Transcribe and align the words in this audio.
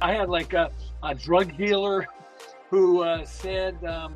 I 0.00 0.14
had 0.14 0.28
like 0.28 0.54
a, 0.54 0.70
a 1.02 1.14
drug 1.14 1.56
dealer 1.56 2.06
who 2.70 3.02
uh, 3.02 3.24
said, 3.24 3.82
um, 3.84 4.14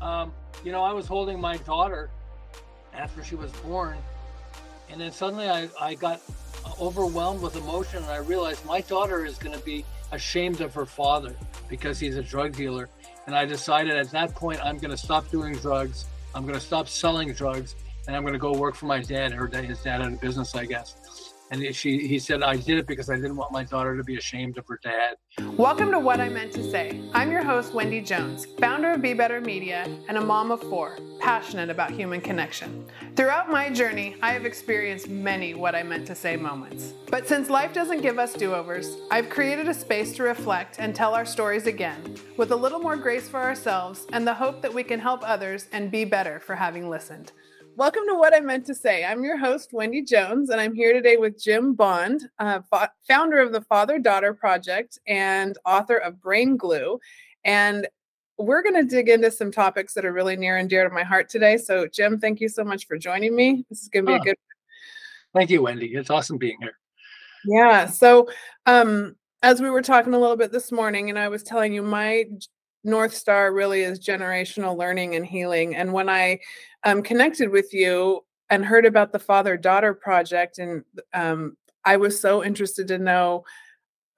um, 0.00 0.32
you 0.64 0.72
know, 0.72 0.82
I 0.82 0.92
was 0.92 1.06
holding 1.06 1.40
my 1.40 1.56
daughter 1.58 2.10
after 2.92 3.22
she 3.22 3.34
was 3.34 3.52
born, 3.52 3.96
and 4.90 5.00
then 5.00 5.12
suddenly 5.12 5.48
I, 5.48 5.68
I 5.80 5.94
got 5.94 6.20
overwhelmed 6.80 7.42
with 7.42 7.56
emotion, 7.56 8.02
and 8.02 8.10
I 8.10 8.18
realized 8.18 8.64
my 8.64 8.80
daughter 8.80 9.24
is 9.24 9.38
going 9.38 9.56
to 9.56 9.64
be 9.64 9.84
ashamed 10.12 10.60
of 10.60 10.74
her 10.74 10.86
father 10.86 11.34
because 11.68 11.98
he's 11.98 12.16
a 12.16 12.22
drug 12.22 12.54
dealer. 12.56 12.88
And 13.26 13.34
I 13.34 13.44
decided 13.44 13.96
at 13.96 14.10
that 14.10 14.34
point, 14.34 14.64
I'm 14.64 14.78
going 14.78 14.90
to 14.90 14.96
stop 14.96 15.30
doing 15.30 15.54
drugs. 15.56 16.06
I'm 16.34 16.42
going 16.42 16.58
to 16.58 16.64
stop 16.64 16.88
selling 16.88 17.32
drugs, 17.32 17.74
and 18.06 18.16
I'm 18.16 18.22
going 18.22 18.34
to 18.34 18.38
go 18.38 18.52
work 18.52 18.74
for 18.74 18.86
my 18.86 19.00
dad. 19.00 19.32
Dad, 19.50 19.64
his 19.64 19.82
dad 19.82 20.00
had 20.00 20.12
a 20.12 20.16
business, 20.16 20.54
I 20.54 20.66
guess. 20.66 20.96
And 21.50 21.74
she, 21.74 22.06
he 22.08 22.18
said, 22.18 22.42
I 22.42 22.56
did 22.56 22.78
it 22.78 22.86
because 22.86 23.10
I 23.10 23.16
didn't 23.16 23.36
want 23.36 23.52
my 23.52 23.64
daughter 23.64 23.96
to 23.96 24.02
be 24.02 24.16
ashamed 24.16 24.56
of 24.58 24.66
her 24.66 24.80
dad. 24.82 25.16
Welcome 25.56 25.90
to 25.90 25.98
What 25.98 26.20
I 26.20 26.28
Meant 26.28 26.52
to 26.54 26.68
Say. 26.68 27.00
I'm 27.12 27.30
your 27.30 27.44
host, 27.44 27.74
Wendy 27.74 28.00
Jones, 28.00 28.46
founder 28.58 28.92
of 28.92 29.02
Be 29.02 29.12
Better 29.12 29.40
Media 29.40 29.86
and 30.08 30.16
a 30.16 30.24
mom 30.24 30.50
of 30.50 30.62
four, 30.62 30.98
passionate 31.20 31.68
about 31.68 31.90
human 31.90 32.20
connection. 32.20 32.86
Throughout 33.14 33.50
my 33.50 33.68
journey, 33.68 34.16
I 34.22 34.32
have 34.32 34.46
experienced 34.46 35.08
many 35.08 35.54
What 35.54 35.74
I 35.74 35.82
Meant 35.82 36.06
to 36.06 36.14
Say 36.14 36.34
moments. 36.34 36.94
But 37.10 37.28
since 37.28 37.50
life 37.50 37.72
doesn't 37.72 38.02
give 38.02 38.18
us 38.18 38.32
do 38.32 38.54
overs, 38.54 38.96
I've 39.10 39.28
created 39.28 39.68
a 39.68 39.74
space 39.74 40.16
to 40.16 40.22
reflect 40.22 40.76
and 40.78 40.94
tell 40.94 41.14
our 41.14 41.26
stories 41.26 41.66
again, 41.66 42.16
with 42.36 42.52
a 42.52 42.56
little 42.56 42.80
more 42.80 42.96
grace 42.96 43.28
for 43.28 43.40
ourselves 43.40 44.06
and 44.12 44.26
the 44.26 44.34
hope 44.34 44.62
that 44.62 44.74
we 44.74 44.82
can 44.82 44.98
help 44.98 45.20
others 45.22 45.68
and 45.72 45.90
be 45.90 46.04
better 46.04 46.40
for 46.40 46.56
having 46.56 46.88
listened. 46.88 47.32
Welcome 47.76 48.04
to 48.06 48.14
What 48.14 48.32
I 48.32 48.38
Meant 48.38 48.66
to 48.66 48.74
Say. 48.74 49.04
I'm 49.04 49.24
your 49.24 49.36
host, 49.36 49.72
Wendy 49.72 50.00
Jones, 50.00 50.50
and 50.50 50.60
I'm 50.60 50.76
here 50.76 50.92
today 50.92 51.16
with 51.16 51.42
Jim 51.42 51.74
Bond, 51.74 52.22
uh, 52.38 52.60
fa- 52.70 52.92
founder 53.08 53.40
of 53.40 53.50
the 53.50 53.62
Father 53.62 53.98
Daughter 53.98 54.32
Project 54.32 55.00
and 55.08 55.58
author 55.66 55.96
of 55.96 56.20
Brain 56.20 56.56
Glue. 56.56 57.00
And 57.44 57.88
we're 58.38 58.62
going 58.62 58.76
to 58.76 58.84
dig 58.84 59.08
into 59.08 59.28
some 59.32 59.50
topics 59.50 59.92
that 59.94 60.04
are 60.04 60.12
really 60.12 60.36
near 60.36 60.56
and 60.56 60.70
dear 60.70 60.88
to 60.88 60.94
my 60.94 61.02
heart 61.02 61.28
today. 61.28 61.56
So, 61.56 61.88
Jim, 61.88 62.20
thank 62.20 62.40
you 62.40 62.48
so 62.48 62.62
much 62.62 62.86
for 62.86 62.96
joining 62.96 63.34
me. 63.34 63.64
This 63.68 63.82
is 63.82 63.88
going 63.88 64.06
to 64.06 64.12
be 64.12 64.18
oh, 64.18 64.22
a 64.22 64.24
good. 64.24 64.36
Thank 65.34 65.50
you, 65.50 65.62
Wendy. 65.62 65.94
It's 65.94 66.10
awesome 66.10 66.38
being 66.38 66.58
here. 66.60 66.78
Yeah. 67.44 67.86
So, 67.86 68.28
um, 68.66 69.16
as 69.42 69.60
we 69.60 69.68
were 69.68 69.82
talking 69.82 70.14
a 70.14 70.18
little 70.20 70.36
bit 70.36 70.52
this 70.52 70.70
morning, 70.70 71.10
and 71.10 71.18
I 71.18 71.26
was 71.26 71.42
telling 71.42 71.74
you, 71.74 71.82
my 71.82 72.26
North 72.84 73.14
Star 73.14 73.52
really 73.52 73.82
is 73.82 73.98
generational 73.98 74.76
learning 74.76 75.14
and 75.14 75.26
healing. 75.26 75.74
And 75.74 75.92
when 75.92 76.08
I 76.08 76.38
um, 76.84 77.02
connected 77.02 77.50
with 77.50 77.72
you 77.72 78.20
and 78.50 78.64
heard 78.64 78.86
about 78.86 79.12
the 79.12 79.18
father 79.18 79.56
daughter 79.56 79.94
project, 79.94 80.58
and 80.58 80.84
um, 81.14 81.56
I 81.84 81.96
was 81.96 82.20
so 82.20 82.44
interested 82.44 82.88
to 82.88 82.98
know 82.98 83.44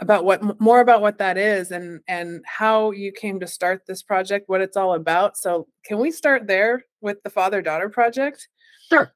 about 0.00 0.25
what 0.25 0.61
more 0.61 0.81
about 0.81 1.00
what 1.00 1.19
that 1.19 1.39
is 1.39 1.70
and 1.70 2.00
and 2.06 2.45
how 2.47 2.91
you 2.91 3.11
came 3.12 3.41
to 3.41 3.47
start 3.47 3.83
this 3.86 4.03
project 4.03 4.48
what 4.48 4.61
it's 4.61 4.77
all 4.77 4.92
about 4.92 5.36
so 5.39 5.67
can 5.86 5.98
we 5.98 6.11
start 6.11 6.47
there 6.47 6.84
with 7.01 7.23
the 7.23 7.30
father 7.30 7.62
daughter 7.62 7.89
project 7.89 8.47
sure 8.91 9.14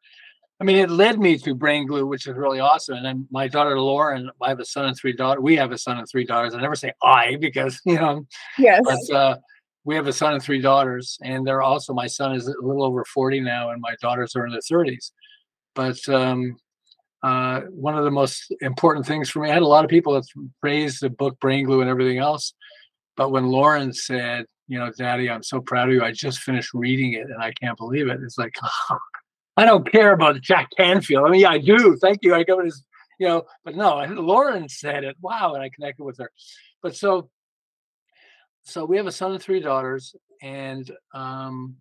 i 0.61 0.64
mean 0.64 0.77
it 0.77 0.91
led 0.91 1.19
me 1.19 1.36
to 1.39 1.55
brain 1.55 1.86
glue 1.86 2.06
which 2.06 2.27
is 2.27 2.34
really 2.34 2.61
awesome 2.61 2.97
and 2.97 3.05
then 3.05 3.27
my 3.30 3.48
daughter 3.48 3.78
lauren 3.80 4.30
i 4.42 4.48
have 4.48 4.61
a 4.61 4.64
son 4.64 4.86
and 4.86 4.97
three 4.97 5.12
daughters 5.12 5.42
we 5.42 5.56
have 5.56 5.72
a 5.72 5.78
son 5.78 5.98
and 5.98 6.08
three 6.08 6.25
daughters 6.25 6.55
i 6.55 6.61
never 6.61 6.75
say 6.75 6.92
i 7.03 7.36
because 7.36 7.80
you 7.84 7.97
know 7.97 8.25
yes 8.58 8.83
but 8.84 9.16
uh, 9.16 9.36
we 9.84 9.94
have 9.94 10.06
a 10.06 10.12
son 10.12 10.34
and 10.34 10.42
three 10.42 10.61
daughters, 10.61 11.19
and 11.22 11.47
they're 11.47 11.62
also 11.62 11.94
my 11.94 12.06
son 12.06 12.34
is 12.34 12.47
a 12.47 12.55
little 12.61 12.84
over 12.84 13.05
40 13.05 13.41
now, 13.41 13.70
and 13.70 13.81
my 13.81 13.94
daughters 14.00 14.36
are 14.36 14.47
in 14.47 14.53
their 14.53 14.61
30s. 14.61 15.12
But 15.75 16.06
um, 16.08 16.56
uh, 17.22 17.62
one 17.70 17.97
of 17.97 18.05
the 18.05 18.11
most 18.11 18.55
important 18.61 19.06
things 19.06 19.31
for 19.31 19.41
me, 19.41 19.50
I 19.50 19.55
had 19.55 19.62
a 19.62 19.66
lot 19.66 19.84
of 19.84 19.91
people 19.91 20.14
that 20.14 20.25
praised 20.61 21.00
the 21.00 21.11
book 21.11 21.38
Brain 21.41 21.64
Glue 21.64 21.81
and 21.81 21.88
everything 21.88 22.19
else. 22.19 22.53
But 23.16 23.31
when 23.31 23.47
Lauren 23.47 23.92
said, 23.92 24.47
you 24.69 24.78
know, 24.78 24.92
Daddy, 24.97 25.28
I'm 25.31 25.42
so 25.42 25.61
proud 25.61 25.88
of 25.88 25.94
you. 25.94 26.03
I 26.03 26.12
just 26.12 26.41
finished 26.41 26.70
reading 26.75 27.15
it 27.15 27.28
and 27.28 27.43
I 27.43 27.53
can't 27.53 27.76
believe 27.76 28.09
it. 28.09 28.20
It's 28.22 28.38
like, 28.38 28.54
oh, 28.91 28.99
I 29.56 29.65
don't 29.65 29.91
care 29.91 30.12
about 30.12 30.41
Jack 30.41 30.69
Canfield. 30.77 31.27
I 31.27 31.31
mean, 31.31 31.41
yeah, 31.41 31.50
I 31.50 31.59
do. 31.59 31.97
Thank 31.97 32.21
you. 32.22 32.34
I 32.34 32.44
go 32.44 32.59
to 32.59 32.65
his, 32.65 32.84
you 33.19 33.28
know, 33.28 33.44
but 33.65 33.77
no, 33.77 34.05
Lauren 34.05 34.69
said 34.69 35.05
it. 35.05 35.16
Wow. 35.21 35.55
And 35.55 35.62
I 35.62 35.71
connected 35.71 36.05
with 36.05 36.19
her. 36.19 36.31
But 36.83 36.97
so 36.97 37.31
so 38.65 38.84
we 38.84 38.97
have 38.97 39.06
a 39.06 39.12
son 39.12 39.33
and 39.33 39.43
three 39.43 39.61
daughters, 39.61 40.15
and 40.43 40.91
um, 41.15 41.77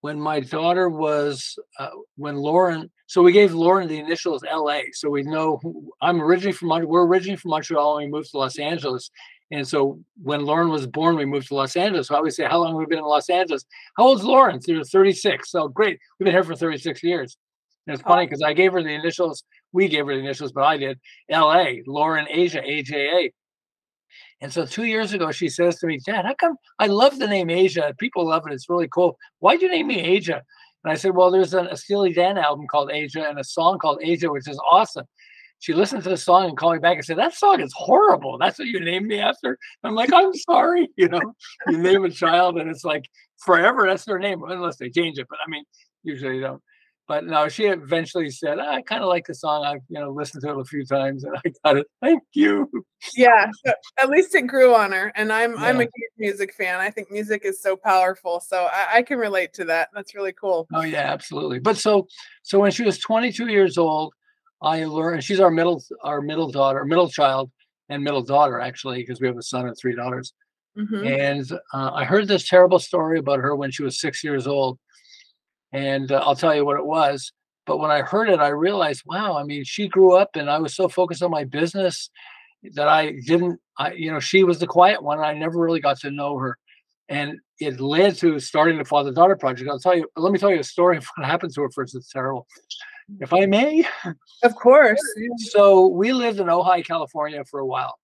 when 0.00 0.18
my 0.18 0.40
daughter 0.40 0.88
was 0.88 1.58
uh, 1.78 1.90
when 2.16 2.36
Lauren, 2.36 2.90
so 3.06 3.22
we 3.22 3.32
gave 3.32 3.52
Lauren 3.52 3.86
the 3.86 3.98
initials 3.98 4.42
L.A. 4.48 4.86
So 4.92 5.10
we 5.10 5.22
know 5.22 5.58
who, 5.62 5.92
I'm 6.00 6.20
originally 6.20 6.52
from 6.52 6.68
we're 6.86 7.06
originally 7.06 7.36
from 7.36 7.50
Montreal, 7.50 7.98
and 7.98 8.06
we 8.06 8.10
moved 8.10 8.30
to 8.30 8.38
Los 8.38 8.58
Angeles. 8.58 9.10
And 9.52 9.66
so 9.66 9.98
when 10.22 10.44
Lauren 10.44 10.68
was 10.68 10.86
born, 10.86 11.16
we 11.16 11.24
moved 11.24 11.48
to 11.48 11.54
Los 11.54 11.74
Angeles. 11.74 12.08
So 12.08 12.14
I 12.14 12.18
always 12.18 12.36
say, 12.36 12.44
"How 12.44 12.58
long 12.58 12.72
have 12.72 12.78
we 12.78 12.86
been 12.86 12.98
in 12.98 13.04
Los 13.04 13.28
Angeles?" 13.28 13.64
How 13.96 14.04
old's 14.04 14.22
Lauren? 14.22 14.60
They're 14.64 14.84
36. 14.84 15.50
So 15.50 15.68
great, 15.68 15.98
we've 16.18 16.24
been 16.24 16.34
here 16.34 16.44
for 16.44 16.54
36 16.54 17.02
years. 17.02 17.36
And 17.86 17.94
it's 17.94 18.02
oh. 18.06 18.10
funny 18.10 18.26
because 18.26 18.42
I 18.42 18.52
gave 18.52 18.72
her 18.72 18.82
the 18.82 18.90
initials. 18.92 19.42
We 19.72 19.88
gave 19.88 20.06
her 20.06 20.14
the 20.14 20.20
initials, 20.20 20.52
but 20.52 20.64
I 20.64 20.76
did 20.76 21.00
L.A. 21.28 21.82
Lauren 21.86 22.26
Aja 22.26 22.60
A.J.A. 22.62 23.32
And 24.40 24.52
so 24.52 24.64
two 24.64 24.84
years 24.84 25.12
ago, 25.12 25.30
she 25.32 25.48
says 25.48 25.78
to 25.78 25.86
me, 25.86 25.98
Dad, 26.04 26.24
how 26.24 26.34
come 26.34 26.56
I 26.78 26.86
love 26.86 27.18
the 27.18 27.26
name 27.26 27.50
Aja? 27.50 27.92
People 27.98 28.26
love 28.26 28.46
it. 28.46 28.52
It's 28.52 28.68
really 28.68 28.88
cool. 28.88 29.18
Why'd 29.40 29.62
you 29.62 29.70
name 29.70 29.88
me 29.88 30.16
Aja? 30.16 30.42
And 30.84 30.92
I 30.92 30.94
said, 30.94 31.14
Well, 31.14 31.30
there's 31.30 31.54
an, 31.54 31.66
a 31.66 31.76
Steely 31.76 32.12
Dan 32.12 32.38
album 32.38 32.66
called 32.66 32.90
Aja 32.90 33.28
and 33.28 33.38
a 33.38 33.44
song 33.44 33.78
called 33.78 34.00
Aja, 34.02 34.30
which 34.30 34.48
is 34.48 34.60
awesome. 34.70 35.04
She 35.60 35.74
listened 35.74 36.02
to 36.02 36.08
the 36.08 36.16
song 36.16 36.46
and 36.48 36.56
called 36.56 36.74
me 36.74 36.78
back 36.80 36.96
and 36.96 37.04
said, 37.04 37.18
That 37.18 37.34
song 37.34 37.60
is 37.60 37.72
horrible. 37.74 38.38
That's 38.38 38.58
what 38.58 38.68
you 38.68 38.80
named 38.80 39.06
me 39.06 39.20
after. 39.20 39.58
I'm 39.84 39.94
like, 39.94 40.12
I'm 40.12 40.34
sorry. 40.34 40.88
You 40.96 41.08
know, 41.08 41.20
you 41.68 41.78
name 41.78 42.04
a 42.04 42.10
child 42.10 42.58
and 42.58 42.68
it's 42.68 42.84
like 42.84 43.08
forever, 43.38 43.86
that's 43.86 44.04
their 44.04 44.18
name, 44.18 44.42
unless 44.46 44.76
they 44.76 44.90
change 44.90 45.18
it. 45.18 45.26
But 45.30 45.38
I 45.46 45.48
mean, 45.48 45.64
usually 46.02 46.36
they 46.36 46.42
don't. 46.42 46.62
But 47.10 47.24
no, 47.24 47.48
she 47.48 47.64
eventually 47.64 48.30
said, 48.30 48.60
I 48.60 48.82
kind 48.82 49.02
of 49.02 49.08
like 49.08 49.26
the 49.26 49.34
song. 49.34 49.64
I've 49.64 49.80
you 49.88 49.98
know, 49.98 50.10
listened 50.10 50.42
to 50.44 50.50
it 50.50 50.60
a 50.60 50.64
few 50.64 50.84
times 50.84 51.24
and 51.24 51.36
I 51.44 51.52
got 51.64 51.78
it. 51.78 51.86
Thank 52.00 52.22
you. 52.34 52.70
Yeah. 53.16 53.50
So 53.66 53.72
at 53.98 54.10
least 54.10 54.34
it 54.34 54.42
grew 54.42 54.74
on 54.74 54.92
her. 54.92 55.10
And 55.16 55.32
I'm 55.32 55.54
yeah. 55.54 55.64
I'm 55.64 55.80
a 55.80 55.84
huge 55.84 56.12
music 56.18 56.54
fan. 56.54 56.78
I 56.78 56.90
think 56.90 57.10
music 57.10 57.42
is 57.44 57.60
so 57.60 57.76
powerful. 57.76 58.40
So 58.40 58.68
I, 58.72 58.98
I, 58.98 59.02
can 59.02 59.18
relate 59.18 59.52
to 59.54 59.64
that. 59.64 59.88
That's 59.92 60.14
really 60.14 60.32
cool. 60.32 60.68
Oh 60.72 60.82
yeah, 60.82 61.12
absolutely. 61.12 61.58
But 61.58 61.78
so 61.78 62.06
so 62.42 62.60
when 62.60 62.70
she 62.70 62.84
was 62.84 62.98
22 62.98 63.48
years 63.48 63.76
old, 63.76 64.14
I 64.62 64.84
learned 64.84 65.24
she's 65.24 65.40
our 65.40 65.50
middle 65.50 65.82
our 66.02 66.20
middle 66.20 66.50
daughter, 66.50 66.84
middle 66.84 67.08
child, 67.08 67.50
and 67.88 68.02
middle 68.02 68.22
daughter, 68.22 68.60
actually, 68.60 68.98
because 68.98 69.20
we 69.20 69.26
have 69.26 69.38
a 69.38 69.42
son 69.42 69.66
and 69.66 69.76
three 69.76 69.94
daughters. 69.94 70.32
Mm-hmm. 70.78 71.06
And 71.06 71.52
uh, 71.74 71.90
I 71.92 72.04
heard 72.04 72.28
this 72.28 72.48
terrible 72.48 72.78
story 72.78 73.18
about 73.18 73.40
her 73.40 73.56
when 73.56 73.70
she 73.70 73.82
was 73.82 74.00
six 74.00 74.22
years 74.22 74.46
old 74.46 74.78
and 75.72 76.10
uh, 76.10 76.22
I'll 76.24 76.36
tell 76.36 76.54
you 76.54 76.64
what 76.64 76.76
it 76.76 76.86
was. 76.86 77.32
But 77.66 77.78
when 77.78 77.90
I 77.90 78.02
heard 78.02 78.28
it, 78.28 78.40
I 78.40 78.48
realized, 78.48 79.02
wow, 79.06 79.36
I 79.36 79.44
mean, 79.44 79.64
she 79.64 79.88
grew 79.88 80.14
up 80.14 80.30
and 80.34 80.50
I 80.50 80.58
was 80.58 80.74
so 80.74 80.88
focused 80.88 81.22
on 81.22 81.30
my 81.30 81.44
business 81.44 82.10
that 82.74 82.88
I 82.88 83.12
didn't, 83.26 83.60
I, 83.78 83.92
you 83.92 84.10
know, 84.10 84.20
she 84.20 84.44
was 84.44 84.58
the 84.58 84.66
quiet 84.66 85.02
one. 85.02 85.20
I 85.20 85.34
never 85.34 85.58
really 85.58 85.80
got 85.80 86.00
to 86.00 86.10
know 86.10 86.38
her. 86.38 86.58
And 87.08 87.38
it 87.58 87.80
led 87.80 88.16
to 88.18 88.38
starting 88.38 88.78
the 88.78 88.84
Father 88.84 89.12
Daughter 89.12 89.36
Project. 89.36 89.68
I'll 89.70 89.78
tell 89.78 89.96
you, 89.96 90.08
let 90.16 90.32
me 90.32 90.38
tell 90.38 90.50
you 90.50 90.60
a 90.60 90.64
story 90.64 90.96
of 90.96 91.06
what 91.16 91.26
happened 91.26 91.54
to 91.54 91.62
her 91.62 91.70
first. 91.70 91.94
It's 91.94 92.10
terrible. 92.10 92.46
If 93.18 93.32
I 93.32 93.46
may. 93.46 93.84
Of 94.42 94.54
course. 94.54 95.00
So 95.38 95.86
we 95.86 96.12
lived 96.12 96.38
in 96.38 96.46
Ojai, 96.46 96.86
California 96.86 97.44
for 97.44 97.60
a 97.60 97.66
while. 97.66 97.98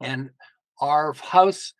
And 0.00 0.30
our 0.80 1.12
house 1.14 1.72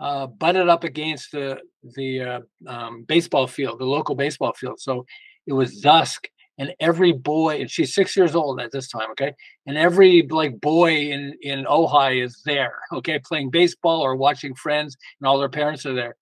uh, 0.00 0.26
butted 0.26 0.68
up 0.68 0.84
against 0.84 1.32
the 1.32 1.60
the 1.94 2.20
uh, 2.20 2.40
um, 2.66 3.04
baseball 3.04 3.46
field, 3.46 3.78
the 3.78 3.84
local 3.84 4.14
baseball 4.14 4.52
field. 4.54 4.80
So 4.80 5.06
it 5.46 5.52
was 5.52 5.80
dusk, 5.80 6.28
and 6.58 6.74
every 6.80 7.12
boy, 7.12 7.60
and 7.60 7.70
she's 7.70 7.94
six 7.94 8.16
years 8.16 8.34
old 8.34 8.60
at 8.60 8.72
this 8.72 8.88
time, 8.88 9.10
okay, 9.12 9.32
and 9.66 9.76
every 9.76 10.26
like 10.28 10.60
boy 10.60 10.92
in 10.94 11.34
in 11.42 11.64
Ojai 11.64 12.24
is 12.24 12.42
there, 12.44 12.74
okay, 12.92 13.18
playing 13.18 13.50
baseball 13.50 14.00
or 14.00 14.16
watching 14.16 14.54
friends, 14.54 14.96
and 15.20 15.28
all 15.28 15.38
their 15.38 15.48
parents 15.48 15.86
are 15.86 15.94
there. 15.94 16.16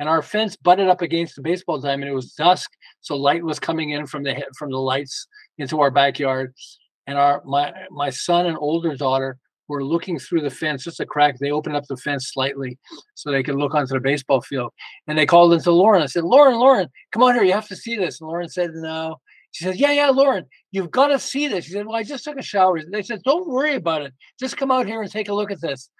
And 0.00 0.08
our 0.08 0.22
fence 0.22 0.56
butted 0.56 0.88
up 0.88 1.02
against 1.02 1.36
the 1.36 1.42
baseball 1.42 1.78
diamond. 1.78 2.10
It 2.10 2.14
was 2.14 2.32
dusk, 2.32 2.70
so 3.02 3.16
light 3.16 3.44
was 3.44 3.60
coming 3.60 3.90
in 3.90 4.06
from 4.06 4.24
the 4.24 4.44
from 4.58 4.70
the 4.70 4.78
lights 4.78 5.28
into 5.58 5.80
our 5.80 5.90
backyard. 5.90 6.54
And 7.06 7.18
our 7.18 7.42
my 7.44 7.72
my 7.90 8.10
son 8.10 8.46
and 8.46 8.56
older 8.58 8.96
daughter 8.96 9.38
were 9.68 9.84
looking 9.84 10.18
through 10.18 10.40
the 10.40 10.50
fence, 10.50 10.84
just 10.84 11.00
a 11.00 11.06
crack. 11.06 11.38
They 11.38 11.52
opened 11.52 11.76
up 11.76 11.86
the 11.86 11.96
fence 11.96 12.32
slightly 12.32 12.78
so 13.14 13.30
they 13.30 13.42
could 13.42 13.54
look 13.54 13.74
onto 13.74 13.94
the 13.94 14.00
baseball 14.00 14.40
field. 14.40 14.72
And 15.06 15.16
they 15.16 15.26
called 15.26 15.52
into 15.52 15.70
Lauren. 15.70 16.02
I 16.02 16.06
said, 16.06 16.24
Lauren, 16.24 16.56
Lauren, 16.56 16.88
come 17.12 17.22
on 17.22 17.34
here. 17.34 17.44
You 17.44 17.52
have 17.52 17.68
to 17.68 17.76
see 17.76 17.94
this. 17.94 18.20
And 18.20 18.28
Lauren 18.28 18.48
said, 18.48 18.70
No. 18.72 19.16
She 19.52 19.64
said, 19.64 19.76
Yeah, 19.76 19.92
yeah, 19.92 20.10
Lauren, 20.10 20.46
you've 20.72 20.90
got 20.90 21.08
to 21.08 21.18
see 21.18 21.46
this. 21.46 21.66
She 21.66 21.72
said, 21.72 21.86
Well, 21.86 21.96
I 21.96 22.02
just 22.02 22.24
took 22.24 22.38
a 22.38 22.42
shower. 22.42 22.80
They 22.82 23.02
said, 23.02 23.22
Don't 23.22 23.48
worry 23.48 23.74
about 23.74 24.02
it. 24.02 24.12
Just 24.38 24.56
come 24.56 24.70
out 24.70 24.86
here 24.86 25.02
and 25.02 25.10
take 25.10 25.28
a 25.28 25.34
look 25.34 25.50
at 25.50 25.60
this. 25.60 25.90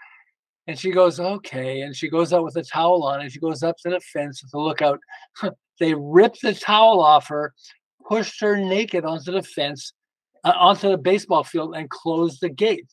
And 0.66 0.78
she 0.78 0.90
goes, 0.90 1.18
Okay. 1.18 1.80
And 1.82 1.94
she 1.96 2.08
goes 2.08 2.32
out 2.32 2.44
with 2.44 2.56
a 2.56 2.62
towel 2.62 3.02
on 3.04 3.20
and 3.20 3.32
she 3.32 3.40
goes 3.40 3.62
up 3.62 3.76
to 3.78 3.90
the 3.90 4.00
fence 4.00 4.42
with 4.42 4.54
look 4.54 4.82
out. 4.82 5.00
they 5.78 5.94
ripped 5.94 6.42
the 6.42 6.54
towel 6.54 7.00
off 7.00 7.28
her, 7.28 7.54
pushed 8.08 8.40
her 8.40 8.56
naked 8.56 9.04
onto 9.04 9.32
the 9.32 9.42
fence, 9.42 9.92
uh, 10.44 10.52
onto 10.56 10.90
the 10.90 10.98
baseball 10.98 11.44
field, 11.44 11.74
and 11.74 11.88
closed 11.90 12.40
the 12.40 12.50
gate. 12.50 12.86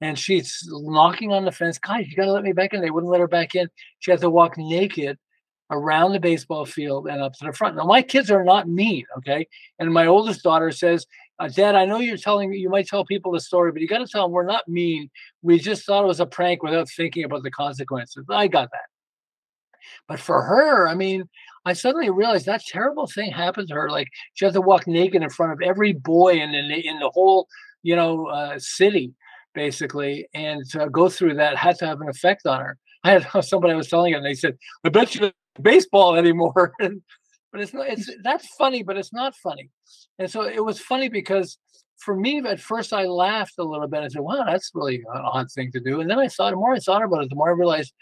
and 0.00 0.18
she's 0.18 0.62
knocking 0.70 1.32
on 1.32 1.44
the 1.44 1.52
fence. 1.52 1.78
Guys, 1.78 2.06
you 2.08 2.16
got 2.16 2.26
to 2.26 2.32
let 2.32 2.44
me 2.44 2.52
back 2.52 2.72
in. 2.72 2.80
They 2.80 2.90
wouldn't 2.90 3.10
let 3.10 3.20
her 3.20 3.28
back 3.28 3.54
in. 3.54 3.68
She 3.98 4.10
had 4.10 4.20
to 4.20 4.30
walk 4.30 4.56
naked 4.56 5.18
around 5.70 6.12
the 6.12 6.20
baseball 6.20 6.64
field 6.64 7.08
and 7.08 7.20
up 7.20 7.34
to 7.34 7.44
the 7.44 7.52
front. 7.52 7.76
Now, 7.76 7.84
my 7.84 8.02
kids 8.02 8.30
are 8.30 8.44
not 8.44 8.68
mean, 8.68 9.04
okay? 9.18 9.46
And 9.78 9.92
my 9.92 10.06
oldest 10.06 10.42
daughter 10.42 10.70
says, 10.70 11.06
uh, 11.38 11.48
Dad, 11.48 11.74
I 11.74 11.84
know 11.84 11.98
you're 11.98 12.16
telling 12.16 12.52
you 12.52 12.68
might 12.68 12.88
tell 12.88 13.04
people 13.04 13.32
the 13.32 13.40
story, 13.40 13.70
but 13.70 13.80
you 13.80 13.88
got 13.88 13.98
to 13.98 14.06
tell 14.06 14.24
them 14.24 14.32
we're 14.32 14.44
not 14.44 14.66
mean. 14.68 15.08
We 15.42 15.58
just 15.58 15.84
thought 15.84 16.04
it 16.04 16.08
was 16.08 16.20
a 16.20 16.26
prank 16.26 16.62
without 16.62 16.88
thinking 16.90 17.24
about 17.24 17.42
the 17.44 17.50
consequences. 17.50 18.24
I 18.28 18.48
got 18.48 18.70
that. 18.72 18.86
But 20.08 20.20
for 20.20 20.42
her, 20.42 20.88
I 20.88 20.94
mean, 20.94 21.28
I 21.64 21.72
suddenly 21.72 22.10
realized 22.10 22.46
that 22.46 22.62
terrible 22.66 23.06
thing 23.06 23.30
happened 23.30 23.68
to 23.68 23.74
her. 23.74 23.90
Like 23.90 24.08
she 24.34 24.44
had 24.44 24.54
to 24.54 24.60
walk 24.60 24.86
naked 24.86 25.22
in 25.22 25.30
front 25.30 25.52
of 25.52 25.60
every 25.62 25.92
boy 25.92 26.32
in 26.34 26.50
the, 26.50 26.86
in 26.86 26.98
the 26.98 27.10
whole, 27.10 27.46
you 27.82 27.94
know, 27.94 28.26
uh, 28.26 28.58
city, 28.58 29.12
basically, 29.54 30.26
and 30.34 30.68
to 30.70 30.88
go 30.90 31.08
through 31.08 31.34
that 31.34 31.56
had 31.56 31.78
to 31.78 31.86
have 31.86 32.00
an 32.00 32.08
effect 32.08 32.46
on 32.46 32.60
her. 32.60 32.78
I 33.04 33.12
had 33.12 33.26
somebody 33.44 33.74
I 33.74 33.76
was 33.76 33.88
telling 33.88 34.12
it, 34.12 34.16
and 34.16 34.26
they 34.26 34.34
said, 34.34 34.56
"I 34.84 34.88
bet 34.88 35.14
you 35.14 35.30
baseball 35.60 36.16
anymore." 36.16 36.72
but 37.52 37.60
it's 37.60 37.74
not. 37.74 37.88
It's 37.88 38.10
that's 38.22 38.46
funny, 38.56 38.82
but 38.82 38.96
it's 38.96 39.12
not 39.12 39.34
funny. 39.36 39.70
And 40.18 40.30
so 40.30 40.42
it 40.42 40.64
was 40.64 40.80
funny 40.80 41.08
because 41.08 41.58
for 41.96 42.14
me, 42.14 42.38
at 42.46 42.60
first, 42.60 42.92
I 42.92 43.04
laughed 43.04 43.54
a 43.58 43.64
little 43.64 43.88
bit. 43.88 43.98
And 43.98 44.06
I 44.06 44.08
said, 44.08 44.22
"Wow, 44.22 44.44
that's 44.46 44.70
really 44.74 44.96
an 44.96 45.22
odd 45.24 45.50
thing 45.50 45.72
to 45.72 45.80
do." 45.80 46.00
And 46.00 46.10
then 46.10 46.18
I 46.18 46.28
thought, 46.28 46.50
the 46.50 46.56
more 46.56 46.74
I 46.74 46.78
thought 46.78 47.02
about 47.02 47.24
it, 47.24 47.30
the 47.30 47.36
more 47.36 47.48
I 47.48 47.52
realized, 47.52 47.92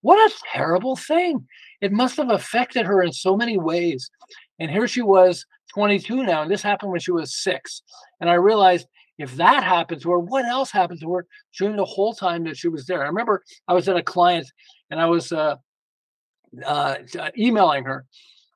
what 0.00 0.18
a 0.18 0.34
terrible 0.52 0.96
thing! 0.96 1.46
It 1.80 1.92
must 1.92 2.16
have 2.16 2.30
affected 2.30 2.86
her 2.86 3.02
in 3.02 3.12
so 3.12 3.36
many 3.36 3.58
ways. 3.58 4.10
And 4.58 4.70
here 4.70 4.86
she 4.86 5.02
was, 5.02 5.44
22 5.74 6.22
now, 6.22 6.42
and 6.42 6.50
this 6.50 6.62
happened 6.62 6.92
when 6.92 7.00
she 7.00 7.12
was 7.12 7.34
six. 7.34 7.82
And 8.20 8.30
I 8.30 8.34
realized 8.34 8.86
if 9.18 9.36
that 9.36 9.62
happened 9.62 10.02
to 10.02 10.10
her, 10.10 10.18
what 10.18 10.44
else 10.44 10.70
happened 10.70 11.00
to 11.00 11.12
her 11.12 11.26
during 11.58 11.76
the 11.76 11.84
whole 11.84 12.14
time 12.14 12.44
that 12.44 12.56
she 12.56 12.68
was 12.68 12.86
there? 12.86 13.02
I 13.02 13.06
remember 13.06 13.42
I 13.68 13.74
was 13.74 13.88
at 13.88 13.96
a 13.96 14.02
client 14.02 14.50
and 14.90 15.00
I 15.00 15.06
was 15.06 15.32
uh, 15.32 15.56
uh, 16.64 16.96
emailing 17.38 17.84
her. 17.84 18.04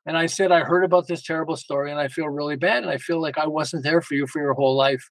And 0.06 0.16
I 0.16 0.26
said, 0.26 0.52
I 0.52 0.60
heard 0.60 0.84
about 0.84 1.08
this 1.08 1.22
terrible 1.22 1.56
story 1.56 1.90
and 1.90 1.98
I 1.98 2.08
feel 2.08 2.28
really 2.28 2.56
bad. 2.56 2.84
And 2.84 2.90
I 2.90 2.98
feel 2.98 3.20
like 3.20 3.38
I 3.38 3.46
wasn't 3.46 3.82
there 3.82 4.00
for 4.00 4.14
you 4.14 4.26
for 4.26 4.40
your 4.40 4.54
whole 4.54 4.76
life. 4.76 5.08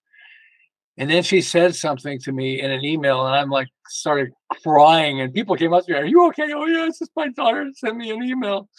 And 0.97 1.09
then 1.09 1.23
she 1.23 1.41
said 1.41 1.75
something 1.75 2.19
to 2.19 2.31
me 2.31 2.61
in 2.61 2.71
an 2.71 2.85
email, 2.85 3.25
and 3.25 3.35
I'm 3.35 3.49
like, 3.49 3.67
started 3.89 4.31
crying. 4.63 5.19
And 5.19 5.33
people 5.33 5.57
came 5.57 5.73
up 5.73 5.85
to 5.85 5.91
me, 5.91 5.97
Are 5.99 6.05
you 6.05 6.25
okay? 6.27 6.53
Oh, 6.53 6.65
yeah, 6.67 6.85
it's 6.87 6.99
just 6.99 7.11
my 7.17 7.27
daughter 7.27 7.69
sent 7.75 7.97
me 7.97 8.11
an 8.11 8.23
email. 8.23 8.69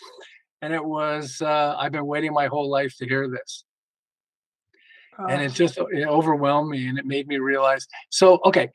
And 0.63 0.73
it 0.73 0.83
was, 0.83 1.43
uh, 1.43 1.77
I've 1.79 1.93
been 1.93 2.07
waiting 2.07 2.33
my 2.33 2.47
whole 2.47 2.71
life 2.71 2.97
to 3.01 3.07
hear 3.07 3.29
this 3.29 3.67
and 5.29 5.43
it 5.43 5.53
just 5.53 5.79
it 5.79 6.07
overwhelmed 6.07 6.71
me 6.71 6.89
and 6.89 6.99
it 6.99 7.07
made 7.07 7.27
me 7.27 7.39
realize 7.39 7.87
so 8.11 8.41
okay 8.45 8.71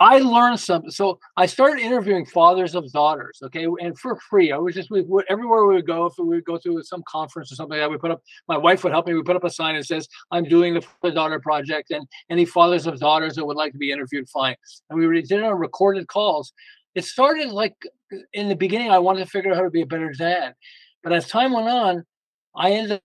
i 0.00 0.18
learned 0.18 0.58
something. 0.60 0.90
So 0.90 1.18
i 1.36 1.46
started 1.46 1.80
interviewing 1.80 2.26
fathers 2.26 2.74
of 2.74 2.90
daughters 2.92 3.40
okay 3.44 3.66
and 3.80 3.98
for 3.98 4.16
free. 4.16 4.52
I 4.52 4.58
was 4.58 4.74
just 4.74 4.90
we 4.90 5.02
would 5.02 5.24
everywhere 5.28 5.64
we 5.66 5.74
would 5.74 5.86
go 5.86 6.06
if 6.06 6.14
we 6.18 6.24
would 6.24 6.44
go 6.44 6.58
to 6.58 6.82
some 6.82 7.02
conference 7.08 7.52
or 7.52 7.56
something 7.56 7.78
like 7.78 7.84
that 7.84 7.90
we 7.90 7.98
put 7.98 8.10
up 8.10 8.22
my 8.48 8.56
wife 8.56 8.84
would 8.84 8.92
help 8.92 9.06
me 9.06 9.14
we 9.14 9.22
put 9.22 9.36
up 9.36 9.44
a 9.44 9.50
sign 9.50 9.74
that 9.76 9.84
says 9.84 10.08
i'm 10.30 10.44
doing 10.44 10.80
the 11.02 11.10
daughter 11.10 11.40
project 11.40 11.90
and 11.90 12.06
any 12.30 12.44
fathers 12.44 12.86
of 12.86 12.98
daughters 12.98 13.34
that 13.34 13.44
would 13.44 13.56
like 13.56 13.72
to 13.72 13.78
be 13.78 13.92
interviewed 13.92 14.28
fine. 14.28 14.56
And 14.90 14.98
we 14.98 15.22
did 15.22 15.42
our 15.42 15.56
recorded 15.56 16.06
calls. 16.08 16.52
It 16.94 17.04
started 17.04 17.50
like 17.50 17.74
in 18.32 18.48
the 18.48 18.56
beginning 18.56 18.90
i 18.90 18.98
wanted 18.98 19.24
to 19.24 19.30
figure 19.30 19.50
out 19.50 19.56
how 19.56 19.64
to 19.64 19.70
be 19.70 19.82
a 19.82 19.86
better 19.86 20.12
dad. 20.12 20.54
But 21.02 21.12
as 21.12 21.28
time 21.28 21.52
went 21.52 21.68
on 21.68 22.04
i 22.56 22.70
ended 22.72 23.00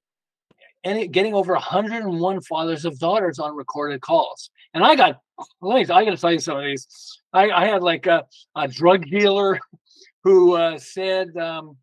and 0.83 1.11
getting 1.11 1.33
over 1.33 1.53
101 1.53 2.41
fathers 2.41 2.85
of 2.85 2.97
daughters 2.99 3.39
on 3.39 3.55
recorded 3.55 4.01
calls. 4.01 4.49
And 4.73 4.83
I 4.83 4.95
got, 4.95 5.19
Let 5.61 5.75
me. 5.75 5.81
I 5.93 6.05
got 6.05 6.11
to 6.11 6.17
tell 6.17 6.31
you 6.31 6.39
some 6.39 6.57
of 6.57 6.63
these. 6.63 6.87
I, 7.33 7.51
I 7.51 7.65
had 7.67 7.83
like 7.83 8.05
a, 8.07 8.25
a, 8.55 8.67
drug 8.67 9.05
dealer 9.05 9.59
who 10.23 10.55
uh, 10.55 10.77
said, 10.77 11.35
um, 11.37 11.77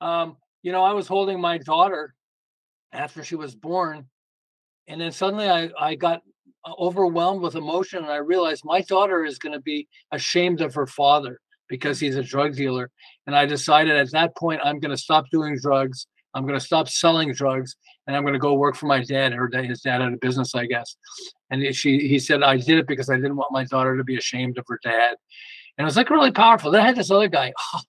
um, 0.00 0.36
you 0.62 0.72
know, 0.72 0.82
I 0.82 0.92
was 0.92 1.06
holding 1.06 1.40
my 1.40 1.58
daughter 1.58 2.14
after 2.92 3.22
she 3.22 3.36
was 3.36 3.54
born. 3.54 4.06
And 4.88 5.00
then 5.00 5.12
suddenly 5.12 5.48
I, 5.48 5.70
I 5.78 5.94
got 5.94 6.22
overwhelmed 6.66 7.40
with 7.40 7.54
emotion 7.54 8.00
and 8.00 8.12
I 8.12 8.16
realized 8.16 8.64
my 8.64 8.80
daughter 8.82 9.24
is 9.24 9.38
going 9.38 9.52
to 9.52 9.60
be 9.60 9.88
ashamed 10.12 10.60
of 10.60 10.74
her 10.74 10.86
father 10.86 11.40
because 11.68 12.00
he's 12.00 12.16
a 12.16 12.22
drug 12.22 12.56
dealer. 12.56 12.90
And 13.26 13.36
I 13.36 13.46
decided 13.46 13.96
at 13.96 14.10
that 14.12 14.36
point, 14.36 14.60
I'm 14.64 14.80
going 14.80 14.90
to 14.90 14.96
stop 14.96 15.24
doing 15.30 15.56
drugs. 15.60 16.06
I'm 16.34 16.42
going 16.42 16.58
to 16.58 16.64
stop 16.64 16.88
selling 16.88 17.32
drugs 17.32 17.76
and 18.10 18.16
I'm 18.16 18.24
going 18.24 18.32
to 18.32 18.40
go 18.40 18.54
work 18.54 18.74
for 18.74 18.86
my 18.86 19.04
dad. 19.04 19.32
Her 19.32 19.46
dad, 19.46 19.66
his 19.66 19.82
dad 19.82 20.00
had 20.00 20.12
a 20.12 20.16
business, 20.16 20.52
I 20.56 20.66
guess. 20.66 20.96
And 21.50 21.72
she, 21.72 22.08
he 22.08 22.18
said, 22.18 22.42
I 22.42 22.56
did 22.56 22.78
it 22.78 22.88
because 22.88 23.08
I 23.08 23.14
didn't 23.14 23.36
want 23.36 23.52
my 23.52 23.62
daughter 23.62 23.96
to 23.96 24.02
be 24.02 24.16
ashamed 24.16 24.58
of 24.58 24.64
her 24.66 24.80
dad. 24.82 25.14
And 25.78 25.84
it 25.84 25.84
was 25.84 25.96
like 25.96 26.10
really 26.10 26.32
powerful. 26.32 26.72
Then 26.72 26.80
I 26.80 26.86
had 26.86 26.96
this 26.96 27.12
other 27.12 27.28
guy. 27.28 27.52
Oh, 27.72 27.80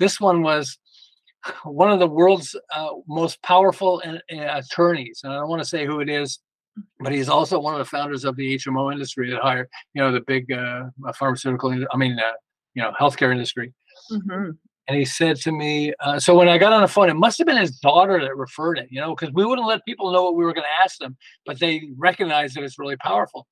this 0.00 0.20
one 0.20 0.42
was 0.42 0.76
one 1.62 1.92
of 1.92 2.00
the 2.00 2.08
world's 2.08 2.56
uh, 2.74 2.88
most 3.06 3.40
powerful 3.42 4.02
uh, 4.04 4.18
attorneys. 4.28 5.20
And 5.22 5.32
I 5.32 5.36
don't 5.36 5.48
want 5.48 5.62
to 5.62 5.68
say 5.68 5.86
who 5.86 6.00
it 6.00 6.08
is, 6.08 6.40
but 6.98 7.12
he's 7.12 7.28
also 7.28 7.60
one 7.60 7.74
of 7.74 7.78
the 7.78 7.84
founders 7.84 8.24
of 8.24 8.34
the 8.34 8.56
HMO 8.56 8.92
industry 8.92 9.30
that 9.30 9.40
hired, 9.40 9.68
you 9.94 10.02
know, 10.02 10.10
the 10.10 10.22
big 10.22 10.50
uh, 10.50 10.86
pharmaceutical, 11.14 11.72
I 11.92 11.96
mean, 11.96 12.18
uh, 12.18 12.32
you 12.74 12.82
know, 12.82 12.90
healthcare 12.98 13.30
industry. 13.30 13.72
Mm-hmm 14.10 14.50
and 14.88 14.96
he 14.96 15.04
said 15.04 15.36
to 15.38 15.52
me, 15.52 15.92
uh, 16.00 16.18
so 16.18 16.36
when 16.36 16.48
I 16.48 16.58
got 16.58 16.72
on 16.72 16.82
the 16.82 16.88
phone, 16.88 17.10
it 17.10 17.14
must 17.14 17.38
have 17.38 17.46
been 17.46 17.56
his 17.56 17.78
daughter 17.78 18.20
that 18.20 18.36
referred 18.36 18.78
it, 18.78 18.86
you 18.90 19.00
know, 19.00 19.14
because 19.14 19.34
we 19.34 19.44
wouldn't 19.44 19.66
let 19.66 19.84
people 19.84 20.12
know 20.12 20.22
what 20.22 20.36
we 20.36 20.44
were 20.44 20.52
going 20.52 20.64
to 20.64 20.82
ask 20.84 20.98
them, 20.98 21.16
but 21.44 21.58
they 21.58 21.88
recognized 21.96 22.56
that 22.56 22.62
it's 22.62 22.78
really 22.78 22.96
powerful. 22.96 23.46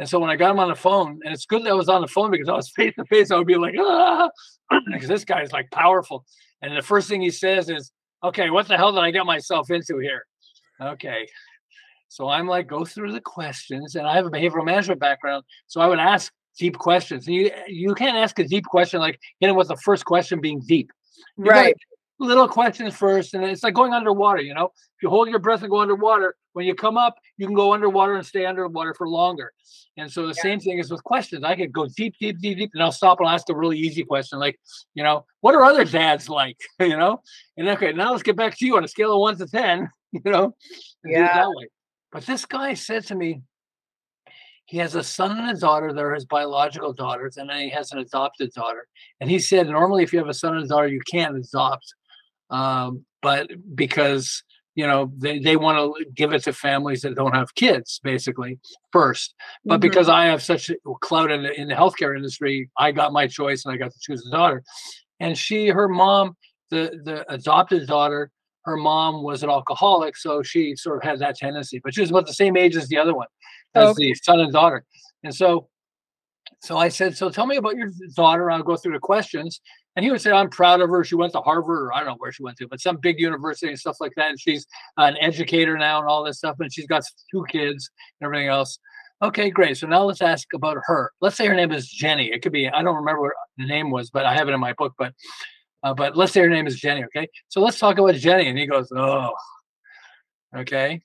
And 0.00 0.08
so 0.08 0.18
when 0.18 0.30
I 0.30 0.36
got 0.36 0.50
him 0.50 0.58
on 0.58 0.68
the 0.68 0.74
phone, 0.74 1.20
and 1.24 1.32
it's 1.32 1.46
good 1.46 1.64
that 1.64 1.70
I 1.70 1.74
was 1.74 1.88
on 1.88 2.00
the 2.00 2.08
phone 2.08 2.30
because 2.30 2.48
I 2.48 2.54
was 2.54 2.70
face 2.76 2.94
to 2.98 3.04
face, 3.04 3.30
I 3.30 3.36
would 3.36 3.46
be 3.46 3.56
like, 3.56 3.74
ah, 3.78 4.28
because 4.92 5.08
this 5.08 5.24
guy's 5.24 5.52
like 5.52 5.70
powerful. 5.70 6.24
And 6.62 6.76
the 6.76 6.82
first 6.82 7.08
thing 7.08 7.20
he 7.20 7.30
says 7.30 7.70
is, 7.70 7.92
okay, 8.24 8.50
what 8.50 8.66
the 8.66 8.76
hell 8.76 8.92
did 8.92 9.00
I 9.00 9.10
get 9.10 9.26
myself 9.26 9.70
into 9.70 9.98
here? 9.98 10.24
Okay. 10.80 11.28
So 12.08 12.28
I'm 12.28 12.48
like, 12.48 12.66
go 12.66 12.84
through 12.84 13.12
the 13.12 13.20
questions, 13.20 13.94
and 13.94 14.06
I 14.06 14.16
have 14.16 14.26
a 14.26 14.30
behavioral 14.30 14.64
management 14.64 15.00
background. 15.00 15.44
So 15.68 15.80
I 15.80 15.86
would 15.86 16.00
ask 16.00 16.32
deep 16.60 16.78
questions. 16.78 17.26
And 17.26 17.34
you 17.34 17.50
you 17.66 17.94
can't 17.94 18.16
ask 18.16 18.38
a 18.38 18.44
deep 18.44 18.66
question 18.66 19.00
like 19.00 19.18
hit 19.40 19.50
him 19.50 19.56
with 19.56 19.68
the 19.68 19.76
first 19.76 20.04
question 20.04 20.40
being 20.40 20.60
deep. 20.60 20.92
You 21.36 21.44
right. 21.44 21.74
Little 22.20 22.48
questions 22.48 22.94
first, 22.94 23.32
and 23.32 23.42
it's 23.42 23.62
like 23.62 23.72
going 23.72 23.94
underwater. 23.94 24.42
You 24.42 24.52
know, 24.52 24.66
if 24.66 25.02
you 25.02 25.08
hold 25.08 25.30
your 25.30 25.38
breath 25.38 25.62
and 25.62 25.70
go 25.70 25.80
underwater, 25.80 26.36
when 26.52 26.66
you 26.66 26.74
come 26.74 26.98
up, 26.98 27.16
you 27.38 27.46
can 27.46 27.54
go 27.54 27.72
underwater 27.72 28.14
and 28.14 28.26
stay 28.26 28.44
underwater 28.44 28.92
for 28.92 29.08
longer. 29.08 29.52
And 29.96 30.12
so 30.12 30.26
the 30.26 30.34
yeah. 30.36 30.42
same 30.42 30.60
thing 30.60 30.78
is 30.78 30.90
with 30.90 31.02
questions. 31.02 31.44
I 31.44 31.56
could 31.56 31.72
go 31.72 31.86
deep, 31.86 32.14
deep, 32.20 32.38
deep, 32.38 32.58
deep, 32.58 32.72
and 32.74 32.82
I'll 32.82 32.92
stop 32.92 33.20
and 33.20 33.28
ask 33.30 33.48
a 33.48 33.56
really 33.56 33.78
easy 33.78 34.04
question, 34.04 34.38
like, 34.38 34.60
you 34.92 35.02
know, 35.02 35.24
what 35.40 35.54
are 35.54 35.64
other 35.64 35.86
dads 35.86 36.28
like? 36.28 36.58
you 36.78 36.98
know, 36.98 37.22
and 37.56 37.66
okay, 37.70 37.94
now 37.94 38.10
let's 38.10 38.22
get 38.22 38.36
back 38.36 38.58
to 38.58 38.66
you 38.66 38.76
on 38.76 38.84
a 38.84 38.88
scale 38.88 39.14
of 39.14 39.20
one 39.20 39.38
to 39.38 39.46
ten. 39.46 39.88
You 40.12 40.32
know, 40.32 40.56
yeah. 41.04 41.32
that 41.36 41.50
way. 41.50 41.68
But 42.10 42.26
this 42.26 42.44
guy 42.44 42.74
said 42.74 43.06
to 43.06 43.14
me, 43.14 43.42
he 44.70 44.78
has 44.78 44.94
a 44.94 45.02
son 45.02 45.36
and 45.36 45.50
a 45.50 45.60
daughter 45.60 45.92
that 45.92 46.00
are 46.00 46.14
his 46.14 46.26
biological 46.26 46.92
daughters, 46.92 47.36
and 47.36 47.50
then 47.50 47.58
he 47.58 47.70
has 47.70 47.90
an 47.90 47.98
adopted 47.98 48.52
daughter. 48.52 48.86
And 49.20 49.28
he 49.28 49.40
said, 49.40 49.66
normally, 49.66 50.04
if 50.04 50.12
you 50.12 50.20
have 50.20 50.28
a 50.28 50.34
son 50.34 50.54
and 50.54 50.64
a 50.64 50.68
daughter, 50.68 50.86
you 50.86 51.00
can't 51.10 51.36
adopt, 51.36 51.92
um, 52.50 53.04
but 53.20 53.50
because 53.74 54.44
you 54.76 54.86
know 54.86 55.10
they, 55.18 55.40
they 55.40 55.56
want 55.56 55.76
to 55.76 56.04
give 56.14 56.32
it 56.32 56.44
to 56.44 56.52
families 56.52 57.00
that 57.00 57.16
don't 57.16 57.34
have 57.34 57.56
kids, 57.56 58.00
basically 58.04 58.60
first. 58.92 59.34
But 59.64 59.74
mm-hmm. 59.74 59.88
because 59.88 60.08
I 60.08 60.26
have 60.26 60.40
such 60.40 60.70
clout 61.00 61.32
in 61.32 61.42
the, 61.42 61.60
in 61.60 61.66
the 61.66 61.74
healthcare 61.74 62.14
industry, 62.14 62.70
I 62.78 62.92
got 62.92 63.12
my 63.12 63.26
choice 63.26 63.64
and 63.64 63.74
I 63.74 63.76
got 63.76 63.90
to 63.90 63.98
choose 64.00 64.24
a 64.24 64.30
daughter. 64.30 64.62
And 65.18 65.36
she, 65.36 65.66
her 65.66 65.88
mom, 65.88 66.36
the 66.70 67.00
the 67.04 67.28
adopted 67.28 67.88
daughter, 67.88 68.30
her 68.64 68.76
mom 68.76 69.22
was 69.22 69.42
an 69.42 69.50
alcoholic, 69.50 70.16
so 70.16 70.42
she 70.42 70.76
sort 70.76 70.98
of 70.98 71.02
had 71.02 71.18
that 71.20 71.36
tendency. 71.36 71.80
But 71.82 71.94
she 71.94 72.00
was 72.00 72.10
about 72.10 72.26
the 72.26 72.34
same 72.34 72.56
age 72.56 72.76
as 72.76 72.88
the 72.88 72.98
other 72.98 73.14
one 73.14 73.26
as 73.74 73.84
oh, 73.84 73.90
okay. 73.90 74.12
the 74.12 74.14
son 74.14 74.40
and 74.40 74.52
daughter. 74.52 74.84
And 75.22 75.34
so, 75.34 75.68
so 76.62 76.76
I 76.76 76.88
said, 76.88 77.16
so 77.16 77.30
tell 77.30 77.46
me 77.46 77.56
about 77.56 77.76
your 77.76 77.90
daughter. 78.14 78.50
I'll 78.50 78.62
go 78.62 78.76
through 78.76 78.94
the 78.94 78.98
questions. 78.98 79.60
And 79.96 80.04
he 80.04 80.10
would 80.10 80.20
say, 80.20 80.30
I'm 80.30 80.50
proud 80.50 80.80
of 80.80 80.88
her. 80.90 81.04
She 81.04 81.16
went 81.16 81.32
to 81.32 81.40
Harvard, 81.40 81.86
or 81.86 81.94
I 81.94 81.98
don't 81.98 82.08
know 82.08 82.16
where 82.18 82.32
she 82.32 82.42
went 82.42 82.56
to, 82.58 82.68
but 82.68 82.80
some 82.80 82.98
big 82.98 83.18
university 83.18 83.68
and 83.68 83.78
stuff 83.78 83.96
like 84.00 84.12
that. 84.16 84.30
And 84.30 84.40
she's 84.40 84.66
an 84.96 85.16
educator 85.20 85.76
now 85.76 85.98
and 85.98 86.08
all 86.08 86.22
this 86.22 86.38
stuff. 86.38 86.56
And 86.60 86.72
she's 86.72 86.86
got 86.86 87.02
two 87.30 87.44
kids 87.48 87.90
and 88.20 88.26
everything 88.26 88.48
else. 88.48 88.78
Okay, 89.22 89.50
great. 89.50 89.76
So 89.76 89.86
now 89.86 90.04
let's 90.04 90.22
ask 90.22 90.46
about 90.54 90.78
her. 90.84 91.10
Let's 91.20 91.36
say 91.36 91.46
her 91.46 91.54
name 91.54 91.72
is 91.72 91.88
Jenny. 91.88 92.30
It 92.32 92.40
could 92.40 92.52
be, 92.52 92.68
I 92.68 92.82
don't 92.82 92.96
remember 92.96 93.20
what 93.22 93.32
the 93.58 93.66
name 93.66 93.90
was, 93.90 94.10
but 94.10 94.24
I 94.24 94.34
have 94.34 94.48
it 94.48 94.52
in 94.52 94.60
my 94.60 94.72
book. 94.74 94.94
But 94.96 95.12
uh, 95.82 95.94
but 95.94 96.16
let's 96.16 96.32
say 96.32 96.40
her 96.40 96.48
name 96.48 96.66
is 96.66 96.78
Jenny. 96.78 97.04
Okay. 97.04 97.28
So 97.48 97.60
let's 97.60 97.78
talk 97.78 97.98
about 97.98 98.14
Jenny. 98.14 98.48
And 98.48 98.58
he 98.58 98.66
goes, 98.66 98.90
Oh, 98.94 99.32
okay 100.56 101.02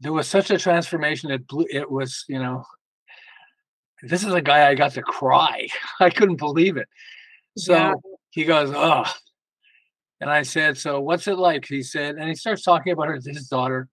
there 0.00 0.12
was 0.12 0.28
such 0.28 0.50
a 0.50 0.58
transformation 0.58 1.30
that 1.30 1.46
blew, 1.46 1.66
it 1.70 1.90
was 1.90 2.24
you 2.28 2.38
know 2.38 2.64
this 4.02 4.22
is 4.22 4.32
a 4.32 4.40
guy 4.40 4.68
i 4.68 4.74
got 4.74 4.92
to 4.92 5.02
cry 5.02 5.66
i 6.00 6.10
couldn't 6.10 6.36
believe 6.36 6.76
it 6.76 6.88
so 7.56 7.74
yeah. 7.74 7.94
he 8.30 8.44
goes 8.44 8.70
oh 8.74 9.04
and 10.20 10.30
i 10.30 10.42
said 10.42 10.76
so 10.76 11.00
what's 11.00 11.26
it 11.26 11.38
like 11.38 11.66
he 11.66 11.82
said 11.82 12.16
and 12.16 12.28
he 12.28 12.34
starts 12.34 12.62
talking 12.62 12.92
about 12.92 13.08
her, 13.08 13.14
his 13.14 13.48
daughter 13.48 13.88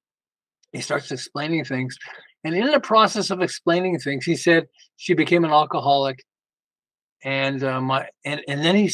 he 0.72 0.82
starts 0.82 1.12
explaining 1.12 1.64
things 1.64 1.98
And 2.44 2.54
in 2.54 2.68
the 2.70 2.80
process 2.80 3.32
of 3.32 3.42
explaining 3.42 3.98
things, 3.98 4.24
he 4.24 4.36
said 4.36 4.68
she 4.98 5.16
became 5.16 5.46
an 5.46 5.52
alcoholic, 5.52 6.24
and 7.26 7.64
uh, 7.64 7.82
my 7.82 8.08
and 8.24 8.42
and 8.48 8.64
then 8.64 8.76
he 8.76 8.90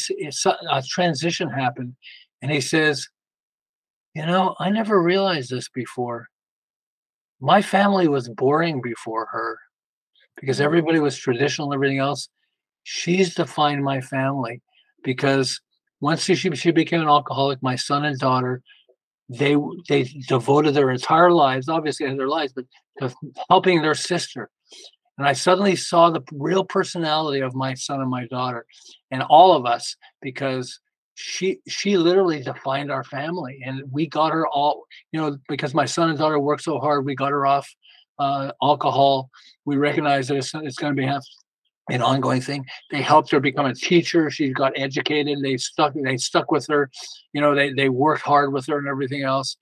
a 0.70 0.82
transition 0.82 1.48
happened, 1.48 1.94
and 2.40 2.50
he 2.50 2.60
says, 2.60 3.06
you 4.14 4.26
know, 4.26 4.56
I 4.58 4.70
never 4.70 5.00
realized 5.00 5.50
this 5.50 5.68
before. 5.68 6.26
My 7.40 7.62
family 7.62 8.08
was 8.08 8.28
boring 8.28 8.80
before 8.82 9.26
her 9.32 9.58
because 10.40 10.58
mm. 10.58 10.64
everybody 10.64 10.98
was 10.98 11.16
traditional 11.16 11.68
and 11.68 11.74
everything 11.76 11.98
else. 11.98 12.28
She's 12.84 13.34
defined 13.34 13.84
my 13.84 14.00
family 14.00 14.62
because 15.04 15.60
once 16.00 16.24
she, 16.24 16.34
she 16.34 16.70
became 16.72 17.00
an 17.00 17.08
alcoholic, 17.08 17.62
my 17.62 17.76
son 17.76 18.04
and 18.04 18.18
daughter 18.18 18.62
they 19.38 19.56
they 19.88 20.04
devoted 20.28 20.74
their 20.74 20.90
entire 20.90 21.30
lives, 21.30 21.68
obviously 21.68 22.06
in 22.06 22.16
their 22.16 22.28
lives, 22.28 22.52
but 22.52 22.64
to 22.98 23.14
helping 23.48 23.82
their 23.82 23.94
sister. 23.94 24.50
And 25.22 25.28
I 25.28 25.34
suddenly 25.34 25.76
saw 25.76 26.10
the 26.10 26.20
real 26.32 26.64
personality 26.64 27.42
of 27.42 27.54
my 27.54 27.74
son 27.74 28.00
and 28.00 28.10
my 28.10 28.26
daughter, 28.26 28.66
and 29.12 29.22
all 29.22 29.54
of 29.54 29.66
us, 29.66 29.94
because 30.20 30.80
she 31.14 31.60
she 31.68 31.96
literally 31.96 32.42
defined 32.42 32.90
our 32.90 33.04
family, 33.04 33.60
and 33.64 33.84
we 33.92 34.08
got 34.08 34.32
her 34.32 34.48
all. 34.48 34.82
You 35.12 35.20
know, 35.20 35.38
because 35.48 35.74
my 35.74 35.84
son 35.84 36.10
and 36.10 36.18
daughter 36.18 36.40
worked 36.40 36.64
so 36.64 36.80
hard, 36.80 37.06
we 37.06 37.14
got 37.14 37.30
her 37.30 37.46
off 37.46 37.72
uh, 38.18 38.50
alcohol. 38.60 39.30
We 39.64 39.76
recognize 39.76 40.26
that 40.26 40.38
it's, 40.38 40.52
it's 40.56 40.76
going 40.76 40.96
to 40.96 41.00
be 41.00 41.08
an 41.94 42.02
ongoing 42.02 42.40
thing. 42.40 42.66
They 42.90 43.00
helped 43.00 43.30
her 43.30 43.38
become 43.38 43.66
a 43.66 43.76
teacher. 43.76 44.28
She 44.28 44.52
got 44.52 44.72
educated. 44.74 45.38
They 45.40 45.56
stuck. 45.56 45.94
They 45.94 46.16
stuck 46.16 46.50
with 46.50 46.66
her. 46.66 46.90
You 47.32 47.42
know, 47.42 47.54
they 47.54 47.72
they 47.72 47.90
worked 47.90 48.22
hard 48.22 48.52
with 48.52 48.66
her 48.66 48.76
and 48.76 48.88
everything 48.88 49.22
else. 49.22 49.56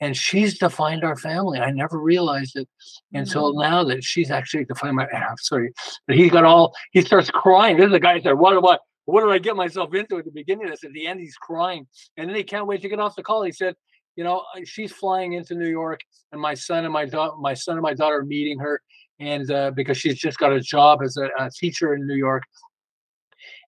And 0.00 0.16
she's 0.16 0.58
defined 0.58 1.04
our 1.04 1.16
family. 1.16 1.58
I 1.58 1.70
never 1.70 1.98
realized 1.98 2.56
it 2.56 2.68
until 3.12 3.52
mm-hmm. 3.52 3.60
now 3.60 3.84
that 3.84 4.02
she's 4.02 4.30
actually 4.30 4.64
defined 4.64 4.96
my. 4.96 5.06
I'm 5.06 5.36
sorry, 5.38 5.72
but 6.06 6.16
he 6.16 6.28
got 6.30 6.44
all. 6.44 6.74
He 6.92 7.02
starts 7.02 7.30
crying. 7.30 7.76
This 7.76 7.86
is 7.86 7.92
the 7.92 8.00
guy 8.00 8.14
that 8.14 8.22
said, 8.22 8.32
"What 8.32 8.62
what 8.62 8.80
what 9.04 9.20
did 9.22 9.30
I 9.30 9.38
get 9.38 9.56
myself 9.56 9.94
into 9.94 10.16
at 10.18 10.24
the 10.24 10.30
beginning 10.30 10.64
of 10.64 10.70
this?" 10.70 10.84
At 10.84 10.92
the 10.92 11.06
end, 11.06 11.20
he's 11.20 11.36
crying, 11.36 11.86
and 12.16 12.28
then 12.28 12.36
he 12.36 12.42
can't 12.42 12.66
wait 12.66 12.80
to 12.82 12.88
get 12.88 12.98
off 12.98 13.14
the 13.14 13.22
call. 13.22 13.42
He 13.42 13.52
said, 13.52 13.74
"You 14.16 14.24
know, 14.24 14.42
she's 14.64 14.90
flying 14.90 15.34
into 15.34 15.54
New 15.54 15.68
York, 15.68 16.00
and 16.32 16.40
my 16.40 16.54
son 16.54 16.84
and 16.84 16.92
my 16.92 17.04
daughter, 17.04 17.36
my 17.38 17.52
son 17.52 17.76
and 17.76 17.82
my 17.82 17.94
daughter 17.94 18.18
are 18.18 18.24
meeting 18.24 18.58
her." 18.58 18.80
and 19.20 19.50
uh, 19.50 19.70
because 19.72 19.98
she's 19.98 20.18
just 20.18 20.38
got 20.38 20.52
a 20.52 20.60
job 20.60 21.02
as 21.02 21.16
a, 21.18 21.28
a, 21.38 21.50
teacher 21.50 21.94
in 21.94 22.06
New 22.06 22.14
York. 22.14 22.42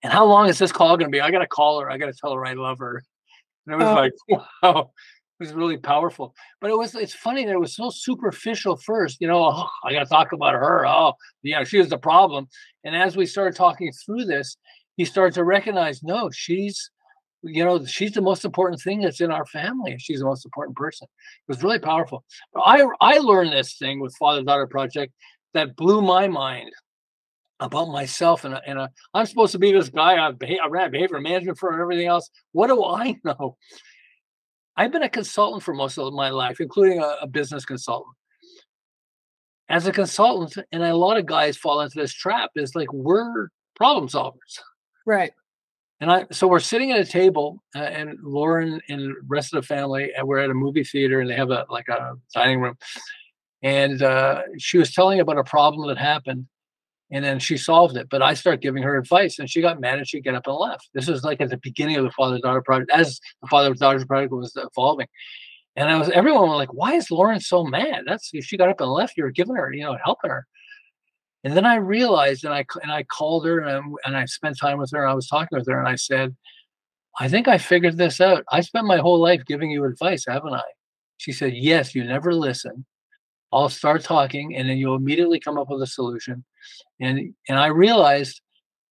And 0.02 0.12
how 0.12 0.24
long 0.24 0.48
is 0.48 0.58
this 0.58 0.72
call 0.72 0.96
going 0.96 1.10
to 1.10 1.14
be? 1.14 1.20
I 1.20 1.30
got 1.30 1.40
to 1.40 1.46
call 1.46 1.80
her. 1.80 1.90
I 1.90 1.98
got 1.98 2.06
to 2.06 2.14
tell 2.18 2.32
her 2.32 2.44
I 2.44 2.54
love 2.54 2.78
her. 2.78 3.02
And 3.66 3.74
it 3.74 3.84
was 3.84 3.86
oh. 3.86 3.94
like, 3.94 4.42
wow, 4.62 4.90
was 5.42 5.52
really 5.52 5.76
powerful. 5.76 6.34
But 6.60 6.70
it 6.70 6.78
was, 6.78 6.94
it's 6.94 7.14
funny 7.14 7.44
that 7.44 7.52
it 7.52 7.60
was 7.60 7.76
so 7.76 7.90
superficial 7.90 8.76
first. 8.76 9.18
You 9.20 9.28
know, 9.28 9.44
oh, 9.52 9.68
I 9.84 9.92
got 9.92 10.04
to 10.04 10.06
talk 10.06 10.32
about 10.32 10.54
her. 10.54 10.86
Oh, 10.86 11.14
yeah, 11.42 11.64
she 11.64 11.78
was 11.78 11.88
the 11.88 11.98
problem. 11.98 12.48
And 12.84 12.96
as 12.96 13.16
we 13.16 13.26
started 13.26 13.56
talking 13.56 13.92
through 13.92 14.24
this, 14.24 14.56
he 14.96 15.04
started 15.04 15.34
to 15.34 15.44
recognize, 15.44 16.02
no, 16.02 16.30
she's, 16.30 16.90
you 17.42 17.64
know, 17.64 17.84
she's 17.84 18.12
the 18.12 18.20
most 18.20 18.44
important 18.44 18.80
thing 18.80 19.00
that's 19.00 19.20
in 19.20 19.32
our 19.32 19.46
family. 19.46 19.96
She's 19.98 20.20
the 20.20 20.26
most 20.26 20.44
important 20.44 20.76
person. 20.76 21.06
It 21.06 21.52
was 21.52 21.62
really 21.62 21.78
powerful. 21.78 22.24
I 22.54 22.86
I 23.00 23.18
learned 23.18 23.52
this 23.52 23.76
thing 23.78 24.00
with 24.00 24.14
Father 24.16 24.42
Daughter 24.42 24.66
Project 24.66 25.12
that 25.54 25.76
blew 25.76 26.02
my 26.02 26.28
mind 26.28 26.70
about 27.62 27.88
myself 27.88 28.44
and, 28.44 28.58
and 28.66 28.78
uh, 28.78 28.88
I'm 29.14 29.26
supposed 29.26 29.52
to 29.52 29.58
be 29.58 29.72
this 29.72 29.88
guy 29.88 30.14
I, 30.14 30.28
I 30.28 30.88
behavior 30.88 31.20
management 31.20 31.58
for 31.58 31.80
everything 31.80 32.08
else. 32.08 32.28
What 32.52 32.66
do 32.66 32.84
I 32.84 33.16
know? 33.24 33.56
I've 34.76 34.92
been 34.92 35.02
a 35.02 35.08
consultant 35.08 35.62
for 35.62 35.74
most 35.74 35.98
of 35.98 36.12
my 36.12 36.30
life, 36.30 36.60
including 36.60 37.00
a, 37.00 37.16
a 37.22 37.26
business 37.26 37.64
consultant. 37.64 38.14
As 39.68 39.86
a 39.86 39.92
consultant, 39.92 40.66
and 40.72 40.82
a 40.82 40.94
lot 40.94 41.16
of 41.16 41.26
guys 41.26 41.56
fall 41.56 41.80
into 41.80 41.98
this 41.98 42.12
trap, 42.12 42.50
is 42.56 42.74
like 42.74 42.92
we're 42.92 43.48
problem 43.76 44.08
solvers. 44.08 44.60
Right. 45.06 45.32
And 46.00 46.10
I, 46.10 46.26
so 46.32 46.48
we're 46.48 46.58
sitting 46.58 46.90
at 46.90 46.98
a 46.98 47.04
table, 47.04 47.62
uh, 47.76 47.78
and 47.78 48.18
Lauren 48.22 48.80
and 48.88 49.00
the 49.00 49.14
rest 49.26 49.54
of 49.54 49.62
the 49.62 49.66
family, 49.66 50.10
and 50.16 50.26
we're 50.26 50.38
at 50.38 50.50
a 50.50 50.54
movie 50.54 50.84
theater, 50.84 51.20
and 51.20 51.30
they 51.30 51.36
have 51.36 51.50
a 51.50 51.64
like 51.70 51.88
a 51.88 52.14
dining 52.34 52.60
room, 52.60 52.76
and 53.62 54.02
uh, 54.02 54.42
she 54.58 54.78
was 54.78 54.92
telling 54.92 55.20
about 55.20 55.38
a 55.38 55.44
problem 55.44 55.88
that 55.88 55.98
happened 55.98 56.48
and 57.12 57.22
then 57.22 57.38
she 57.38 57.56
solved 57.56 57.96
it. 57.96 58.08
But 58.10 58.22
i 58.22 58.34
started 58.34 58.62
giving 58.62 58.82
her 58.82 58.96
advice 58.96 59.38
and 59.38 59.48
she 59.48 59.60
got 59.60 59.80
mad 59.80 59.98
and 59.98 60.08
she 60.08 60.20
got 60.20 60.34
up 60.34 60.46
and 60.46 60.56
left. 60.56 60.88
This 60.94 61.06
was 61.06 61.22
like 61.22 61.40
at 61.40 61.50
the 61.50 61.58
beginning 61.58 61.96
of 61.96 62.04
the 62.04 62.10
father 62.10 62.38
daughter 62.38 62.62
project 62.62 62.90
as 62.90 63.20
the 63.42 63.48
father 63.48 63.72
daughter 63.74 64.04
project 64.04 64.32
was 64.32 64.56
evolving. 64.56 65.06
And 65.76 65.88
i 65.88 65.98
was 65.98 66.08
everyone 66.10 66.48
was 66.48 66.56
like 66.56 66.72
why 66.72 66.94
is 66.94 67.10
lauren 67.10 67.40
so 67.40 67.64
mad? 67.64 68.04
That's 68.06 68.30
if 68.32 68.44
she 68.44 68.56
got 68.56 68.70
up 68.70 68.80
and 68.80 68.90
left 68.90 69.16
you 69.16 69.24
were 69.24 69.30
giving 69.30 69.54
her 69.54 69.72
you 69.72 69.84
know 69.84 69.96
helping 70.02 70.30
her. 70.30 70.46
And 71.44 71.56
then 71.56 71.66
i 71.66 71.76
realized 71.76 72.44
and 72.44 72.54
i 72.54 72.64
and 72.82 72.90
i 72.90 73.02
called 73.04 73.46
her 73.46 73.60
and 73.60 73.70
I, 73.70 73.80
and 74.06 74.16
I 74.16 74.24
spent 74.24 74.58
time 74.58 74.78
with 74.78 74.90
her 74.92 75.02
and 75.02 75.10
i 75.10 75.14
was 75.14 75.28
talking 75.28 75.58
with 75.58 75.68
her 75.68 75.78
and 75.78 75.88
i 75.88 75.96
said 75.96 76.34
i 77.20 77.28
think 77.28 77.46
i 77.46 77.58
figured 77.58 77.98
this 77.98 78.20
out. 78.20 78.44
I 78.50 78.62
spent 78.62 78.86
my 78.86 78.98
whole 78.98 79.20
life 79.20 79.44
giving 79.46 79.70
you 79.70 79.84
advice 79.84 80.24
haven't 80.26 80.54
i? 80.54 80.62
She 81.18 81.32
said 81.32 81.52
yes 81.54 81.94
you 81.94 82.04
never 82.04 82.34
listen 82.34 82.86
I'll 83.52 83.68
start 83.68 84.02
talking 84.02 84.56
and 84.56 84.68
then 84.68 84.78
you'll 84.78 84.96
immediately 84.96 85.40
come 85.40 85.58
up 85.58 85.68
with 85.68 85.82
a 85.82 85.86
solution. 85.86 86.44
And 87.00 87.34
and 87.48 87.58
I 87.58 87.66
realized 87.66 88.40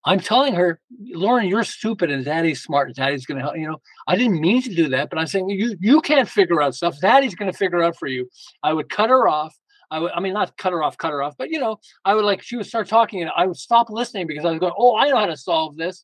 I'm 0.03 0.19
telling 0.19 0.55
her, 0.55 0.79
Lauren, 0.99 1.47
you're 1.47 1.63
stupid 1.63 2.09
and 2.09 2.25
daddy's 2.25 2.61
smart. 2.61 2.87
And 2.87 2.95
Daddy's 2.95 3.25
gonna 3.25 3.41
help. 3.41 3.55
You 3.55 3.67
know, 3.67 3.81
I 4.07 4.15
didn't 4.15 4.41
mean 4.41 4.61
to 4.63 4.73
do 4.73 4.89
that, 4.89 5.09
but 5.09 5.19
I'm 5.19 5.27
saying 5.27 5.49
you 5.49 5.77
you 5.79 6.01
can't 6.01 6.27
figure 6.27 6.61
out 6.61 6.75
stuff. 6.75 6.99
Daddy's 6.99 7.35
gonna 7.35 7.53
figure 7.53 7.83
out 7.83 7.97
for 7.97 8.07
you. 8.07 8.29
I 8.63 8.73
would 8.73 8.89
cut 8.89 9.09
her 9.09 9.27
off. 9.27 9.55
I 9.91 9.99
would, 9.99 10.11
I 10.13 10.21
mean, 10.21 10.33
not 10.33 10.55
cut 10.57 10.71
her 10.71 10.81
off, 10.81 10.97
cut 10.97 11.11
her 11.11 11.21
off, 11.21 11.35
but 11.37 11.49
you 11.49 11.59
know, 11.59 11.79
I 12.05 12.15
would 12.15 12.25
like 12.25 12.41
she 12.41 12.55
would 12.55 12.65
start 12.65 12.87
talking 12.87 13.21
and 13.21 13.31
I 13.35 13.45
would 13.45 13.57
stop 13.57 13.89
listening 13.89 14.25
because 14.25 14.45
I 14.45 14.51
was 14.51 14.59
going, 14.59 14.73
Oh, 14.77 14.95
I 14.95 15.09
know 15.09 15.17
how 15.17 15.25
to 15.25 15.37
solve 15.37 15.75
this. 15.75 16.03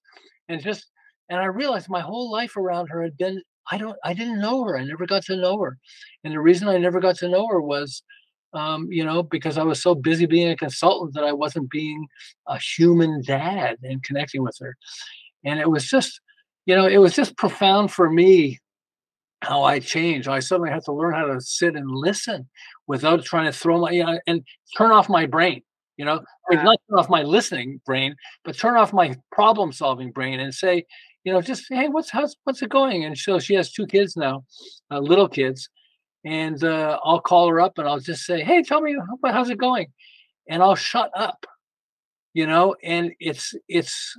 And 0.50 0.62
just 0.62 0.88
and 1.30 1.40
I 1.40 1.46
realized 1.46 1.90
my 1.90 2.02
whole 2.02 2.32
life 2.32 2.56
around 2.56 2.88
her 2.88 3.02
had 3.02 3.18
been 3.18 3.42
I 3.72 3.78
don't 3.78 3.98
I 4.04 4.14
didn't 4.14 4.40
know 4.40 4.64
her. 4.64 4.78
I 4.78 4.84
never 4.84 5.06
got 5.08 5.24
to 5.24 5.36
know 5.36 5.60
her. 5.60 5.78
And 6.24 6.34
the 6.34 6.40
reason 6.40 6.68
I 6.68 6.78
never 6.78 7.00
got 7.00 7.18
to 7.18 7.30
know 7.30 7.48
her 7.48 7.62
was 7.62 8.04
um, 8.54 8.92
you 8.92 9.04
know, 9.04 9.24
because 9.24 9.58
I 9.58 9.64
was 9.64 9.82
so 9.82 9.96
busy 9.96 10.26
being 10.26 10.50
a 10.50 10.56
consultant 10.56 11.14
that 11.14 11.24
I 11.24 11.34
wasn't 11.34 11.70
being 11.70 12.08
a 12.48 12.58
human 12.60 13.22
dad 13.22 13.78
and 13.84 14.04
connecting 14.04 14.44
with 14.44 14.58
her. 14.60 14.76
And 15.44 15.60
it 15.60 15.70
was 15.70 15.86
just, 15.86 16.20
you 16.66 16.76
know, 16.76 16.88
it 16.88 16.98
was 16.98 17.14
just 17.14 17.38
profound 17.38 17.92
for 17.92 18.10
me 18.10 18.60
how 19.42 19.64
I 19.64 19.80
changed. 19.80 20.28
I 20.28 20.40
suddenly 20.40 20.72
had 20.72 20.84
to 20.86 20.94
learn 20.94 21.14
how 21.14 21.28
to 21.28 21.40
sit 21.40 21.76
and 21.76 21.90
listen 21.90 22.48
without 22.88 23.24
trying 23.24 23.46
to 23.46 23.58
throw 23.58 23.80
my, 23.80 23.92
you 23.92 24.06
know, 24.06 24.20
and 24.28 24.44
turn 24.78 24.92
off 24.92 25.10
my 25.10 25.26
brain. 25.26 25.62
You 25.98 26.06
know, 26.06 26.24
yeah. 26.52 26.62
not 26.62 26.80
turn 26.90 27.00
off 27.00 27.10
my 27.10 27.24
listening 27.24 27.82
brain, 27.86 28.16
but 28.46 28.58
turn 28.58 28.78
off 28.78 28.94
my 28.94 29.16
problem 29.32 29.72
solving 29.72 30.12
brain 30.12 30.40
and 30.40 30.54
say, 30.54 30.86
you 31.24 31.34
know, 31.34 31.42
just 31.42 31.66
hey, 31.70 31.90
what's 31.90 32.10
how's 32.10 32.36
what's 32.44 32.62
it 32.62 32.70
going? 32.70 33.04
And 33.04 33.18
so 33.18 33.40
she 33.40 33.56
has 33.56 33.72
two 33.72 33.88
kids 33.88 34.16
now, 34.16 34.46
uh, 34.92 35.00
little 35.00 35.28
kids, 35.28 35.70
and 36.26 36.64
uh, 36.64 37.00
I'll 37.04 37.22
call 37.22 37.50
her 37.50 37.62
up 37.62 37.78
and 37.78 37.88
I'll 37.88 38.00
just 38.00 38.26
say, 38.26 38.44
"Hey, 38.44 38.64
tell 38.64 38.82
me 38.82 38.96
how's 39.26 39.50
it 39.50 39.58
going," 39.58 39.88
and 40.50 40.62
I'll 40.62 40.76
shut 40.76 41.12
up, 41.16 41.46
you 42.34 42.48
know. 42.48 42.76
And 42.84 43.12
it's 43.20 43.54
it's 43.68 44.18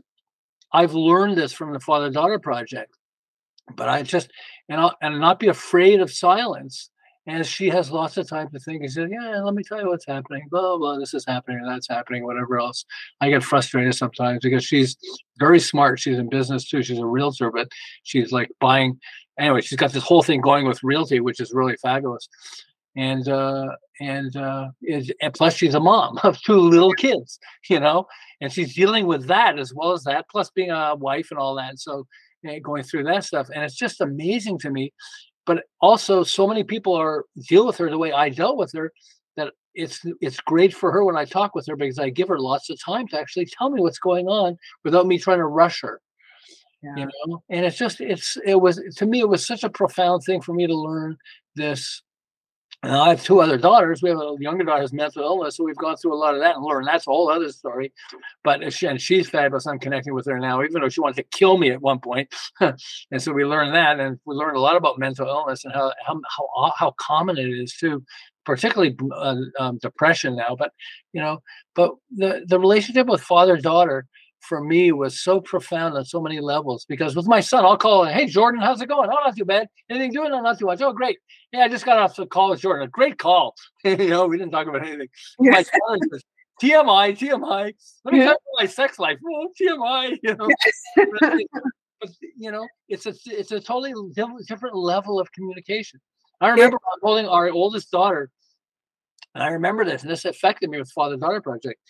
I've 0.73 0.95
learned 0.95 1.37
this 1.37 1.53
from 1.53 1.73
the 1.73 1.81
Father 1.81 2.11
Daughter 2.11 2.39
Project, 2.39 2.93
but 3.75 3.89
I 3.89 4.03
just 4.03 4.31
and 4.69 4.81
I'll 4.81 4.97
and 5.03 5.21
not 5.21 5.41
be 5.41 5.49
afraid 5.49 6.01
of 6.01 6.11
silence. 6.11 6.91
And 7.27 7.45
she 7.45 7.69
has 7.69 7.91
lots 7.91 8.17
of 8.17 8.27
time 8.27 8.49
to 8.55 8.59
think. 8.59 8.81
He 8.81 8.89
said, 8.89 9.11
"Yeah, 9.11 9.43
let 9.43 9.53
me 9.53 9.63
tell 9.63 9.79
you 9.79 9.89
what's 9.89 10.07
happening. 10.07 10.47
Blah. 10.51 10.79
blah 10.79 10.99
this 10.99 11.13
is 11.13 11.27
happening, 11.27 11.61
that's 11.63 11.87
happening, 11.87 12.25
whatever 12.25 12.59
else." 12.59 12.87
I 13.21 13.29
get 13.29 13.43
frustrated 13.43 13.95
sometimes 13.95 14.41
because 14.43 14.65
she's 14.65 14.97
very 15.39 15.61
smart. 15.61 16.01
She's 16.01 16.17
in 16.17 16.31
business 16.31 16.67
too. 16.67 16.83
She's 16.83 16.99
a 16.99 17.05
realtor, 17.05 17.51
but 17.51 17.69
she's 18.03 18.33
like 18.33 18.51
buying 18.61 18.99
anyway, 19.39 19.61
she's 19.61 19.79
got 19.79 19.93
this 19.93 20.03
whole 20.03 20.23
thing 20.23 20.41
going 20.41 20.67
with 20.67 20.83
realty, 20.83 21.21
which 21.21 21.41
is 21.41 21.53
really 21.53 21.77
fabulous. 21.77 22.29
And 22.97 23.29
uh, 23.29 23.69
and 24.01 24.37
uh, 24.37 24.69
is, 24.83 25.13
and 25.21 25.33
plus 25.33 25.55
she's 25.55 25.75
a 25.75 25.81
mom 25.81 26.19
of 26.25 26.41
two 26.43 26.57
little 26.59 26.93
kids, 26.93 27.39
you 27.69 27.81
know, 27.81 28.07
and 28.41 28.53
she's 28.53 28.75
dealing 28.75 29.07
with 29.07 29.27
that 29.27 29.59
as 29.59 29.73
well 29.75 29.93
as 29.93 30.05
that, 30.05 30.27
plus 30.31 30.51
being 30.51 30.71
a 30.71 30.95
wife 30.97 31.29
and 31.31 31.39
all 31.39 31.55
that. 31.57 31.79
So 31.79 32.07
going 32.63 32.83
through 32.83 33.05
that 33.05 33.25
stuff, 33.25 33.49
and 33.55 33.63
it's 33.63 33.75
just 33.77 34.01
amazing 34.01 34.59
to 34.61 34.71
me. 34.71 34.93
But 35.47 35.65
also, 35.81 36.25
so 36.25 36.47
many 36.47 36.63
people 36.63 36.95
are 36.95 37.25
deal 37.49 37.67
with 37.67 37.79
her 37.79 37.91
the 37.91 37.99
way 37.99 38.13
I 38.13 38.29
dealt 38.29 38.59
with 38.59 38.73
her 38.75 38.93
that 39.37 39.53
it's 39.75 40.01
it's 40.21 40.41
great 40.41 40.75
for 40.75 40.91
her 40.93 41.05
when 41.05 41.17
I 41.17 41.25
talk 41.25 41.55
with 41.55 41.67
her 41.69 41.77
because 41.77 41.99
I 41.99 42.11
give 42.11 42.29
her 42.29 42.39
lots 42.39 42.69
of 42.71 42.79
time 42.85 43.07
to 43.09 43.19
actually 43.19 43.47
tell 43.47 43.71
me 43.71 43.81
what's 43.81 43.99
going 43.99 44.27
on 44.27 44.57
without 44.85 45.07
me 45.07 45.19
trying 45.19 45.39
to 45.39 45.47
rush 45.47 45.81
her 45.83 46.01
yeah. 46.83 46.95
you 46.97 47.07
know 47.07 47.43
and 47.51 47.65
it's 47.65 47.77
just 47.77 48.01
it's 48.01 48.37
it 48.45 48.61
was 48.61 48.81
to 48.97 49.07
me 49.07 49.21
it 49.21 49.29
was 49.29 49.47
such 49.47 49.65
a 49.65 49.71
profound 49.71 50.23
thing 50.23 50.41
for 50.41 50.53
me 50.53 50.67
to 50.67 50.75
learn 50.75 51.17
this 51.57 52.03
and 52.85 52.93
I 52.93 53.09
have 53.09 53.25
two 53.25 53.41
other 53.41 53.57
daughters. 53.57 54.03
We 54.03 54.11
have 54.11 54.19
a 54.19 54.37
younger 54.39 54.63
daughter 54.63 54.83
has 54.83 54.93
mental 54.93 55.25
illness, 55.25 55.57
so 55.57 55.65
we've 55.65 55.77
gone 55.77 55.97
through 55.97 56.15
a 56.15 56.17
lot 56.17 56.35
of 56.35 56.41
that 56.41 56.55
and 56.55 56.65
learned. 56.65 56.87
That's 56.87 57.09
a 57.09 57.11
whole 57.11 57.29
other 57.29 57.49
story. 57.51 57.93
But 58.45 58.73
she, 58.73 58.87
and 58.87 59.01
she's 59.01 59.29
fabulous. 59.29 59.67
I'm 59.67 59.81
connecting 59.81 60.15
with 60.15 60.27
her 60.27 60.39
now, 60.39 60.63
even 60.63 60.81
though 60.81 60.89
she 60.89 61.01
wanted 61.01 61.17
to 61.17 61.37
kill 61.37 61.59
me 61.59 61.73
at 61.73 61.83
one 61.83 61.99
point. 61.99 62.33
and 62.61 62.77
so 63.21 63.33
we 63.33 63.45
learned 63.45 63.75
that, 63.75 63.99
and 63.99 64.21
we 64.27 64.37
learned 64.37 64.57
a 64.57 64.61
lot 64.61 64.77
about 64.77 64.97
mental 64.97 65.27
illness 65.27 65.65
and 65.65 65.75
how 65.75 65.93
how 66.07 66.21
how, 66.37 66.73
how 66.77 66.95
common 66.99 67.37
it 67.37 67.49
is 67.49 67.75
too 67.75 68.05
particularly 68.45 68.97
uh, 69.15 69.37
um, 69.59 69.79
depression 69.83 70.37
now. 70.37 70.57
But 70.57 70.73
you 71.13 71.21
know, 71.21 71.43
but 71.75 71.93
the 72.17 72.45
the 72.47 72.61
relationship 72.61 73.09
with 73.09 73.21
father 73.21 73.57
daughter 73.57 74.07
for 74.41 74.63
me 74.63 74.93
was 74.93 75.21
so 75.21 75.41
profound 75.41 75.97
on 75.97 76.05
so 76.05 76.21
many 76.21 76.41
levels 76.41 76.85
because 76.89 77.17
with 77.17 77.27
my 77.27 77.41
son, 77.41 77.65
I'll 77.65 77.77
call 77.77 78.05
him, 78.05 78.15
Hey 78.15 78.27
Jordan, 78.27 78.61
how's 78.61 78.81
it 78.81 78.89
going? 78.89 79.11
Oh, 79.11 79.19
not 79.25 79.37
too 79.37 79.45
bad. 79.45 79.69
Anything 79.91 80.13
doing? 80.13 80.31
No, 80.31 80.41
not 80.41 80.59
too 80.59 80.67
much. 80.67 80.81
Oh, 80.81 80.93
great. 80.93 81.19
Yeah, 81.53 81.65
I 81.65 81.69
just 81.69 81.85
got 81.85 81.99
off 81.99 82.17
the 82.17 82.27
call 82.27 82.51
with 82.51 82.61
Jordan. 82.61 82.87
A 82.87 82.91
great 82.91 83.19
call. 83.19 83.55
you 83.85 83.97
know, 83.97 84.27
we 84.27 84.39
didn't 84.39 84.53
talk 84.53 84.67
about 84.67 84.87
anything. 84.87 85.09
My 85.39 85.63
son 85.63 85.99
says, 86.13 86.23
TMI, 86.63 87.17
TMI. 87.17 87.75
Let 88.05 88.13
me 88.13 88.21
yeah. 88.21 88.27
talk 88.27 88.37
about 88.37 88.61
my 88.61 88.67
sex 88.67 88.99
life. 88.99 89.19
Oh, 89.25 89.49
TMI, 89.61 90.19
you 90.23 90.35
know. 90.35 90.49
but, 92.01 92.11
you 92.37 92.51
know, 92.51 92.67
it's 92.89 93.07
a 93.07 93.15
it's 93.27 93.53
a 93.53 93.61
totally 93.61 93.95
different 94.47 94.77
level 94.77 95.21
of 95.21 95.31
communication. 95.33 96.01
I 96.41 96.51
remember 96.51 96.79
yeah. 96.81 96.99
holding 97.03 97.27
our 97.27 97.51
oldest 97.51 97.91
daughter, 97.91 98.31
and 99.35 99.43
I 99.43 99.49
remember 99.49 99.85
this, 99.85 100.03
and 100.03 100.11
this 100.11 100.25
affected 100.25 100.71
me 100.71 100.79
with 100.79 100.91
Father 100.91 101.17
Daughter 101.17 101.41
Project. 101.41 101.81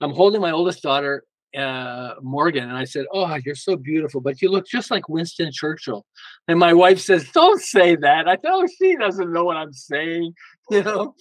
I'm 0.00 0.12
holding 0.12 0.40
my 0.40 0.50
oldest 0.50 0.82
daughter, 0.82 1.24
uh, 1.56 2.14
Morgan, 2.22 2.64
and 2.64 2.76
I 2.76 2.84
said, 2.84 3.06
"Oh, 3.12 3.34
you're 3.44 3.54
so 3.54 3.76
beautiful, 3.76 4.20
but 4.20 4.40
you 4.40 4.50
look 4.50 4.66
just 4.66 4.90
like 4.90 5.08
Winston 5.08 5.50
Churchill." 5.52 6.04
And 6.48 6.58
my 6.58 6.72
wife 6.72 7.00
says, 7.00 7.30
"Don't 7.32 7.60
say 7.60 7.96
that." 7.96 8.28
I 8.28 8.36
thought, 8.36 8.64
"Oh, 8.64 8.68
she 8.78 8.96
doesn't 8.96 9.32
know 9.32 9.44
what 9.44 9.56
I'm 9.56 9.72
saying," 9.72 10.34
you 10.70 10.82
know. 10.82 11.14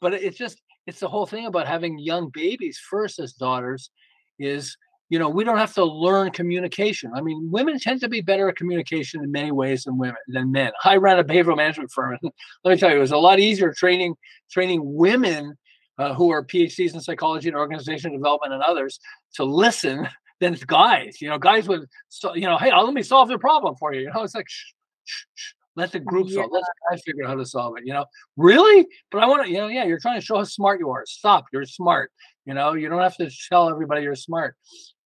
But 0.00 0.14
it's 0.14 0.38
just 0.38 0.60
it's 0.86 1.00
the 1.00 1.08
whole 1.08 1.26
thing 1.26 1.46
about 1.46 1.66
having 1.66 1.98
young 1.98 2.30
babies 2.32 2.78
first 2.78 3.18
as 3.18 3.32
daughters 3.32 3.90
is 4.38 4.76
you 5.08 5.18
know 5.18 5.28
we 5.28 5.44
don't 5.44 5.58
have 5.58 5.74
to 5.74 5.84
learn 5.84 6.30
communication 6.30 7.10
i 7.14 7.20
mean 7.20 7.48
women 7.50 7.78
tend 7.78 8.00
to 8.00 8.08
be 8.08 8.20
better 8.20 8.48
at 8.48 8.56
communication 8.56 9.22
in 9.22 9.30
many 9.30 9.52
ways 9.52 9.84
than 9.84 9.98
women 9.98 10.16
than 10.28 10.50
men 10.50 10.72
i 10.84 10.96
ran 10.96 11.18
a 11.18 11.24
behavioral 11.24 11.56
management 11.56 11.90
firm 11.90 12.18
let 12.64 12.72
me 12.72 12.76
tell 12.76 12.90
you 12.90 12.96
it 12.96 13.00
was 13.00 13.12
a 13.12 13.16
lot 13.16 13.38
easier 13.38 13.72
training 13.72 14.14
training 14.50 14.80
women 14.82 15.56
uh, 15.98 16.14
who 16.14 16.30
are 16.30 16.44
phds 16.44 16.94
in 16.94 17.00
psychology 17.00 17.48
and 17.48 17.56
organizational 17.56 18.16
development 18.16 18.52
and 18.52 18.62
others 18.62 18.98
to 19.34 19.44
listen 19.44 20.08
than 20.40 20.56
guys 20.66 21.20
you 21.20 21.28
know 21.28 21.38
guys 21.38 21.68
would 21.68 21.86
so, 22.08 22.34
you 22.34 22.42
know 22.42 22.58
hey 22.58 22.72
let 22.74 22.92
me 22.92 23.02
solve 23.02 23.28
the 23.28 23.38
problem 23.38 23.74
for 23.76 23.94
you 23.94 24.02
you 24.02 24.10
know 24.12 24.22
it's 24.22 24.34
like 24.34 24.48
shh, 24.48 24.72
shh, 25.04 25.24
shh. 25.34 25.52
Let 25.76 25.92
the 25.92 26.00
group 26.00 26.28
yeah. 26.28 26.36
solve. 26.36 26.50
Let 26.52 26.62
the 26.62 26.74
guys 26.90 27.02
figure 27.04 27.24
out 27.24 27.30
how 27.30 27.36
to 27.36 27.44
solve 27.44 27.76
it. 27.78 27.84
You 27.84 27.94
know, 27.94 28.06
really? 28.36 28.86
But 29.10 29.22
I 29.22 29.26
want 29.26 29.44
to, 29.44 29.50
you 29.50 29.58
know, 29.58 29.68
yeah, 29.68 29.84
you're 29.84 29.98
trying 29.98 30.20
to 30.20 30.24
show 30.24 30.36
how 30.36 30.44
smart 30.44 30.78
you 30.78 30.90
are. 30.90 31.04
Stop. 31.06 31.46
You're 31.52 31.64
smart. 31.64 32.12
You 32.46 32.54
know, 32.54 32.74
you 32.74 32.88
don't 32.88 33.00
have 33.00 33.16
to 33.16 33.30
tell 33.48 33.68
everybody 33.68 34.02
you're 34.02 34.14
smart. 34.14 34.56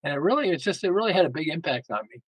And 0.04 0.12
it 0.12 0.18
really, 0.18 0.50
it's 0.50 0.64
just, 0.64 0.85
it 0.85 0.90
really 0.90 1.12
had 1.12 1.25
a 1.25 1.30
big 1.30 1.49
impact 1.49 1.90
on 1.90 2.00
me. 2.11 2.21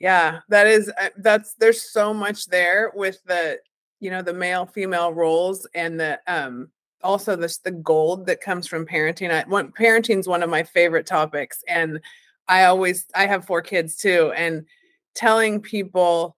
Yeah, 0.00 0.40
that 0.48 0.66
is, 0.66 0.90
that's, 1.16 1.54
there's 1.54 1.90
so 1.90 2.14
much 2.14 2.46
there 2.46 2.92
with 2.94 3.20
the, 3.24 3.58
you 4.00 4.10
know, 4.10 4.22
the 4.22 4.32
male 4.32 4.66
female 4.66 5.12
roles 5.12 5.66
and 5.74 5.98
the, 5.98 6.20
um, 6.26 6.70
also 7.02 7.36
this 7.36 7.58
the 7.58 7.70
gold 7.70 8.26
that 8.26 8.40
comes 8.40 8.66
from 8.66 8.86
parenting. 8.86 9.30
I 9.30 9.48
want 9.48 9.74
parenting 9.74 10.18
is 10.18 10.28
one 10.28 10.42
of 10.42 10.50
my 10.50 10.62
favorite 10.62 11.06
topics. 11.06 11.62
And 11.68 12.00
I 12.48 12.64
always, 12.64 13.06
I 13.14 13.26
have 13.26 13.44
four 13.44 13.62
kids 13.62 13.96
too. 13.96 14.32
And 14.36 14.64
telling 15.14 15.60
people, 15.60 16.36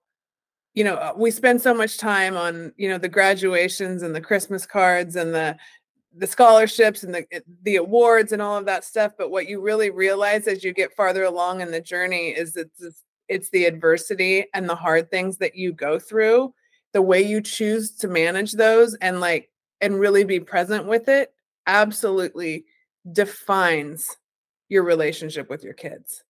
you 0.74 0.84
know 0.84 0.94
uh, 0.94 1.12
we 1.16 1.30
spend 1.30 1.60
so 1.60 1.74
much 1.74 1.98
time 1.98 2.36
on 2.36 2.72
you 2.76 2.88
know 2.88 2.98
the 2.98 3.08
graduations 3.08 4.02
and 4.02 4.14
the 4.14 4.20
christmas 4.20 4.66
cards 4.66 5.16
and 5.16 5.34
the 5.34 5.56
the 6.16 6.26
scholarships 6.26 7.02
and 7.02 7.14
the 7.14 7.24
the 7.62 7.76
awards 7.76 8.32
and 8.32 8.42
all 8.42 8.56
of 8.56 8.66
that 8.66 8.84
stuff 8.84 9.12
but 9.16 9.30
what 9.30 9.48
you 9.48 9.60
really 9.60 9.90
realize 9.90 10.46
as 10.46 10.64
you 10.64 10.72
get 10.72 10.94
farther 10.94 11.24
along 11.24 11.60
in 11.60 11.70
the 11.70 11.80
journey 11.80 12.28
is 12.28 12.56
it's 12.56 13.04
it's 13.28 13.50
the 13.50 13.64
adversity 13.64 14.44
and 14.54 14.68
the 14.68 14.74
hard 14.74 15.10
things 15.10 15.38
that 15.38 15.54
you 15.54 15.72
go 15.72 15.98
through 15.98 16.52
the 16.92 17.02
way 17.02 17.22
you 17.22 17.40
choose 17.40 17.92
to 17.92 18.08
manage 18.08 18.52
those 18.52 18.94
and 18.96 19.20
like 19.20 19.50
and 19.80 19.98
really 19.98 20.24
be 20.24 20.40
present 20.40 20.86
with 20.86 21.08
it 21.08 21.32
absolutely 21.66 22.64
defines 23.12 24.16
your 24.68 24.82
relationship 24.82 25.48
with 25.48 25.64
your 25.64 25.74
kids 25.74 26.22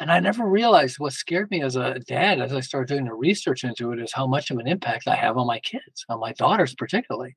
and 0.00 0.10
I 0.10 0.20
never 0.20 0.44
realized 0.44 0.98
what 0.98 1.12
scared 1.12 1.50
me 1.50 1.62
as 1.62 1.76
a 1.76 1.98
dad 2.00 2.40
as 2.40 2.52
I 2.52 2.60
started 2.60 2.88
doing 2.88 3.04
the 3.04 3.14
research 3.14 3.62
into 3.62 3.92
it 3.92 4.00
is 4.00 4.12
how 4.12 4.26
much 4.26 4.50
of 4.50 4.58
an 4.58 4.66
impact 4.66 5.06
I 5.06 5.14
have 5.14 5.36
on 5.36 5.46
my 5.46 5.60
kids, 5.60 6.04
on 6.08 6.18
my 6.18 6.32
daughters 6.32 6.74
particularly. 6.74 7.36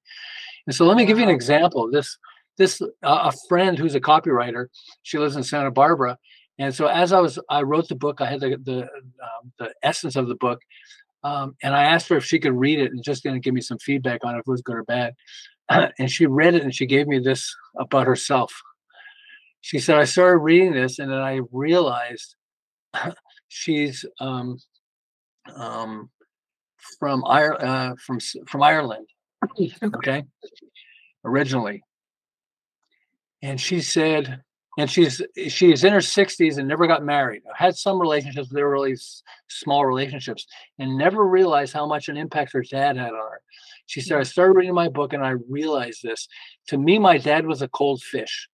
And 0.65 0.75
so 0.75 0.85
let 0.85 0.97
me 0.97 1.05
give 1.05 1.17
you 1.17 1.23
an 1.23 1.29
example. 1.29 1.89
This 1.91 2.17
this 2.57 2.81
uh, 2.81 2.87
a 3.03 3.33
friend 3.49 3.77
who's 3.77 3.95
a 3.95 4.01
copywriter, 4.01 4.67
she 5.03 5.19
lives 5.19 5.35
in 5.35 5.43
Santa 5.43 5.71
Barbara, 5.71 6.17
and 6.57 6.73
so 6.73 6.87
as 6.87 7.11
I 7.11 7.19
was 7.19 7.37
I 7.49 7.61
wrote 7.61 7.89
the 7.89 7.95
book, 7.95 8.21
I 8.21 8.27
had 8.27 8.39
the 8.39 8.57
the, 8.63 8.81
um, 8.81 9.51
the 9.59 9.73
essence 9.83 10.15
of 10.15 10.27
the 10.27 10.35
book, 10.35 10.61
um, 11.25 11.55
and 11.63 11.75
I 11.75 11.85
asked 11.85 12.07
her 12.09 12.17
if 12.17 12.23
she 12.23 12.37
could 12.37 12.53
read 12.53 12.77
it 12.77 12.91
and 12.91 13.03
just 13.03 13.23
going 13.23 13.35
to 13.35 13.39
give 13.39 13.55
me 13.55 13.61
some 13.61 13.79
feedback 13.79 14.23
on 14.23 14.35
if 14.35 14.41
it 14.41 14.47
was 14.47 14.61
good 14.61 14.75
or 14.75 14.83
bad. 14.83 15.15
and 15.69 16.11
she 16.11 16.27
read 16.27 16.53
it 16.53 16.61
and 16.61 16.73
she 16.73 16.85
gave 16.85 17.07
me 17.07 17.17
this 17.17 17.51
about 17.79 18.05
herself. 18.05 18.53
She 19.61 19.79
said, 19.79 19.97
I 19.97 20.03
started 20.03 20.37
reading 20.37 20.73
this 20.73 20.99
and 20.99 21.11
then 21.11 21.17
I 21.17 21.39
realized 21.51 22.35
she's 23.47 24.05
um, 24.19 24.59
um, 25.55 26.11
from 26.99 27.23
Ireland, 27.25 27.67
uh, 27.67 27.95
from 28.05 28.19
from 28.47 28.61
Ireland, 28.61 29.07
okay, 29.83 30.25
originally, 31.23 31.81
and 33.41 33.59
she 33.59 33.81
said, 33.81 34.43
and 34.77 34.89
she's 34.89 35.21
she's 35.47 35.83
in 35.83 35.93
her 35.93 36.01
sixties 36.01 36.57
and 36.57 36.67
never 36.67 36.87
got 36.87 37.03
married. 37.03 37.41
Had 37.55 37.75
some 37.75 37.99
relationships, 37.99 38.49
they 38.49 38.63
were 38.63 38.71
really 38.71 38.97
small 39.47 39.85
relationships, 39.85 40.45
and 40.79 40.97
never 40.97 41.25
realized 41.25 41.73
how 41.73 41.85
much 41.85 42.09
an 42.09 42.17
impact 42.17 42.53
her 42.53 42.63
dad 42.63 42.97
had 42.97 43.09
on 43.09 43.13
her. 43.13 43.41
She 43.87 44.01
said, 44.01 44.19
I 44.19 44.23
started 44.23 44.57
reading 44.57 44.73
my 44.73 44.89
book 44.89 45.13
and 45.13 45.23
I 45.23 45.35
realized 45.49 46.01
this. 46.03 46.27
To 46.67 46.77
me, 46.77 46.97
my 46.97 47.17
dad 47.17 47.45
was 47.45 47.61
a 47.61 47.67
cold 47.67 48.01
fish. 48.01 48.49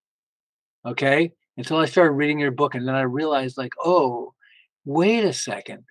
Okay 0.86 1.32
until 1.58 1.78
I 1.78 1.86
started 1.86 2.14
reading 2.14 2.40
your 2.40 2.52
book. 2.52 2.76
And 2.76 2.88
then 2.88 2.96
I 2.96 3.02
realized, 3.02 3.58
like, 3.58 3.74
oh, 3.84 4.34
wait 4.86 5.24
a 5.24 5.34
second. 5.34 5.84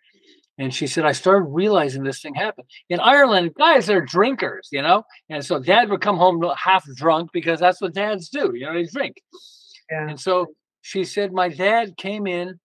And 0.58 0.74
she 0.74 0.86
said, 0.86 1.06
I 1.06 1.12
started 1.12 1.46
realizing 1.46 2.02
this 2.02 2.20
thing 2.20 2.34
happened. 2.34 2.66
In 2.90 3.00
Ireland, 3.00 3.54
guys 3.56 3.88
are 3.88 4.00
drinkers, 4.00 4.68
you 4.70 4.82
know? 4.82 5.04
And 5.30 5.44
so 5.44 5.58
dad 5.58 5.88
would 5.88 6.02
come 6.02 6.18
home 6.18 6.44
half 6.56 6.84
drunk 6.96 7.30
because 7.32 7.60
that's 7.60 7.80
what 7.80 7.94
dads 7.94 8.28
do, 8.28 8.52
you 8.54 8.66
know, 8.66 8.74
they 8.74 8.84
drink. 8.84 9.22
Yeah. 9.90 10.08
And 10.08 10.20
so 10.20 10.46
she 10.82 11.04
said, 11.04 11.32
My 11.32 11.48
dad 11.48 11.96
came 11.96 12.26
in. 12.26 12.58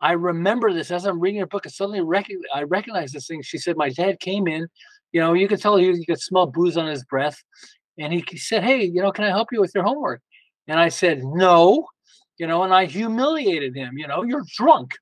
I 0.00 0.12
remember 0.12 0.72
this 0.72 0.90
as 0.90 1.06
I'm 1.06 1.18
reading 1.18 1.40
her 1.40 1.46
book, 1.46 1.66
and 1.66 1.74
suddenly 1.74 2.00
rec- 2.00 2.28
I 2.54 2.62
recognize 2.62 3.10
this 3.10 3.26
thing. 3.26 3.42
She 3.42 3.58
said, 3.58 3.76
My 3.76 3.88
dad 3.88 4.20
came 4.20 4.46
in, 4.46 4.68
you 5.12 5.20
know, 5.20 5.32
you 5.32 5.48
could 5.48 5.60
tell 5.60 5.76
he, 5.76 5.86
you 5.86 6.06
could 6.06 6.20
smell 6.20 6.46
booze 6.46 6.76
on 6.76 6.86
his 6.86 7.04
breath. 7.04 7.42
And 7.98 8.12
he 8.12 8.24
said, 8.36 8.62
Hey, 8.62 8.84
you 8.84 9.02
know, 9.02 9.12
can 9.12 9.24
I 9.24 9.28
help 9.28 9.48
you 9.50 9.60
with 9.60 9.72
your 9.74 9.84
homework? 9.84 10.20
And 10.68 10.78
I 10.78 10.88
said, 10.88 11.22
No 11.24 11.86
you 12.38 12.46
know, 12.46 12.62
and 12.62 12.72
I 12.72 12.86
humiliated 12.86 13.76
him, 13.76 13.98
you 13.98 14.06
know, 14.06 14.22
you're 14.22 14.44
drunk, 14.56 14.92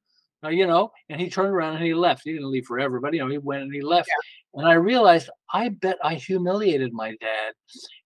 uh, 0.43 0.49
you 0.49 0.67
know, 0.67 0.91
and 1.09 1.21
he 1.21 1.31
turned 1.31 1.51
around 1.51 1.77
and 1.77 1.85
he 1.85 1.95
left. 1.95 2.23
He 2.25 2.33
didn't 2.33 2.51
leave 2.51 2.65
forever, 2.65 2.99
but, 2.99 3.13
you 3.13 3.21
know, 3.21 3.29
he 3.29 3.39
went 3.39 3.63
and 3.63 3.73
he 3.73 3.83
left. 3.83 4.09
Yeah. 4.09 4.61
And 4.61 4.69
I 4.69 4.75
realized, 4.75 5.29
I 5.53 5.69
bet 5.69 5.99
I 6.03 6.15
humiliated 6.15 6.93
my 6.93 7.11
dad. 7.21 7.53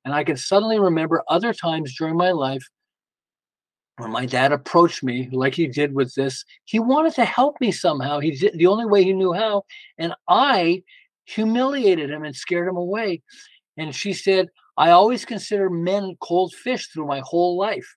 And 0.04 0.12
I 0.12 0.24
can 0.24 0.36
suddenly 0.36 0.80
remember 0.80 1.22
other 1.28 1.54
times 1.54 1.94
during 1.96 2.16
my 2.16 2.32
life 2.32 2.62
when 4.00 4.10
my 4.10 4.26
dad 4.26 4.52
approached 4.52 5.02
me 5.02 5.28
like 5.32 5.54
he 5.54 5.66
did 5.66 5.94
with 5.94 6.14
this 6.14 6.44
he 6.64 6.78
wanted 6.78 7.14
to 7.14 7.24
help 7.24 7.60
me 7.60 7.70
somehow 7.70 8.18
he 8.18 8.32
did 8.32 8.52
the 8.54 8.66
only 8.66 8.86
way 8.86 9.04
he 9.04 9.12
knew 9.12 9.32
how 9.32 9.62
and 9.98 10.14
i 10.28 10.82
humiliated 11.24 12.10
him 12.10 12.24
and 12.24 12.34
scared 12.34 12.68
him 12.68 12.76
away 12.76 13.22
and 13.76 13.94
she 13.94 14.12
said 14.12 14.48
i 14.76 14.90
always 14.90 15.24
consider 15.24 15.68
men 15.68 16.16
cold 16.20 16.52
fish 16.54 16.88
through 16.88 17.06
my 17.06 17.20
whole 17.24 17.56
life 17.56 17.96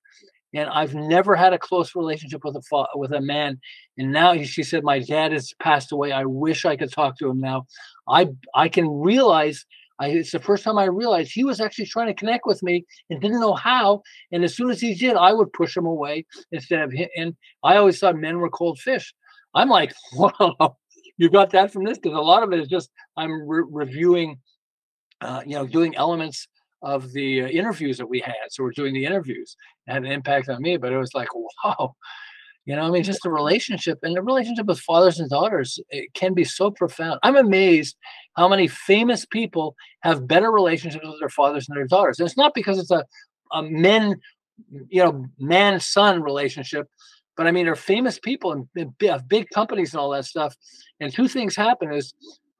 and 0.53 0.69
I've 0.69 0.93
never 0.93 1.35
had 1.35 1.53
a 1.53 1.57
close 1.57 1.95
relationship 1.95 2.43
with 2.43 2.55
a 2.55 2.85
with 2.95 3.11
a 3.11 3.21
man. 3.21 3.59
And 3.97 4.11
now 4.11 4.35
she 4.43 4.63
said, 4.63 4.83
my 4.83 4.99
dad 4.99 5.31
has 5.31 5.53
passed 5.59 5.91
away. 5.91 6.11
I 6.11 6.25
wish 6.25 6.65
I 6.65 6.75
could 6.75 6.91
talk 6.91 7.17
to 7.17 7.29
him 7.29 7.39
now. 7.39 7.65
I 8.07 8.29
I 8.53 8.69
can 8.69 8.87
realize. 8.87 9.65
I, 10.03 10.09
it's 10.09 10.31
the 10.31 10.39
first 10.39 10.63
time 10.63 10.77
I 10.77 10.85
realized 10.85 11.31
he 11.31 11.43
was 11.43 11.61
actually 11.61 11.85
trying 11.85 12.07
to 12.07 12.13
connect 12.13 12.45
with 12.45 12.61
me 12.61 12.85
and 13.09 13.21
didn't 13.21 13.39
know 13.39 13.53
how. 13.53 14.01
And 14.31 14.43
as 14.43 14.55
soon 14.55 14.69
as 14.69 14.81
he 14.81 14.93
did, 14.93 15.15
I 15.15 15.33
would 15.33 15.53
push 15.53 15.75
him 15.75 15.85
away 15.85 16.25
instead 16.51 16.81
of 16.81 16.91
him. 16.91 17.07
And 17.15 17.35
I 17.63 17.77
always 17.77 17.99
thought 17.99 18.17
men 18.17 18.39
were 18.39 18.49
cold 18.49 18.79
fish. 18.79 19.13
I'm 19.55 19.69
like, 19.69 19.93
wow, 20.13 20.77
you 21.17 21.29
got 21.29 21.51
that 21.51 21.71
from 21.71 21.83
this 21.83 21.97
because 21.97 22.17
a 22.17 22.21
lot 22.21 22.43
of 22.43 22.51
it 22.51 22.59
is 22.59 22.67
just 22.67 22.89
I'm 23.15 23.47
re- 23.47 23.65
reviewing, 23.69 24.39
uh, 25.21 25.41
you 25.45 25.55
know, 25.55 25.65
doing 25.65 25.95
elements 25.95 26.47
of 26.81 27.13
the 27.13 27.43
uh, 27.43 27.47
interviews 27.47 27.97
that 27.97 28.07
we 28.07 28.19
had. 28.19 28.49
So 28.49 28.63
we're 28.63 28.71
doing 28.71 28.93
the 28.93 29.05
interviews. 29.05 29.55
It 29.87 29.93
had 29.93 30.03
an 30.03 30.11
impact 30.11 30.49
on 30.49 30.61
me, 30.61 30.77
but 30.77 30.91
it 30.91 30.97
was 30.97 31.13
like, 31.13 31.29
wow. 31.63 31.95
You 32.65 32.77
know, 32.77 32.83
I 32.83 32.91
mean, 32.91 33.03
just 33.03 33.23
the 33.23 33.29
relationship 33.29 33.99
and 34.03 34.15
the 34.15 34.21
relationship 34.21 34.67
with 34.67 34.79
fathers 34.79 35.19
and 35.19 35.29
daughters, 35.29 35.79
it 35.89 36.13
can 36.13 36.33
be 36.33 36.45
so 36.45 36.71
profound. 36.71 37.19
I'm 37.21 37.35
amazed 37.35 37.97
how 38.37 38.47
many 38.47 38.67
famous 38.67 39.25
people 39.25 39.75
have 40.01 40.27
better 40.27 40.49
relationships 40.49 41.05
with 41.05 41.19
their 41.19 41.29
fathers 41.29 41.67
and 41.67 41.77
their 41.77 41.87
daughters. 41.87 42.19
And 42.19 42.25
it's 42.25 42.37
not 42.37 42.53
because 42.53 42.79
it's 42.79 42.91
a, 42.91 43.03
a 43.51 43.63
men, 43.63 44.15
you 44.87 45.03
know, 45.03 45.25
man 45.39 45.81
son 45.81 46.23
relationship, 46.23 46.87
but 47.35 47.47
I 47.47 47.51
mean, 47.51 47.65
they're 47.65 47.75
famous 47.75 48.17
people 48.17 48.51
and 48.53 48.97
big, 49.27 49.49
companies 49.49 49.93
and 49.93 49.99
all 49.99 50.11
that 50.11 50.25
stuff. 50.25 50.55
And 51.01 51.11
two 51.11 51.27
things 51.27 51.55
happen 51.55 51.91
is 51.91 52.13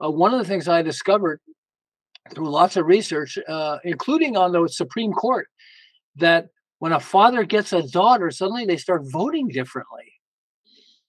uh, 0.04 0.10
one 0.10 0.34
of 0.34 0.40
the 0.40 0.46
things 0.46 0.68
I 0.68 0.82
discovered 0.82 1.40
through 2.34 2.50
lots 2.50 2.76
of 2.76 2.86
research, 2.86 3.38
uh, 3.48 3.78
including 3.84 4.36
on 4.36 4.52
the 4.52 4.68
Supreme 4.68 5.14
Court, 5.14 5.48
that 6.18 6.48
when 6.84 6.92
a 6.92 7.00
father 7.00 7.46
gets 7.46 7.72
a 7.72 7.82
daughter, 7.82 8.30
suddenly 8.30 8.66
they 8.66 8.76
start 8.76 9.04
voting 9.10 9.48
differently. 9.48 10.04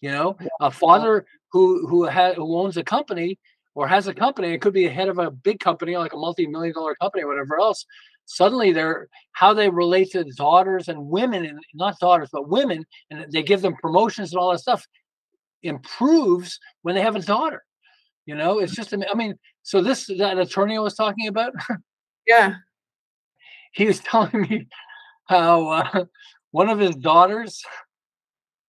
You 0.01 0.13
know, 0.13 0.37
a 0.61 0.71
father 0.71 1.27
who 1.51 1.89
who, 1.89 2.07
ha- 2.09 2.35
who 2.35 2.57
owns 2.57 2.77
a 2.77 2.85
company 2.85 3.41
or 3.75 3.89
has 3.89 4.07
a 4.07 4.15
company, 4.15 4.53
it 4.53 4.61
could 4.61 4.73
be 4.73 4.87
a 4.87 4.91
head 4.99 5.09
of 5.09 5.19
a 5.19 5.33
big 5.33 5.59
company, 5.59 5.97
like 5.97 6.13
a 6.13 6.17
multi-million 6.17 6.75
dollar 6.75 6.95
company 6.95 7.25
or 7.25 7.27
whatever 7.27 7.59
else. 7.59 7.87
Suddenly, 8.25 8.71
they're 8.71 9.09
how 9.33 9.53
they 9.53 9.69
relate 9.69 10.13
to 10.13 10.23
daughters 10.37 10.87
and 10.87 11.09
women, 11.09 11.45
and 11.45 11.59
not 11.75 11.99
daughters, 11.99 12.29
but 12.33 12.49
women, 12.49 12.87
and 13.11 13.33
they 13.33 13.43
give 13.43 13.61
them 13.61 13.75
promotions 13.83 14.31
and 14.31 14.39
all 14.39 14.53
that 14.53 14.61
stuff 14.61 14.87
improves 15.65 16.61
when 16.83 16.95
they 16.95 17.03
have 17.03 17.17
a 17.17 17.21
daughter. 17.21 17.65
You 18.27 18.37
know, 18.37 18.61
it's 18.61 18.77
just, 18.77 18.95
I 18.95 19.15
mean, 19.17 19.35
so 19.65 19.83
this, 19.83 20.07
that 20.19 20.39
attorney 20.39 20.77
I 20.77 20.81
was 20.81 20.95
talking 20.95 21.27
about, 21.27 21.53
Yeah. 22.29 22.59
he 23.73 23.87
was 23.87 23.99
telling 24.13 24.43
me 24.43 24.69
how 25.25 25.69
uh, 25.69 26.05
one 26.51 26.69
of 26.69 26.79
his 26.79 26.97
daughters, 26.97 27.63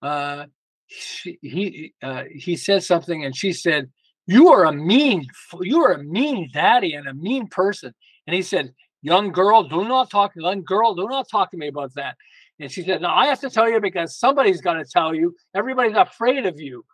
uh, 0.02 0.46
she, 0.88 1.40
he, 1.42 1.94
uh, 2.02 2.24
he 2.32 2.56
said 2.56 2.84
something 2.84 3.26
and 3.26 3.36
she 3.36 3.54
said, 3.54 3.90
you 4.28 4.50
are 4.50 4.66
a 4.66 4.74
mean, 4.74 5.28
you 5.62 5.84
are 5.84 5.94
a 5.94 6.04
mean 6.04 6.50
daddy 6.54 6.94
and 6.94 7.08
a 7.08 7.14
mean 7.14 7.48
person. 7.48 7.94
And 8.26 8.36
he 8.36 8.42
said, 8.42 8.74
young 9.02 9.32
girl, 9.32 9.64
do 9.64 9.88
not 9.88 10.10
talk, 10.10 10.32
young 10.36 10.64
girl, 10.64 10.96
do 10.96 11.08
not 11.08 11.30
talk 11.30 11.52
to 11.52 11.58
me 11.58 11.68
about 11.68 11.94
that. 11.96 12.16
And 12.60 12.72
she 12.72 12.84
said, 12.84 13.02
no, 13.02 13.10
I 13.10 13.28
have 13.28 13.42
to 13.42 13.50
tell 13.50 13.70
you 13.70 13.80
because 13.80 14.18
somebody's 14.18 14.62
going 14.62 14.84
to 14.84 14.90
tell 14.90 15.14
you. 15.14 15.36
Everybody's 15.54 15.96
afraid 15.96 16.46
of 16.46 16.60
you. 16.60 16.86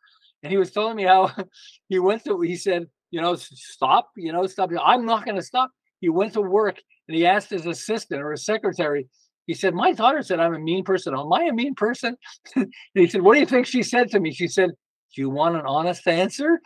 And 0.43 0.51
he 0.51 0.57
was 0.57 0.71
telling 0.71 0.95
me 0.95 1.03
how 1.03 1.31
he 1.89 1.99
went 1.99 2.25
to, 2.25 2.41
he 2.41 2.55
said, 2.55 2.87
you 3.11 3.21
know, 3.21 3.35
stop, 3.35 4.09
you 4.15 4.33
know, 4.33 4.47
stop. 4.47 4.71
I'm 4.83 5.05
not 5.05 5.25
going 5.25 5.37
to 5.37 5.43
stop. 5.43 5.71
He 5.99 6.09
went 6.09 6.33
to 6.33 6.41
work 6.41 6.81
and 7.07 7.15
he 7.15 7.25
asked 7.25 7.49
his 7.49 7.65
assistant 7.65 8.21
or 8.21 8.31
his 8.31 8.45
secretary, 8.45 9.07
he 9.51 9.55
said, 9.55 9.73
My 9.73 9.91
daughter 9.91 10.23
said 10.23 10.39
I'm 10.39 10.53
a 10.53 10.59
mean 10.59 10.85
person. 10.85 11.13
Am 11.13 11.33
I 11.33 11.43
a 11.43 11.51
mean 11.51 11.75
person? 11.75 12.15
he 12.93 13.05
said, 13.05 13.21
What 13.21 13.33
do 13.33 13.41
you 13.41 13.45
think 13.45 13.65
she 13.65 13.83
said 13.83 14.09
to 14.11 14.19
me? 14.21 14.31
She 14.31 14.47
said, 14.47 14.69
Do 15.13 15.21
you 15.21 15.29
want 15.29 15.57
an 15.57 15.63
honest 15.65 16.07
answer? 16.07 16.61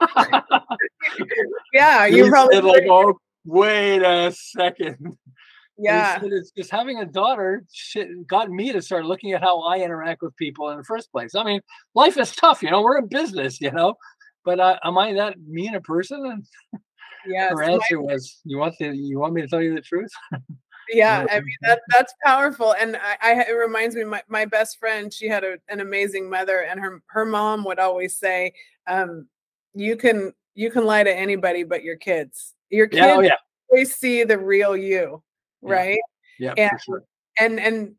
Yeah. 1.74 2.06
You 2.06 2.30
probably, 2.30 2.54
said, 2.54 2.64
like, 2.64 2.84
oh, 2.88 3.18
wait 3.44 4.02
a 4.02 4.32
second. 4.32 5.18
Yeah. 5.76 6.18
said, 6.18 6.32
it's 6.32 6.50
just 6.52 6.70
having 6.70 7.00
a 7.00 7.04
daughter 7.04 7.64
shit, 7.70 8.26
got 8.26 8.48
me 8.48 8.72
to 8.72 8.80
start 8.80 9.04
looking 9.04 9.32
at 9.32 9.42
how 9.42 9.60
I 9.60 9.80
interact 9.80 10.22
with 10.22 10.34
people 10.36 10.70
in 10.70 10.78
the 10.78 10.84
first 10.84 11.12
place. 11.12 11.34
I 11.34 11.44
mean, 11.44 11.60
life 11.94 12.16
is 12.16 12.34
tough, 12.34 12.62
you 12.62 12.70
know. 12.70 12.80
We're 12.80 12.98
in 12.98 13.08
business, 13.08 13.60
you 13.60 13.70
know. 13.70 13.96
But 14.46 14.60
uh, 14.60 14.78
am 14.82 14.96
I 14.96 15.12
that 15.14 15.34
mean 15.46 15.74
a 15.74 15.80
person? 15.80 16.24
And 16.24 16.46
Yes. 17.26 17.52
her 17.52 17.62
answer 17.62 18.00
was, 18.00 18.40
"You 18.44 18.58
want 18.58 18.74
to? 18.78 18.94
You 18.94 19.18
want 19.18 19.34
me 19.34 19.42
to 19.42 19.48
tell 19.48 19.62
you 19.62 19.74
the 19.74 19.80
truth?" 19.80 20.10
Yeah 20.90 21.26
i 21.30 21.38
mean 21.40 21.56
that 21.62 21.80
that's 21.88 22.14
powerful 22.24 22.74
and 22.80 22.96
i, 22.96 23.16
I 23.22 23.42
it 23.48 23.52
reminds 23.52 23.96
me 23.96 24.04
my, 24.04 24.22
my 24.28 24.44
best 24.44 24.78
friend 24.78 25.12
she 25.12 25.28
had 25.28 25.44
a, 25.44 25.56
an 25.68 25.80
amazing 25.80 26.28
mother 26.28 26.60
and 26.62 26.80
her 26.80 27.02
her 27.06 27.24
mom 27.24 27.64
would 27.64 27.78
always 27.78 28.14
say 28.14 28.52
um 28.86 29.26
you 29.74 29.96
can 29.96 30.32
you 30.54 30.70
can 30.70 30.84
lie 30.84 31.02
to 31.02 31.14
anybody 31.14 31.64
but 31.64 31.82
your 31.82 31.96
kids. 31.96 32.54
Your 32.70 32.86
kids 32.86 33.00
Yeah, 33.02 33.14
oh 33.16 33.20
yeah, 33.20 33.36
always 33.70 33.94
see 33.94 34.24
the 34.24 34.38
real 34.38 34.76
you 34.76 35.22
right? 35.62 35.98
Yeah, 36.38 36.54
and- 36.56 36.70
for 36.70 36.78
sure. 36.78 37.04
and 37.38 37.58
and 37.60 37.94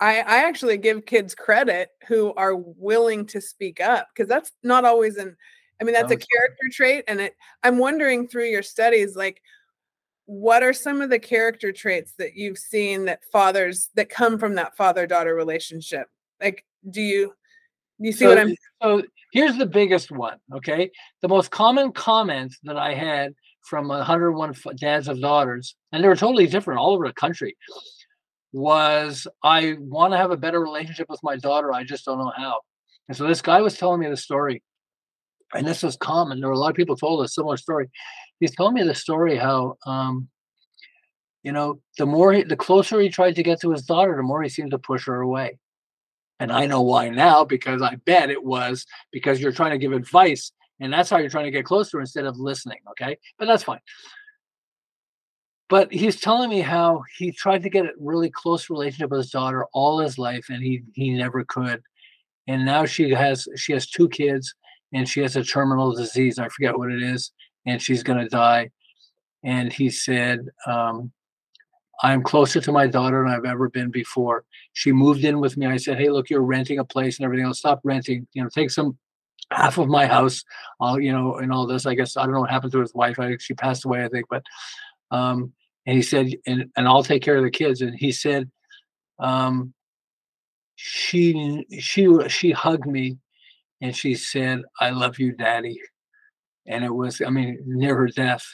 I, 0.00 0.20
I 0.20 0.44
actually 0.46 0.76
give 0.76 1.06
kids 1.06 1.34
credit 1.34 1.90
who 2.06 2.32
are 2.34 2.54
willing 2.54 3.26
to 3.26 3.40
speak 3.40 3.80
up 3.80 4.08
because 4.14 4.28
that's 4.28 4.52
not 4.62 4.84
always 4.84 5.16
an 5.16 5.36
i 5.80 5.84
mean 5.84 5.92
that's 5.92 6.10
No, 6.10 6.16
a 6.16 6.18
character 6.18 6.64
trait 6.70 7.04
and 7.08 7.20
it 7.20 7.34
i'm 7.64 7.78
wondering 7.78 8.28
through 8.28 8.46
your 8.46 8.62
studies 8.62 9.16
like 9.16 9.42
what 10.30 10.62
are 10.62 10.74
some 10.74 11.00
of 11.00 11.08
the 11.08 11.18
character 11.18 11.72
traits 11.72 12.12
that 12.18 12.34
you've 12.36 12.58
seen 12.58 13.06
that 13.06 13.24
fathers 13.32 13.88
that 13.94 14.10
come 14.10 14.38
from 14.38 14.54
that 14.54 14.76
father 14.76 15.06
daughter 15.06 15.34
relationship 15.34 16.06
like 16.40 16.64
do 16.90 17.00
you 17.00 17.32
you 17.98 18.12
see 18.12 18.26
so, 18.26 18.28
what 18.28 18.38
i'm 18.38 18.54
so 18.82 19.02
here's 19.32 19.56
the 19.56 19.66
biggest 19.66 20.10
one. 20.10 20.38
Okay, 20.52 20.90
the 21.22 21.28
most 21.28 21.50
common 21.50 21.92
comment 21.92 22.54
that 22.64 22.76
I 22.76 22.94
had 22.94 23.34
from 23.62 23.88
101 23.88 24.54
dads 24.76 25.08
of 25.08 25.20
daughters, 25.20 25.76
and 25.92 26.02
they 26.02 26.08
were 26.08 26.16
totally 26.16 26.46
different 26.46 26.80
all 26.80 26.94
over 26.94 27.06
the 27.06 27.12
country, 27.12 27.56
was 28.52 29.26
I 29.42 29.76
want 29.78 30.12
to 30.12 30.16
have 30.16 30.30
a 30.30 30.36
better 30.36 30.60
relationship 30.60 31.08
with 31.08 31.22
my 31.22 31.36
daughter. 31.36 31.72
I 31.72 31.84
just 31.84 32.04
don't 32.04 32.18
know 32.18 32.32
how. 32.36 32.60
And 33.08 33.16
so 33.16 33.26
this 33.26 33.42
guy 33.42 33.60
was 33.60 33.76
telling 33.76 34.00
me 34.00 34.08
the 34.08 34.16
story, 34.16 34.62
and 35.54 35.66
this 35.66 35.82
was 35.82 35.96
common. 35.96 36.40
There 36.40 36.48
were 36.48 36.54
a 36.54 36.58
lot 36.58 36.70
of 36.70 36.76
people 36.76 36.96
told 36.96 37.24
a 37.24 37.28
similar 37.28 37.56
story. 37.56 37.88
He's 38.40 38.54
telling 38.54 38.74
me 38.74 38.82
the 38.82 38.94
story 38.94 39.36
how, 39.36 39.76
um, 39.86 40.28
you 41.42 41.52
know, 41.52 41.80
the 41.96 42.06
more 42.06 42.32
he, 42.32 42.42
the 42.42 42.56
closer 42.56 43.00
he 43.00 43.08
tried 43.08 43.36
to 43.36 43.42
get 43.42 43.60
to 43.62 43.70
his 43.70 43.82
daughter, 43.82 44.14
the 44.16 44.22
more 44.22 44.42
he 44.42 44.48
seemed 44.48 44.72
to 44.72 44.78
push 44.78 45.06
her 45.06 45.20
away. 45.20 45.58
And 46.40 46.52
I 46.52 46.66
know 46.66 46.82
why 46.82 47.08
now 47.08 47.44
because 47.44 47.82
I 47.82 47.96
bet 48.04 48.30
it 48.30 48.44
was 48.44 48.86
because 49.10 49.40
you're 49.40 49.52
trying 49.52 49.72
to 49.72 49.78
give 49.78 49.92
advice 49.92 50.52
and 50.80 50.92
that's 50.92 51.10
how 51.10 51.18
you're 51.18 51.30
trying 51.30 51.46
to 51.46 51.50
get 51.50 51.64
closer 51.64 52.00
instead 52.00 52.26
of 52.26 52.38
listening. 52.38 52.78
Okay. 52.90 53.16
But 53.38 53.46
that's 53.46 53.64
fine. 53.64 53.80
But 55.68 55.92
he's 55.92 56.20
telling 56.20 56.48
me 56.48 56.60
how 56.60 57.02
he 57.18 57.32
tried 57.32 57.62
to 57.64 57.70
get 57.70 57.86
a 57.86 57.92
really 57.98 58.30
close 58.30 58.70
relationship 58.70 59.10
with 59.10 59.18
his 59.18 59.30
daughter 59.30 59.66
all 59.72 59.98
his 59.98 60.16
life 60.18 60.46
and 60.48 60.62
he 60.62 60.82
he 60.94 61.10
never 61.10 61.44
could. 61.44 61.82
And 62.46 62.64
now 62.64 62.86
she 62.86 63.10
has 63.10 63.46
she 63.56 63.72
has 63.72 63.86
two 63.86 64.08
kids 64.08 64.54
and 64.92 65.08
she 65.08 65.20
has 65.20 65.36
a 65.36 65.44
terminal 65.44 65.92
disease. 65.92 66.38
I 66.38 66.48
forget 66.48 66.78
what 66.78 66.90
it 66.90 67.02
is, 67.02 67.32
and 67.66 67.80
she's 67.80 68.02
gonna 68.02 68.28
die. 68.28 68.70
And 69.44 69.72
he 69.72 69.90
said, 69.90 70.48
um, 70.66 71.12
I'm 72.02 72.22
closer 72.22 72.60
to 72.60 72.72
my 72.72 72.86
daughter 72.86 73.24
than 73.24 73.32
I've 73.32 73.44
ever 73.44 73.68
been 73.68 73.90
before. 73.90 74.44
She 74.72 74.92
moved 74.92 75.24
in 75.24 75.40
with 75.40 75.56
me. 75.56 75.66
I 75.66 75.76
said, 75.76 75.98
Hey, 75.98 76.10
look, 76.10 76.30
you're 76.30 76.42
renting 76.42 76.78
a 76.78 76.84
place 76.84 77.18
and 77.18 77.24
everything 77.24 77.46
else. 77.46 77.58
Stop 77.58 77.80
renting. 77.84 78.26
You 78.32 78.42
know, 78.42 78.48
take 78.48 78.70
some 78.70 78.96
half 79.50 79.78
of 79.78 79.88
my 79.88 80.06
house. 80.06 80.44
I'll, 80.80 81.00
you 81.00 81.12
know, 81.12 81.36
and 81.36 81.52
all 81.52 81.66
this. 81.66 81.86
I 81.86 81.94
guess 81.94 82.16
I 82.16 82.22
don't 82.24 82.34
know 82.34 82.40
what 82.40 82.50
happened 82.50 82.72
to 82.72 82.80
his 82.80 82.94
wife. 82.94 83.18
I 83.18 83.36
she 83.40 83.54
passed 83.54 83.84
away, 83.84 84.04
I 84.04 84.08
think. 84.08 84.26
But 84.30 84.44
um, 85.10 85.52
and 85.86 85.96
he 85.96 86.02
said, 86.02 86.30
and, 86.46 86.70
and 86.76 86.86
I'll 86.86 87.02
take 87.02 87.22
care 87.22 87.36
of 87.36 87.44
the 87.44 87.50
kids. 87.50 87.80
And 87.80 87.94
he 87.94 88.12
said, 88.12 88.50
um, 89.18 89.72
she 90.76 91.66
she 91.80 92.08
she 92.28 92.52
hugged 92.52 92.86
me 92.86 93.18
and 93.80 93.94
she 93.94 94.14
said, 94.14 94.62
I 94.80 94.90
love 94.90 95.18
you, 95.18 95.32
Daddy. 95.32 95.80
And 96.66 96.84
it 96.84 96.94
was, 96.94 97.22
I 97.24 97.30
mean, 97.30 97.58
near 97.66 97.96
her 97.96 98.08
death. 98.08 98.44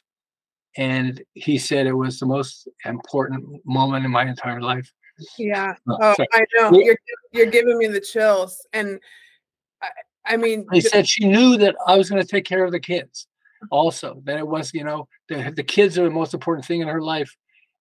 And 0.76 1.22
he 1.34 1.58
said 1.58 1.87
it 1.87 1.92
was 1.92 2.18
the 2.18 2.26
most 2.26 2.68
important 2.84 3.44
moment 3.64 4.04
in 4.04 4.10
my 4.10 4.26
entire 4.26 4.60
life. 4.60 4.90
yeah 5.38 5.74
uh, 5.88 5.96
Oh, 6.00 6.14
oh 6.18 6.24
i 6.32 6.44
know 6.56 6.72
you're 6.72 6.96
you're 7.32 7.46
giving 7.46 7.78
me 7.78 7.87
the 7.87 8.00
chills 8.00 8.66
and 8.72 8.98
i, 9.80 9.88
I 10.26 10.37
mean 10.37 10.66
He 10.72 10.80
said 10.80 11.08
she 11.08 11.28
knew 11.28 11.56
that 11.58 11.76
I 11.87 11.96
was 11.96 12.10
going 12.10 12.20
to 12.20 12.26
take 12.26 12.44
care 12.44 12.64
of 12.64 12.72
the 12.72 12.80
kids 12.80 13.28
also, 13.70 14.20
that 14.24 14.38
it 14.38 14.46
was, 14.46 14.72
you 14.74 14.84
know, 14.84 15.08
the, 15.28 15.52
the 15.54 15.62
kids 15.62 15.98
are 15.98 16.04
the 16.04 16.10
most 16.10 16.34
important 16.34 16.66
thing 16.66 16.80
in 16.80 16.88
her 16.88 17.00
life. 17.00 17.34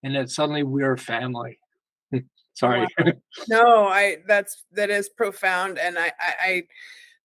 And 0.04 0.16
that 0.16 0.30
suddenly 0.30 0.64
we 0.64 0.84
are 0.84 0.98
family. 0.98 1.60
Sorry. 2.54 2.88
no 3.48 3.88
i 3.88 4.18
that's 4.28 4.66
that 4.74 4.92
is 4.92 5.10
profound 5.10 5.80
and 5.80 5.98
I, 5.98 6.12
I 6.20 6.34
i 6.40 6.64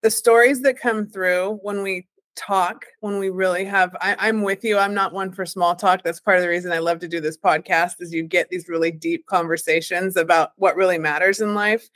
the 0.02 0.10
stories 0.10 0.62
that 0.62 0.80
come 0.80 1.06
through 1.06 1.58
when 1.62 1.82
we 1.82 2.06
talk 2.36 2.84
when 3.00 3.18
we 3.18 3.30
really 3.30 3.64
have 3.64 3.96
I, 4.00 4.14
i'm 4.20 4.42
with 4.42 4.62
you 4.62 4.78
i'm 4.78 4.94
not 4.94 5.12
one 5.12 5.32
for 5.32 5.44
small 5.44 5.74
talk 5.74 6.04
that's 6.04 6.20
part 6.20 6.36
of 6.36 6.42
the 6.42 6.48
reason 6.48 6.70
i 6.70 6.78
love 6.78 7.00
to 7.00 7.08
do 7.08 7.20
this 7.20 7.36
podcast 7.36 8.00
is 8.00 8.14
you 8.14 8.22
get 8.22 8.48
these 8.48 8.68
really 8.68 8.92
deep 8.92 9.26
conversations 9.26 10.16
about 10.16 10.52
what 10.54 10.76
really 10.76 10.98
matters 10.98 11.40
in 11.40 11.54
life 11.54 11.88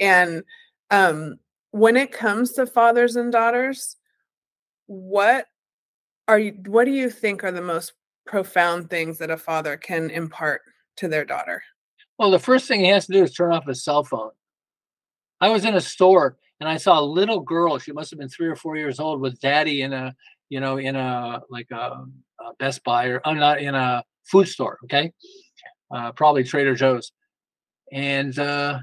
and 0.00 0.42
um 0.90 1.36
when 1.70 1.96
it 1.96 2.10
comes 2.10 2.52
to 2.52 2.66
fathers 2.66 3.14
and 3.14 3.30
daughters 3.30 3.96
what 4.86 5.46
are 6.26 6.40
you 6.40 6.52
what 6.66 6.86
do 6.86 6.90
you 6.90 7.08
think 7.08 7.44
are 7.44 7.52
the 7.52 7.62
most 7.62 7.92
profound 8.26 8.90
things 8.90 9.18
that 9.18 9.30
a 9.30 9.36
father 9.36 9.76
can 9.76 10.10
impart 10.10 10.62
to 10.96 11.08
their 11.08 11.24
daughter 11.24 11.62
Well, 12.18 12.30
the 12.30 12.38
first 12.38 12.66
thing 12.66 12.80
he 12.80 12.88
has 12.88 13.06
to 13.06 13.12
do 13.12 13.22
is 13.22 13.32
turn 13.32 13.52
off 13.52 13.66
his 13.66 13.84
cell 13.84 14.04
phone. 14.04 14.30
I 15.40 15.50
was 15.50 15.64
in 15.64 15.74
a 15.74 15.80
store 15.80 16.36
and 16.64 16.72
I 16.72 16.78
saw 16.78 16.98
a 16.98 17.04
little 17.04 17.40
girl. 17.40 17.78
She 17.78 17.92
must 17.92 18.10
have 18.10 18.18
been 18.18 18.30
three 18.30 18.48
or 18.48 18.56
four 18.56 18.74
years 18.74 18.98
old 18.98 19.20
with 19.20 19.38
daddy 19.38 19.82
in 19.82 19.92
a, 19.92 20.14
you 20.48 20.60
know, 20.60 20.78
in 20.78 20.96
a 20.96 21.42
like 21.50 21.70
a, 21.70 22.06
a 22.40 22.54
Best 22.58 22.82
Buy 22.84 23.08
or 23.08 23.20
I'm 23.26 23.38
not 23.38 23.60
in 23.60 23.74
a 23.74 24.02
food 24.24 24.48
store. 24.48 24.78
Okay, 24.84 25.12
uh, 25.94 26.12
probably 26.12 26.42
Trader 26.42 26.74
Joe's, 26.74 27.12
and 27.92 28.38
uh, 28.38 28.78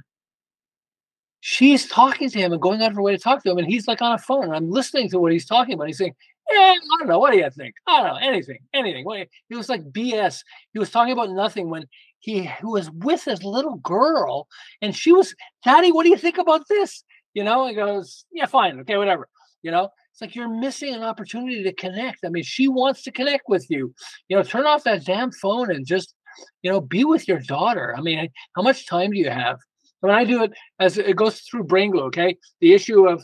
she's 1.39 1.88
talking 1.88 2.30
to 2.30 2.38
him 2.38 2.54
and 2.54 2.62
going 2.62 2.84
out 2.84 2.91
of 2.91 2.98
her 2.98 3.02
way 3.02 3.13
to 3.13 3.17
talk 3.17 3.41
to 3.41 3.50
him, 3.50 3.58
and 3.58 3.65
he's 3.65 3.88
like 3.88 4.04
on 4.04 4.13
a 4.13 4.20
phone. 4.20 4.44
And 4.44 4.56
I'm 4.56 4.70
listening 4.70 5.10
to 5.10 5.20
what 5.20 5.32
he's 5.32 5.48
talking 5.48 5.74
about. 5.74 5.88
He's 5.88 5.98
saying, 5.98 6.13
"Yeah, 6.52 6.60
I 6.60 6.98
don't 7.00 7.08
know. 7.08 7.17
What 7.17 7.32
do 7.32 7.39
you 7.39 7.50
think? 7.50 7.74
I 7.88 8.04
don't 8.04 8.13
know 8.13 8.28
anything, 8.28 8.60
anything." 8.76 9.06
What 9.06 9.22
It 9.22 9.56
was 9.56 9.70
like 9.70 9.91
BS. 9.91 10.44
He 10.74 10.78
was 10.78 10.91
talking 10.91 11.13
about 11.13 11.32
nothing 11.32 11.72
when 11.72 11.88
he 12.20 12.48
was 12.62 12.91
with 12.91 13.24
his 13.26 13.44
little 13.44 13.78
girl 13.78 14.48
and 14.80 14.96
she 14.96 15.12
was 15.12 15.34
daddy 15.65 15.91
what 15.91 16.04
do 16.04 16.10
you 16.10 16.17
think 16.17 16.38
about 16.38 16.67
this 16.70 17.04
you 17.34 17.44
know 17.44 17.67
he 17.67 17.74
goes 17.74 18.26
yeah 18.32 18.46
fine 18.46 18.80
okay 18.80 18.98
whatever 18.98 19.28
you 19.63 19.72
know 19.72 19.89
it's 20.12 20.22
like 20.22 20.36
you're 20.36 20.50
missing 20.50 20.94
an 20.94 21.04
opportunity 21.04 21.63
to 21.63 21.74
connect. 21.74 22.20
I 22.26 22.30
mean, 22.30 22.44
she 22.44 22.67
wants 22.67 23.04
to 23.04 23.12
connect 23.12 23.44
with 23.48 23.65
you. 23.70 23.94
You 24.28 24.38
know, 24.38 24.44
turn 24.44 24.65
off 24.65 24.84
that 24.84 25.06
damn 25.06 25.32
phone 25.32 25.72
and 25.72 25.86
just, 25.86 26.13
you 26.62 26.72
know, 26.72 26.82
be 26.82 27.06
with 27.06 27.28
your 27.28 27.39
daughter. 27.39 27.96
I 27.98 28.02
mean, 28.02 28.30
how 28.56 28.62
much 28.62 28.88
time 28.88 29.12
do 29.12 29.17
you 29.17 29.30
have? 29.30 29.58
When 30.02 30.12
I 30.12 30.26
do 30.26 30.44
it 30.44 30.52
as 30.80 30.98
it 30.98 31.15
goes 31.15 31.41
through 31.41 31.63
brain 31.65 31.91
glue, 31.91 32.04
okay? 32.06 32.38
The 32.60 32.74
issue 32.74 33.08
of, 33.08 33.24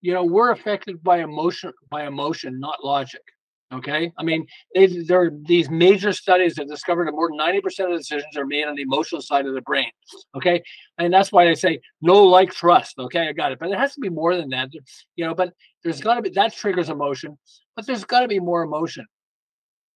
you 0.00 0.14
know, 0.14 0.24
we're 0.24 0.50
affected 0.50 1.02
by 1.02 1.18
emotion, 1.18 1.72
by 1.90 2.06
emotion, 2.06 2.60
not 2.60 2.84
logic. 2.84 3.22
Okay. 3.70 4.10
I 4.16 4.22
mean, 4.22 4.46
there 4.74 5.20
are 5.20 5.30
these 5.42 5.68
major 5.68 6.12
studies 6.12 6.54
that 6.54 6.68
discovered 6.68 7.06
that 7.06 7.12
more 7.12 7.28
than 7.28 7.38
90% 7.38 7.92
of 7.92 7.98
decisions 7.98 8.36
are 8.36 8.46
made 8.46 8.64
on 8.64 8.74
the 8.74 8.82
emotional 8.82 9.20
side 9.20 9.44
of 9.44 9.52
the 9.52 9.60
brain. 9.60 9.90
Okay. 10.34 10.62
And 10.96 11.12
that's 11.12 11.30
why 11.30 11.48
I 11.48 11.54
say 11.54 11.80
no 12.00 12.24
like 12.24 12.50
trust. 12.50 12.98
Okay. 12.98 13.28
I 13.28 13.32
got 13.32 13.52
it. 13.52 13.58
But 13.58 13.70
it 13.70 13.78
has 13.78 13.92
to 13.94 14.00
be 14.00 14.08
more 14.08 14.36
than 14.36 14.48
that. 14.50 14.70
You 15.16 15.26
know, 15.26 15.34
but 15.34 15.52
there's 15.84 16.00
got 16.00 16.14
to 16.14 16.22
be 16.22 16.30
that 16.30 16.54
triggers 16.54 16.88
emotion, 16.88 17.38
but 17.76 17.86
there's 17.86 18.04
got 18.04 18.20
to 18.20 18.28
be 18.28 18.40
more 18.40 18.62
emotion. 18.62 19.04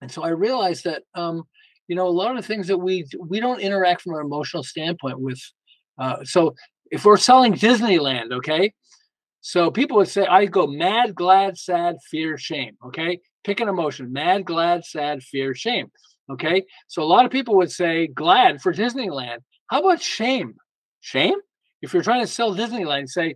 And 0.02 0.10
so 0.10 0.22
I 0.22 0.30
realized 0.30 0.84
that, 0.84 1.02
um, 1.14 1.44
you 1.88 1.96
know, 1.96 2.06
a 2.06 2.10
lot 2.10 2.30
of 2.30 2.36
the 2.36 2.46
things 2.46 2.66
that 2.66 2.78
we 2.78 3.06
we 3.18 3.40
don't 3.40 3.60
interact 3.60 4.02
from 4.02 4.14
an 4.14 4.20
emotional 4.20 4.62
standpoint 4.62 5.18
with. 5.18 5.40
Uh, 5.98 6.16
so 6.24 6.54
if 6.90 7.04
we're 7.04 7.16
selling 7.16 7.54
Disneyland, 7.54 8.32
okay, 8.32 8.72
so 9.40 9.70
people 9.70 9.96
would 9.96 10.08
say, 10.08 10.24
I 10.24 10.46
go 10.46 10.66
mad, 10.66 11.14
glad, 11.14 11.58
sad, 11.58 11.96
fear, 12.10 12.38
shame. 12.38 12.76
Okay. 12.86 13.18
Pick 13.44 13.60
an 13.60 13.68
emotion 13.68 14.12
mad, 14.12 14.44
glad, 14.44 14.84
sad, 14.84 15.22
fear, 15.22 15.54
shame. 15.54 15.90
Okay. 16.30 16.64
So 16.88 17.02
a 17.02 17.04
lot 17.04 17.24
of 17.24 17.30
people 17.30 17.56
would 17.56 17.70
say 17.70 18.06
glad 18.06 18.62
for 18.62 18.72
Disneyland. 18.72 19.38
How 19.68 19.80
about 19.80 20.00
shame? 20.00 20.54
Shame? 21.00 21.38
If 21.82 21.92
you're 21.92 22.02
trying 22.02 22.22
to 22.22 22.30
sell 22.30 22.54
Disneyland, 22.54 23.08
say, 23.08 23.34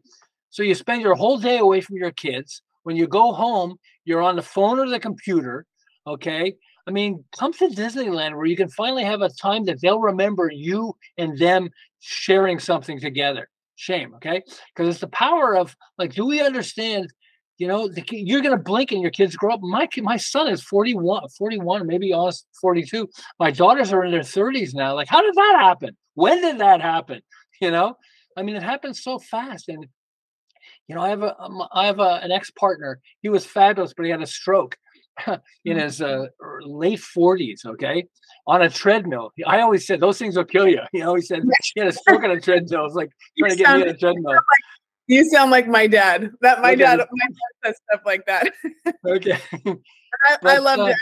so 0.50 0.62
you 0.62 0.74
spend 0.74 1.02
your 1.02 1.14
whole 1.14 1.38
day 1.38 1.58
away 1.58 1.80
from 1.80 1.96
your 1.96 2.12
kids. 2.12 2.62
When 2.84 2.96
you 2.96 3.08
go 3.08 3.32
home, 3.32 3.76
you're 4.04 4.22
on 4.22 4.36
the 4.36 4.42
phone 4.42 4.78
or 4.78 4.88
the 4.88 5.00
computer. 5.00 5.66
Okay. 6.06 6.54
I 6.86 6.90
mean, 6.92 7.24
come 7.36 7.52
to 7.54 7.66
Disneyland 7.66 8.36
where 8.36 8.46
you 8.46 8.56
can 8.56 8.68
finally 8.68 9.02
have 9.02 9.22
a 9.22 9.28
time 9.28 9.64
that 9.64 9.80
they'll 9.80 9.98
remember 9.98 10.50
you 10.52 10.94
and 11.18 11.36
them 11.36 11.70
sharing 11.98 12.60
something 12.60 13.00
together. 13.00 13.48
Shame. 13.74 14.14
Okay. 14.14 14.42
Because 14.74 14.88
it's 14.88 15.00
the 15.00 15.08
power 15.08 15.56
of 15.56 15.76
like, 15.98 16.14
do 16.14 16.24
we 16.24 16.40
understand 16.40 17.12
you 17.58 17.66
know, 17.66 17.88
the, 17.88 18.04
you're 18.10 18.42
going 18.42 18.56
to 18.56 18.62
blink 18.62 18.92
and 18.92 19.00
your 19.00 19.10
kids 19.10 19.34
grow 19.34 19.54
up. 19.54 19.60
My 19.62 19.88
my 19.98 20.16
son 20.16 20.48
is 20.48 20.62
41, 20.62 21.28
41, 21.30 21.86
maybe 21.86 22.12
almost 22.12 22.46
42. 22.60 23.08
My 23.38 23.50
daughters 23.50 23.92
are 23.92 24.04
in 24.04 24.12
their 24.12 24.20
30s 24.20 24.74
now. 24.74 24.94
Like, 24.94 25.08
how 25.08 25.22
did 25.22 25.34
that 25.34 25.56
happen? 25.58 25.96
When 26.14 26.40
did 26.42 26.58
that 26.58 26.80
happen? 26.80 27.20
You 27.58 27.70
know, 27.70 27.96
I 28.36 28.42
mean, 28.42 28.54
it 28.54 28.62
happens 28.62 29.02
so 29.02 29.18
fast. 29.18 29.70
And 29.70 29.86
you 30.88 30.94
know, 30.94 31.00
I 31.00 31.08
have 31.08 31.22
a 31.22 31.40
um, 31.40 31.62
I 31.72 31.86
have 31.86 32.00
a, 32.00 32.20
an 32.22 32.30
ex 32.30 32.50
partner. 32.50 33.00
He 33.22 33.30
was 33.30 33.46
fabulous, 33.46 33.94
but 33.96 34.04
he 34.04 34.10
had 34.10 34.20
a 34.20 34.26
stroke 34.26 34.76
in 35.64 35.78
his 35.78 36.02
uh, 36.02 36.26
late 36.66 37.00
40s. 37.16 37.64
Okay, 37.64 38.06
on 38.46 38.60
a 38.60 38.68
treadmill. 38.68 39.32
I 39.46 39.62
always 39.62 39.86
said 39.86 40.00
those 40.00 40.18
things 40.18 40.36
will 40.36 40.44
kill 40.44 40.68
you. 40.68 40.82
You 40.92 41.00
know, 41.00 41.00
He 41.00 41.02
always 41.02 41.28
said 41.28 41.44
he 41.74 41.80
had 41.80 41.88
a 41.88 41.92
stroke 41.92 42.24
on 42.24 42.30
a 42.30 42.38
treadmill. 42.38 42.84
It's 42.84 42.94
like 42.94 43.10
trying 43.38 43.52
to 43.52 43.56
get 43.56 43.74
me 43.74 43.82
on 43.84 43.88
a 43.88 43.96
treadmill. 43.96 44.38
You 45.08 45.24
sound 45.24 45.50
like 45.50 45.68
my 45.68 45.86
dad. 45.86 46.30
That 46.40 46.60
my 46.60 46.72
okay. 46.72 46.82
dad, 46.82 46.98
my 46.98 47.04
dad 47.04 47.36
says 47.64 47.80
stuff 47.88 48.02
like 48.04 48.26
that. 48.26 48.52
okay. 49.06 49.38
I, 49.64 50.36
I, 50.42 50.58
love 50.58 50.80
uh, 50.80 50.86
to 50.86 50.94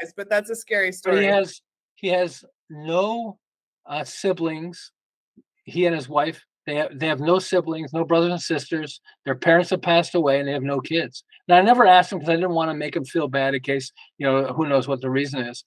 exercise, 0.00 0.14
but 0.16 0.28
that's 0.28 0.50
a 0.50 0.56
scary 0.56 0.92
story. 0.92 1.20
He 1.20 1.26
has 1.26 1.60
he 1.94 2.08
has 2.08 2.44
no 2.68 3.38
uh, 3.86 4.04
siblings. 4.04 4.92
He 5.64 5.86
and 5.86 5.94
his 5.94 6.08
wife 6.08 6.44
they 6.66 6.74
have 6.76 6.98
they 6.98 7.06
have 7.06 7.20
no 7.20 7.38
siblings, 7.38 7.92
no 7.92 8.04
brothers 8.04 8.32
and 8.32 8.42
sisters. 8.42 9.00
Their 9.24 9.36
parents 9.36 9.70
have 9.70 9.82
passed 9.82 10.14
away, 10.14 10.40
and 10.40 10.48
they 10.48 10.52
have 10.52 10.64
no 10.64 10.80
kids. 10.80 11.22
Now 11.46 11.58
I 11.58 11.62
never 11.62 11.86
asked 11.86 12.12
him 12.12 12.18
because 12.18 12.30
I 12.30 12.36
didn't 12.36 12.54
want 12.54 12.70
to 12.70 12.74
make 12.74 12.96
him 12.96 13.04
feel 13.04 13.28
bad 13.28 13.54
in 13.54 13.60
case 13.60 13.92
you 14.18 14.26
know 14.26 14.46
who 14.48 14.66
knows 14.66 14.88
what 14.88 15.00
the 15.00 15.10
reason 15.10 15.40
is. 15.40 15.64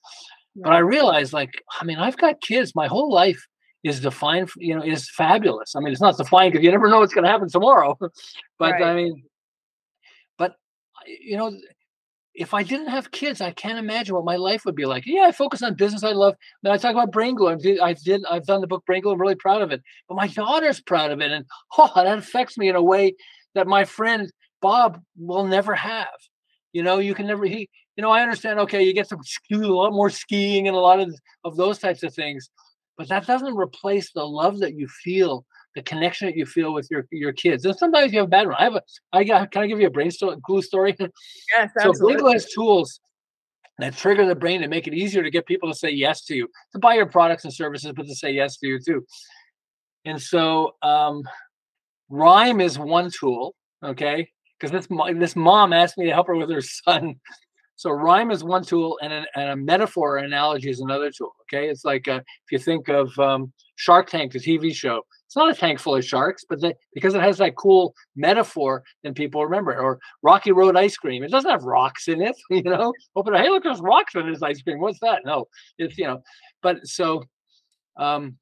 But 0.56 0.74
I 0.74 0.80
realized, 0.80 1.32
like, 1.32 1.52
I 1.80 1.86
mean, 1.86 2.00
I've 2.00 2.18
got 2.18 2.42
kids. 2.42 2.76
My 2.76 2.88
whole 2.88 3.12
life 3.12 3.48
is 3.84 4.02
defined, 4.02 4.50
you 4.58 4.76
know, 4.76 4.84
is 4.84 5.10
fabulous. 5.10 5.76
I 5.76 5.80
mean, 5.80 5.92
it's 5.92 6.02
not 6.02 6.18
defined 6.18 6.52
because 6.52 6.64
you 6.64 6.72
never 6.72 6.90
know 6.90 7.00
what's 7.00 7.14
going 7.14 7.24
to 7.24 7.30
happen 7.30 7.50
tomorrow. 7.50 7.98
but 8.60 8.72
right. 8.72 8.84
I 8.84 8.96
mean, 8.96 9.24
but 10.38 10.56
you 11.06 11.38
know, 11.38 11.56
if 12.36 12.54
I 12.54 12.64
didn't 12.64 12.88
have 12.88 13.12
kids, 13.12 13.42
I 13.42 13.52
can't 13.52 13.80
imagine 13.80 14.16
what 14.16 14.26
my 14.26 14.36
life 14.36 14.64
would 14.66 14.76
be 14.76 14.86
like. 14.86 15.06
Yeah, 15.06 15.24
I 15.24 15.32
focus 15.32 15.62
on 15.62 15.76
business. 15.76 16.04
I 16.04 16.12
love. 16.12 16.36
I 16.66 16.78
talk 16.78 16.92
about 16.92 17.12
brain 17.12 17.36
glue. 17.36 17.50
I 17.50 17.56
did. 17.56 17.80
I 17.80 17.94
did. 17.94 18.24
I've 18.30 18.46
done 18.46 18.62
the 18.62 18.68
book 18.68 18.86
Brain 18.86 19.02
Glue. 19.02 19.14
I'm 19.14 19.22
really 19.22 19.36
proud 19.36 19.62
of 19.62 19.72
it. 19.72 19.82
But 20.08 20.16
my 20.16 20.28
daughter's 20.28 20.82
proud 20.82 21.12
of 21.12 21.22
it, 21.22 21.32
and 21.32 21.46
oh, 21.78 21.92
that 21.96 22.18
affects 22.18 22.58
me 22.58 22.70
in 22.70 22.76
a 22.76 22.84
way 22.84 23.16
that 23.56 23.68
my 23.68 23.86
friend 23.86 24.32
Bob 24.62 25.02
will 25.18 25.46
never 25.46 25.74
have. 25.76 26.08
You 26.74 26.84
know, 26.84 27.00
you 27.00 27.14
can 27.14 27.28
never. 27.28 27.46
He. 27.46 27.70
You 27.96 28.02
know, 28.04 28.12
I 28.12 28.22
understand. 28.22 28.60
Okay, 28.60 28.84
you 28.84 28.94
get 28.94 29.10
to 29.10 29.18
do 29.50 29.66
a 29.66 29.76
lot 29.76 29.92
more 29.92 30.10
skiing 30.10 30.68
and 30.68 30.78
a 30.78 30.80
lot 30.80 31.00
of 31.00 31.14
of 31.44 31.58
those 31.58 31.80
types 31.80 32.04
of 32.04 32.14
things 32.14 32.50
but 33.00 33.08
that 33.08 33.26
doesn't 33.26 33.56
replace 33.56 34.12
the 34.12 34.26
love 34.26 34.60
that 34.60 34.76
you 34.76 34.86
feel 34.88 35.46
the 35.74 35.82
connection 35.82 36.28
that 36.28 36.36
you 36.36 36.46
feel 36.46 36.74
with 36.74 36.90
your 36.92 37.06
your 37.12 37.32
kids. 37.32 37.64
And 37.64 37.76
sometimes 37.78 38.12
you 38.12 38.20
have 38.20 38.28
a 38.28 38.30
bad 38.30 38.48
one. 38.48 38.58
I 38.60 38.64
have 38.66 38.76
a 38.76 38.82
I 39.14 39.24
got 39.24 39.52
can 39.52 39.64
I 39.64 39.68
give 39.68 39.80
you 39.80 39.88
a 39.88 39.90
brain 39.90 40.12
glue 40.44 40.62
story? 40.62 40.96
Yes, 41.56 41.72
so 41.80 41.94
Brain 41.94 42.20
has 42.34 42.52
tools 42.52 43.00
that 43.78 43.96
trigger 43.96 44.26
the 44.28 44.36
brain 44.36 44.62
to 44.62 44.68
make 44.68 44.86
it 44.86 44.94
easier 44.94 45.24
to 45.24 45.32
get 45.32 45.46
people 45.46 45.72
to 45.72 45.78
say 45.78 45.90
yes 45.90 46.26
to 46.26 46.36
you, 46.36 46.50
to 46.74 46.80
buy 46.80 46.96
your 46.96 47.06
products 47.06 47.46
and 47.46 47.54
services, 47.54 47.94
but 47.96 48.06
to 48.06 48.14
say 48.14 48.32
yes 48.32 48.58
to 48.58 48.68
you 48.68 48.80
too. 48.86 49.06
And 50.04 50.22
so 50.22 50.76
um, 50.82 51.24
rhyme 52.10 52.60
is 52.60 52.78
one 52.78 53.10
tool, 53.18 53.56
okay? 53.82 54.30
Because 54.60 54.72
this 54.72 54.88
this 55.16 55.38
mom 55.38 55.72
asked 55.72 55.98
me 55.98 56.08
to 56.08 56.12
help 56.12 56.28
her 56.28 56.36
with 56.36 56.52
her 56.52 56.62
son 56.62 57.16
so 57.80 57.92
rhyme 57.92 58.30
is 58.30 58.44
one 58.44 58.66
tool, 58.66 59.00
and, 59.02 59.26
and 59.38 59.50
a 59.52 59.56
metaphor 59.56 60.16
or 60.16 60.18
analogy 60.18 60.70
is 60.70 60.82
another 60.82 61.10
tool. 61.12 61.34
Okay, 61.44 61.70
it's 61.70 61.86
like 61.86 62.10
uh, 62.10 62.18
if 62.18 62.52
you 62.52 62.60
think 62.60 62.90
of 62.90 63.18
um, 63.18 63.54
Shark 63.78 64.10
Tank, 64.10 64.34
the 64.34 64.40
TV 64.40 64.76
show. 64.76 65.02
It's 65.26 65.38
not 65.38 65.50
a 65.50 65.54
tank 65.54 65.80
full 65.80 65.96
of 65.96 66.04
sharks, 66.04 66.44
but 66.44 66.60
the, 66.60 66.76
because 66.94 67.14
it 67.14 67.22
has 67.22 67.38
that 67.38 67.56
cool 67.56 67.94
metaphor, 68.18 68.84
then 69.04 69.14
people 69.14 69.46
remember 69.46 69.72
it. 69.72 69.80
Or 69.80 69.98
Rocky 70.24 70.52
Road 70.52 70.76
ice 70.76 70.98
cream. 70.98 71.24
It 71.24 71.32
doesn't 71.32 71.50
have 71.50 71.64
rocks 71.64 72.10
in 72.10 72.22
it, 72.22 72.36
you 72.50 72.64
know. 72.64 72.92
Open 73.16 73.34
it, 73.34 73.40
hey, 73.40 73.50
look, 73.50 73.64
there's 73.64 73.80
rocks 73.80 74.14
in 74.14 74.30
this 74.30 74.44
ice 74.44 74.62
cream. 74.62 74.82
What's 74.82 75.00
that? 75.00 75.22
No, 75.24 75.46
it's 75.78 75.98
you 75.98 76.06
know. 76.06 76.22
But 76.62 76.86
so, 76.86 77.24
um, 77.96 78.36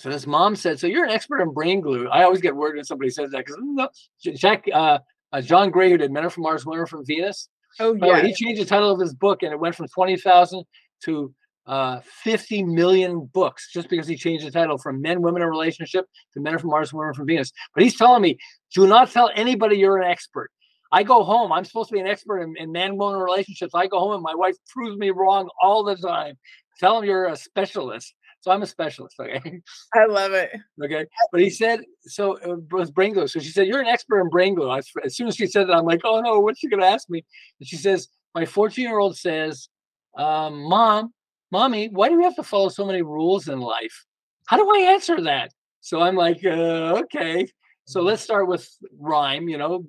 so 0.00 0.10
this 0.10 0.26
mom 0.26 0.56
said, 0.56 0.80
"So 0.80 0.88
you're 0.88 1.04
an 1.04 1.12
expert 1.12 1.40
in 1.40 1.52
brain 1.52 1.80
glue." 1.80 2.08
I 2.08 2.24
always 2.24 2.40
get 2.40 2.56
worried 2.56 2.74
when 2.74 2.84
somebody 2.84 3.10
says 3.10 3.30
that 3.30 3.46
because 3.46 3.58
no, 3.60 3.88
Jack, 4.34 4.64
uh, 4.74 4.98
uh, 5.32 5.40
John 5.40 5.70
Gray, 5.70 5.90
who 5.90 5.98
did 5.98 6.10
Men 6.10 6.24
Are 6.24 6.30
from 6.30 6.42
Mars, 6.42 6.66
Women 6.66 6.82
Are 6.82 6.86
from 6.86 7.06
Venus. 7.06 7.48
Oh 7.80 7.94
yeah. 7.94 8.22
he 8.22 8.32
changed 8.32 8.60
the 8.60 8.66
title 8.66 8.90
of 8.90 9.00
his 9.00 9.14
book, 9.14 9.42
and 9.42 9.52
it 9.52 9.58
went 9.58 9.74
from 9.74 9.88
twenty 9.88 10.16
thousand 10.16 10.64
to 11.04 11.34
uh, 11.66 12.00
50 12.22 12.62
million 12.62 13.28
books 13.32 13.70
just 13.72 13.88
because 13.88 14.06
he 14.06 14.16
changed 14.16 14.46
the 14.46 14.50
title 14.50 14.78
from 14.78 15.02
Men, 15.02 15.20
Women, 15.20 15.42
and 15.42 15.50
Relationship 15.50 16.06
to 16.32 16.40
Men 16.40 16.58
from 16.58 16.70
Mars, 16.70 16.92
Women 16.92 17.12
from 17.12 17.26
Venus. 17.26 17.52
But 17.74 17.82
he's 17.82 17.96
telling 17.96 18.22
me, 18.22 18.38
do 18.74 18.86
not 18.86 19.10
tell 19.10 19.30
anybody 19.34 19.76
you're 19.76 20.00
an 20.00 20.08
expert. 20.08 20.50
I 20.92 21.02
go 21.02 21.24
home. 21.24 21.52
I'm 21.52 21.64
supposed 21.64 21.88
to 21.88 21.94
be 21.94 22.00
an 22.00 22.06
expert 22.06 22.40
in, 22.40 22.54
in 22.56 22.70
man 22.70 22.96
woman 22.96 23.20
relationships. 23.20 23.74
I 23.74 23.88
go 23.88 23.98
home 23.98 24.12
and 24.12 24.22
my 24.22 24.34
wife 24.34 24.54
proves 24.68 24.96
me 24.96 25.10
wrong 25.10 25.48
all 25.60 25.82
the 25.82 25.96
time. 25.96 26.38
Tell 26.78 26.98
him 26.98 27.04
you're 27.04 27.26
a 27.26 27.36
specialist. 27.36 28.14
So 28.46 28.52
I'm 28.52 28.62
a 28.62 28.66
specialist. 28.66 29.16
Okay. 29.20 29.60
I 29.92 30.06
love 30.06 30.32
it. 30.32 30.50
Okay. 30.80 31.04
But 31.32 31.40
he 31.40 31.50
said, 31.50 31.80
so 32.02 32.36
it 32.36 32.72
was 32.72 32.92
brain 32.92 33.12
glue. 33.12 33.26
So 33.26 33.40
she 33.40 33.50
said, 33.50 33.66
You're 33.66 33.80
an 33.80 33.88
expert 33.88 34.20
in 34.20 34.28
brain 34.28 34.54
glue. 34.54 34.72
as 34.72 35.16
soon 35.16 35.26
as 35.26 35.34
she 35.34 35.48
said 35.48 35.66
that, 35.66 35.74
I'm 35.74 35.84
like, 35.84 36.02
Oh 36.04 36.20
no, 36.20 36.38
what's 36.38 36.60
she 36.60 36.68
going 36.68 36.80
to 36.80 36.86
ask 36.86 37.10
me? 37.10 37.24
And 37.58 37.68
she 37.68 37.74
says, 37.74 38.06
My 38.36 38.46
14 38.46 38.84
year 38.84 39.00
old 39.00 39.16
says, 39.16 39.68
um, 40.16 40.62
Mom, 40.62 41.12
Mommy, 41.50 41.88
why 41.88 42.08
do 42.08 42.16
we 42.16 42.22
have 42.22 42.36
to 42.36 42.44
follow 42.44 42.68
so 42.68 42.86
many 42.86 43.02
rules 43.02 43.48
in 43.48 43.58
life? 43.58 44.04
How 44.46 44.56
do 44.58 44.70
I 44.72 44.92
answer 44.92 45.20
that? 45.22 45.50
So 45.80 46.00
I'm 46.00 46.14
like, 46.14 46.38
uh, 46.44 47.02
Okay. 47.02 47.48
So 47.86 48.00
let's 48.00 48.22
start 48.22 48.46
with 48.46 48.68
rhyme. 48.96 49.48
You 49.48 49.58
know, 49.58 49.84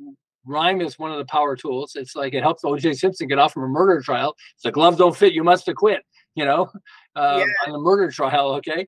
rhyme 0.48 0.82
is 0.82 0.98
one 0.98 1.12
of 1.12 1.20
the 1.20 1.26
power 1.26 1.56
tools. 1.56 1.96
It's 1.96 2.16
like 2.16 2.34
it 2.34 2.42
helps 2.42 2.64
OJ 2.64 2.98
Simpson 2.98 3.28
get 3.28 3.38
off 3.38 3.54
from 3.54 3.66
a 3.66 3.68
murder 3.68 4.02
trial. 4.02 4.36
It's 4.56 4.64
the 4.64 4.72
glove 4.72 4.98
don't 4.98 5.16
fit, 5.16 5.34
you 5.34 5.44
must 5.44 5.68
acquit 5.68 6.04
you 6.38 6.46
know, 6.46 6.70
uh, 7.18 7.38
yeah. 7.40 7.66
on 7.66 7.74
the 7.74 7.80
murder 7.80 8.10
trial. 8.12 8.54
Okay. 8.56 8.88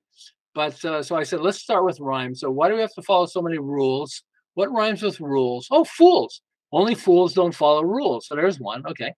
But 0.55 0.83
uh, 0.83 1.03
so 1.03 1.15
I 1.15 1.23
said, 1.23 1.41
let's 1.41 1.59
start 1.59 1.85
with 1.85 1.99
rhyme. 1.99 2.35
So 2.35 2.49
why 2.49 2.69
do 2.69 2.75
we 2.75 2.81
have 2.81 2.93
to 2.95 3.01
follow 3.03 3.25
so 3.25 3.41
many 3.41 3.59
rules? 3.59 4.23
What 4.55 4.71
rhymes 4.71 5.01
with 5.01 5.19
rules? 5.19 5.67
Oh, 5.71 5.83
fools. 5.83 6.41
Only 6.71 6.95
fools 6.95 7.33
don't 7.33 7.53
follow 7.55 7.83
rules. 7.83 8.27
So 8.27 8.35
there's 8.35 8.59
one. 8.59 8.85
Okay. 8.87 9.13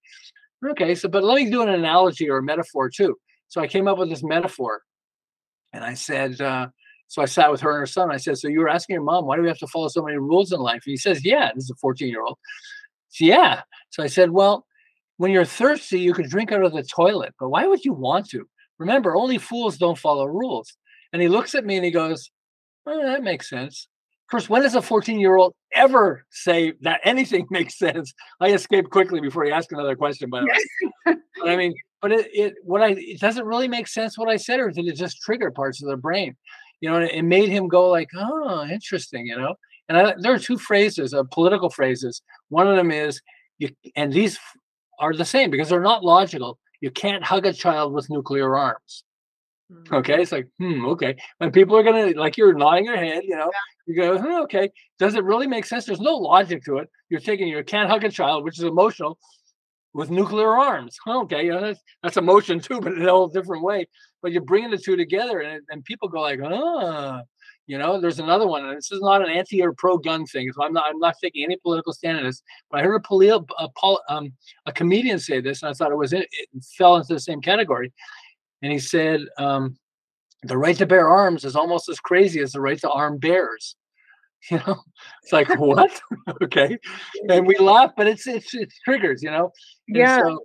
Okay. 0.67 0.95
So, 0.95 1.09
but 1.09 1.23
let 1.23 1.35
me 1.35 1.49
do 1.49 1.61
an 1.61 1.69
analogy 1.69 2.29
or 2.29 2.37
a 2.37 2.43
metaphor 2.43 2.89
too. 2.89 3.17
So 3.47 3.61
I 3.61 3.67
came 3.67 3.87
up 3.87 3.97
with 3.97 4.09
this 4.09 4.23
metaphor 4.23 4.81
and 5.73 5.83
I 5.83 5.93
said, 5.93 6.39
uh, 6.39 6.67
so 7.11 7.21
I 7.21 7.25
sat 7.25 7.51
with 7.51 7.59
her 7.59 7.71
and 7.71 7.79
her 7.79 7.85
son. 7.85 8.09
I 8.09 8.15
said, 8.15 8.37
So 8.37 8.47
you 8.47 8.61
were 8.61 8.69
asking 8.69 8.93
your 8.93 9.03
mom, 9.03 9.25
why 9.25 9.35
do 9.35 9.41
we 9.41 9.49
have 9.49 9.57
to 9.57 9.67
follow 9.67 9.89
so 9.89 10.01
many 10.01 10.17
rules 10.17 10.53
in 10.53 10.61
life? 10.61 10.81
And 10.85 10.91
he 10.91 10.95
says, 10.95 11.25
Yeah, 11.25 11.51
this 11.53 11.65
is 11.65 11.69
a 11.69 11.75
14 11.75 12.07
year 12.07 12.23
old. 12.23 12.37
So, 13.09 13.25
Yeah. 13.25 13.63
So 13.89 14.01
I 14.01 14.07
said, 14.07 14.31
Well, 14.31 14.65
when 15.17 15.31
you're 15.31 15.43
thirsty, 15.43 15.99
you 15.99 16.13
could 16.13 16.29
drink 16.29 16.53
out 16.53 16.63
of 16.63 16.71
the 16.71 16.83
toilet, 16.83 17.33
but 17.37 17.49
why 17.49 17.67
would 17.67 17.83
you 17.83 17.91
want 17.91 18.29
to? 18.29 18.47
Remember, 18.81 19.15
only 19.15 19.37
fools 19.37 19.77
don't 19.77 19.97
follow 19.97 20.25
rules. 20.25 20.75
And 21.13 21.21
he 21.21 21.27
looks 21.27 21.53
at 21.53 21.65
me 21.65 21.75
and 21.75 21.85
he 21.85 21.91
goes, 21.91 22.31
oh, 22.87 23.03
that 23.03 23.21
makes 23.21 23.47
sense. 23.47 23.87
First, 24.31 24.49
when 24.49 24.63
does 24.63 24.73
a 24.73 24.81
14 24.81 25.19
year 25.19 25.35
old 25.35 25.53
ever 25.75 26.25
say 26.31 26.73
that 26.81 26.99
anything 27.03 27.45
makes 27.51 27.77
sense? 27.77 28.11
I 28.39 28.53
escaped 28.53 28.89
quickly 28.89 29.21
before 29.21 29.45
he 29.45 29.51
ask 29.51 29.71
another 29.71 29.95
question, 29.95 30.31
by 30.31 30.41
the 30.41 30.47
way. 30.47 31.15
but 31.37 31.49
I 31.49 31.55
mean, 31.55 31.75
but 32.01 32.11
it, 32.11 32.27
it 32.33 32.53
what 32.63 32.81
I 32.81 32.95
it 32.97 33.19
doesn't 33.19 33.45
really 33.45 33.67
make 33.67 33.87
sense 33.87 34.17
what 34.17 34.29
I 34.29 34.37
said, 34.37 34.59
or 34.59 34.71
did 34.71 34.87
it 34.87 34.95
just 34.95 35.21
trigger 35.21 35.51
parts 35.51 35.83
of 35.83 35.87
their 35.87 35.97
brain? 35.97 36.35
You 36.79 36.89
know, 36.89 36.99
it, 37.01 37.11
it 37.11 37.21
made 37.21 37.49
him 37.49 37.67
go 37.67 37.87
like, 37.87 38.09
oh, 38.15 38.65
interesting, 38.65 39.27
you 39.27 39.37
know. 39.37 39.53
And 39.89 39.97
I, 39.97 40.15
there 40.17 40.33
are 40.33 40.39
two 40.39 40.57
phrases, 40.57 41.13
uh, 41.13 41.23
political 41.29 41.69
phrases. 41.69 42.23
One 42.49 42.67
of 42.67 42.77
them 42.77 42.89
is, 42.89 43.21
you, 43.59 43.69
and 43.95 44.11
these 44.11 44.39
are 44.99 45.13
the 45.13 45.25
same 45.25 45.51
because 45.51 45.69
they're 45.69 45.81
not 45.81 46.03
logical. 46.03 46.57
You 46.81 46.91
can't 46.91 47.23
hug 47.23 47.45
a 47.45 47.53
child 47.53 47.93
with 47.93 48.09
nuclear 48.09 48.55
arms. 48.57 49.03
Mm-hmm. 49.71 49.95
Okay, 49.95 50.21
it's 50.21 50.31
like, 50.31 50.47
hmm, 50.59 50.85
okay. 50.87 51.15
And 51.39 51.53
people 51.53 51.77
are 51.77 51.83
gonna 51.83 52.07
like 52.19 52.37
you're 52.37 52.53
nodding 52.53 52.85
your 52.85 52.97
head, 52.97 53.23
you 53.23 53.35
know. 53.35 53.51
You 53.85 53.95
go, 53.95 54.17
hmm, 54.17 54.41
okay. 54.43 54.69
Does 54.99 55.15
it 55.15 55.23
really 55.23 55.47
make 55.47 55.65
sense? 55.65 55.85
There's 55.85 56.01
no 56.01 56.15
logic 56.15 56.63
to 56.65 56.77
it. 56.77 56.89
You're 57.09 57.21
taking 57.21 57.47
you 57.47 57.63
can't 57.63 57.89
hug 57.89 58.03
a 58.03 58.09
child, 58.09 58.43
which 58.43 58.59
is 58.59 58.65
emotional, 58.65 59.17
with 59.93 60.09
nuclear 60.09 60.57
arms. 60.57 60.97
Okay, 61.07 61.45
you 61.45 61.51
know, 61.51 61.61
that's, 61.61 61.81
that's 62.03 62.17
emotion 62.17 62.59
too, 62.59 62.81
but 62.81 62.93
in 62.93 63.07
a 63.07 63.11
whole 63.11 63.27
different 63.27 63.63
way. 63.63 63.87
But 64.21 64.31
you're 64.31 64.43
bringing 64.43 64.71
the 64.71 64.77
two 64.77 64.95
together, 64.95 65.39
and, 65.39 65.63
and 65.69 65.83
people 65.83 66.09
go 66.09 66.21
like, 66.21 66.39
ah, 66.43 67.21
you 67.71 67.77
know. 67.77 67.99
There's 67.99 68.19
another 68.19 68.47
one, 68.47 68.65
and 68.65 68.77
this 68.77 68.91
is 68.91 69.01
not 69.01 69.21
an 69.21 69.29
anti 69.29 69.61
or 69.63 69.73
pro 69.73 69.97
gun 69.97 70.25
thing. 70.25 70.51
So 70.53 70.63
I'm 70.63 70.73
not 70.73 70.85
I'm 70.89 70.99
not 70.99 71.15
taking 71.23 71.43
any 71.43 71.57
political 71.57 71.93
stand 71.93 72.17
on 72.17 72.25
this. 72.25 72.41
But 72.69 72.81
I 72.81 72.83
heard 72.83 73.01
a, 73.09 73.39
a, 73.59 73.97
um, 74.09 74.33
a 74.65 74.71
comedian 74.71 75.19
say 75.19 75.41
this, 75.41 75.63
and 75.63 75.69
I 75.69 75.73
thought 75.73 75.91
it 75.91 75.97
was 75.97 76.13
it, 76.13 76.27
it 76.31 76.49
fell 76.77 76.97
into 76.97 77.13
the 77.13 77.19
same 77.19 77.41
category 77.41 77.91
and 78.61 78.71
he 78.71 78.79
said 78.79 79.21
um, 79.37 79.77
the 80.43 80.57
right 80.57 80.77
to 80.77 80.85
bear 80.85 81.09
arms 81.09 81.45
is 81.45 81.55
almost 81.55 81.89
as 81.89 81.99
crazy 81.99 82.41
as 82.41 82.51
the 82.51 82.61
right 82.61 82.79
to 82.79 82.89
arm 82.89 83.17
bears. 83.17 83.75
You 84.49 84.57
know, 84.65 84.81
it's 85.21 85.31
like 85.31 85.47
what? 85.59 86.01
okay, 86.41 86.75
and 87.29 87.45
we 87.45 87.59
laugh, 87.59 87.91
but 87.95 88.07
it's 88.07 88.25
it's 88.25 88.55
it's 88.55 88.75
triggers. 88.79 89.21
You 89.21 89.29
know, 89.29 89.51
and 89.87 89.97
yeah. 89.97 90.17
So, 90.17 90.39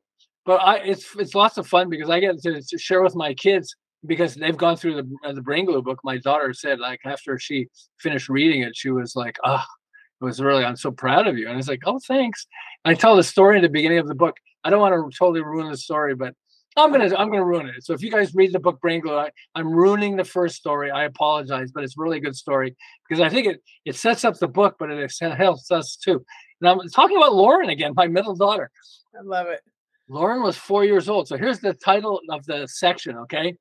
but 0.44 0.56
I 0.56 0.76
it's 0.80 1.16
it's 1.16 1.34
lots 1.34 1.56
of 1.56 1.66
fun 1.66 1.88
because 1.88 2.10
I 2.10 2.20
get 2.20 2.38
to, 2.42 2.60
to 2.60 2.78
share 2.78 3.00
with 3.00 3.16
my 3.16 3.32
kids 3.32 3.74
because 4.04 4.34
they've 4.34 4.56
gone 4.56 4.76
through 4.76 4.96
the 4.96 5.16
uh, 5.24 5.32
the 5.32 5.42
brain 5.42 5.64
glue 5.64 5.82
book. 5.82 6.00
My 6.04 6.18
daughter 6.18 6.52
said 6.52 6.78
like 6.78 7.00
after 7.04 7.38
she 7.38 7.68
finished 7.98 8.28
reading 8.28 8.62
it, 8.62 8.76
she 8.76 8.90
was 8.90 9.16
like, 9.16 9.38
"Ah, 9.44 9.66
oh, 9.66 9.74
it 10.20 10.24
was 10.24 10.40
really 10.40 10.64
I'm 10.64 10.76
so 10.76 10.90
proud 10.90 11.26
of 11.26 11.38
you." 11.38 11.46
And 11.46 11.54
I 11.54 11.56
was 11.56 11.68
like, 11.68 11.82
"Oh, 11.86 12.00
thanks." 12.06 12.46
And 12.84 12.96
I 12.96 12.98
tell 12.98 13.16
the 13.16 13.22
story 13.22 13.56
in 13.56 13.62
the 13.62 13.68
beginning 13.68 13.98
of 13.98 14.08
the 14.08 14.14
book. 14.14 14.36
I 14.64 14.70
don't 14.70 14.80
want 14.80 14.94
to 14.94 15.16
totally 15.16 15.42
ruin 15.42 15.70
the 15.70 15.76
story, 15.76 16.14
but 16.14 16.34
I'm 16.76 16.92
gonna 16.92 17.14
I'm 17.16 17.30
gonna 17.30 17.44
ruin 17.44 17.68
it. 17.68 17.84
So 17.84 17.94
if 17.94 18.02
you 18.02 18.10
guys 18.10 18.34
read 18.34 18.52
the 18.52 18.60
book 18.60 18.80
Brain 18.80 19.00
Glue, 19.00 19.16
I, 19.16 19.30
am 19.56 19.70
ruining 19.70 20.16
the 20.16 20.24
first 20.24 20.56
story. 20.56 20.90
I 20.90 21.04
apologize, 21.04 21.72
but 21.72 21.84
it's 21.84 21.96
really 21.96 22.20
good 22.20 22.36
story 22.36 22.76
because 23.08 23.22
I 23.22 23.30
think 23.30 23.46
it 23.46 23.62
it 23.86 23.96
sets 23.96 24.24
up 24.24 24.38
the 24.38 24.48
book, 24.48 24.76
but 24.78 24.90
it 24.90 25.12
helps 25.20 25.70
us 25.70 25.96
too. 25.96 26.24
And 26.60 26.68
I'm 26.68 26.88
talking 26.90 27.16
about 27.16 27.34
Lauren 27.34 27.70
again, 27.70 27.92
my 27.96 28.08
middle 28.08 28.34
daughter. 28.34 28.70
I 29.18 29.22
love 29.22 29.46
it. 29.46 29.60
Lauren 30.08 30.42
was 30.42 30.56
four 30.56 30.84
years 30.84 31.08
old. 31.08 31.28
So 31.28 31.36
here's 31.36 31.60
the 31.60 31.74
title 31.74 32.20
of 32.30 32.44
the 32.46 32.66
section. 32.66 33.16
Okay, 33.18 33.56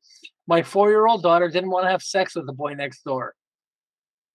my 0.48 0.64
four 0.64 0.90
year 0.90 1.08
old 1.08 1.24
daughter 1.24 1.50
didn't 1.50 1.72
want 1.72 1.86
to 1.86 1.90
have 1.90 2.04
sex 2.04 2.36
with 2.36 2.46
the 2.46 2.54
boy 2.54 2.74
next 2.74 3.04
door. 3.04 3.34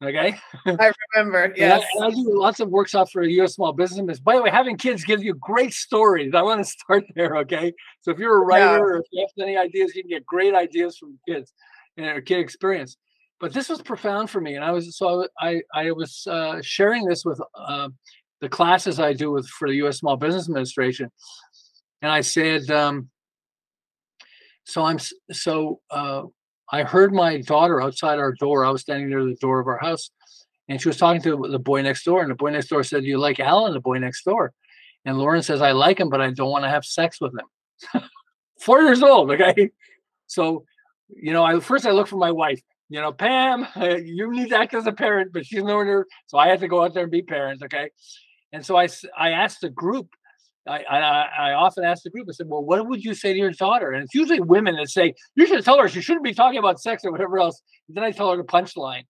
Okay. 0.03 0.39
I 0.67 0.93
remember. 1.15 1.53
Yes. 1.57 1.85
I, 2.01 2.07
I, 2.07 2.11
do 2.11 2.41
lots 2.41 2.61
of 2.61 2.71
workshops 2.71 3.11
for 3.11 3.23
U.S. 3.23 3.55
small 3.55 3.73
businesses. 3.73 4.19
By 4.19 4.37
the 4.37 4.43
way, 4.43 4.51
having 4.51 4.79
kids 4.79 5.05
gives 5.05 5.23
you 5.23 5.35
great 5.35 5.75
stories. 5.75 6.35
I 6.35 6.43
want 6.43 6.65
to 6.65 6.71
start 6.71 7.05
there. 7.15 7.37
Okay. 7.39 7.73
So 8.01 8.11
if 8.11 8.19
you're 8.19 8.43
a 8.43 8.45
writer 8.45 8.65
yeah. 8.65 8.79
or 8.79 8.97
if 8.97 9.07
you 9.13 9.21
have 9.21 9.47
any 9.47 9.57
ideas, 9.57 9.95
you 9.95 10.03
can 10.03 10.09
get 10.09 10.25
great 10.25 10.55
ideas 10.55 10.97
from 10.97 11.19
kids 11.29 11.53
and 11.97 12.07
a 12.07 12.23
kid 12.23 12.41
experience. 12.41 12.97
But 13.41 13.53
this 13.53 13.69
was 13.69 13.81
profound 13.81 14.29
for 14.29 14.41
me, 14.41 14.55
and 14.55 14.65
I 14.65 14.71
was 14.71 14.99
so 14.99 15.27
I 15.39 15.63
I 15.75 15.93
was 15.93 16.27
uh, 16.27 16.61
sharing 16.63 17.07
this 17.07 17.25
with 17.25 17.41
uh, 17.55 17.89
the 18.43 18.51
classes 18.51 19.01
I 19.01 19.15
do 19.15 19.31
with 19.31 19.49
for 19.49 19.67
the 19.67 19.77
U.S. 19.77 19.99
Small 19.99 20.17
Business 20.19 20.47
Administration, 20.47 21.11
and 22.03 22.11
I 22.11 22.21
said, 22.23 22.71
um, 22.71 23.11
so 24.65 24.85
I'm 24.85 24.99
so 25.33 25.81
uh, 25.91 26.23
I 26.71 26.83
heard 26.85 27.13
my 27.13 27.41
daughter 27.41 27.83
outside 27.83 28.19
our 28.19 28.33
door. 28.33 28.65
I 28.65 28.71
was 28.71 28.83
standing 28.83 29.09
near 29.09 29.25
the 29.25 29.35
door 29.41 29.61
of 29.61 29.67
our 29.67 29.79
house, 29.79 30.11
and 30.69 30.81
she 30.81 30.89
was 30.89 30.97
talking 30.97 31.23
to 31.23 31.49
the 31.51 31.59
boy 31.59 31.83
next 31.83 32.05
door. 32.05 32.23
And 32.23 32.31
the 32.31 32.37
boy 32.37 32.51
next 32.51 32.69
door 32.69 32.85
said, 32.85 33.03
"Do 33.03 33.09
you 33.09 33.19
like 33.19 33.41
Alan?" 33.41 33.75
The 33.75 33.81
boy 33.81 33.99
next 33.99 34.25
door, 34.25 34.53
and 35.05 35.19
Lauren 35.19 35.43
says, 35.43 35.61
"I 35.61 35.73
like 35.73 35.99
him, 35.99 36.09
but 36.09 36.21
I 36.21 36.31
don't 36.31 36.51
want 36.51 36.65
to 36.65 36.71
have 36.71 36.85
sex 36.85 37.21
with 37.21 37.33
him." 37.33 38.03
Four 38.61 38.83
years 38.83 39.03
old, 39.03 39.31
okay. 39.31 39.71
So, 40.27 40.65
you 41.09 41.33
know, 41.33 41.43
I 41.43 41.59
first 41.61 41.87
I 41.87 41.91
look 41.91 42.07
for 42.07 42.19
my 42.19 42.31
wife. 42.31 42.61
You 42.89 43.01
know, 43.01 43.13
Pam, 43.13 43.67
you 44.05 44.31
need 44.31 44.51
to 44.51 44.59
act 44.59 44.75
as 44.75 44.87
a 44.87 44.93
parent, 44.93 45.33
but 45.33 45.47
she's 45.47 45.63
nowhere 45.63 45.85
near. 45.85 46.07
So 46.27 46.39
I 46.39 46.49
had 46.49 46.61
to 46.61 46.69
go 46.69 46.83
out 46.83 46.95
there 46.95 47.05
and 47.05 47.13
be 47.13 47.23
parents, 47.23 47.63
okay. 47.65 47.91
And 48.53 48.65
so 48.65 48.77
I 48.77 48.89
I 49.17 49.31
asked 49.31 49.63
the 49.63 49.71
group 49.71 50.09
I, 50.69 50.83
I, 50.83 50.99
I 50.99 51.53
often 51.55 51.85
ask 51.85 52.03
the 52.03 52.11
group, 52.11 52.27
I 52.29 52.33
said, 52.33 52.47
well, 52.49 52.63
what 52.63 52.87
would 52.87 53.03
you 53.03 53.15
say 53.15 53.33
to 53.33 53.39
your 53.39 53.51
daughter? 53.51 53.93
And 53.93 54.05
it's 54.05 54.15
usually 54.15 54.41
women 54.41 54.77
that 54.77 54.91
say, 54.91 55.15
you 55.35 55.47
should 55.47 55.65
tell 55.65 55.79
her 55.79 55.89
she 55.89 56.01
shouldn't 56.01 56.25
be 56.25 56.35
talking 56.35 56.59
about 56.59 56.81
sex 56.81 57.05
or 57.05 57.11
whatever 57.11 57.39
else. 57.39 57.61
And 57.89 57.97
then 57.97 58.05
I 58.05 58.11
tell 58.11 58.31
her 58.31 58.37
the 58.37 58.45
punchline. 58.45 59.05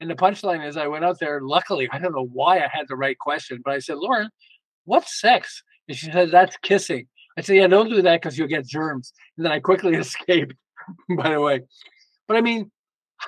And 0.00 0.10
the 0.10 0.14
punchline 0.14 0.66
is 0.66 0.76
I 0.76 0.86
went 0.86 1.04
out 1.04 1.18
there, 1.20 1.40
luckily, 1.40 1.88
I 1.92 1.98
don't 1.98 2.14
know 2.14 2.28
why 2.32 2.58
I 2.58 2.68
had 2.70 2.86
the 2.88 2.96
right 2.96 3.18
question, 3.18 3.60
but 3.64 3.74
I 3.74 3.78
said, 3.78 3.98
Lauren, 3.98 4.28
what's 4.84 5.20
sex? 5.20 5.62
And 5.88 5.96
she 5.96 6.10
said, 6.10 6.30
that's 6.30 6.56
kissing. 6.58 7.06
I 7.36 7.42
said, 7.42 7.56
yeah, 7.56 7.66
don't 7.66 7.90
do 7.90 8.02
that 8.02 8.20
because 8.20 8.38
you'll 8.38 8.48
get 8.48 8.66
germs. 8.66 9.12
And 9.36 9.44
then 9.44 9.52
I 9.52 9.60
quickly 9.60 9.94
escaped, 9.96 10.54
by 11.16 11.30
the 11.30 11.40
way. 11.40 11.60
But 12.26 12.36
I 12.36 12.40
mean, 12.40 12.70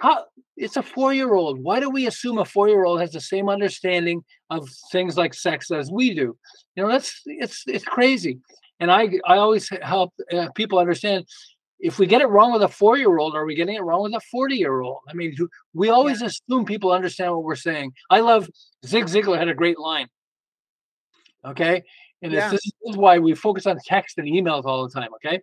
how 0.01 0.25
it's 0.57 0.77
a 0.77 0.83
four-year-old. 0.83 1.63
Why 1.63 1.81
do 1.81 1.91
we 1.91 2.07
assume 2.07 2.39
a 2.39 2.45
four-year-old 2.45 3.01
has 3.01 3.13
the 3.13 3.21
same 3.21 3.49
understanding 3.49 4.25
of 4.51 4.69
things 4.91 5.17
like 5.17 5.35
sex 5.35 5.71
as 5.71 5.91
we 5.91 6.15
do? 6.15 6.37
You 6.75 6.83
know, 6.83 6.89
that's 6.89 7.23
it's 7.27 7.65
it's 7.67 7.85
crazy. 7.85 8.41
And 8.81 8.91
I 8.91 9.09
I 9.25 9.37
always 9.37 9.69
help 9.83 10.15
uh, 10.33 10.49
people 10.55 10.79
understand 10.79 11.27
if 11.79 11.99
we 11.99 12.07
get 12.07 12.23
it 12.23 12.29
wrong 12.29 12.53
with 12.53 12.63
a 12.63 12.69
four-year-old, 12.69 13.35
are 13.35 13.45
we 13.45 13.55
getting 13.55 13.75
it 13.75 13.83
wrong 13.83 14.03
with 14.03 14.15
a 14.15 14.21
40-year-old? 14.35 15.01
I 15.09 15.13
mean, 15.13 15.37
we 15.75 15.91
always 15.91 16.23
yeah. 16.23 16.29
assume 16.29 16.65
people 16.65 16.91
understand 16.91 17.33
what 17.33 17.45
we're 17.45 17.55
saying. 17.55 17.93
I 18.09 18.21
love 18.21 18.49
Zig 18.87 19.05
Ziglar 19.05 19.39
had 19.39 19.49
a 19.49 19.55
great 19.55 19.79
line. 19.79 20.09
Okay. 21.45 21.85
And 22.23 22.33
yeah. 22.33 22.51
this 22.51 22.65
is 22.65 22.97
why 22.97 23.19
we 23.19 23.35
focus 23.35 23.67
on 23.67 23.79
text 23.85 24.19
and 24.19 24.27
emails 24.27 24.65
all 24.65 24.89
the 24.89 24.93
time. 24.99 25.11
Okay. 25.17 25.41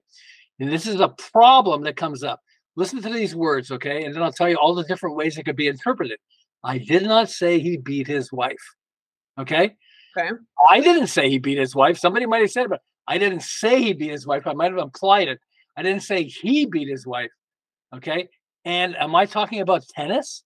And 0.60 0.72
this 0.72 0.88
is 0.88 1.00
a 1.00 1.10
problem 1.10 1.84
that 1.84 1.96
comes 1.96 2.24
up. 2.24 2.40
Listen 2.76 3.02
to 3.02 3.10
these 3.10 3.36
words, 3.36 3.72
okay? 3.72 4.04
And 4.04 4.16
then 4.16 4.24
I'll 4.24 4.34
tell 4.34 4.50
you 4.50 4.56
all 4.56 4.74
the 4.74 4.84
different 4.84 5.16
ways 5.16 5.38
it 5.38 5.44
could 5.44 5.56
be 5.56 5.68
interpreted. 5.68 6.20
I 6.64 6.78
did 6.78 7.04
not 7.04 7.30
say 7.30 7.60
he 7.60 7.78
beat 7.78 8.08
his 8.08 8.32
wife. 8.32 8.76
Okay. 9.40 9.76
Okay. 10.18 10.30
I 10.70 10.80
didn't 10.80 11.08
say 11.08 11.30
he 11.30 11.40
beat 11.40 11.58
his 11.58 11.76
wife. 11.76 11.98
Somebody 11.98 12.26
might 12.26 12.42
have 12.42 12.52
said, 12.52 12.70
but 12.70 12.82
I 13.08 13.18
didn't 13.18 13.44
say 13.44 13.82
he 13.82 13.94
beat 13.94 14.12
his 14.12 14.26
wife. 14.26 14.48
I 14.48 14.54
might 14.54 14.72
have 14.72 14.80
implied 14.80 15.28
it. 15.28 15.40
I 15.76 15.82
didn't 15.84 16.04
say 16.04 16.24
he 16.24 16.66
beat 16.66 16.88
his 16.88 17.06
wife. 17.06 17.32
Okay. 17.96 18.30
And 18.66 18.96
am 18.96 19.16
I 19.16 19.26
talking 19.26 19.62
about 19.62 19.88
tennis? 19.88 20.44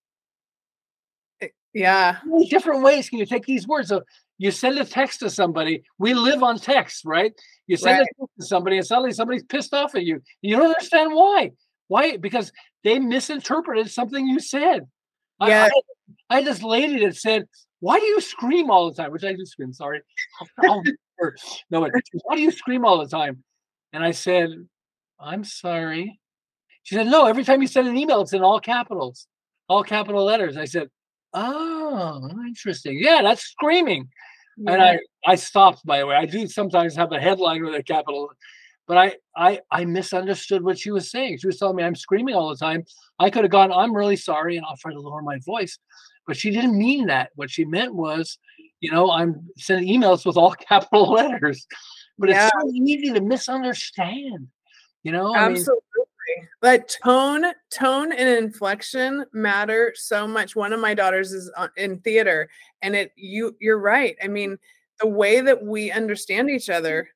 Eh, 1.40 1.48
yeah. 1.72 2.18
different 2.48 2.82
ways 2.82 3.08
can 3.08 3.18
you 3.18 3.26
take 3.26 3.46
these 3.46 3.68
words? 3.68 3.88
So 3.88 4.02
you 4.38 4.50
send 4.50 4.78
a 4.78 4.84
text 4.84 5.20
to 5.20 5.30
somebody. 5.30 5.82
We 5.98 6.14
live 6.14 6.42
on 6.42 6.58
text, 6.58 7.04
right? 7.04 7.32
You 7.66 7.76
send 7.76 7.98
right. 7.98 8.02
a 8.02 8.20
text 8.20 8.34
to 8.40 8.46
somebody, 8.46 8.78
and 8.78 8.86
suddenly 8.86 9.12
somebody's 9.12 9.44
pissed 9.44 9.74
off 9.74 9.94
at 9.94 10.04
you. 10.04 10.22
You 10.40 10.56
don't 10.56 10.66
understand 10.66 11.12
why. 11.12 11.52
Why? 11.88 12.16
Because 12.16 12.52
they 12.84 12.98
misinterpreted 12.98 13.90
something 13.90 14.26
you 14.26 14.40
said. 14.40 14.86
Yeah. 15.40 15.68
I, 16.30 16.34
I, 16.34 16.36
had 16.36 16.44
this 16.44 16.62
lady 16.62 17.04
that 17.04 17.16
said, 17.16 17.46
Why 17.80 17.98
do 17.98 18.06
you 18.06 18.20
scream 18.20 18.70
all 18.70 18.90
the 18.90 18.96
time? 18.96 19.12
Which 19.12 19.24
I 19.24 19.32
do 19.32 19.44
scream, 19.44 19.72
sorry. 19.72 20.02
oh, 20.64 20.82
no, 21.70 21.80
but 21.80 21.90
why 22.24 22.36
do 22.36 22.42
you 22.42 22.50
scream 22.50 22.84
all 22.84 22.98
the 22.98 23.08
time? 23.08 23.42
And 23.92 24.04
I 24.04 24.12
said, 24.12 24.50
I'm 25.18 25.44
sorry. 25.44 26.20
She 26.82 26.94
said, 26.94 27.06
No, 27.06 27.26
every 27.26 27.44
time 27.44 27.62
you 27.62 27.68
send 27.68 27.88
an 27.88 27.96
email, 27.96 28.20
it's 28.22 28.32
in 28.32 28.42
all 28.42 28.60
capitals, 28.60 29.26
all 29.68 29.82
capital 29.82 30.24
letters. 30.24 30.56
I 30.56 30.64
said, 30.64 30.88
Oh, 31.32 32.28
interesting. 32.46 32.98
Yeah, 33.00 33.20
that's 33.22 33.42
screaming. 33.42 34.08
Yeah. 34.56 34.72
And 34.72 34.82
I, 34.82 34.98
I 35.26 35.34
stopped, 35.36 35.84
by 35.84 35.98
the 35.98 36.06
way. 36.06 36.16
I 36.16 36.26
do 36.26 36.46
sometimes 36.46 36.96
have 36.96 37.12
a 37.12 37.20
headline 37.20 37.64
with 37.64 37.74
a 37.74 37.82
capital 37.82 38.30
but 38.88 38.96
I, 38.96 39.16
I 39.36 39.60
I 39.70 39.84
misunderstood 39.84 40.64
what 40.64 40.78
she 40.78 40.90
was 40.90 41.10
saying. 41.10 41.38
She 41.38 41.46
was 41.46 41.58
telling 41.58 41.76
me 41.76 41.84
I'm 41.84 41.94
screaming 41.94 42.34
all 42.34 42.48
the 42.48 42.56
time. 42.56 42.84
I 43.18 43.30
could 43.30 43.44
have 43.44 43.52
gone, 43.52 43.70
I'm 43.70 43.94
really 43.94 44.16
sorry, 44.16 44.56
and 44.56 44.64
I'll 44.66 44.78
try 44.78 44.92
to 44.92 45.00
lower 45.00 45.22
my 45.22 45.38
voice. 45.44 45.78
But 46.26 46.36
she 46.36 46.50
didn't 46.50 46.76
mean 46.76 47.06
that. 47.06 47.30
What 47.36 47.50
she 47.50 47.64
meant 47.64 47.94
was, 47.94 48.38
you 48.80 48.90
know, 48.90 49.10
I'm 49.10 49.46
sending 49.58 49.88
emails 49.88 50.24
with 50.24 50.36
all 50.36 50.52
capital 50.68 51.12
letters. 51.12 51.66
But 52.18 52.30
yeah. 52.30 52.46
it's 52.46 52.54
so 52.60 52.70
easy 52.74 53.12
to 53.12 53.20
misunderstand. 53.20 54.48
You 55.04 55.12
know, 55.12 55.36
absolutely. 55.36 55.76
I 55.76 56.40
mean, 56.40 56.48
but 56.60 56.96
tone, 57.04 57.44
tone, 57.70 58.12
and 58.12 58.28
inflection 58.28 59.24
matter 59.32 59.92
so 59.96 60.26
much. 60.26 60.56
One 60.56 60.72
of 60.72 60.80
my 60.80 60.94
daughters 60.94 61.32
is 61.32 61.50
uh, 61.56 61.68
in 61.76 62.00
theater, 62.00 62.48
and 62.82 62.96
it 62.96 63.12
you 63.16 63.54
you're 63.60 63.78
right. 63.78 64.16
I 64.22 64.28
mean, 64.28 64.58
the 65.00 65.06
way 65.06 65.40
that 65.40 65.62
we 65.62 65.90
understand 65.92 66.50
each 66.50 66.68
other 66.68 67.08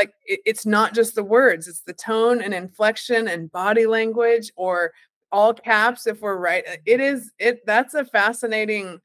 like 0.00 0.14
it, 0.26 0.40
it's 0.46 0.64
not 0.64 0.94
just 0.94 1.14
the 1.14 1.24
words 1.24 1.68
it's 1.68 1.82
the 1.82 1.92
tone 1.92 2.40
and 2.40 2.54
inflection 2.54 3.28
and 3.28 3.52
body 3.52 3.86
language 3.86 4.50
or 4.56 4.92
all 5.30 5.52
caps 5.52 6.06
if 6.06 6.20
we're 6.22 6.36
right 6.36 6.64
uh, 6.68 6.76
it 6.86 7.00
is 7.00 7.32
it 7.38 7.64
that's 7.66 7.94
a 7.94 8.04
fascinating 8.04 8.98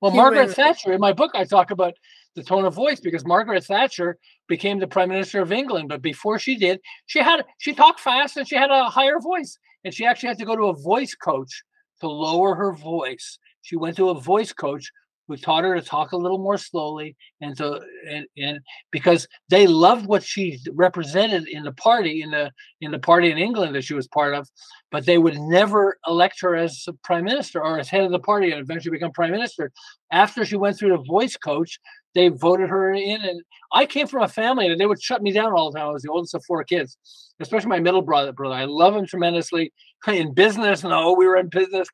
Well, 0.00 0.12
human... 0.12 0.34
Margaret 0.34 0.54
Thatcher, 0.54 0.92
in 0.92 1.00
my 1.00 1.12
book, 1.12 1.32
I 1.34 1.44
talk 1.44 1.70
about 1.70 1.94
the 2.36 2.44
tone 2.44 2.64
of 2.64 2.74
voice 2.74 3.00
because 3.00 3.26
Margaret 3.26 3.64
Thatcher 3.64 4.16
became 4.46 4.78
the 4.78 4.86
prime 4.86 5.08
minister 5.08 5.40
of 5.40 5.50
England, 5.50 5.88
but 5.88 6.00
before 6.02 6.38
she 6.38 6.54
did, 6.56 6.80
she 7.06 7.18
had 7.18 7.44
she 7.58 7.72
talked 7.74 8.00
fast 8.00 8.36
and 8.36 8.46
she 8.46 8.54
had 8.54 8.70
a 8.70 8.84
higher 8.84 9.18
voice, 9.18 9.58
and 9.84 9.92
she 9.92 10.06
actually 10.06 10.28
had 10.28 10.38
to 10.38 10.44
go 10.44 10.56
to 10.56 10.66
a 10.66 10.80
voice 10.92 11.14
coach 11.14 11.64
to 12.00 12.06
lower 12.08 12.54
her 12.54 12.72
voice. 12.72 13.38
She 13.62 13.76
went 13.76 13.96
to 13.96 14.10
a 14.10 14.20
voice 14.20 14.52
coach 14.52 14.92
who 15.28 15.36
taught 15.36 15.62
her 15.62 15.74
to 15.74 15.82
talk 15.82 16.12
a 16.12 16.16
little 16.16 16.38
more 16.38 16.56
slowly 16.56 17.14
and 17.40 17.56
so 17.56 17.80
and, 18.10 18.26
and 18.38 18.58
because 18.90 19.28
they 19.50 19.66
loved 19.66 20.06
what 20.06 20.24
she 20.24 20.58
represented 20.72 21.46
in 21.46 21.62
the 21.62 21.72
party 21.72 22.22
in 22.22 22.30
the 22.30 22.50
in 22.80 22.90
the 22.90 22.98
party 22.98 23.30
in 23.30 23.38
England 23.38 23.74
that 23.74 23.84
she 23.84 23.94
was 23.94 24.08
part 24.08 24.34
of, 24.34 24.48
but 24.90 25.04
they 25.06 25.18
would 25.18 25.38
never 25.38 25.98
elect 26.06 26.40
her 26.40 26.56
as 26.56 26.86
prime 27.04 27.24
minister 27.24 27.62
or 27.62 27.78
as 27.78 27.88
head 27.88 28.04
of 28.04 28.10
the 28.10 28.18
party 28.18 28.50
and 28.50 28.60
eventually 28.60 28.96
become 28.96 29.12
prime 29.12 29.30
minister. 29.30 29.70
After 30.10 30.44
she 30.44 30.56
went 30.56 30.78
through 30.78 30.96
the 30.96 31.04
voice 31.04 31.36
coach, 31.36 31.78
they 32.14 32.28
voted 32.28 32.68
her 32.68 32.92
in. 32.92 33.20
And 33.22 33.42
I 33.72 33.86
came 33.86 34.06
from 34.06 34.22
a 34.22 34.28
family 34.28 34.68
that 34.68 34.78
they 34.78 34.86
would 34.86 35.02
shut 35.02 35.22
me 35.22 35.32
down 35.32 35.52
all 35.52 35.70
the 35.70 35.78
time. 35.78 35.88
I 35.88 35.92
was 35.92 36.02
the 36.02 36.10
oldest 36.10 36.34
of 36.34 36.44
four 36.46 36.64
kids, 36.64 36.96
especially 37.40 37.68
my 37.68 37.80
middle 37.80 38.02
brother. 38.02 38.32
Brother, 38.32 38.54
I 38.54 38.64
love 38.64 38.96
him 38.96 39.06
tremendously. 39.06 39.72
In 40.06 40.32
business, 40.32 40.84
no, 40.84 41.12
we 41.14 41.26
were 41.26 41.36
in 41.36 41.48
business. 41.48 41.88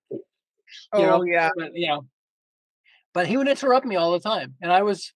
Oh 0.92 1.02
know, 1.02 1.22
yeah, 1.24 1.48
but, 1.56 1.74
you 1.74 1.86
know. 1.86 2.04
But 3.14 3.26
he 3.26 3.36
would 3.36 3.48
interrupt 3.48 3.86
me 3.86 3.96
all 3.96 4.12
the 4.12 4.20
time, 4.20 4.54
and 4.60 4.70
I 4.72 4.82
was, 4.82 5.12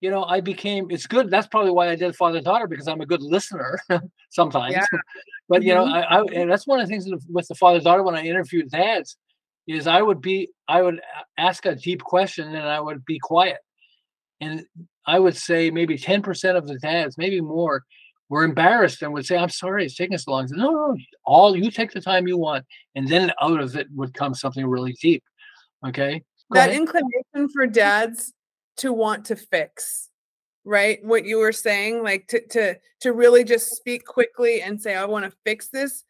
you 0.00 0.10
know, 0.10 0.24
I 0.24 0.40
became. 0.40 0.90
It's 0.90 1.06
good. 1.06 1.30
That's 1.30 1.48
probably 1.48 1.72
why 1.72 1.90
I 1.90 1.96
did 1.96 2.16
father 2.16 2.40
daughter 2.40 2.66
because 2.66 2.88
I'm 2.88 3.00
a 3.00 3.06
good 3.06 3.22
listener 3.22 3.78
sometimes. 4.30 4.72
Yeah. 4.72 4.86
but 5.48 5.62
you 5.62 5.74
know, 5.74 5.84
mm-hmm. 5.84 6.14
I, 6.14 6.20
I 6.20 6.24
and 6.40 6.50
that's 6.50 6.66
one 6.66 6.80
of 6.80 6.86
the 6.86 6.90
things 6.90 7.06
with 7.28 7.48
the 7.48 7.54
father 7.56 7.80
daughter 7.80 8.02
when 8.02 8.14
I 8.14 8.22
interviewed 8.22 8.70
dads 8.70 9.16
is 9.66 9.86
I 9.86 10.00
would 10.00 10.20
be 10.20 10.48
I 10.68 10.80
would 10.82 11.00
ask 11.36 11.66
a 11.66 11.74
deep 11.74 12.02
question 12.02 12.48
and 12.48 12.66
I 12.66 12.80
would 12.80 13.04
be 13.04 13.18
quiet 13.18 13.58
and 14.40 14.64
I 15.06 15.18
would 15.18 15.36
say 15.36 15.70
maybe 15.70 15.96
10% 15.96 16.56
of 16.56 16.66
the 16.66 16.78
dads, 16.78 17.18
maybe 17.18 17.40
more, 17.40 17.84
were 18.28 18.44
embarrassed 18.44 19.02
and 19.02 19.12
would 19.12 19.26
say, 19.26 19.36
I'm 19.36 19.48
sorry, 19.48 19.84
it's 19.84 19.96
taking 19.96 20.16
so 20.18 20.30
long. 20.30 20.48
Said, 20.48 20.58
no, 20.58 20.70
no, 20.70 20.96
all 21.24 21.56
you 21.56 21.70
take 21.70 21.92
the 21.92 22.00
time 22.00 22.28
you 22.28 22.38
want. 22.38 22.64
And 22.94 23.08
then 23.08 23.32
out 23.42 23.60
of 23.60 23.76
it 23.76 23.88
would 23.94 24.14
come 24.14 24.34
something 24.34 24.66
really 24.66 24.92
deep. 25.00 25.22
Okay. 25.86 26.22
That 26.50 26.70
inclination 26.70 27.48
for 27.52 27.66
dads 27.66 28.32
to 28.78 28.92
want 28.92 29.26
to 29.26 29.36
fix, 29.36 30.10
right? 30.64 30.98
What 31.04 31.24
you 31.24 31.38
were 31.38 31.52
saying, 31.52 32.02
like 32.02 32.26
to 32.28 32.46
to 32.48 32.76
to 33.00 33.12
really 33.12 33.44
just 33.44 33.76
speak 33.76 34.04
quickly 34.04 34.62
and 34.62 34.80
say, 34.80 34.94
I 34.94 35.04
want 35.04 35.24
to 35.24 35.36
fix 35.44 35.68
this. 35.68 36.04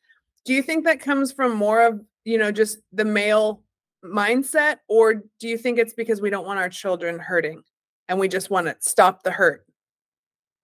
Do 0.45 0.55
you 0.55 0.63
think 0.63 0.85
that 0.85 1.01
comes 1.01 1.33
from 1.33 1.55
more 1.55 1.87
of, 1.87 2.01
you 2.25 2.39
know, 2.39 2.51
just 2.51 2.79
the 2.93 3.05
male 3.05 3.63
mindset, 4.05 4.79
or 4.89 5.15
do 5.15 5.49
you 5.49 5.59
think 5.59 5.79
it's 5.79 5.93
because 5.93 6.23
we 6.23 6.31
don't 6.31 6.47
want 6.47 6.59
our 6.59 6.71
children 6.71 7.19
hurting? 7.19 7.63
and 8.11 8.19
we 8.19 8.29
just 8.29 8.51
want 8.51 8.67
to 8.67 8.77
stop 8.81 9.23
the 9.23 9.31
hurt? 9.31 9.65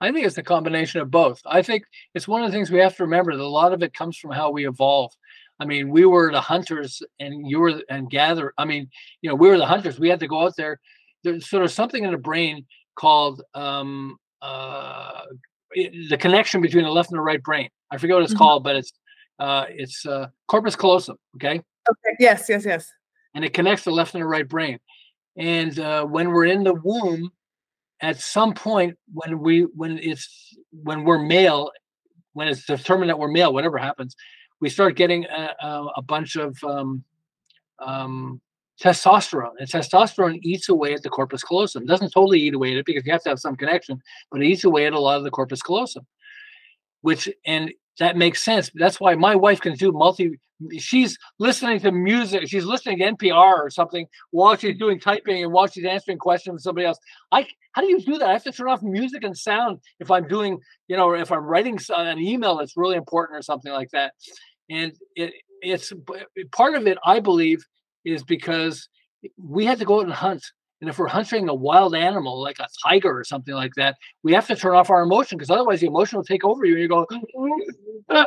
I 0.00 0.12
think 0.12 0.26
it's 0.26 0.36
a 0.36 0.42
combination 0.42 1.00
of 1.00 1.10
both. 1.10 1.40
I 1.46 1.62
think 1.62 1.84
it's 2.12 2.28
one 2.28 2.42
of 2.42 2.50
the 2.50 2.54
things 2.54 2.70
we 2.70 2.80
have 2.80 2.96
to 2.96 3.04
remember 3.04 3.34
that 3.34 3.42
a 3.42 3.46
lot 3.46 3.72
of 3.72 3.82
it 3.82 3.94
comes 3.94 4.18
from 4.18 4.32
how 4.32 4.50
we 4.50 4.66
evolve. 4.66 5.14
I 5.58 5.64
mean, 5.64 5.88
we 5.90 6.04
were 6.04 6.30
the 6.30 6.40
hunters 6.40 7.02
and 7.18 7.48
you 7.48 7.60
were 7.60 7.80
and 7.88 8.10
gather. 8.10 8.52
I 8.58 8.64
mean, 8.64 8.90
you 9.22 9.30
know, 9.30 9.34
we 9.34 9.48
were 9.48 9.58
the 9.58 9.66
hunters. 9.66 9.98
We 9.98 10.08
had 10.08 10.20
to 10.20 10.28
go 10.28 10.42
out 10.42 10.56
there. 10.56 10.80
There's 11.24 11.48
sort 11.48 11.64
of 11.64 11.70
something 11.70 12.04
in 12.04 12.12
the 12.12 12.18
brain 12.18 12.66
called 12.94 13.42
um, 13.54 14.16
uh, 14.42 15.22
the 15.74 16.16
connection 16.18 16.60
between 16.60 16.84
the 16.84 16.90
left 16.90 17.10
and 17.10 17.18
the 17.18 17.22
right 17.22 17.42
brain. 17.42 17.68
I 17.90 17.98
forget 17.98 18.16
what 18.16 18.22
it's 18.22 18.32
mm-hmm. 18.32 18.38
called, 18.38 18.64
but 18.64 18.76
it's 18.76 18.92
uh, 19.38 19.66
it's 19.68 20.04
uh, 20.06 20.28
corpus 20.48 20.76
callosum. 20.76 21.16
Okay. 21.36 21.54
Okay. 21.54 22.16
Yes. 22.18 22.46
Yes. 22.48 22.64
Yes. 22.64 22.90
And 23.34 23.44
it 23.44 23.52
connects 23.52 23.84
the 23.84 23.90
left 23.90 24.14
and 24.14 24.22
the 24.22 24.26
right 24.26 24.48
brain. 24.48 24.78
And 25.36 25.78
uh, 25.78 26.04
when 26.04 26.30
we're 26.30 26.46
in 26.46 26.64
the 26.64 26.74
womb, 26.74 27.30
at 28.00 28.20
some 28.20 28.52
point 28.52 28.96
when 29.12 29.38
we 29.40 29.62
when 29.74 29.98
it's 29.98 30.54
when 30.70 31.04
we're 31.04 31.18
male 31.18 31.70
when 32.34 32.48
it's 32.48 32.66
determined 32.66 33.08
that 33.08 33.18
we're 33.18 33.30
male 33.30 33.52
whatever 33.52 33.78
happens 33.78 34.14
we 34.60 34.68
start 34.68 34.96
getting 34.96 35.24
a, 35.26 35.54
a, 35.96 36.02
bunch 36.02 36.36
of 36.36 36.56
um, 36.64 37.04
um, 37.78 38.40
testosterone 38.82 39.52
and 39.58 39.68
testosterone 39.68 40.38
eats 40.42 40.68
away 40.68 40.94
at 40.94 41.02
the 41.02 41.08
corpus 41.08 41.42
callosum. 41.42 41.82
It 41.82 41.88
doesn't 41.88 42.10
totally 42.10 42.40
eat 42.40 42.54
away 42.54 42.72
at 42.72 42.78
it 42.78 42.86
because 42.86 43.04
you 43.04 43.12
have 43.12 43.22
to 43.24 43.30
have 43.30 43.40
some 43.40 43.56
connection 43.56 44.00
but 44.30 44.42
it 44.42 44.46
eats 44.46 44.64
away 44.64 44.86
at 44.86 44.92
a 44.92 45.00
lot 45.00 45.18
of 45.18 45.24
the 45.24 45.30
corpus 45.30 45.62
callosum 45.62 46.06
which 47.02 47.28
and 47.44 47.72
that 47.98 48.16
makes 48.16 48.44
sense. 48.44 48.70
That's 48.74 49.00
why 49.00 49.14
my 49.14 49.36
wife 49.36 49.60
can 49.60 49.74
do 49.74 49.92
multi 49.92 50.38
she's 50.78 51.18
listening 51.38 51.78
to 51.78 51.92
music 51.92 52.48
she's 52.48 52.64
listening 52.64 52.98
to 52.98 53.04
npr 53.12 53.58
or 53.58 53.68
something 53.68 54.06
while 54.30 54.56
she's 54.56 54.78
doing 54.78 54.98
typing 54.98 55.42
and 55.42 55.52
while 55.52 55.66
she's 55.66 55.84
answering 55.84 56.18
questions 56.18 56.54
with 56.54 56.62
somebody 56.62 56.86
else. 56.86 56.98
I 57.30 57.46
how 57.72 57.82
do 57.82 57.88
you 57.88 58.00
do 58.00 58.16
that? 58.18 58.28
I 58.28 58.32
have 58.32 58.44
to 58.44 58.52
turn 58.52 58.68
off 58.68 58.82
music 58.82 59.22
and 59.22 59.36
sound 59.36 59.80
if 60.00 60.10
i'm 60.10 60.26
doing 60.28 60.58
you 60.88 60.96
know 60.96 61.12
if 61.12 61.30
i'm 61.30 61.44
writing 61.44 61.78
an 61.94 62.18
email 62.18 62.56
that's 62.56 62.76
really 62.76 62.96
important 62.96 63.38
or 63.38 63.42
something 63.42 63.72
like 63.72 63.90
that. 63.90 64.14
And 64.70 64.92
it 65.14 65.34
it's 65.62 65.92
part 66.52 66.74
of 66.74 66.86
it 66.86 66.98
i 67.04 67.20
believe 67.20 67.64
is 68.04 68.22
because 68.24 68.88
we 69.38 69.64
had 69.64 69.78
to 69.78 69.84
go 69.84 70.00
out 70.00 70.04
and 70.04 70.12
hunt 70.12 70.44
and 70.80 70.90
if 70.90 70.98
we're 70.98 71.08
hunting 71.08 71.48
a 71.48 71.54
wild 71.54 71.94
animal 71.94 72.40
like 72.40 72.58
a 72.58 72.68
tiger 72.84 73.18
or 73.18 73.24
something 73.24 73.54
like 73.54 73.74
that, 73.76 73.96
we 74.22 74.32
have 74.34 74.46
to 74.48 74.56
turn 74.56 74.74
off 74.74 74.90
our 74.90 75.02
emotion 75.02 75.38
because 75.38 75.50
otherwise 75.50 75.80
the 75.80 75.86
emotion 75.86 76.18
will 76.18 76.24
take 76.24 76.44
over 76.44 76.64
you 76.64 76.74
and 76.74 76.82
you 76.82 76.88
go, 76.88 77.06
mm-hmm. 77.10 78.16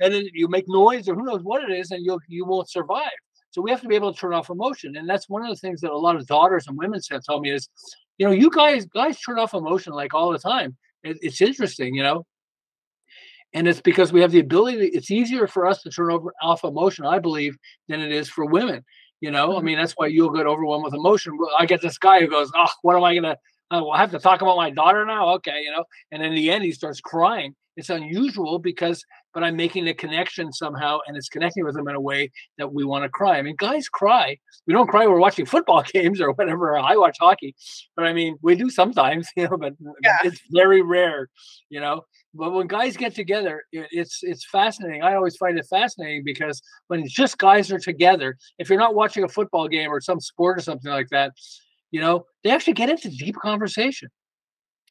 and 0.00 0.14
then 0.14 0.26
you 0.32 0.48
make 0.48 0.64
noise 0.68 1.08
or 1.08 1.14
who 1.14 1.24
knows 1.24 1.42
what 1.42 1.62
it 1.62 1.72
is, 1.72 1.90
and 1.90 2.04
you 2.04 2.18
you 2.28 2.44
won't 2.44 2.70
survive. 2.70 3.10
So 3.50 3.62
we 3.62 3.70
have 3.70 3.80
to 3.82 3.88
be 3.88 3.94
able 3.94 4.12
to 4.12 4.18
turn 4.18 4.34
off 4.34 4.50
emotion, 4.50 4.96
and 4.96 5.08
that's 5.08 5.28
one 5.28 5.42
of 5.42 5.48
the 5.48 5.56
things 5.56 5.80
that 5.82 5.90
a 5.90 5.96
lot 5.96 6.16
of 6.16 6.26
daughters 6.26 6.66
and 6.68 6.76
women 6.76 7.00
have 7.10 7.24
told 7.24 7.42
me 7.42 7.52
is, 7.52 7.68
you 8.18 8.26
know, 8.26 8.32
you 8.32 8.50
guys 8.50 8.86
guys 8.86 9.20
turn 9.20 9.38
off 9.38 9.54
emotion 9.54 9.92
like 9.92 10.14
all 10.14 10.32
the 10.32 10.38
time. 10.38 10.76
It, 11.02 11.18
it's 11.22 11.40
interesting, 11.40 11.94
you 11.94 12.02
know. 12.02 12.26
And 13.52 13.68
it's 13.68 13.80
because 13.80 14.12
we 14.12 14.20
have 14.20 14.32
the 14.32 14.40
ability. 14.40 14.86
It's 14.88 15.10
easier 15.10 15.46
for 15.46 15.66
us 15.66 15.82
to 15.82 15.90
turn 15.90 16.10
over 16.10 16.32
off 16.42 16.64
emotion, 16.64 17.06
I 17.06 17.18
believe, 17.18 17.56
than 17.88 18.00
it 18.00 18.12
is 18.12 18.28
for 18.28 18.44
women. 18.44 18.84
You 19.20 19.30
know, 19.30 19.52
I 19.52 19.56
mm-hmm. 19.56 19.66
mean, 19.66 19.78
that's 19.78 19.94
why 19.94 20.06
you'll 20.08 20.30
get 20.30 20.46
overwhelmed 20.46 20.84
with 20.84 20.94
emotion. 20.94 21.38
I 21.58 21.66
get 21.66 21.80
this 21.80 21.98
guy 21.98 22.20
who 22.20 22.28
goes, 22.28 22.50
"Oh, 22.54 22.68
what 22.82 22.96
am 22.96 23.04
I 23.04 23.14
gonna? 23.14 23.36
Oh, 23.70 23.90
I 23.90 23.98
have 23.98 24.10
to 24.12 24.18
talk 24.18 24.42
about 24.42 24.56
my 24.56 24.70
daughter 24.70 25.04
now." 25.04 25.34
Okay, 25.36 25.62
you 25.62 25.70
know, 25.70 25.84
and 26.12 26.22
in 26.22 26.34
the 26.34 26.50
end, 26.50 26.64
he 26.64 26.72
starts 26.72 27.00
crying. 27.00 27.54
It's 27.76 27.90
unusual 27.90 28.58
because 28.58 29.04
but 29.36 29.44
I'm 29.44 29.54
making 29.54 29.86
a 29.86 29.92
connection 29.92 30.50
somehow 30.50 31.00
and 31.06 31.14
it's 31.14 31.28
connecting 31.28 31.62
with 31.62 31.74
them 31.74 31.86
in 31.88 31.94
a 31.94 32.00
way 32.00 32.32
that 32.56 32.72
we 32.72 32.84
want 32.84 33.04
to 33.04 33.10
cry. 33.10 33.36
I 33.36 33.42
mean, 33.42 33.54
guys 33.58 33.86
cry. 33.86 34.38
We 34.66 34.72
don't 34.72 34.88
cry 34.88 35.00
when 35.00 35.10
we're 35.10 35.20
watching 35.20 35.44
football 35.54 35.82
games 35.82 36.22
or 36.22 36.32
whatever. 36.32 36.78
I 36.78 36.96
watch 36.96 37.18
hockey, 37.20 37.54
but 37.96 38.06
I 38.06 38.14
mean, 38.14 38.38
we 38.40 38.54
do 38.54 38.70
sometimes, 38.70 39.28
you 39.36 39.46
know, 39.46 39.58
but 39.58 39.74
yeah. 40.02 40.16
it's 40.24 40.40
very 40.50 40.80
rare, 40.80 41.28
you 41.68 41.80
know. 41.80 42.06
But 42.36 42.52
when 42.52 42.66
guys 42.66 42.96
get 42.96 43.14
together, 43.14 43.64
it's 43.72 44.20
it's 44.22 44.44
fascinating. 44.44 45.02
I 45.02 45.14
always 45.14 45.36
find 45.36 45.58
it 45.58 45.66
fascinating 45.68 46.22
because 46.24 46.60
when 46.88 47.06
just 47.06 47.38
guys 47.38 47.70
are 47.72 47.78
together, 47.78 48.36
if 48.58 48.68
you're 48.68 48.78
not 48.78 48.94
watching 48.94 49.24
a 49.24 49.28
football 49.28 49.68
game 49.68 49.90
or 49.90 50.00
some 50.00 50.20
sport 50.20 50.58
or 50.58 50.62
something 50.62 50.90
like 50.90 51.08
that, 51.10 51.32
you 51.90 52.00
know, 52.00 52.26
they 52.44 52.50
actually 52.50 52.74
get 52.74 52.90
into 52.90 53.08
deep 53.08 53.36
conversation. 53.36 54.08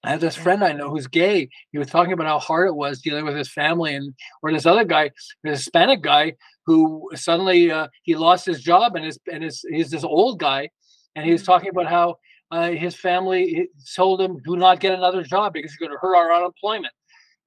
I 0.04 0.12
have 0.12 0.22
this 0.22 0.36
friend 0.36 0.64
I 0.64 0.72
know 0.72 0.90
who's 0.90 1.08
gay. 1.08 1.50
He 1.72 1.80
was 1.80 1.88
talking 1.88 2.14
about 2.14 2.28
how 2.28 2.40
hard 2.40 2.68
it 2.68 2.76
was 2.76 3.02
dealing 3.02 3.26
with 3.26 3.36
his 3.36 3.52
family, 3.52 3.96
and 3.96 4.14
or 4.44 4.52
this 4.52 4.66
other 4.66 4.86
guy, 4.86 5.12
this 5.44 5.60
Hispanic 5.60 6.02
guy, 6.02 6.34
who 6.66 7.10
suddenly 7.16 7.72
uh, 7.72 7.88
he 8.04 8.16
lost 8.16 8.46
his 8.46 8.62
job, 8.62 8.96
and 8.96 9.06
his 9.06 9.20
and 9.32 9.44
his 9.44 9.66
he's 9.70 9.90
this 9.90 10.04
old 10.04 10.40
guy, 10.40 10.70
and 11.16 11.26
he 11.26 11.32
was 11.32 11.42
mm-hmm. 11.42 11.52
talking 11.52 11.70
about 11.70 11.88
how 11.88 12.16
uh, 12.52 12.70
his 12.70 12.96
family 12.96 13.68
told 13.96 14.22
him, 14.22 14.38
"Do 14.46 14.56
not 14.56 14.80
get 14.80 14.94
another 14.94 15.24
job 15.24 15.54
because 15.54 15.76
you're 15.80 15.88
going 15.88 15.98
to 15.98 16.02
hurt 16.02 16.16
our 16.16 16.34
unemployment." 16.34 16.94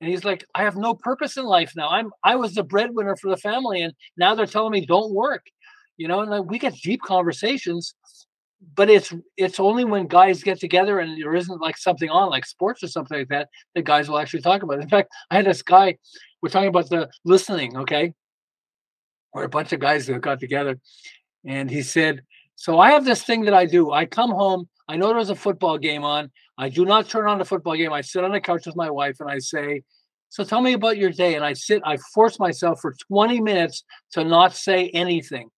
And 0.00 0.10
he's 0.10 0.24
like, 0.24 0.44
"I 0.54 0.62
have 0.62 0.76
no 0.76 0.94
purpose 0.94 1.36
in 1.36 1.44
life 1.44 1.72
now. 1.76 1.88
I'm 1.88 2.12
I 2.22 2.36
was 2.36 2.54
the 2.54 2.62
breadwinner 2.62 3.16
for 3.16 3.30
the 3.30 3.36
family, 3.36 3.82
and 3.82 3.92
now 4.16 4.34
they're 4.34 4.46
telling 4.46 4.72
me 4.72 4.86
don't 4.86 5.12
work." 5.12 5.46
You 5.96 6.06
know, 6.06 6.20
and 6.20 6.30
like, 6.30 6.44
we 6.44 6.58
get 6.58 6.74
deep 6.74 7.02
conversations 7.02 7.94
but 8.74 8.90
it's 8.90 9.12
it's 9.36 9.60
only 9.60 9.84
when 9.84 10.06
guys 10.06 10.42
get 10.42 10.58
together 10.58 10.98
and 10.98 11.20
there 11.20 11.34
isn't 11.34 11.60
like 11.60 11.76
something 11.76 12.10
on 12.10 12.30
like 12.30 12.44
sports 12.44 12.82
or 12.82 12.88
something 12.88 13.18
like 13.18 13.28
that 13.28 13.48
that 13.74 13.84
guys 13.84 14.08
will 14.08 14.18
actually 14.18 14.42
talk 14.42 14.62
about 14.62 14.78
it. 14.78 14.82
In 14.82 14.88
fact, 14.88 15.10
I 15.30 15.36
had 15.36 15.46
this 15.46 15.62
guy. 15.62 15.96
We're 16.42 16.48
talking 16.48 16.68
about 16.68 16.88
the 16.88 17.08
listening, 17.24 17.76
okay? 17.76 18.14
We're 19.32 19.44
a 19.44 19.48
bunch 19.48 19.72
of 19.72 19.80
guys 19.80 20.06
that 20.06 20.20
got 20.20 20.40
together, 20.40 20.78
and 21.44 21.70
he 21.70 21.82
said, 21.82 22.22
"So 22.56 22.78
I 22.78 22.90
have 22.90 23.04
this 23.04 23.22
thing 23.22 23.44
that 23.44 23.54
I 23.54 23.66
do. 23.66 23.92
I 23.92 24.06
come 24.06 24.30
home. 24.30 24.68
I 24.88 24.96
know 24.96 25.12
there's 25.12 25.30
a 25.30 25.34
football 25.34 25.78
game 25.78 26.04
on. 26.04 26.30
I 26.56 26.68
do 26.68 26.84
not 26.84 27.08
turn 27.08 27.28
on 27.28 27.38
the 27.38 27.44
football 27.44 27.76
game. 27.76 27.92
I 27.92 28.00
sit 28.00 28.24
on 28.24 28.32
the 28.32 28.40
couch 28.40 28.66
with 28.66 28.76
my 28.76 28.90
wife 28.90 29.20
and 29.20 29.30
I 29.30 29.38
say." 29.38 29.82
So 30.30 30.44
tell 30.44 30.60
me 30.60 30.74
about 30.74 30.98
your 30.98 31.10
day. 31.10 31.36
And 31.36 31.44
I 31.44 31.54
sit, 31.54 31.80
I 31.86 31.96
force 32.14 32.38
myself 32.38 32.80
for 32.80 32.94
20 33.10 33.40
minutes 33.40 33.84
to 34.12 34.24
not 34.24 34.54
say 34.54 34.88
anything. 34.90 35.48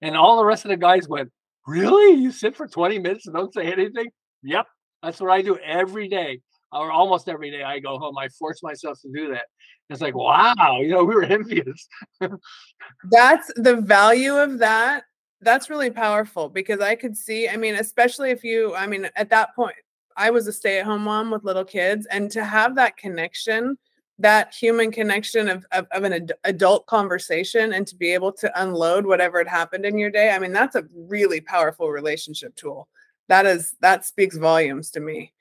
And 0.00 0.16
all 0.16 0.38
the 0.38 0.44
rest 0.44 0.64
of 0.64 0.70
the 0.70 0.76
guys 0.78 1.06
went, 1.06 1.30
Really? 1.66 2.20
You 2.20 2.30
sit 2.30 2.56
for 2.56 2.68
20 2.68 2.98
minutes 3.00 3.26
and 3.26 3.34
don't 3.34 3.52
say 3.52 3.72
anything? 3.72 4.06
Yep. 4.42 4.66
That's 5.02 5.20
what 5.20 5.30
I 5.30 5.42
do 5.42 5.58
every 5.58 6.08
day 6.08 6.40
or 6.72 6.90
almost 6.90 7.28
every 7.28 7.50
day 7.50 7.62
I 7.62 7.80
go 7.80 7.98
home. 7.98 8.16
I 8.18 8.28
force 8.28 8.62
myself 8.62 9.00
to 9.02 9.10
do 9.12 9.32
that. 9.32 9.46
It's 9.90 10.00
like, 10.00 10.14
wow, 10.14 10.78
you 10.80 10.88
know, 10.90 11.04
we 11.04 11.14
were 11.14 11.24
envious. 11.38 11.88
That's 13.10 13.50
the 13.56 13.76
value 13.76 14.36
of 14.36 14.58
that 14.58 15.04
that's 15.40 15.70
really 15.70 15.90
powerful 15.90 16.48
because 16.48 16.80
I 16.80 16.94
could 16.94 17.16
see, 17.16 17.48
I 17.48 17.56
mean, 17.56 17.74
especially 17.74 18.30
if 18.30 18.42
you, 18.42 18.74
I 18.74 18.86
mean, 18.86 19.08
at 19.16 19.30
that 19.30 19.54
point, 19.54 19.76
I 20.16 20.30
was 20.30 20.46
a 20.46 20.52
stay 20.52 20.78
at 20.78 20.86
home 20.86 21.02
mom 21.02 21.30
with 21.30 21.44
little 21.44 21.64
kids, 21.64 22.06
and 22.06 22.30
to 22.30 22.42
have 22.42 22.74
that 22.76 22.96
connection, 22.96 23.76
that 24.18 24.54
human 24.54 24.90
connection 24.90 25.48
of, 25.48 25.66
of, 25.72 25.86
of 25.90 26.04
an 26.04 26.14
ad- 26.14 26.32
adult 26.44 26.86
conversation, 26.86 27.74
and 27.74 27.86
to 27.86 27.94
be 27.96 28.14
able 28.14 28.32
to 28.32 28.62
unload 28.62 29.04
whatever 29.04 29.36
had 29.38 29.46
happened 29.46 29.84
in 29.84 29.98
your 29.98 30.10
day, 30.10 30.30
I 30.30 30.38
mean, 30.38 30.52
that's 30.52 30.74
a 30.74 30.86
really 30.94 31.42
powerful 31.42 31.90
relationship 31.90 32.56
tool. 32.56 32.88
That 33.28 33.44
is, 33.44 33.74
that 33.80 34.06
speaks 34.06 34.38
volumes 34.38 34.90
to 34.92 35.00
me. 35.00 35.34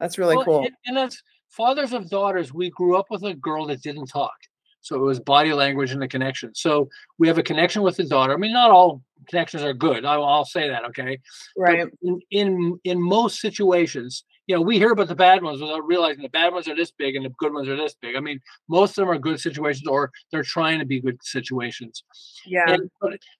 That's 0.00 0.18
really 0.18 0.36
well, 0.36 0.44
cool. 0.44 0.64
And, 0.64 0.74
and 0.86 0.98
as 0.98 1.22
fathers 1.48 1.92
of 1.92 2.10
daughters, 2.10 2.52
we 2.52 2.70
grew 2.70 2.96
up 2.96 3.06
with 3.10 3.22
a 3.22 3.34
girl 3.34 3.66
that 3.66 3.82
didn't 3.82 4.06
talk. 4.06 4.36
So 4.80 4.96
it 4.96 5.00
was 5.00 5.20
body 5.20 5.52
language 5.52 5.92
and 5.92 6.00
the 6.00 6.08
connection. 6.08 6.54
So 6.54 6.88
we 7.18 7.28
have 7.28 7.38
a 7.38 7.42
connection 7.42 7.82
with 7.82 7.96
the 7.96 8.04
daughter. 8.04 8.32
I 8.32 8.36
mean, 8.36 8.52
not 8.52 8.70
all 8.70 9.02
connections 9.28 9.62
are 9.62 9.74
good. 9.74 10.04
I, 10.04 10.16
will 10.16 10.44
say 10.44 10.68
that. 10.68 10.84
Okay. 10.86 11.18
Right. 11.56 11.88
In, 12.02 12.20
in, 12.30 12.80
in 12.84 13.02
most 13.02 13.40
situations, 13.40 14.24
you 14.48 14.56
know, 14.56 14.62
we 14.62 14.78
hear 14.78 14.92
about 14.92 15.08
the 15.08 15.14
bad 15.14 15.42
ones 15.42 15.60
without 15.60 15.86
realizing 15.86 16.22
the 16.22 16.30
bad 16.30 16.54
ones 16.54 16.68
are 16.68 16.74
this 16.74 16.90
big 16.90 17.16
and 17.16 17.24
the 17.24 17.34
good 17.38 17.52
ones 17.52 17.68
are 17.68 17.76
this 17.76 17.94
big. 18.00 18.16
I 18.16 18.20
mean, 18.20 18.40
most 18.68 18.90
of 18.90 19.02
them 19.02 19.10
are 19.10 19.18
good 19.18 19.38
situations, 19.38 19.86
or 19.86 20.10
they're 20.32 20.42
trying 20.42 20.78
to 20.78 20.86
be 20.86 21.00
good 21.00 21.18
situations. 21.22 22.02
Yeah. 22.46 22.64
And, 22.66 22.90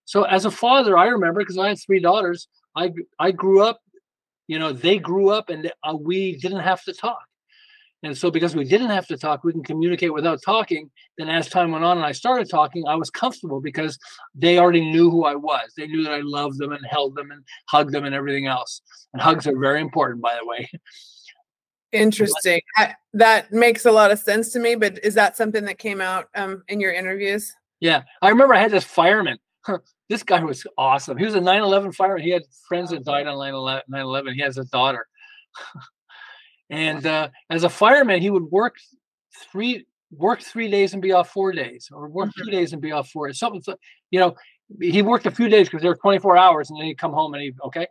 so 0.04 0.24
as 0.24 0.44
a 0.44 0.50
father, 0.50 0.98
I 0.98 1.06
remember 1.06 1.40
because 1.40 1.56
I 1.56 1.68
had 1.68 1.78
three 1.80 2.00
daughters. 2.00 2.48
I 2.76 2.92
I 3.18 3.30
grew 3.30 3.62
up. 3.62 3.80
You 4.48 4.58
know, 4.58 4.72
they 4.72 4.98
grew 4.98 5.30
up 5.30 5.50
and 5.50 5.70
uh, 5.82 5.94
we 5.98 6.36
didn't 6.36 6.60
have 6.60 6.82
to 6.84 6.92
talk. 6.92 7.27
And 8.04 8.16
so, 8.16 8.30
because 8.30 8.54
we 8.54 8.64
didn't 8.64 8.90
have 8.90 9.08
to 9.08 9.16
talk, 9.16 9.42
we 9.42 9.52
can 9.52 9.64
communicate 9.64 10.14
without 10.14 10.40
talking. 10.44 10.88
Then, 11.16 11.28
as 11.28 11.48
time 11.48 11.72
went 11.72 11.84
on 11.84 11.96
and 11.96 12.06
I 12.06 12.12
started 12.12 12.48
talking, 12.48 12.86
I 12.86 12.94
was 12.94 13.10
comfortable 13.10 13.60
because 13.60 13.98
they 14.36 14.58
already 14.58 14.88
knew 14.88 15.10
who 15.10 15.24
I 15.24 15.34
was. 15.34 15.72
They 15.76 15.88
knew 15.88 16.04
that 16.04 16.12
I 16.12 16.20
loved 16.20 16.58
them 16.58 16.72
and 16.72 16.84
held 16.88 17.16
them 17.16 17.32
and 17.32 17.42
hugged 17.68 17.92
them 17.92 18.04
and 18.04 18.14
everything 18.14 18.46
else. 18.46 18.82
And 19.12 19.20
hugs 19.20 19.48
are 19.48 19.58
very 19.58 19.80
important, 19.80 20.22
by 20.22 20.38
the 20.40 20.46
way. 20.46 20.70
Interesting. 21.90 22.60
I, 22.76 22.94
that 23.14 23.52
makes 23.52 23.84
a 23.84 23.92
lot 23.92 24.12
of 24.12 24.18
sense 24.18 24.52
to 24.52 24.60
me. 24.60 24.76
But 24.76 25.04
is 25.04 25.14
that 25.14 25.36
something 25.36 25.64
that 25.64 25.78
came 25.78 26.00
out 26.00 26.28
um, 26.36 26.62
in 26.68 26.80
your 26.80 26.92
interviews? 26.92 27.52
Yeah. 27.80 28.02
I 28.22 28.28
remember 28.28 28.54
I 28.54 28.60
had 28.60 28.70
this 28.70 28.84
fireman. 28.84 29.38
this 30.08 30.22
guy 30.22 30.42
was 30.44 30.64
awesome. 30.76 31.16
He 31.18 31.24
was 31.24 31.34
a 31.34 31.40
9 31.40 31.62
11 31.62 31.92
fireman. 31.92 32.22
He 32.22 32.30
had 32.30 32.42
friends 32.68 32.90
that 32.90 33.04
died 33.04 33.26
on 33.26 33.38
9 33.88 34.02
11. 34.02 34.34
He 34.34 34.42
has 34.42 34.58
a 34.58 34.64
daughter. 34.64 35.06
And 36.70 37.04
uh, 37.06 37.28
as 37.50 37.64
a 37.64 37.68
fireman, 37.68 38.20
he 38.20 38.30
would 38.30 38.44
work 38.44 38.76
three 39.52 39.86
work 40.10 40.40
three 40.40 40.70
days 40.70 40.92
and 40.92 41.02
be 41.02 41.12
off 41.12 41.30
four 41.30 41.52
days, 41.52 41.88
or 41.92 42.08
work 42.08 42.28
mm-hmm. 42.28 42.44
two 42.44 42.50
days 42.50 42.72
and 42.72 42.80
be 42.80 42.92
off 42.92 43.10
four. 43.10 43.32
Something, 43.32 43.62
you 44.10 44.20
know, 44.20 44.34
he 44.80 45.02
worked 45.02 45.26
a 45.26 45.30
few 45.30 45.48
days 45.48 45.68
because 45.68 45.82
there 45.82 45.90
were 45.90 45.96
24 45.96 46.36
hours, 46.36 46.70
and 46.70 46.78
then 46.78 46.86
he'd 46.86 46.98
come 46.98 47.12
home 47.12 47.34
and 47.34 47.42
he 47.42 47.52
okay, 47.64 47.86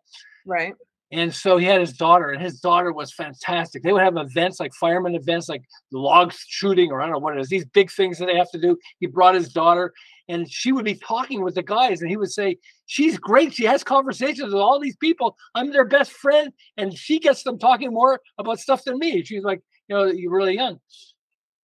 right. 0.45 0.73
And 1.11 1.34
so 1.34 1.57
he 1.57 1.65
had 1.65 1.80
his 1.80 1.93
daughter, 1.93 2.32
and 2.32 2.41
his 2.41 2.59
daughter 2.59 2.91
was 2.91 3.13
fantastic. 3.13 3.82
They 3.82 3.93
would 3.93 4.01
have 4.01 4.17
events 4.17 4.59
like 4.59 4.73
fireman 4.73 5.15
events, 5.15 5.47
like 5.47 5.63
log 5.91 6.34
shooting, 6.34 6.91
or 6.91 7.01
I 7.01 7.05
don't 7.05 7.13
know 7.13 7.19
what 7.19 7.38
it 7.38 7.39
is, 7.39 7.47
these 7.47 7.65
big 7.65 7.89
things 7.91 8.19
that 8.19 8.25
they 8.25 8.36
have 8.36 8.51
to 8.51 8.59
do. 8.59 8.78
He 8.99 9.07
brought 9.07 9.34
his 9.34 9.49
daughter, 9.53 9.93
and 10.30 10.51
she 10.51 10.71
would 10.71 10.86
be 10.86 10.95
talking 10.95 11.43
with 11.43 11.55
the 11.55 11.63
guys 11.63 12.01
and 12.01 12.09
he 12.09 12.17
would 12.17 12.32
say 12.32 12.57
she's 12.86 13.17
great. 13.17 13.53
She 13.53 13.65
has 13.65 13.84
conversations 13.84 14.53
with 14.53 14.61
all 14.61 14.80
these 14.80 14.95
people. 14.97 15.38
I'm 15.55 15.71
their 15.71 15.86
best 15.86 16.11
friend 16.11 16.51
and 16.78 16.97
she 16.97 17.19
gets 17.19 17.43
them 17.43 17.57
talking 17.57 17.93
more 17.93 18.19
about 18.38 18.59
stuff 18.59 18.84
than 18.84 18.99
me. 18.99 19.23
She's 19.23 19.43
like 19.43 19.61
you 19.88 19.95
know 19.95 20.05
you're 20.05 20.32
really 20.32 20.55
young. 20.55 20.80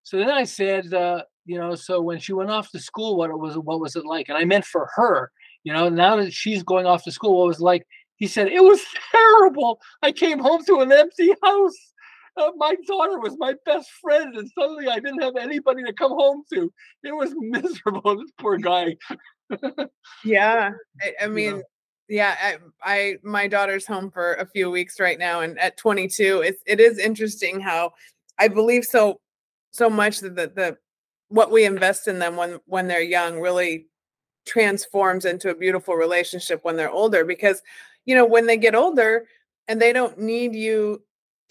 So 0.03 0.17
then 0.17 0.29
i 0.29 0.43
said 0.43 0.93
uh, 0.93 1.23
you 1.45 1.57
know 1.57 1.75
so 1.75 2.01
when 2.01 2.19
she 2.19 2.33
went 2.33 2.51
off 2.51 2.69
to 2.71 2.79
school 2.79 3.17
what 3.17 3.29
it 3.29 3.37
was 3.37 3.57
what 3.57 3.79
was 3.79 3.95
it 3.95 4.05
like? 4.05 4.29
And 4.29 4.37
i 4.37 4.45
meant 4.45 4.65
for 4.65 4.89
her 4.95 5.31
you 5.63 5.73
know 5.73 5.89
now 5.89 6.15
that 6.17 6.33
she's 6.33 6.63
going 6.63 6.85
off 6.85 7.03
to 7.03 7.11
school 7.11 7.37
what 7.37 7.47
was 7.47 7.61
like? 7.61 7.85
He 8.15 8.27
said 8.27 8.47
it 8.47 8.63
was 8.63 8.81
terrible. 9.11 9.79
I 10.01 10.11
came 10.11 10.39
home 10.39 10.63
to 10.65 10.79
an 10.81 10.91
empty 10.91 11.33
house 11.43 11.92
uh, 12.37 12.51
my 12.55 12.75
daughter 12.87 13.19
was 13.19 13.35
my 13.37 13.53
best 13.65 13.89
friend, 14.01 14.35
and 14.35 14.49
suddenly 14.57 14.87
I 14.87 14.95
didn't 14.95 15.21
have 15.21 15.35
anybody 15.35 15.83
to 15.83 15.93
come 15.93 16.11
home 16.11 16.43
to. 16.53 16.71
It 17.03 17.15
was 17.15 17.33
miserable. 17.37 18.17
This 18.17 18.31
poor 18.39 18.57
guy. 18.57 18.97
yeah, 20.23 20.71
I, 21.01 21.25
I 21.25 21.27
mean, 21.27 21.61
yeah, 22.09 22.35
I, 22.41 22.57
I, 22.83 23.15
my 23.23 23.47
daughter's 23.47 23.85
home 23.85 24.11
for 24.11 24.33
a 24.35 24.45
few 24.45 24.69
weeks 24.71 24.99
right 24.99 25.19
now, 25.19 25.41
and 25.41 25.59
at 25.59 25.77
22, 25.77 26.41
it's 26.45 26.63
it 26.65 26.79
is 26.79 26.97
interesting 26.97 27.59
how 27.59 27.93
I 28.39 28.47
believe 28.47 28.85
so 28.85 29.19
so 29.71 29.89
much 29.89 30.19
that 30.19 30.35
the, 30.35 30.47
the 30.47 30.77
what 31.29 31.51
we 31.51 31.65
invest 31.65 32.07
in 32.07 32.19
them 32.19 32.35
when 32.35 32.59
when 32.65 32.87
they're 32.87 33.01
young 33.01 33.39
really 33.39 33.87
transforms 34.45 35.25
into 35.25 35.49
a 35.49 35.55
beautiful 35.55 35.95
relationship 35.95 36.59
when 36.63 36.75
they're 36.75 36.91
older 36.91 37.23
because 37.23 37.61
you 38.05 38.13
know 38.13 38.25
when 38.25 38.45
they 38.45 38.57
get 38.57 38.75
older 38.75 39.25
and 39.67 39.81
they 39.81 39.93
don't 39.93 40.19
need 40.19 40.53
you 40.53 41.01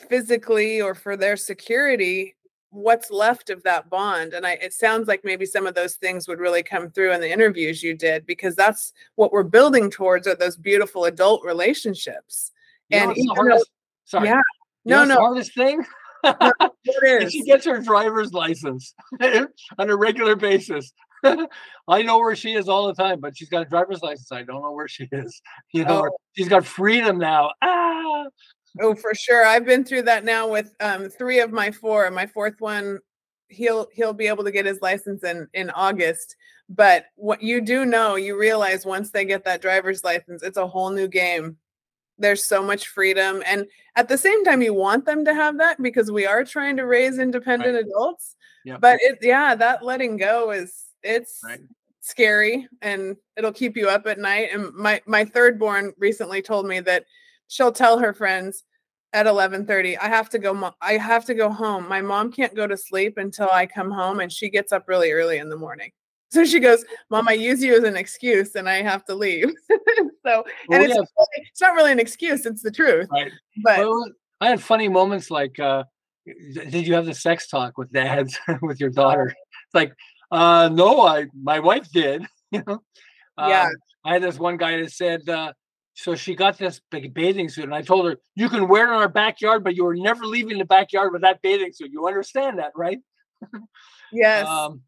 physically 0.08 0.80
or 0.80 0.94
for 0.94 1.16
their 1.16 1.36
security 1.36 2.34
what's 2.70 3.10
left 3.10 3.50
of 3.50 3.62
that 3.62 3.90
bond 3.90 4.32
and 4.32 4.46
i 4.46 4.52
it 4.52 4.72
sounds 4.72 5.06
like 5.06 5.20
maybe 5.24 5.44
some 5.44 5.66
of 5.66 5.74
those 5.74 5.96
things 5.96 6.26
would 6.26 6.40
really 6.40 6.62
come 6.62 6.90
through 6.90 7.12
in 7.12 7.20
the 7.20 7.30
interviews 7.30 7.82
you 7.82 7.94
did 7.94 8.24
because 8.24 8.56
that's 8.56 8.94
what 9.16 9.30
we're 9.30 9.42
building 9.42 9.90
towards 9.90 10.26
are 10.26 10.34
those 10.34 10.56
beautiful 10.56 11.04
adult 11.04 11.44
relationships 11.44 12.50
you 12.88 12.98
and 12.98 13.14
hardest, 13.36 13.70
though, 14.10 14.18
sorry 14.18 14.28
yeah 14.28 14.40
no 14.86 15.04
no 15.04 15.16
hardest 15.16 15.54
thing 15.54 15.84
no, 16.24 17.28
she 17.28 17.42
gets 17.42 17.66
her 17.66 17.78
driver's 17.78 18.32
license 18.32 18.94
on 19.78 19.90
a 19.90 19.96
regular 19.96 20.34
basis 20.34 20.92
I 21.88 22.02
know 22.02 22.18
where 22.18 22.34
she 22.34 22.52
is 22.54 22.68
all 22.68 22.86
the 22.86 22.94
time, 22.94 23.20
but 23.20 23.36
she's 23.36 23.48
got 23.48 23.62
a 23.62 23.68
driver's 23.68 24.02
license. 24.02 24.32
I 24.32 24.42
don't 24.42 24.62
know 24.62 24.72
where 24.72 24.88
she 24.88 25.08
is. 25.10 25.40
You 25.72 25.84
know, 25.86 26.06
oh. 26.06 26.16
she's 26.36 26.48
got 26.48 26.66
freedom 26.66 27.16
now. 27.16 27.52
Ah, 27.62 28.26
Oh, 28.80 28.94
for 28.94 29.14
sure. 29.14 29.44
I've 29.44 29.66
been 29.66 29.84
through 29.84 30.02
that 30.02 30.24
now 30.24 30.48
with 30.48 30.74
um, 30.80 31.08
three 31.08 31.40
of 31.40 31.52
my 31.52 31.70
four. 31.70 32.10
My 32.10 32.26
fourth 32.26 32.60
one, 32.60 32.98
he'll 33.48 33.88
he'll 33.92 34.14
be 34.14 34.26
able 34.28 34.44
to 34.44 34.50
get 34.50 34.66
his 34.66 34.80
license 34.80 35.24
in 35.24 35.48
in 35.52 35.70
August. 35.70 36.36
But 36.68 37.06
what 37.16 37.42
you 37.42 37.60
do 37.60 37.84
know, 37.84 38.16
you 38.16 38.38
realize 38.38 38.86
once 38.86 39.10
they 39.10 39.24
get 39.24 39.44
that 39.44 39.60
driver's 39.60 40.04
license, 40.04 40.42
it's 40.42 40.56
a 40.56 40.66
whole 40.66 40.90
new 40.90 41.06
game. 41.06 41.58
There's 42.18 42.44
so 42.44 42.62
much 42.62 42.88
freedom, 42.88 43.42
and 43.46 43.66
at 43.96 44.08
the 44.08 44.18
same 44.18 44.44
time, 44.44 44.62
you 44.62 44.72
want 44.72 45.04
them 45.04 45.24
to 45.24 45.34
have 45.34 45.58
that 45.58 45.82
because 45.82 46.10
we 46.10 46.24
are 46.24 46.44
trying 46.44 46.76
to 46.76 46.86
raise 46.86 47.18
independent 47.18 47.74
right. 47.74 47.84
adults. 47.84 48.36
Yep. 48.64 48.80
But 48.80 49.00
it, 49.02 49.18
yeah, 49.22 49.54
that 49.54 49.84
letting 49.84 50.16
go 50.16 50.50
is 50.50 50.84
it's 51.02 51.40
right. 51.44 51.60
scary, 52.00 52.68
and 52.80 53.16
it'll 53.36 53.52
keep 53.52 53.76
you 53.76 53.88
up 53.88 54.06
at 54.06 54.18
night. 54.18 54.50
And 54.52 54.72
my 54.74 55.02
my 55.06 55.24
third 55.24 55.58
born 55.58 55.92
recently 55.98 56.40
told 56.40 56.66
me 56.66 56.80
that 56.80 57.04
she'll 57.52 57.72
tell 57.72 57.98
her 57.98 58.14
friends 58.14 58.64
at 59.12 59.26
11:30 59.26 59.98
I 59.98 60.08
have 60.08 60.30
to 60.30 60.38
go 60.38 60.72
I 60.80 60.94
have 60.94 61.26
to 61.26 61.34
go 61.34 61.50
home. 61.50 61.86
My 61.86 62.00
mom 62.00 62.32
can't 62.32 62.54
go 62.54 62.66
to 62.66 62.76
sleep 62.76 63.18
until 63.18 63.50
I 63.52 63.66
come 63.66 63.90
home 63.90 64.20
and 64.20 64.32
she 64.32 64.48
gets 64.48 64.72
up 64.72 64.84
really 64.88 65.12
early 65.12 65.38
in 65.38 65.48
the 65.48 65.58
morning. 65.58 65.90
So 66.32 66.46
she 66.46 66.60
goes, 66.60 66.82
"Mom, 67.10 67.28
I 67.28 67.34
use 67.34 67.62
you 67.62 67.76
as 67.76 67.84
an 67.84 67.94
excuse 67.94 68.54
and 68.54 68.66
I 68.66 68.80
have 68.80 69.04
to 69.04 69.14
leave." 69.14 69.52
so, 70.26 70.42
and 70.70 70.82
it's, 70.82 70.94
yeah. 70.94 71.24
it's 71.50 71.60
not 71.60 71.74
really 71.74 71.92
an 71.92 71.98
excuse, 71.98 72.46
it's 72.46 72.62
the 72.62 72.70
truth. 72.70 73.06
Right. 73.12 73.30
But 73.62 73.80
well, 73.80 74.10
I 74.40 74.48
had 74.48 74.62
funny 74.62 74.88
moments 74.88 75.30
like 75.30 75.60
uh 75.60 75.84
did 76.24 76.86
you 76.86 76.94
have 76.94 77.04
the 77.04 77.12
sex 77.12 77.48
talk 77.48 77.76
with 77.76 77.92
dads 77.92 78.38
with 78.62 78.80
your 78.80 78.88
daughter? 78.88 79.26
It's 79.26 79.74
like, 79.74 79.92
uh 80.30 80.70
no, 80.72 81.02
I 81.06 81.26
my 81.34 81.60
wife 81.60 81.92
did, 81.92 82.26
you 82.50 82.62
know. 82.66 82.82
Yeah. 83.36 83.64
Um, 83.64 83.74
I 84.06 84.14
had 84.14 84.22
this 84.22 84.38
one 84.38 84.56
guy 84.56 84.80
that 84.80 84.90
said 84.90 85.28
uh 85.28 85.52
so 85.94 86.14
she 86.14 86.34
got 86.34 86.58
this 86.58 86.80
big 86.90 87.12
bathing 87.14 87.48
suit, 87.48 87.64
and 87.64 87.74
I 87.74 87.82
told 87.82 88.06
her, 88.06 88.18
"You 88.34 88.48
can 88.48 88.68
wear 88.68 88.86
it 88.86 88.94
in 88.94 88.96
our 88.96 89.08
backyard, 89.08 89.62
but 89.62 89.76
you 89.76 89.86
are 89.86 89.94
never 89.94 90.24
leaving 90.24 90.58
the 90.58 90.64
backyard 90.64 91.12
with 91.12 91.22
that 91.22 91.42
bathing 91.42 91.72
suit. 91.72 91.90
You 91.92 92.06
understand 92.06 92.58
that, 92.58 92.72
right?" 92.74 92.98
Yes. 94.12 94.46
um, 94.46 94.82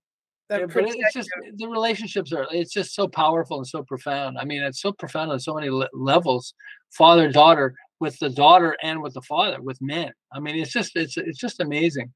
yeah, 0.50 0.66
but 0.66 0.84
it's 0.86 1.14
just 1.14 1.30
the 1.56 1.66
relationships 1.66 2.32
are. 2.32 2.46
It's 2.50 2.72
just 2.72 2.94
so 2.94 3.08
powerful 3.08 3.56
and 3.56 3.66
so 3.66 3.82
profound. 3.82 4.36
I 4.38 4.44
mean, 4.44 4.62
it's 4.62 4.80
so 4.80 4.92
profound 4.92 5.32
on 5.32 5.40
so 5.40 5.54
many 5.54 5.70
le- 5.70 5.88
levels. 5.94 6.54
Father 6.90 7.32
daughter 7.32 7.74
with 8.00 8.18
the 8.18 8.28
daughter 8.28 8.76
and 8.82 9.02
with 9.02 9.14
the 9.14 9.22
father 9.22 9.60
with 9.62 9.78
men. 9.80 10.12
I 10.32 10.40
mean, 10.40 10.56
it's 10.56 10.72
just 10.72 10.92
it's 10.94 11.16
it's 11.16 11.38
just 11.38 11.60
amazing. 11.60 12.12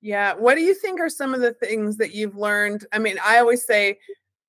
Yeah. 0.00 0.34
What 0.34 0.54
do 0.54 0.60
you 0.60 0.74
think 0.74 1.00
are 1.00 1.08
some 1.08 1.34
of 1.34 1.40
the 1.40 1.54
things 1.54 1.96
that 1.96 2.14
you've 2.14 2.36
learned? 2.36 2.86
I 2.92 3.00
mean, 3.00 3.18
I 3.24 3.38
always 3.38 3.66
say 3.66 3.98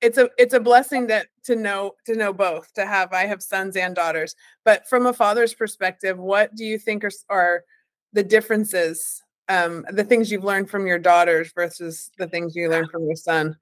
it's 0.01 0.17
a 0.17 0.29
it's 0.37 0.53
a 0.53 0.59
blessing 0.59 1.07
that 1.07 1.27
to 1.43 1.55
know 1.55 1.93
to 2.05 2.15
know 2.15 2.31
both 2.31 2.71
to 2.73 2.85
have 2.85 3.11
i 3.13 3.25
have 3.25 3.41
sons 3.41 3.75
and 3.75 3.95
daughters 3.95 4.35
but 4.63 4.87
from 4.87 5.05
a 5.05 5.13
father's 5.13 5.53
perspective 5.53 6.17
what 6.17 6.53
do 6.55 6.63
you 6.63 6.77
think 6.77 7.03
are, 7.03 7.11
are 7.29 7.63
the 8.13 8.23
differences 8.23 9.21
um 9.49 9.85
the 9.91 10.03
things 10.03 10.31
you've 10.31 10.43
learned 10.43 10.69
from 10.69 10.87
your 10.87 10.99
daughters 10.99 11.51
versus 11.53 12.11
the 12.17 12.27
things 12.27 12.55
you 12.55 12.69
learned 12.69 12.89
from 12.91 13.05
your 13.05 13.15
son? 13.15 13.55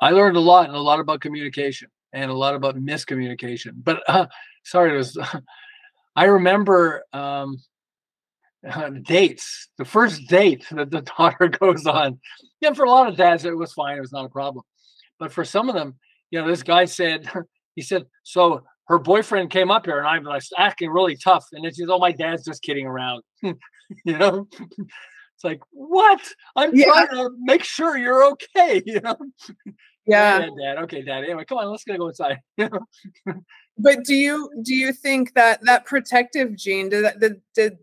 I 0.00 0.10
learned 0.10 0.36
a 0.36 0.40
lot 0.40 0.66
and 0.68 0.76
a 0.76 0.80
lot 0.80 1.00
about 1.00 1.20
communication 1.20 1.88
and 2.12 2.30
a 2.30 2.34
lot 2.34 2.54
about 2.54 2.76
miscommunication 2.76 3.72
but 3.76 4.02
uh, 4.08 4.26
sorry 4.64 4.92
it 4.92 4.96
was 4.96 5.18
i 6.16 6.24
remember 6.24 7.04
um 7.12 7.58
uh, 8.68 8.90
dates 8.90 9.68
the 9.78 9.84
first 9.84 10.26
date 10.28 10.66
that 10.72 10.90
the 10.90 11.00
daughter 11.18 11.46
goes 11.48 11.86
on. 11.86 12.18
Yeah 12.60 12.72
for 12.72 12.84
a 12.84 12.90
lot 12.90 13.08
of 13.08 13.16
dads 13.16 13.44
it 13.44 13.56
was 13.56 13.72
fine 13.72 13.96
it 13.96 14.00
was 14.00 14.12
not 14.12 14.24
a 14.24 14.28
problem 14.28 14.64
but 15.18 15.32
for 15.32 15.44
some 15.44 15.68
of 15.68 15.74
them, 15.74 15.96
you 16.30 16.40
know, 16.40 16.48
this 16.48 16.62
guy 16.62 16.84
said, 16.84 17.28
he 17.74 17.82
said, 17.82 18.06
so 18.22 18.62
her 18.88 18.98
boyfriend 18.98 19.50
came 19.50 19.70
up 19.70 19.86
here 19.86 19.98
and 19.98 20.06
I'm 20.06 20.24
like 20.24 20.42
acting 20.56 20.90
really 20.90 21.16
tough. 21.16 21.46
And 21.52 21.64
then 21.64 21.72
she's, 21.74 21.88
oh, 21.88 21.98
my 21.98 22.12
dad's 22.12 22.44
just 22.44 22.62
kidding 22.62 22.86
around. 22.86 23.22
you 23.42 23.56
know? 24.06 24.48
It's 25.38 25.44
like, 25.44 25.60
what? 25.70 26.20
I'm 26.56 26.74
yeah. 26.74 26.86
trying 26.86 27.10
to 27.10 27.30
make 27.38 27.62
sure 27.62 27.96
you're 27.96 28.24
okay. 28.32 28.82
You 28.84 29.00
know? 29.00 29.16
Yeah. 30.04 30.40
Dad, 30.40 30.50
dad. 30.60 30.78
Okay, 30.78 31.02
dad. 31.02 31.22
Anyway, 31.22 31.44
come 31.44 31.58
on, 31.58 31.70
let's 31.70 31.84
get 31.84 31.96
go 31.96 32.08
inside. 32.08 32.40
but 32.56 34.04
do 34.04 34.16
you 34.16 34.50
do 34.62 34.74
you 34.74 34.92
think 34.92 35.34
that 35.34 35.60
that 35.62 35.84
protective 35.84 36.56
gene 36.56 36.88
did 36.88 37.04
that 37.04 37.20
did 37.20 37.40
did 37.54 37.78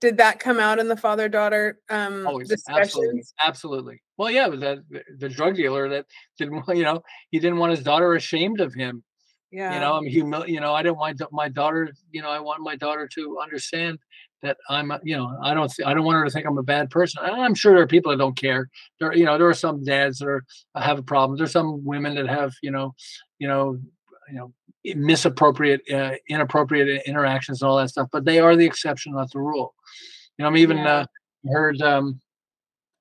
did 0.00 0.16
that 0.16 0.40
come 0.40 0.58
out 0.58 0.78
in 0.78 0.88
the 0.88 0.96
father 0.96 1.28
daughter 1.28 1.80
um 1.90 2.26
Always, 2.26 2.50
absolutely, 2.66 3.24
absolutely. 3.44 4.00
Well, 4.16 4.30
yeah, 4.30 4.48
the 4.48 4.84
the 5.18 5.28
drug 5.28 5.56
dealer 5.56 5.88
that 5.88 6.06
didn't 6.38 6.64
you 6.76 6.84
know 6.84 7.02
he 7.30 7.38
didn't 7.38 7.58
want 7.58 7.72
his 7.72 7.82
daughter 7.82 8.14
ashamed 8.14 8.60
of 8.60 8.74
him. 8.74 9.02
Yeah. 9.50 9.74
You 9.74 9.80
know, 9.80 9.92
I'm 9.94 10.04
humil. 10.04 10.48
You 10.48 10.60
know, 10.60 10.74
I 10.74 10.82
didn't 10.82 10.98
want 10.98 11.20
my 11.30 11.48
daughter. 11.48 11.92
You 12.10 12.22
know, 12.22 12.30
I 12.30 12.40
want 12.40 12.62
my 12.62 12.74
daughter 12.74 13.08
to 13.14 13.38
understand 13.40 13.98
that 14.44 14.58
I'm, 14.68 14.92
you 15.02 15.16
know, 15.16 15.36
I 15.42 15.54
don't, 15.54 15.72
I 15.86 15.94
don't 15.94 16.04
want 16.04 16.16
her 16.16 16.24
to 16.24 16.30
think 16.30 16.46
I'm 16.46 16.58
a 16.58 16.62
bad 16.62 16.90
person. 16.90 17.22
I'm 17.24 17.54
sure 17.54 17.72
there 17.72 17.82
are 17.82 17.86
people 17.86 18.10
that 18.10 18.18
don't 18.18 18.36
care. 18.36 18.68
There, 19.00 19.14
you 19.14 19.24
know, 19.24 19.38
there 19.38 19.48
are 19.48 19.54
some 19.54 19.82
dads 19.82 20.18
that 20.18 20.26
are 20.26 20.44
have 20.76 20.98
a 20.98 21.02
problem. 21.02 21.38
There's 21.38 21.52
some 21.52 21.84
women 21.84 22.14
that 22.16 22.28
have, 22.28 22.52
you 22.62 22.70
know, 22.70 22.94
you 23.38 23.48
know, 23.48 23.78
you 24.28 24.34
know, 24.34 24.52
misappropriate, 24.84 25.80
uh, 25.92 26.12
inappropriate 26.28 27.04
interactions 27.06 27.62
and 27.62 27.70
all 27.70 27.78
that 27.78 27.88
stuff. 27.88 28.08
But 28.12 28.26
they 28.26 28.38
are 28.38 28.54
the 28.54 28.66
exception, 28.66 29.14
not 29.14 29.30
the 29.32 29.40
rule. 29.40 29.74
You 30.36 30.42
know, 30.42 30.48
I'm 30.48 30.56
even 30.56 30.78
yeah. 30.78 30.94
uh, 30.94 31.06
heard 31.50 31.80
um, 31.80 32.20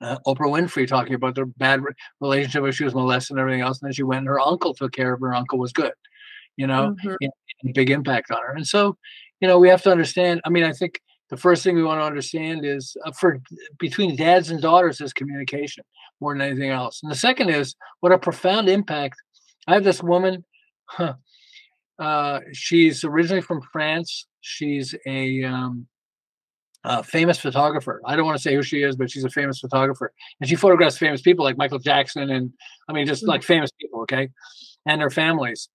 uh, 0.04 0.18
Oprah 0.28 0.52
Winfrey 0.52 0.88
talking 0.88 1.14
about 1.14 1.36
their 1.36 1.46
bad 1.46 1.82
relationship 2.20 2.62
where 2.62 2.72
she 2.72 2.84
was 2.84 2.94
molested 2.94 3.32
and 3.32 3.40
everything 3.40 3.62
else, 3.62 3.82
and 3.82 3.88
then 3.88 3.94
she 3.94 4.04
went 4.04 4.20
and 4.20 4.28
her 4.28 4.40
uncle 4.40 4.74
took 4.74 4.92
care 4.92 5.14
of 5.14 5.22
her. 5.22 5.34
Uncle 5.34 5.58
was 5.58 5.72
good. 5.72 5.94
You 6.58 6.68
know, 6.68 6.96
mm-hmm. 7.04 7.72
big 7.74 7.90
impact 7.90 8.30
on 8.30 8.38
her. 8.46 8.54
And 8.54 8.68
so, 8.68 8.98
you 9.40 9.48
know, 9.48 9.58
we 9.58 9.70
have 9.70 9.82
to 9.84 9.92
understand. 9.92 10.42
I 10.46 10.50
mean, 10.50 10.64
I 10.64 10.72
think 10.72 11.00
the 11.30 11.38
first 11.38 11.64
thing 11.64 11.76
we 11.76 11.84
want 11.84 12.00
to 12.00 12.06
understand 12.06 12.64
is 12.64 12.96
uh, 13.06 13.12
for 13.12 13.40
between 13.80 14.16
dads 14.16 14.52
and 14.52 14.62
daughters 14.62 15.02
is 15.02 15.14
communication 15.14 15.84
more 16.22 16.34
than 16.34 16.42
anything 16.42 16.70
else. 16.70 17.02
And 17.02 17.12
the 17.12 17.16
second 17.16 17.50
is 17.50 17.76
what 18.02 18.12
a 18.12 18.20
profound 18.20 18.70
impact. 18.70 19.16
I 19.68 19.74
have 19.74 19.84
this 19.84 20.04
woman. 20.04 20.46
Huh, 20.86 21.16
uh, 21.98 22.42
she's 22.52 23.04
originally 23.04 23.42
from 23.42 23.62
France. 23.72 24.28
She's 24.42 24.94
a, 25.08 25.44
um, 25.44 25.88
a 26.84 27.04
famous 27.04 27.40
photographer. 27.40 28.02
I 28.06 28.16
don't 28.16 28.26
want 28.26 28.38
to 28.38 28.42
say 28.42 28.56
who 28.56 28.64
she 28.64 28.84
is, 28.84 28.96
but 28.96 29.10
she's 29.10 29.24
a 29.24 29.30
famous 29.30 29.60
photographer, 29.60 30.12
and 30.40 30.50
she 30.50 30.56
photographs 30.56 30.98
famous 30.98 31.22
people 31.22 31.46
like 31.46 31.58
Michael 31.58 31.80
Jackson 31.80 32.30
and 32.30 32.52
I 32.90 32.94
mean 32.94 33.08
just 33.08 33.26
like 33.28 33.42
mm-hmm. 33.42 33.48
famous 33.48 33.72
people. 33.80 34.02
Okay, 34.02 34.30
and 34.86 35.00
their 35.00 35.10
families. 35.10 35.70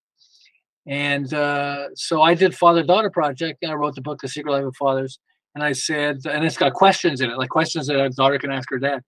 And 0.87 1.33
uh, 1.35 1.89
so 1.95 2.23
I 2.23 2.33
did 2.33 2.57
father 2.57 2.83
daughter 2.83 3.11
project, 3.11 3.59
and 3.63 3.71
I 3.71 3.75
wrote 3.75 3.95
the 3.95 4.01
book, 4.01 4.21
The 4.23 4.29
Secret 4.29 4.53
Life 4.53 4.65
of 4.65 4.77
Fathers 4.77 5.19
and 5.59 5.65
I 5.65 5.73
said, 5.73 6.21
and 6.25 6.45
it's 6.45 6.57
got 6.57 6.73
questions 6.73 7.21
in 7.21 7.31
it, 7.31 7.37
like 7.37 7.51
questions 7.51 7.89
that 7.89 8.01
a 8.01 8.11
daughter 8.11 8.39
can 8.39 8.53
ask 8.53 8.71
her 8.71 8.79
dad. 8.79 9.03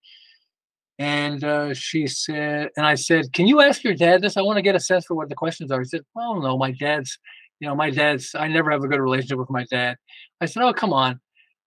And 0.99 1.45
uh, 1.45 1.75
she 1.75 2.09
said, 2.09 2.71
and 2.77 2.85
I 2.85 2.97
said, 2.97 3.33
can 3.33 3.47
you 3.47 3.61
ask 3.61 3.85
your 3.85 3.95
dad 3.95 4.21
this? 4.21 4.37
I 4.37 4.43
want 4.43 4.57
to 4.57 4.63
get 4.63 4.75
a 4.75 4.81
sense 4.81 5.07
for 5.07 5.15
what 5.15 5.29
the 5.29 5.37
questions 5.37 5.71
are. 5.71 5.79
He 5.79 5.85
said, 5.85 6.03
well, 6.13 6.41
no, 6.41 6.59
my 6.59 6.73
dad's, 6.73 7.19
you 7.61 7.69
know, 7.69 7.77
my 7.77 7.91
dad's, 7.91 8.35
I 8.35 8.49
never 8.49 8.71
have 8.73 8.83
a 8.83 8.89
good 8.89 8.99
relationship 9.01 9.39
with 9.39 9.49
my 9.49 9.65
dad. 9.71 9.97
I 10.41 10.47
said, 10.47 10.65
oh, 10.65 10.73
come 10.73 10.93
on. 10.93 11.21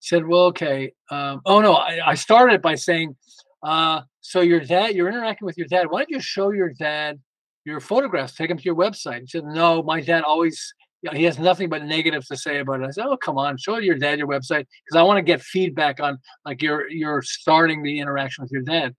Said, 0.04 0.28
well, 0.28 0.42
okay. 0.48 0.92
Um, 1.10 1.42
oh, 1.46 1.62
no, 1.62 1.76
I, 1.76 2.10
I 2.12 2.16
started 2.16 2.62
by 2.62 2.76
saying, 2.76 3.16
uh, 3.64 4.02
so 4.20 4.42
your 4.42 4.60
dad, 4.60 4.96
you're 4.96 5.08
interacting 5.08 5.46
with 5.46 5.58
your 5.58 5.68
dad. 5.68 5.90
Why 5.90 6.00
don't 6.00 6.10
you 6.10 6.20
show 6.20 6.52
your 6.52 6.74
dad 6.74 7.22
your 7.64 7.80
photographs? 7.80 8.36
Take 8.36 8.50
them 8.50 8.58
to 8.58 8.64
your 8.64 8.76
website. 8.76 9.22
He 9.22 9.28
said, 9.28 9.46
no, 9.46 9.82
my 9.82 10.02
dad 10.02 10.24
always 10.24 10.74
he 11.12 11.24
has 11.24 11.38
nothing 11.38 11.70
but 11.70 11.84
negative 11.84 12.26
to 12.28 12.38
say 12.38 12.60
about 12.60 12.82
it. 12.82 12.88
I 12.88 12.92
said, 12.92 13.06
"Oh, 13.06 13.18
come 13.18 13.38
on, 13.38 13.58
show 13.58 13.78
your 13.78 13.98
dad 13.98 14.20
your 14.20 14.28
website 14.28 14.66
because 14.86 14.96
I 14.96 15.04
want 15.04 15.18
to 15.18 15.22
get 15.22 15.42
feedback 15.42 16.00
on 16.00 16.18
like 16.46 16.62
you're 16.62 16.90
you're 16.90 17.22
starting 17.22 17.84
the 17.84 18.00
interaction 18.00 18.44
with 18.44 18.52
your 18.52 18.62
dad." 18.62 18.96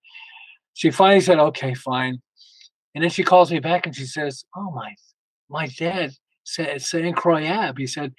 She 0.75 0.91
finally 0.91 1.21
said, 1.21 1.39
"Okay, 1.39 1.73
fine," 1.73 2.21
and 2.95 3.03
then 3.03 3.11
she 3.11 3.25
calls 3.25 3.51
me 3.51 3.59
back 3.59 3.87
and 3.87 3.97
she 3.97 4.05
says, 4.05 4.45
"Oh 4.55 4.71
my, 4.73 4.95
my 5.49 5.67
dad 5.67 6.13
said, 6.45 6.83
said 6.83 7.05
incroyable." 7.05 7.79
He 7.79 7.87
said 7.87 8.13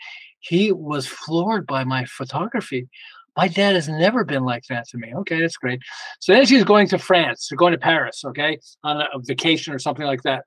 he 0.48 0.72
was 0.72 1.08
floored 1.08 1.66
by 1.66 1.84
my 1.84 2.06
photography. 2.06 2.88
My 3.36 3.48
dad 3.48 3.76
has 3.76 3.90
never 3.90 4.24
been 4.24 4.44
like 4.44 4.64
that 4.70 4.88
to 4.90 4.98
me. 4.98 5.14
Okay, 5.14 5.42
that's 5.42 5.58
great. 5.58 5.82
So 6.20 6.34
then 6.34 6.46
she's 6.46 6.64
going 6.64 6.88
to 6.90 6.98
France, 6.98 7.52
going 7.58 7.74
to 7.74 7.78
Paris, 7.78 8.24
okay, 8.26 8.60
on 8.84 9.02
a, 9.02 9.08
a 9.14 9.20
vacation 9.20 9.74
or 9.74 9.80
something 9.80 10.06
like 10.06 10.22
that. 10.24 10.46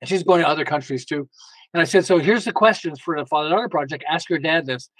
And 0.00 0.08
she's 0.08 0.22
going 0.22 0.42
to 0.42 0.48
other 0.48 0.64
countries 0.64 1.04
too. 1.06 1.28
And 1.72 1.80
I 1.80 1.84
said, 1.84 2.04
so 2.04 2.18
here's 2.18 2.44
the 2.44 2.52
questions 2.52 3.00
for 3.00 3.18
the 3.18 3.26
Father 3.26 3.50
Daughter 3.50 3.68
Project. 3.68 4.04
Ask 4.08 4.28
your 4.28 4.38
dad 4.38 4.66
this. 4.66 4.90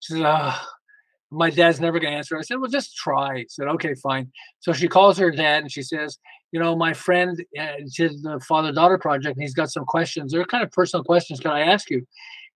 She 0.00 0.14
said, 0.14 0.22
oh, 0.24 0.58
my 1.30 1.50
dad's 1.50 1.80
never 1.80 1.98
going 1.98 2.12
to 2.12 2.16
answer. 2.16 2.38
I 2.38 2.42
said, 2.42 2.58
well, 2.58 2.70
just 2.70 2.96
try. 2.96 3.38
I 3.38 3.44
said, 3.48 3.68
okay, 3.68 3.94
fine. 3.94 4.30
So 4.60 4.72
she 4.72 4.88
calls 4.88 5.18
her 5.18 5.30
dad 5.30 5.62
and 5.62 5.72
she 5.72 5.82
says, 5.82 6.18
you 6.52 6.60
know, 6.60 6.74
my 6.76 6.94
friend 6.94 7.44
uh, 7.58 7.66
did 7.96 8.22
the 8.22 8.40
Father 8.46 8.72
Daughter 8.72 8.98
Project 8.98 9.36
and 9.36 9.42
he's 9.42 9.54
got 9.54 9.70
some 9.70 9.84
questions. 9.84 10.32
They're 10.32 10.44
kind 10.44 10.64
of 10.64 10.70
personal 10.70 11.04
questions. 11.04 11.40
Can 11.40 11.50
I 11.50 11.60
ask 11.60 11.90
you? 11.90 12.06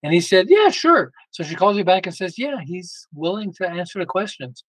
And 0.03 0.13
he 0.13 0.21
said, 0.21 0.47
yeah, 0.49 0.71
sure. 0.71 1.13
So 1.31 1.45
she 1.45 1.55
calls 1.55 1.77
me 1.77 1.83
back 1.83 2.07
and 2.07 2.15
says, 2.15 2.39
yeah, 2.39 2.57
he's 2.65 3.07
willing 3.15 3.53
to 3.55 3.69
answer 3.69 3.99
the 3.99 4.07
questions. 4.07 4.65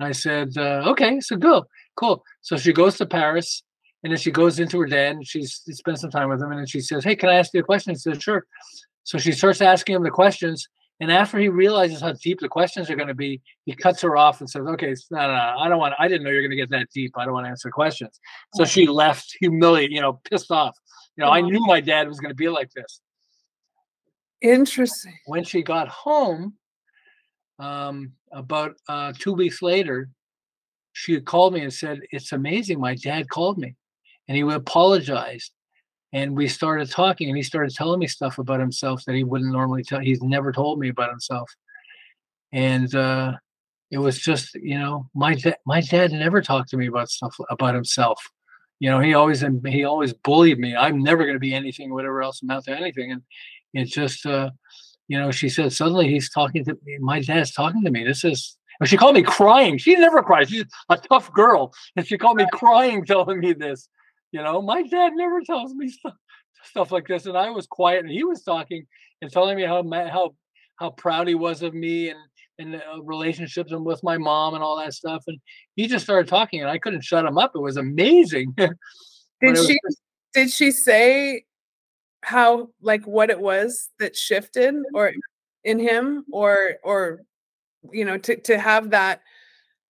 And 0.00 0.08
I 0.08 0.12
said, 0.12 0.56
uh, 0.56 0.82
okay, 0.86 1.20
so 1.20 1.36
go, 1.36 1.66
cool. 1.96 2.24
So 2.42 2.56
she 2.56 2.72
goes 2.72 2.96
to 2.98 3.06
Paris 3.06 3.62
and 4.02 4.12
then 4.12 4.18
she 4.18 4.30
goes 4.30 4.58
into 4.58 4.78
her 4.80 4.86
dad 4.86 5.16
and 5.16 5.26
she 5.26 5.44
spends 5.44 6.00
some 6.00 6.10
time 6.10 6.28
with 6.28 6.40
him. 6.40 6.50
And 6.50 6.60
then 6.60 6.66
she 6.66 6.80
says, 6.80 7.04
Hey, 7.04 7.16
can 7.16 7.28
I 7.28 7.34
ask 7.34 7.52
you 7.52 7.60
a 7.60 7.64
question? 7.64 7.92
He 7.92 7.98
says, 7.98 8.22
Sure. 8.22 8.46
So 9.04 9.18
she 9.18 9.32
starts 9.32 9.60
asking 9.60 9.96
him 9.96 10.02
the 10.02 10.10
questions. 10.10 10.68
And 11.00 11.12
after 11.12 11.38
he 11.38 11.48
realizes 11.48 12.00
how 12.00 12.12
deep 12.12 12.40
the 12.40 12.48
questions 12.48 12.90
are 12.90 12.96
going 12.96 13.08
to 13.08 13.14
be, 13.14 13.40
he 13.64 13.74
cuts 13.74 14.00
her 14.02 14.16
off 14.16 14.40
and 14.40 14.48
says, 14.48 14.66
Okay, 14.66 14.94
no, 15.10 15.18
no, 15.18 15.26
no 15.26 15.54
I 15.58 15.68
don't 15.68 15.78
want, 15.78 15.94
I 15.98 16.06
didn't 16.06 16.24
know 16.24 16.30
you're 16.30 16.42
going 16.42 16.50
to 16.50 16.56
get 16.56 16.70
that 16.70 16.88
deep. 16.94 17.12
I 17.16 17.24
don't 17.24 17.34
want 17.34 17.46
to 17.46 17.50
answer 17.50 17.70
questions. 17.70 18.20
So 18.54 18.64
she 18.64 18.86
left 18.86 19.36
humiliated, 19.40 19.92
you 19.92 20.00
know, 20.00 20.20
pissed 20.30 20.50
off. 20.50 20.76
You 21.16 21.24
know, 21.24 21.30
I 21.30 21.40
knew 21.40 21.60
my 21.66 21.80
dad 21.80 22.06
was 22.06 22.20
going 22.20 22.30
to 22.30 22.36
be 22.36 22.48
like 22.48 22.70
this. 22.70 23.00
Interesting. 24.40 25.18
When 25.26 25.44
she 25.44 25.62
got 25.62 25.88
home, 25.88 26.54
um, 27.58 28.12
about 28.30 28.76
uh, 28.88 29.12
two 29.18 29.32
weeks 29.32 29.62
later, 29.62 30.08
she 30.92 31.20
called 31.20 31.54
me 31.54 31.62
and 31.62 31.72
said, 31.72 32.00
It's 32.10 32.32
amazing. 32.32 32.80
My 32.80 32.94
dad 32.94 33.28
called 33.28 33.58
me 33.58 33.74
and 34.28 34.36
he 34.36 34.42
apologized 34.42 35.52
and 36.12 36.36
we 36.36 36.48
started 36.48 36.90
talking 36.90 37.28
and 37.28 37.36
he 37.36 37.42
started 37.42 37.74
telling 37.74 37.98
me 37.98 38.06
stuff 38.06 38.38
about 38.38 38.60
himself 38.60 39.04
that 39.06 39.14
he 39.14 39.24
wouldn't 39.24 39.52
normally 39.52 39.82
tell 39.82 40.00
he's 40.00 40.22
never 40.22 40.52
told 40.52 40.78
me 40.78 40.88
about 40.88 41.10
himself 41.10 41.50
and 42.52 42.94
uh, 42.94 43.32
it 43.90 43.98
was 43.98 44.18
just 44.18 44.54
you 44.54 44.78
know 44.78 45.08
my 45.14 45.34
dad 45.34 45.56
my 45.66 45.80
dad 45.80 46.12
never 46.12 46.40
talked 46.40 46.70
to 46.70 46.76
me 46.76 46.86
about 46.86 47.08
stuff 47.08 47.36
about 47.50 47.74
himself 47.74 48.20
you 48.80 48.90
know 48.90 49.00
he 49.00 49.14
always 49.14 49.44
he 49.66 49.84
always 49.84 50.12
bullied 50.12 50.58
me 50.58 50.76
i'm 50.76 51.02
never 51.02 51.24
going 51.24 51.34
to 51.34 51.40
be 51.40 51.54
anything 51.54 51.92
whatever 51.92 52.22
else 52.22 52.42
amount 52.42 52.64
to 52.64 52.76
anything 52.76 53.12
and 53.12 53.22
it's 53.74 53.90
just 53.90 54.24
uh 54.26 54.50
you 55.08 55.18
know 55.18 55.30
she 55.30 55.48
said 55.48 55.72
suddenly 55.72 56.08
he's 56.08 56.30
talking 56.30 56.64
to 56.64 56.76
me 56.84 56.98
my 57.00 57.20
dad's 57.20 57.52
talking 57.52 57.82
to 57.82 57.90
me 57.90 58.04
this 58.04 58.24
is 58.24 58.56
she 58.84 58.96
called 58.96 59.14
me 59.14 59.22
crying 59.22 59.76
she 59.78 59.96
never 59.96 60.22
cries 60.22 60.48
she's 60.48 60.64
a 60.88 60.96
tough 60.96 61.32
girl 61.32 61.72
and 61.96 62.06
she 62.06 62.16
called 62.16 62.36
me 62.36 62.46
crying 62.52 63.04
telling 63.04 63.40
me 63.40 63.52
this 63.52 63.88
you 64.32 64.42
know, 64.42 64.60
my 64.60 64.82
dad 64.82 65.12
never 65.14 65.40
tells 65.40 65.74
me 65.74 65.88
stuff, 65.88 66.14
stuff 66.64 66.92
like 66.92 67.06
this, 67.06 67.26
and 67.26 67.36
I 67.36 67.50
was 67.50 67.66
quiet, 67.66 68.00
and 68.00 68.10
he 68.10 68.24
was 68.24 68.42
talking 68.42 68.86
and 69.22 69.30
telling 69.30 69.56
me 69.56 69.64
how 69.64 69.82
how 70.08 70.34
how 70.76 70.90
proud 70.90 71.28
he 71.28 71.34
was 71.34 71.62
of 71.62 71.74
me 71.74 72.10
and 72.10 72.18
and 72.58 72.74
uh, 72.74 73.02
relationships 73.02 73.72
and 73.72 73.84
with 73.84 74.02
my 74.02 74.18
mom 74.18 74.54
and 74.54 74.62
all 74.62 74.78
that 74.78 74.92
stuff. 74.92 75.22
And 75.26 75.38
he 75.76 75.86
just 75.86 76.04
started 76.04 76.28
talking, 76.28 76.60
and 76.60 76.68
I 76.68 76.78
couldn't 76.78 77.04
shut 77.04 77.24
him 77.24 77.38
up. 77.38 77.52
It 77.54 77.60
was 77.60 77.76
amazing. 77.76 78.54
did 78.56 78.76
she 79.56 79.78
just, 79.86 80.00
did 80.34 80.50
she 80.50 80.70
say 80.72 81.44
how 82.22 82.68
like 82.80 83.06
what 83.06 83.30
it 83.30 83.40
was 83.40 83.90
that 83.98 84.16
shifted 84.16 84.74
or 84.94 85.12
in 85.64 85.78
him 85.78 86.24
or 86.32 86.76
or 86.82 87.22
you 87.92 88.04
know 88.04 88.18
to 88.18 88.36
to 88.42 88.58
have 88.58 88.90
that? 88.90 89.22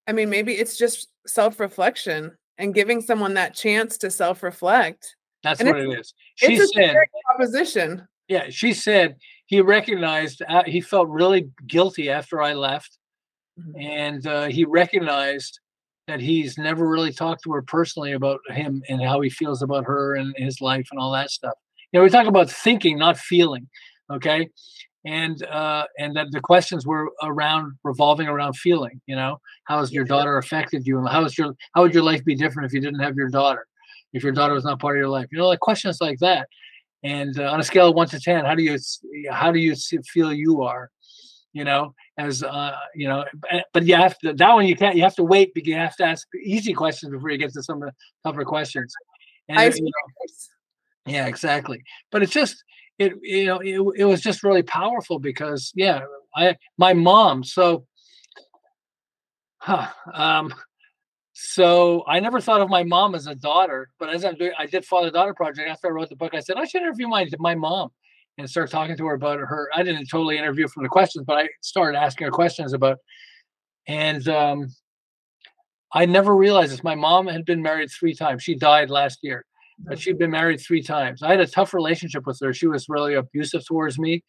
I 0.06 0.12
mean, 0.12 0.30
maybe 0.30 0.54
it's 0.54 0.78
just 0.78 1.08
self 1.26 1.60
reflection 1.60 2.36
and 2.58 2.74
giving 2.74 3.00
someone 3.00 3.34
that 3.34 3.54
chance 3.54 3.98
to 3.98 4.10
self 4.10 4.42
reflect. 4.42 5.16
That's 5.42 5.60
and 5.60 5.68
what 5.68 5.80
it 5.80 5.98
is. 5.98 6.14
She 6.34 6.54
it's 6.54 6.74
said, 6.74 6.96
proposition. 7.26 8.06
Yeah, 8.28 8.46
she 8.50 8.72
said 8.72 9.16
he 9.46 9.60
recognized, 9.60 10.42
uh, 10.46 10.64
he 10.66 10.80
felt 10.80 11.08
really 11.08 11.50
guilty 11.66 12.10
after 12.10 12.42
I 12.42 12.52
left. 12.52 12.98
Mm-hmm. 13.58 13.80
And 13.80 14.26
uh, 14.26 14.46
he 14.48 14.64
recognized 14.64 15.60
that 16.06 16.20
he's 16.20 16.58
never 16.58 16.88
really 16.88 17.12
talked 17.12 17.44
to 17.44 17.52
her 17.52 17.62
personally 17.62 18.12
about 18.12 18.40
him 18.50 18.82
and 18.88 19.02
how 19.02 19.20
he 19.20 19.30
feels 19.30 19.62
about 19.62 19.84
her 19.84 20.16
and 20.16 20.34
his 20.36 20.60
life 20.60 20.88
and 20.90 21.00
all 21.00 21.12
that 21.12 21.30
stuff. 21.30 21.54
You 21.92 22.00
know, 22.00 22.04
we 22.04 22.10
talk 22.10 22.26
about 22.26 22.50
thinking, 22.50 22.98
not 22.98 23.18
feeling. 23.18 23.68
Okay 24.10 24.48
and 25.04 25.42
uh, 25.44 25.86
and 25.98 26.14
that 26.16 26.30
the 26.32 26.40
questions 26.40 26.86
were 26.86 27.10
around 27.22 27.72
revolving 27.84 28.28
around 28.28 28.54
feeling. 28.54 29.00
You 29.06 29.16
know, 29.16 29.40
how 29.64 29.78
has 29.80 29.92
your 29.92 30.04
daughter 30.04 30.38
affected 30.38 30.86
you, 30.86 30.98
and 30.98 31.08
how 31.08 31.24
is 31.24 31.38
your 31.38 31.54
how 31.74 31.82
would 31.82 31.94
your 31.94 32.02
life 32.02 32.24
be 32.24 32.34
different 32.34 32.66
if 32.66 32.74
you 32.74 32.80
didn't 32.80 33.00
have 33.00 33.16
your 33.16 33.28
daughter, 33.28 33.66
if 34.12 34.22
your 34.22 34.32
daughter 34.32 34.54
was 34.54 34.64
not 34.64 34.80
part 34.80 34.96
of 34.96 35.00
your 35.00 35.08
life? 35.08 35.28
You 35.30 35.38
know, 35.38 35.46
like 35.46 35.60
questions 35.60 35.98
like 36.00 36.18
that. 36.18 36.48
And 37.04 37.38
uh, 37.38 37.50
on 37.50 37.60
a 37.60 37.62
scale 37.62 37.88
of 37.88 37.94
one 37.94 38.08
to 38.08 38.20
ten, 38.20 38.44
how 38.44 38.54
do 38.54 38.62
you 38.62 38.76
how 39.30 39.52
do 39.52 39.58
you 39.58 39.74
feel 40.12 40.32
you 40.32 40.62
are? 40.62 40.90
You 41.52 41.64
know, 41.64 41.94
as 42.18 42.42
uh, 42.42 42.76
you 42.94 43.08
know, 43.08 43.24
but 43.72 43.86
you 43.86 43.94
have 43.94 44.18
to 44.18 44.34
that 44.34 44.52
one 44.52 44.66
you 44.66 44.76
can't. 44.76 44.96
You 44.96 45.04
have 45.04 45.16
to 45.16 45.24
wait 45.24 45.54
because 45.54 45.68
you 45.68 45.76
have 45.76 45.96
to 45.96 46.04
ask 46.04 46.26
easy 46.44 46.72
questions 46.72 47.12
before 47.12 47.30
you 47.30 47.38
get 47.38 47.52
to 47.52 47.62
some 47.62 47.82
of 47.82 47.88
the 47.88 47.94
tougher 48.24 48.44
questions. 48.44 48.92
And, 49.48 49.74
you 49.74 49.84
know, 49.84 49.90
yeah, 51.08 51.26
exactly. 51.26 51.82
But 52.10 52.22
it's 52.22 52.32
just 52.32 52.62
it 52.98 53.14
you 53.22 53.46
know 53.46 53.58
it, 53.58 54.00
it 54.00 54.04
was 54.04 54.20
just 54.20 54.42
really 54.42 54.62
powerful 54.62 55.18
because 55.18 55.72
yeah, 55.74 56.00
I 56.34 56.56
my 56.76 56.92
mom 56.92 57.44
so 57.44 57.86
huh, 59.58 59.88
um 60.14 60.54
so 61.32 62.02
I 62.08 62.18
never 62.18 62.40
thought 62.40 62.60
of 62.60 62.68
my 62.68 62.82
mom 62.82 63.14
as 63.14 63.28
a 63.28 63.34
daughter, 63.34 63.90
but 64.00 64.08
as 64.08 64.24
I'm 64.24 64.34
doing, 64.34 64.50
I 64.58 64.66
did 64.66 64.84
father 64.84 65.08
daughter 65.08 65.34
project 65.34 65.68
after 65.68 65.86
I 65.86 65.90
wrote 65.90 66.08
the 66.08 66.16
book. 66.16 66.34
I 66.34 66.40
said 66.40 66.56
I 66.56 66.64
should 66.64 66.82
interview 66.82 67.06
my 67.06 67.28
my 67.38 67.54
mom 67.54 67.90
and 68.38 68.48
start 68.48 68.70
talking 68.70 68.96
to 68.96 69.06
her 69.06 69.14
about 69.14 69.38
her. 69.38 69.68
I 69.74 69.82
didn't 69.82 70.06
totally 70.06 70.38
interview 70.38 70.68
from 70.68 70.84
the 70.84 70.88
questions, 70.88 71.24
but 71.26 71.36
I 71.38 71.48
started 71.60 71.98
asking 71.98 72.24
her 72.24 72.30
questions 72.30 72.72
about, 72.72 72.98
and 73.86 74.26
um, 74.28 74.68
I 75.92 76.06
never 76.06 76.34
realized 76.36 76.72
this. 76.72 76.84
My 76.84 76.94
mom 76.94 77.26
had 77.26 77.44
been 77.44 77.62
married 77.62 77.90
three 77.90 78.14
times. 78.14 78.42
She 78.42 78.54
died 78.54 78.90
last 78.90 79.20
year, 79.22 79.44
but 79.80 79.98
she'd 79.98 80.18
been 80.18 80.30
married 80.30 80.60
three 80.60 80.82
times. 80.82 81.22
I 81.22 81.30
had 81.30 81.40
a 81.40 81.46
tough 81.46 81.72
relationship 81.72 82.26
with 82.26 82.38
her. 82.42 82.52
She 82.52 82.66
was 82.66 82.88
really 82.88 83.14
abusive 83.14 83.64
towards 83.66 83.98
me, 83.98 84.22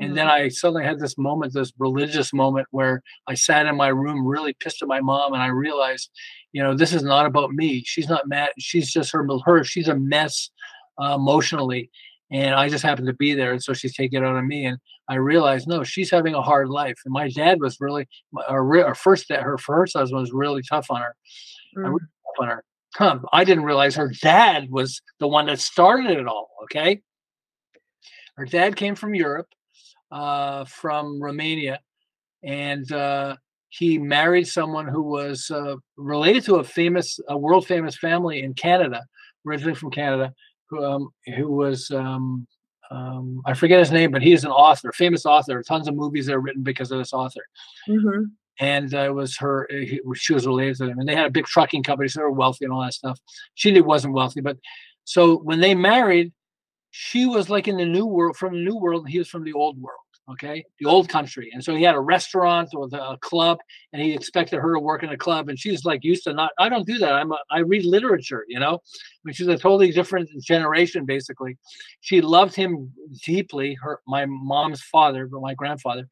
and 0.00 0.08
mm-hmm. 0.08 0.16
then 0.16 0.28
I 0.28 0.48
suddenly 0.48 0.84
had 0.84 0.98
this 0.98 1.18
moment, 1.18 1.52
this 1.52 1.72
religious 1.78 2.32
moment, 2.32 2.66
where 2.70 3.02
I 3.26 3.34
sat 3.34 3.66
in 3.66 3.76
my 3.76 3.88
room, 3.88 4.26
really 4.26 4.54
pissed 4.60 4.82
at 4.82 4.88
my 4.88 5.00
mom, 5.00 5.34
and 5.34 5.42
I 5.42 5.48
realized 5.48 6.10
you 6.54 6.62
know 6.62 6.74
this 6.74 6.94
is 6.94 7.02
not 7.02 7.26
about 7.26 7.50
me 7.52 7.82
she's 7.84 8.08
not 8.08 8.26
mad 8.26 8.48
she's 8.58 8.90
just 8.90 9.12
her 9.12 9.26
her 9.44 9.62
she's 9.62 9.88
a 9.88 9.96
mess 9.96 10.48
uh, 11.02 11.16
emotionally 11.16 11.90
and 12.30 12.54
i 12.54 12.68
just 12.68 12.84
happened 12.84 13.08
to 13.08 13.12
be 13.14 13.34
there 13.34 13.52
and 13.52 13.62
so 13.62 13.74
she's 13.74 13.94
taking 13.94 14.22
it 14.22 14.24
out 14.24 14.36
on 14.36 14.48
me 14.48 14.64
and 14.64 14.78
i 15.08 15.16
realized 15.16 15.68
no 15.68 15.84
she's 15.84 16.10
having 16.10 16.34
a 16.34 16.40
hard 16.40 16.70
life 16.70 16.96
and 17.04 17.12
my 17.12 17.28
dad 17.28 17.60
was 17.60 17.76
really 17.80 18.06
our, 18.48 18.84
our 18.84 18.94
first 18.94 19.28
dad 19.28 19.42
her 19.42 19.58
first 19.58 19.94
husband 19.94 20.20
was 20.20 20.32
really 20.32 20.62
tough 20.62 20.86
on 20.90 21.02
her 21.02 21.14
mm. 21.76 21.84
really 21.84 22.00
tough 22.00 22.40
on 22.40 22.48
her 22.48 22.64
huh, 22.94 23.18
i 23.32 23.44
didn't 23.44 23.64
realize 23.64 23.94
her 23.94 24.12
dad 24.22 24.70
was 24.70 25.00
the 25.20 25.28
one 25.28 25.46
that 25.46 25.60
started 25.60 26.10
it 26.10 26.26
all 26.26 26.50
okay 26.62 27.00
her 28.36 28.44
dad 28.44 28.76
came 28.76 28.94
from 28.94 29.14
europe 29.14 29.48
uh, 30.10 30.64
from 30.64 31.22
romania 31.22 31.80
and 32.44 32.90
uh, 32.92 33.36
he 33.76 33.98
married 33.98 34.46
someone 34.46 34.86
who 34.86 35.02
was 35.02 35.50
uh, 35.50 35.74
related 35.96 36.44
to 36.44 36.56
a 36.56 36.64
famous, 36.64 37.18
a 37.28 37.36
world 37.36 37.66
famous 37.66 37.96
family 37.96 38.40
in 38.42 38.54
Canada, 38.54 39.02
originally 39.46 39.74
from 39.74 39.90
Canada, 39.90 40.32
who, 40.68 40.84
um, 40.84 41.08
who 41.36 41.50
was, 41.50 41.90
um, 41.90 42.46
um, 42.90 43.42
I 43.46 43.54
forget 43.54 43.80
his 43.80 43.90
name, 43.90 44.12
but 44.12 44.22
he 44.22 44.32
is 44.32 44.44
an 44.44 44.52
author, 44.52 44.92
famous 44.92 45.26
author. 45.26 45.60
Tons 45.62 45.88
of 45.88 45.96
movies 45.96 46.26
that 46.26 46.34
are 46.34 46.40
written 46.40 46.62
because 46.62 46.92
of 46.92 46.98
this 46.98 47.12
author. 47.12 47.40
Mm-hmm. 47.88 48.24
And 48.60 48.94
uh, 48.94 49.06
it 49.06 49.14
was 49.14 49.36
her, 49.38 49.68
uh, 49.70 49.76
he, 49.76 50.00
she 50.14 50.32
was 50.32 50.46
related 50.46 50.76
to 50.76 50.84
him. 50.84 50.98
And 50.98 51.08
they 51.08 51.16
had 51.16 51.26
a 51.26 51.30
big 51.30 51.46
trucking 51.46 51.82
company, 51.82 52.08
so 52.08 52.20
they 52.20 52.24
were 52.24 52.30
wealthy 52.30 52.64
and 52.64 52.72
all 52.72 52.82
that 52.82 52.94
stuff. 52.94 53.18
She 53.54 53.80
wasn't 53.80 54.14
wealthy, 54.14 54.40
but 54.40 54.58
so 55.04 55.36
when 55.38 55.60
they 55.60 55.74
married, 55.74 56.32
she 56.90 57.26
was 57.26 57.50
like 57.50 57.68
in 57.68 57.76
the 57.76 57.84
new 57.84 58.06
world, 58.06 58.36
from 58.36 58.54
the 58.54 58.64
new 58.64 58.76
world, 58.76 59.02
and 59.02 59.10
he 59.10 59.18
was 59.18 59.28
from 59.28 59.44
the 59.44 59.52
old 59.52 59.80
world 59.80 59.98
okay 60.30 60.64
the 60.78 60.86
old 60.86 61.08
country 61.08 61.50
and 61.52 61.62
so 61.62 61.74
he 61.74 61.82
had 61.82 61.94
a 61.94 62.00
restaurant 62.00 62.70
or 62.74 62.88
a 62.92 63.18
club 63.18 63.58
and 63.92 64.00
he 64.00 64.14
expected 64.14 64.58
her 64.58 64.72
to 64.72 64.80
work 64.80 65.02
in 65.02 65.10
a 65.10 65.16
club 65.16 65.48
and 65.48 65.58
she's 65.58 65.84
like 65.84 66.02
used 66.02 66.24
to 66.24 66.32
not 66.32 66.50
i 66.58 66.68
don't 66.68 66.86
do 66.86 66.96
that 66.98 67.12
i'm 67.12 67.32
a, 67.32 67.38
i 67.50 67.58
read 67.58 67.84
literature 67.84 68.44
you 68.48 68.58
know 68.58 68.74
I 68.74 69.20
mean, 69.24 69.34
she's 69.34 69.48
a 69.48 69.58
totally 69.58 69.90
different 69.92 70.30
generation 70.42 71.04
basically 71.04 71.58
she 72.00 72.20
loved 72.22 72.54
him 72.54 72.92
deeply 73.24 73.74
her 73.82 74.00
my 74.06 74.24
mom's 74.26 74.82
father 74.82 75.26
but 75.26 75.42
my 75.42 75.54
grandfather 75.54 76.08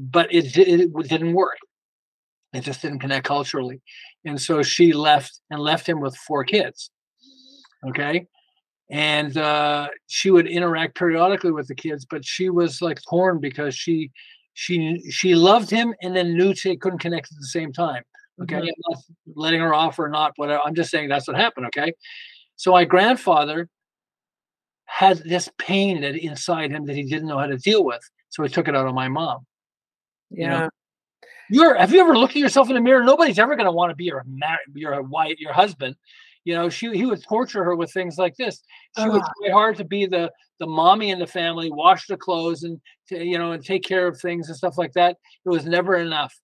but 0.00 0.32
it, 0.32 0.56
it, 0.56 1.08
didn't 1.08 1.34
work. 1.34 1.58
It 2.52 2.62
just 2.62 2.82
didn't 2.82 3.00
connect 3.00 3.26
culturally 3.26 3.80
and 4.24 4.40
so 4.40 4.62
she 4.62 4.92
left 4.92 5.40
and 5.50 5.60
left 5.60 5.88
him 5.88 6.00
with 6.00 6.16
four 6.16 6.44
kids 6.44 6.90
okay? 7.86 8.26
And 8.90 9.36
uh, 9.36 9.88
she 10.08 10.30
would 10.30 10.46
interact 10.46 10.96
periodically 10.96 11.52
with 11.52 11.68
the 11.68 11.74
kids 11.74 12.06
but 12.08 12.24
she 12.24 12.50
was 12.50 12.82
like 12.82 13.00
torn 13.08 13.38
because 13.38 13.74
she 13.74 14.10
she 14.54 15.00
she 15.10 15.34
loved 15.34 15.70
him 15.70 15.94
and 16.02 16.14
then 16.14 16.36
knew 16.36 16.54
she 16.54 16.76
couldn't 16.76 16.98
connect 16.98 17.30
at 17.32 17.38
the 17.38 17.46
same 17.46 17.72
time 17.72 18.02
okay? 18.42 18.56
Mm-hmm. 18.56 19.00
Letting 19.34 19.60
her 19.60 19.74
off 19.74 19.98
or 19.98 20.08
not 20.08 20.32
whatever 20.36 20.60
i'm 20.64 20.74
just 20.74 20.90
saying 20.90 21.08
that's 21.08 21.28
what 21.28 21.36
happened 21.36 21.66
okay? 21.66 21.92
So 22.56 22.72
my 22.72 22.84
grandfather 22.84 23.68
had 24.84 25.18
this 25.18 25.48
pain 25.56 26.00
that 26.02 26.16
inside 26.16 26.72
him 26.72 26.84
that 26.86 26.96
he 26.96 27.04
didn't 27.04 27.28
know 27.28 27.38
how 27.38 27.46
to 27.46 27.56
deal 27.56 27.84
with 27.84 28.02
so 28.28 28.42
he 28.42 28.48
took 28.48 28.66
it 28.66 28.76
out 28.76 28.86
on 28.86 28.94
my 28.94 29.08
mom 29.08 29.46
yeah 30.30 30.44
you 30.44 30.58
know? 30.60 30.68
you're 31.50 31.74
have 31.76 31.92
you 31.92 32.00
ever 32.00 32.16
looked 32.16 32.32
at 32.32 32.40
yourself 32.40 32.68
in 32.68 32.74
the 32.74 32.80
mirror 32.80 33.04
nobody's 33.04 33.38
ever 33.38 33.56
going 33.56 33.66
to 33.66 33.72
want 33.72 33.90
to 33.90 33.96
be 33.96 34.04
your 34.04 34.24
your 34.74 35.02
wife 35.02 35.36
your 35.38 35.52
husband 35.52 35.96
you 36.44 36.54
know, 36.54 36.68
she 36.68 36.90
he 36.92 37.06
would 37.06 37.22
torture 37.22 37.64
her 37.64 37.76
with 37.76 37.92
things 37.92 38.16
like 38.16 38.36
this. 38.36 38.62
She 38.98 39.08
would 39.08 39.22
try 39.22 39.52
hard 39.52 39.76
to 39.76 39.84
be 39.84 40.06
the 40.06 40.30
the 40.58 40.66
mommy 40.66 41.10
in 41.10 41.18
the 41.18 41.26
family, 41.26 41.70
wash 41.70 42.06
the 42.06 42.16
clothes 42.16 42.62
and 42.62 42.80
to, 43.08 43.22
you 43.22 43.38
know 43.38 43.52
and 43.52 43.64
take 43.64 43.84
care 43.84 44.06
of 44.06 44.20
things 44.20 44.48
and 44.48 44.56
stuff 44.56 44.78
like 44.78 44.92
that. 44.94 45.16
It 45.44 45.48
was 45.48 45.66
never 45.66 45.96
enough, 45.96 46.34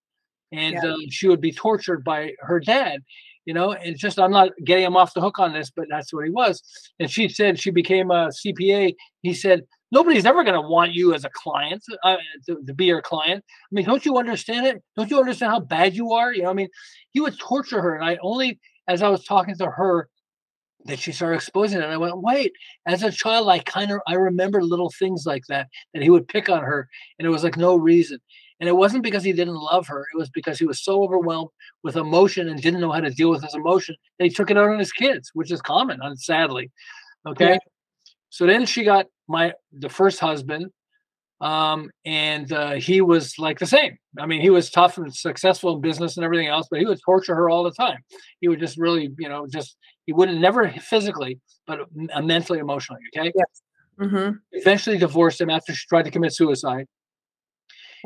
and 0.52 0.74
yeah. 0.74 0.92
uh, 0.92 0.96
she 1.10 1.28
would 1.28 1.40
be 1.40 1.52
tortured 1.52 2.04
by 2.04 2.32
her 2.40 2.60
dad. 2.60 3.00
You 3.46 3.54
know, 3.54 3.72
and 3.72 3.96
just 3.96 4.18
I'm 4.18 4.32
not 4.32 4.50
getting 4.64 4.84
him 4.84 4.96
off 4.96 5.14
the 5.14 5.20
hook 5.20 5.38
on 5.38 5.52
this, 5.52 5.70
but 5.70 5.86
that's 5.88 6.12
what 6.12 6.24
he 6.24 6.30
was. 6.30 6.62
And 6.98 7.10
she 7.10 7.28
said 7.28 7.58
she 7.58 7.70
became 7.70 8.10
a 8.10 8.28
CPA. 8.28 8.94
He 9.22 9.34
said 9.34 9.62
nobody's 9.92 10.26
ever 10.26 10.44
going 10.44 10.60
to 10.60 10.68
want 10.68 10.92
you 10.92 11.14
as 11.14 11.24
a 11.24 11.30
client 11.30 11.82
uh, 12.02 12.16
to, 12.46 12.62
to, 12.66 12.74
be 12.74 12.86
your 12.86 13.02
client. 13.02 13.44
I 13.48 13.74
mean, 13.74 13.84
don't 13.84 14.04
you 14.04 14.18
understand 14.18 14.66
it? 14.66 14.82
Don't 14.96 15.10
you 15.10 15.18
understand 15.18 15.52
how 15.52 15.60
bad 15.60 15.94
you 15.94 16.12
are? 16.12 16.32
You 16.32 16.42
know, 16.42 16.50
I 16.50 16.54
mean, 16.54 16.68
he 17.12 17.20
would 17.20 17.38
torture 17.38 17.80
her, 17.80 17.94
and 17.94 18.04
I 18.04 18.18
only 18.22 18.58
as 18.88 19.02
I 19.02 19.08
was 19.08 19.24
talking 19.24 19.56
to 19.56 19.70
her, 19.70 20.08
that 20.84 20.98
she 20.98 21.10
started 21.10 21.36
exposing 21.36 21.80
it. 21.80 21.84
And 21.84 21.92
I 21.92 21.96
went, 21.96 22.20
wait, 22.22 22.52
as 22.86 23.02
a 23.02 23.10
child, 23.10 23.48
I 23.48 23.58
kind 23.58 23.90
of 23.90 24.00
I 24.06 24.14
remember 24.14 24.62
little 24.62 24.92
things 24.98 25.24
like 25.26 25.44
that, 25.48 25.68
that 25.92 26.02
he 26.02 26.10
would 26.10 26.28
pick 26.28 26.48
on 26.48 26.62
her, 26.62 26.88
and 27.18 27.26
it 27.26 27.30
was 27.30 27.44
like 27.44 27.56
no 27.56 27.76
reason. 27.76 28.18
And 28.60 28.68
it 28.68 28.76
wasn't 28.76 29.02
because 29.02 29.22
he 29.22 29.32
didn't 29.32 29.56
love 29.56 29.86
her, 29.88 30.06
it 30.14 30.16
was 30.16 30.30
because 30.30 30.58
he 30.58 30.66
was 30.66 30.82
so 30.82 31.02
overwhelmed 31.02 31.50
with 31.82 31.96
emotion 31.96 32.48
and 32.48 32.62
didn't 32.62 32.80
know 32.80 32.92
how 32.92 33.00
to 33.00 33.10
deal 33.10 33.30
with 33.30 33.42
his 33.42 33.54
emotion 33.54 33.96
that 34.18 34.24
he 34.24 34.30
took 34.30 34.50
it 34.50 34.56
out 34.56 34.70
on 34.70 34.78
his 34.78 34.92
kids, 34.92 35.30
which 35.34 35.50
is 35.50 35.60
common, 35.60 36.00
sadly. 36.16 36.70
Okay. 37.26 37.52
Yeah. 37.52 37.58
So 38.30 38.46
then 38.46 38.64
she 38.64 38.84
got 38.84 39.06
my 39.28 39.52
the 39.72 39.88
first 39.88 40.20
husband, 40.20 40.70
um, 41.40 41.90
and 42.04 42.52
uh, 42.52 42.72
he 42.72 43.00
was 43.00 43.38
like 43.38 43.58
the 43.58 43.66
same. 43.66 43.98
I 44.18 44.26
mean, 44.26 44.40
he 44.40 44.50
was 44.50 44.70
tough 44.70 44.98
and 44.98 45.14
successful 45.14 45.74
in 45.74 45.80
business 45.80 46.16
and 46.16 46.24
everything 46.24 46.48
else, 46.48 46.68
but 46.70 46.80
he 46.80 46.86
would 46.86 47.00
torture 47.04 47.34
her 47.34 47.50
all 47.50 47.62
the 47.64 47.72
time. 47.72 47.98
He 48.40 48.48
would 48.48 48.60
just 48.60 48.78
really, 48.78 49.10
you 49.18 49.28
know, 49.28 49.46
just 49.46 49.76
he 50.06 50.12
wouldn't 50.12 50.40
never 50.40 50.70
physically, 50.70 51.40
but 51.66 51.80
uh, 52.12 52.22
mentally, 52.22 52.58
emotionally. 52.58 53.02
Okay. 53.14 53.32
Yes. 53.34 53.62
Mm-hmm. 54.00 54.36
Eventually 54.52 54.98
divorced 54.98 55.40
him 55.40 55.50
after 55.50 55.74
she 55.74 55.86
tried 55.88 56.04
to 56.04 56.10
commit 56.10 56.34
suicide. 56.34 56.86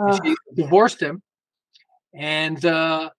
Uh. 0.00 0.18
She 0.24 0.34
divorced 0.54 1.00
him, 1.00 1.22
and 2.14 2.64
uh, 2.64 3.10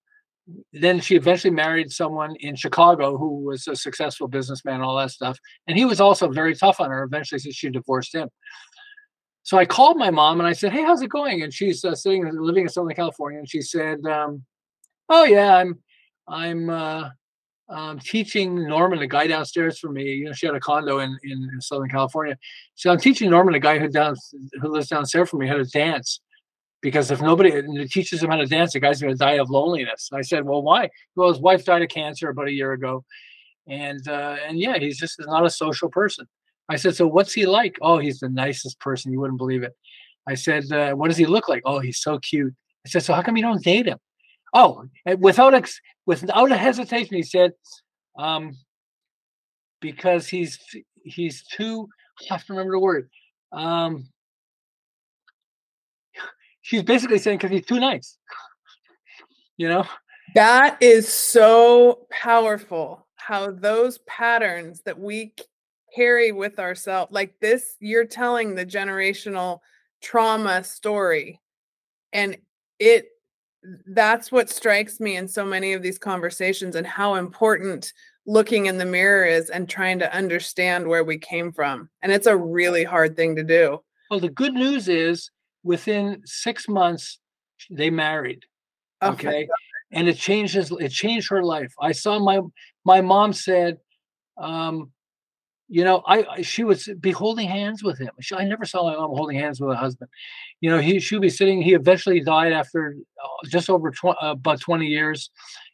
then 0.72 1.00
she 1.00 1.16
eventually 1.16 1.52
married 1.52 1.92
someone 1.92 2.34
in 2.36 2.56
Chicago 2.56 3.16
who 3.16 3.40
was 3.40 3.68
a 3.68 3.76
successful 3.76 4.26
businessman, 4.26 4.80
all 4.80 4.96
that 4.96 5.10
stuff. 5.10 5.38
And 5.66 5.76
he 5.78 5.84
was 5.84 6.00
also 6.00 6.28
very 6.28 6.54
tough 6.54 6.80
on 6.80 6.90
her. 6.90 7.04
Eventually, 7.04 7.40
she 7.40 7.70
divorced 7.70 8.14
him. 8.14 8.28
So 9.44 9.58
I 9.58 9.64
called 9.64 9.96
my 9.96 10.10
mom 10.10 10.38
and 10.38 10.46
I 10.46 10.52
said, 10.52 10.72
"Hey, 10.72 10.82
how's 10.82 11.02
it 11.02 11.10
going?" 11.10 11.42
And 11.42 11.52
she's 11.52 11.84
uh, 11.84 11.94
sitting 11.94 12.28
living 12.32 12.64
in 12.64 12.68
Southern 12.68 12.94
California, 12.94 13.38
and 13.38 13.48
she 13.48 13.60
said, 13.60 14.04
um, 14.06 14.44
"Oh 15.08 15.24
yeah, 15.24 15.56
I'm 15.56 15.78
I'm 16.28 16.70
uh, 16.70 17.10
um, 17.68 17.98
teaching 17.98 18.68
Norman, 18.68 19.00
the 19.00 19.06
guy 19.08 19.26
downstairs 19.26 19.78
from 19.78 19.94
me. 19.94 20.04
You 20.04 20.26
know, 20.26 20.32
she 20.32 20.46
had 20.46 20.54
a 20.54 20.60
condo 20.60 21.00
in, 21.00 21.18
in, 21.24 21.60
Southern 21.60 21.88
California. 21.88 22.38
So 22.76 22.90
I'm 22.92 22.98
teaching 22.98 23.30
Norman, 23.30 23.52
the 23.52 23.58
guy 23.58 23.78
who 23.78 23.88
down 23.88 24.14
who 24.60 24.68
lives 24.68 24.88
downstairs 24.88 25.28
from 25.28 25.40
me, 25.40 25.48
how 25.48 25.56
to 25.56 25.64
dance." 25.64 26.20
Because 26.82 27.10
if 27.12 27.20
nobody 27.20 27.86
teaches 27.86 28.22
him 28.22 28.30
how 28.30 28.36
to 28.36 28.46
dance, 28.46 28.72
the 28.72 28.80
guy's 28.80 29.00
going 29.00 29.14
to 29.14 29.18
die 29.18 29.34
of 29.34 29.50
loneliness. 29.50 30.10
I 30.12 30.22
said, 30.22 30.44
"Well, 30.44 30.62
why?" 30.62 30.90
Well, 31.14 31.28
his 31.28 31.40
wife 31.40 31.64
died 31.64 31.82
of 31.82 31.88
cancer 31.88 32.28
about 32.28 32.48
a 32.48 32.52
year 32.52 32.72
ago, 32.72 33.04
and 33.68 34.06
uh, 34.08 34.36
and 34.46 34.58
yeah, 34.58 34.78
he's 34.78 34.98
just 34.98 35.20
not 35.20 35.46
a 35.46 35.50
social 35.50 35.88
person. 35.88 36.26
I 36.68 36.76
said, 36.76 36.96
so 36.96 37.06
what's 37.06 37.32
he 37.32 37.44
like? 37.46 37.76
Oh, 37.82 37.98
he's 37.98 38.20
the 38.20 38.28
nicest 38.28 38.80
person. 38.80 39.12
You 39.12 39.20
wouldn't 39.20 39.38
believe 39.38 39.62
it. 39.62 39.76
I 40.26 40.34
said, 40.34 40.70
uh, 40.72 40.92
what 40.94 41.08
does 41.08 41.16
he 41.16 41.26
look 41.26 41.48
like? 41.48 41.62
Oh, 41.64 41.80
he's 41.80 42.00
so 42.00 42.18
cute. 42.18 42.54
I 42.86 42.88
said, 42.88 43.02
so 43.02 43.12
how 43.14 43.22
come 43.22 43.36
you 43.36 43.42
don't 43.42 43.62
date 43.62 43.86
him? 43.86 43.98
Oh, 44.54 44.84
without 45.18 45.54
ex- 45.54 45.80
without 46.06 46.52
a 46.52 46.56
hesitation, 46.56 47.16
he 47.16 47.22
said, 47.22 47.52
um, 48.18 48.56
because 49.80 50.28
he's 50.28 50.58
he's 51.04 51.44
too. 51.44 51.88
I 52.20 52.34
have 52.34 52.44
to 52.46 52.52
remember 52.52 52.72
the 52.72 52.78
word. 52.78 53.08
Um, 53.52 54.08
she's 56.62 56.82
basically 56.82 57.18
saying 57.18 57.38
because 57.38 57.50
he's 57.50 57.66
too 57.66 57.80
nice. 57.80 58.16
you 59.56 59.68
know. 59.68 59.84
That 60.34 60.78
is 60.80 61.06
so 61.06 62.06
powerful. 62.10 63.06
How 63.16 63.50
those 63.50 63.98
patterns 64.06 64.80
that 64.86 64.98
we 64.98 65.34
carry 65.94 66.32
with 66.32 66.58
ourselves 66.58 67.12
like 67.12 67.38
this 67.40 67.76
you're 67.80 68.06
telling 68.06 68.54
the 68.54 68.64
generational 68.64 69.58
trauma 70.00 70.64
story 70.64 71.40
and 72.12 72.36
it 72.78 73.08
that's 73.88 74.32
what 74.32 74.50
strikes 74.50 74.98
me 74.98 75.16
in 75.16 75.28
so 75.28 75.44
many 75.44 75.72
of 75.72 75.82
these 75.82 75.98
conversations 75.98 76.74
and 76.76 76.86
how 76.86 77.14
important 77.14 77.92
looking 78.26 78.66
in 78.66 78.78
the 78.78 78.84
mirror 78.84 79.24
is 79.24 79.50
and 79.50 79.68
trying 79.68 79.98
to 79.98 80.14
understand 80.14 80.86
where 80.86 81.04
we 81.04 81.18
came 81.18 81.52
from 81.52 81.88
and 82.02 82.10
it's 82.10 82.26
a 82.26 82.36
really 82.36 82.84
hard 82.84 83.14
thing 83.14 83.36
to 83.36 83.44
do 83.44 83.78
well 84.10 84.20
the 84.20 84.28
good 84.30 84.54
news 84.54 84.88
is 84.88 85.30
within 85.62 86.20
six 86.24 86.68
months 86.68 87.18
they 87.70 87.90
married 87.90 88.44
okay, 89.02 89.28
okay. 89.28 89.48
and 89.92 90.08
it 90.08 90.16
changes 90.16 90.72
it 90.80 90.90
changed 90.90 91.30
her 91.30 91.42
life 91.42 91.72
i 91.80 91.92
saw 91.92 92.18
my 92.18 92.40
my 92.84 93.00
mom 93.00 93.32
said 93.32 93.78
um 94.38 94.90
you 95.72 95.84
know, 95.84 96.02
I 96.06 96.42
she 96.42 96.64
would 96.64 96.82
be 97.00 97.12
holding 97.12 97.48
hands 97.48 97.82
with 97.82 97.98
him. 97.98 98.10
She, 98.20 98.34
I 98.34 98.44
never 98.44 98.66
saw 98.66 98.90
my 98.90 98.94
mom 98.94 99.16
holding 99.16 99.38
hands 99.38 99.58
with 99.58 99.70
a 99.70 99.76
husband. 99.76 100.10
You 100.60 100.68
know, 100.68 100.78
he 100.78 101.00
she 101.00 101.14
would 101.14 101.22
be 101.22 101.30
sitting. 101.30 101.62
He 101.62 101.72
eventually 101.72 102.20
died 102.20 102.52
after 102.52 102.94
uh, 103.24 103.48
just 103.48 103.70
over 103.70 103.90
tw- 103.90 104.20
uh, 104.22 104.32
about 104.32 104.60
twenty 104.60 104.86
years, 104.86 105.30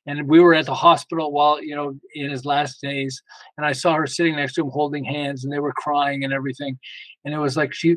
and 0.06 0.28
we 0.28 0.38
were 0.38 0.54
at 0.54 0.66
the 0.66 0.74
hospital 0.74 1.32
while 1.32 1.60
you 1.60 1.74
know 1.74 1.98
in 2.14 2.30
his 2.30 2.44
last 2.44 2.80
days. 2.80 3.20
And 3.56 3.66
I 3.66 3.72
saw 3.72 3.94
her 3.94 4.06
sitting 4.06 4.36
next 4.36 4.54
to 4.54 4.60
him 4.60 4.70
holding 4.70 5.02
hands, 5.02 5.42
and 5.42 5.52
they 5.52 5.58
were 5.58 5.72
crying 5.72 6.22
and 6.22 6.32
everything. 6.32 6.78
And 7.24 7.34
it 7.34 7.38
was 7.38 7.56
like 7.56 7.74
she 7.74 7.96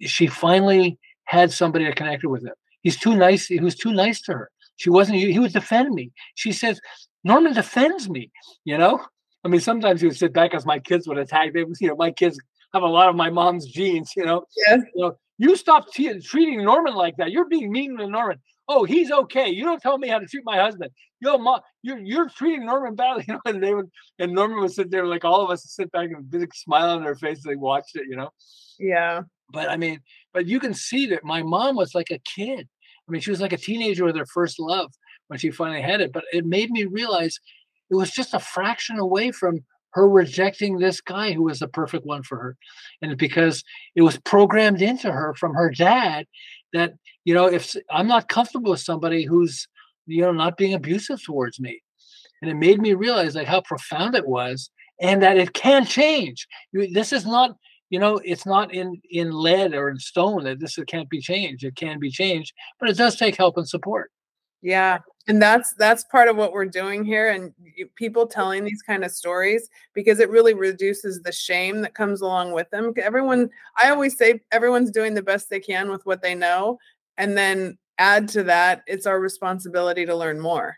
she 0.00 0.26
finally 0.26 0.98
had 1.24 1.52
somebody 1.52 1.84
that 1.84 1.96
connected 1.96 2.28
with 2.28 2.44
him. 2.44 2.54
He's 2.82 2.98
too 2.98 3.16
nice. 3.16 3.46
He 3.46 3.60
was 3.60 3.76
too 3.76 3.92
nice 3.92 4.20
to 4.22 4.32
her. 4.32 4.50
She 4.76 4.90
wasn't. 4.90 5.18
He 5.18 5.38
would 5.38 5.52
defend 5.52 5.94
me. 5.94 6.12
She 6.34 6.52
says, 6.52 6.80
Norman 7.22 7.54
defends 7.54 8.08
me. 8.08 8.30
You 8.64 8.78
know 8.78 9.04
I 9.44 9.48
mean, 9.48 9.60
sometimes 9.60 10.00
he 10.00 10.06
would 10.06 10.16
sit 10.16 10.32
back 10.32 10.54
as 10.54 10.64
my 10.64 10.78
kids 10.78 11.06
would 11.06 11.18
attack. 11.18 11.52
They, 11.52 11.60
you 11.60 11.88
know, 11.88 11.96
my 11.96 12.10
kids 12.10 12.38
have 12.72 12.82
a 12.82 12.86
lot 12.86 13.10
of 13.10 13.14
my 13.14 13.30
mom's 13.30 13.66
genes. 13.66 14.12
You 14.16 14.24
know, 14.24 14.46
yeah. 14.66 14.76
You 14.94 15.02
know, 15.02 15.18
you 15.36 15.56
stop 15.56 15.92
t- 15.92 16.18
treating 16.20 16.64
Norman 16.64 16.94
like 16.94 17.16
that. 17.18 17.30
You're 17.30 17.48
being 17.48 17.70
mean 17.70 17.98
to 17.98 18.06
Norman. 18.06 18.38
Oh, 18.68 18.84
he's 18.84 19.10
okay. 19.10 19.50
You 19.50 19.64
don't 19.64 19.82
tell 19.82 19.98
me 19.98 20.08
how 20.08 20.18
to 20.18 20.26
treat 20.26 20.44
my 20.46 20.56
husband. 20.56 20.90
Yo, 21.20 21.36
mom, 21.36 21.60
you're 21.82 21.98
you're 21.98 22.28
treating 22.30 22.64
Norman 22.64 22.94
badly. 22.94 23.24
You 23.28 23.34
know, 23.34 23.40
and 23.44 23.62
they 23.62 23.74
would, 23.74 23.90
and 24.18 24.32
Norman 24.32 24.60
would 24.60 24.72
sit 24.72 24.90
there 24.90 25.06
like 25.06 25.24
all 25.24 25.42
of 25.42 25.50
us 25.50 25.62
would 25.64 25.70
sit 25.70 25.92
back 25.92 26.10
and 26.10 26.28
big 26.30 26.54
smile 26.54 26.90
on 26.90 27.04
their 27.04 27.14
face 27.14 27.38
as 27.38 27.44
they 27.44 27.56
watched 27.56 27.96
it. 27.96 28.04
You 28.08 28.16
know. 28.16 28.30
Yeah. 28.78 29.22
But 29.50 29.68
I 29.68 29.76
mean, 29.76 30.00
but 30.32 30.46
you 30.46 30.58
can 30.58 30.74
see 30.74 31.06
that 31.06 31.24
my 31.24 31.42
mom 31.42 31.76
was 31.76 31.94
like 31.94 32.10
a 32.10 32.18
kid. 32.18 32.68
I 33.08 33.12
mean, 33.12 33.20
she 33.20 33.30
was 33.30 33.40
like 33.40 33.52
a 33.52 33.58
teenager 33.58 34.04
with 34.04 34.16
her 34.16 34.26
first 34.26 34.58
love 34.58 34.90
when 35.28 35.38
she 35.38 35.50
finally 35.50 35.82
had 35.82 36.00
it. 36.00 36.12
But 36.12 36.24
it 36.32 36.46
made 36.46 36.70
me 36.70 36.84
realize 36.84 37.38
it 37.90 37.94
was 37.94 38.10
just 38.10 38.34
a 38.34 38.40
fraction 38.40 38.98
away 38.98 39.30
from 39.30 39.64
her 39.90 40.08
rejecting 40.08 40.78
this 40.78 41.00
guy 41.00 41.32
who 41.32 41.44
was 41.44 41.60
the 41.60 41.68
perfect 41.68 42.04
one 42.04 42.22
for 42.22 42.36
her. 42.38 42.56
And 43.00 43.16
because 43.16 43.62
it 43.94 44.02
was 44.02 44.18
programmed 44.18 44.82
into 44.82 45.12
her 45.12 45.34
from 45.34 45.54
her 45.54 45.70
dad 45.70 46.26
that, 46.72 46.94
you 47.24 47.32
know, 47.32 47.46
if 47.46 47.76
I'm 47.90 48.08
not 48.08 48.28
comfortable 48.28 48.72
with 48.72 48.80
somebody 48.80 49.24
who's, 49.24 49.68
you 50.06 50.22
know, 50.22 50.32
not 50.32 50.56
being 50.56 50.74
abusive 50.74 51.22
towards 51.22 51.60
me. 51.60 51.80
And 52.42 52.50
it 52.50 52.56
made 52.56 52.80
me 52.80 52.94
realize 52.94 53.36
like 53.36 53.46
how 53.46 53.60
profound 53.60 54.16
it 54.16 54.26
was 54.26 54.70
and 55.00 55.22
that 55.22 55.38
it 55.38 55.54
can 55.54 55.86
change. 55.86 56.48
This 56.72 57.12
is 57.12 57.24
not, 57.24 57.56
you 57.90 57.98
know, 57.98 58.20
it's 58.24 58.46
not 58.46 58.72
in 58.72 59.00
in 59.10 59.30
lead 59.30 59.74
or 59.74 59.88
in 59.88 59.98
stone 59.98 60.44
that 60.44 60.60
this 60.60 60.78
can't 60.86 61.08
be 61.08 61.20
changed. 61.20 61.64
It 61.64 61.76
can 61.76 61.98
be 61.98 62.10
changed, 62.10 62.52
but 62.80 62.88
it 62.88 62.96
does 62.96 63.16
take 63.16 63.36
help 63.36 63.56
and 63.56 63.68
support. 63.68 64.10
Yeah, 64.62 64.98
and 65.26 65.40
that's 65.40 65.72
that's 65.74 66.04
part 66.04 66.28
of 66.28 66.36
what 66.36 66.52
we're 66.52 66.66
doing 66.66 67.04
here 67.04 67.30
and 67.30 67.52
people 67.94 68.26
telling 68.26 68.64
these 68.64 68.82
kind 68.82 69.04
of 69.04 69.10
stories 69.10 69.68
because 69.94 70.20
it 70.20 70.30
really 70.30 70.54
reduces 70.54 71.20
the 71.20 71.32
shame 71.32 71.80
that 71.80 71.94
comes 71.94 72.20
along 72.20 72.52
with 72.52 72.68
them 72.70 72.92
everyone 73.02 73.48
i 73.82 73.90
always 73.90 74.16
say 74.16 74.40
everyone's 74.52 74.90
doing 74.90 75.14
the 75.14 75.22
best 75.22 75.48
they 75.48 75.60
can 75.60 75.90
with 75.90 76.04
what 76.04 76.22
they 76.22 76.34
know 76.34 76.78
and 77.16 77.36
then 77.36 77.76
add 77.98 78.28
to 78.28 78.42
that 78.42 78.82
it's 78.86 79.06
our 79.06 79.20
responsibility 79.20 80.04
to 80.04 80.14
learn 80.14 80.38
more 80.38 80.76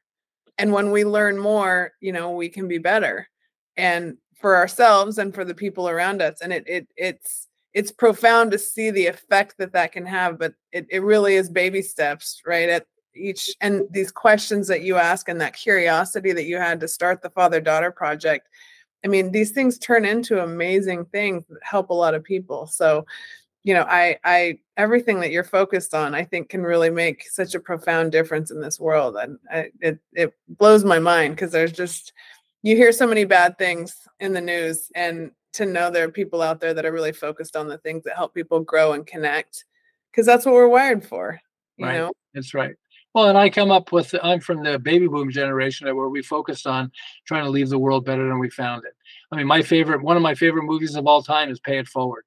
and 0.59 0.73
when 0.73 0.91
we 0.91 1.05
learn 1.05 1.39
more 1.39 1.93
you 2.01 2.13
know 2.13 2.31
we 2.31 2.49
can 2.49 2.69
be 2.69 2.79
better 2.79 3.29
and 3.77 4.17
for 4.37 4.57
ourselves 4.57 5.19
and 5.19 5.35
for 5.35 5.45
the 5.45 5.55
people 5.55 5.89
around 5.89 6.23
us 6.23 6.41
and 6.41 6.53
it, 6.53 6.65
it 6.67 6.87
it's 6.97 7.49
it's 7.75 7.93
profound 7.93 8.51
to 8.51 8.59
see 8.59 8.91
the 8.91 9.07
effect 9.07 9.55
that 9.59 9.73
that 9.73 9.93
can 9.93 10.07
have 10.07 10.39
but 10.39 10.55
it, 10.73 10.87
it 10.91 11.03
really 11.03 11.35
is 11.35 11.49
baby 11.49 11.83
steps 11.83 12.41
right 12.47 12.69
at 12.69 12.87
each 13.15 13.55
and 13.61 13.83
these 13.91 14.13
questions 14.13 14.69
that 14.69 14.83
you 14.83 14.97
ask 14.97 15.29
and 15.29 15.41
that 15.41 15.57
curiosity 15.57 16.33
that 16.33 16.45
you 16.45 16.57
had 16.57 16.81
to 16.81 16.89
start 16.89 17.23
the 17.23 17.31
father 17.31 17.61
daughter 17.61 17.91
project 17.91 18.49
i 19.05 19.09
mean 19.09 19.33
these 19.33 19.53
things 19.53 19.79
turn 19.79 20.05
into 20.05 20.43
amazing 20.43 21.05
things 21.07 21.45
that 21.49 21.59
help 21.63 21.91
a 21.91 21.95
lot 21.95 22.15
of 22.15 22.23
people. 22.23 22.67
So 22.67 23.07
you 23.67 23.75
know 23.75 23.83
i 23.89 24.17
i 24.25 24.59
everything 24.77 25.19
that 25.21 25.33
you're 25.33 25.43
focused 25.43 25.93
on 25.93 26.15
i 26.15 26.23
think 26.23 26.49
can 26.49 26.63
really 26.63 26.89
make 26.89 27.29
such 27.29 27.55
a 27.55 27.61
profound 27.61 28.13
difference 28.13 28.53
in 28.53 28.61
this 28.61 28.79
world 28.79 29.17
and 29.17 29.39
I, 29.51 29.71
it 29.81 29.99
it 30.13 30.33
blows 30.49 30.85
my 30.85 31.01
mind 31.01 31.35
because 31.35 31.51
there's 31.51 31.73
just 31.73 32.13
you 32.67 32.77
hear 32.77 32.93
so 32.93 33.07
many 33.07 33.25
bad 33.25 33.57
things 33.59 33.97
in 34.21 34.33
the 34.33 34.41
news 34.41 34.91
and 34.95 35.31
to 35.53 35.65
know 35.65 35.91
there 35.91 36.05
are 36.05 36.11
people 36.11 36.43
out 36.43 36.61
there 36.61 36.75
that 36.75 36.85
are 36.85 36.93
really 36.93 37.13
focused 37.13 37.57
on 37.57 37.69
the 37.69 37.79
things 37.79 38.05
that 38.05 38.17
help 38.17 38.35
people 38.35 38.61
grow 38.61 38.93
and 38.93 39.07
connect 39.07 39.65
because 40.11 40.27
that's 40.27 40.45
what 40.45 40.55
we're 40.55 40.69
wired 40.69 41.05
for 41.05 41.41
you 41.77 41.87
right. 41.87 41.97
know 41.97 42.13
that's 42.35 42.55
right 42.55 42.75
well, 43.17 43.31
and 43.31 43.39
I 43.39 43.49
come 43.49 43.71
up 43.71 43.93
with 43.93 44.15
I'm 44.23 44.41
from 44.41 44.63
the 44.63 44.79
baby 44.79 45.09
boom 45.09 45.31
generation 45.31 45.87
where 45.97 46.11
we 46.11 46.21
focused 46.21 46.67
on 46.67 46.93
trying 47.27 47.45
to 47.45 47.51
leave 47.51 47.71
the 47.71 47.79
world 47.79 48.05
better 48.05 48.29
than 48.29 48.39
we 48.39 48.51
found 48.51 48.85
it. 48.85 48.93
I 49.33 49.37
mean, 49.37 49.47
my 49.47 49.63
favorite, 49.63 50.03
one 50.03 50.19
of 50.19 50.23
my 50.23 50.35
favorite 50.35 50.65
movies 50.65 50.97
of 50.97 51.07
all 51.07 51.23
time 51.23 51.49
is 51.49 51.59
Pay 51.59 51.79
It 51.79 51.89
Forward. 51.89 52.25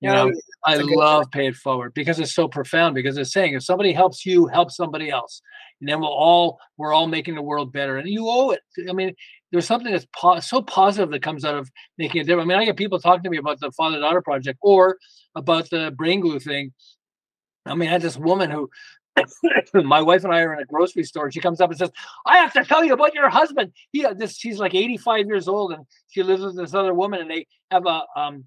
You 0.00 0.10
know, 0.10 0.30
oh, 0.32 0.40
I 0.64 0.76
love 0.76 1.22
one. 1.22 1.30
Pay 1.30 1.48
It 1.48 1.56
Forward 1.56 1.92
because 1.92 2.20
it's 2.20 2.36
so 2.36 2.46
profound. 2.46 2.94
Because 2.94 3.18
it's 3.18 3.32
saying 3.32 3.54
if 3.54 3.64
somebody 3.64 3.92
helps 3.92 4.24
you, 4.24 4.46
help 4.46 4.70
somebody 4.70 5.10
else, 5.10 5.42
and 5.80 5.88
then 5.88 5.98
we'll 5.98 6.08
all 6.08 6.60
we're 6.76 6.92
all 6.94 7.08
making 7.08 7.34
the 7.34 7.42
world 7.42 7.72
better. 7.72 7.96
And 7.96 8.08
you 8.08 8.28
owe 8.28 8.50
it. 8.50 8.60
I 8.88 8.92
mean, 8.92 9.16
there's 9.50 9.66
something 9.66 9.92
that's 9.92 10.06
po- 10.16 10.40
so 10.40 10.62
positive 10.62 11.10
that 11.10 11.22
comes 11.22 11.44
out 11.44 11.54
of 11.54 11.70
making 11.96 12.20
a 12.20 12.24
difference. 12.24 12.46
I 12.46 12.48
mean, 12.48 12.58
I 12.58 12.64
get 12.64 12.76
people 12.76 12.98
talking 12.98 13.22
to 13.22 13.30
me 13.30 13.38
about 13.38 13.60
the 13.60 13.70
father 13.72 13.98
daughter 13.98 14.22
project 14.22 14.58
or 14.62 14.98
about 15.34 15.70
the 15.70 15.92
brain 15.96 16.20
glue 16.20 16.38
thing. 16.38 16.72
I 17.66 17.74
mean, 17.74 17.88
I 17.88 17.92
had 17.92 18.02
this 18.02 18.16
woman 18.16 18.50
who 18.50 18.70
my 19.74 20.00
wife 20.00 20.24
and 20.24 20.32
I 20.32 20.40
are 20.40 20.54
in 20.54 20.60
a 20.60 20.64
grocery 20.64 21.04
store. 21.04 21.30
She 21.30 21.40
comes 21.40 21.60
up 21.60 21.70
and 21.70 21.78
says, 21.78 21.90
"I 22.26 22.38
have 22.38 22.52
to 22.52 22.64
tell 22.64 22.84
you 22.84 22.92
about 22.92 23.14
your 23.14 23.28
husband. 23.28 23.72
He 23.92 24.04
uh, 24.04 24.14
this 24.14 24.36
she's 24.36 24.58
like 24.58 24.74
85 24.74 25.26
years 25.26 25.48
old, 25.48 25.72
and 25.72 25.84
she 26.08 26.22
lives 26.22 26.42
with 26.42 26.56
this 26.56 26.74
other 26.74 26.94
woman, 26.94 27.20
and 27.20 27.30
they 27.30 27.46
have 27.70 27.86
a 27.86 28.04
um, 28.16 28.44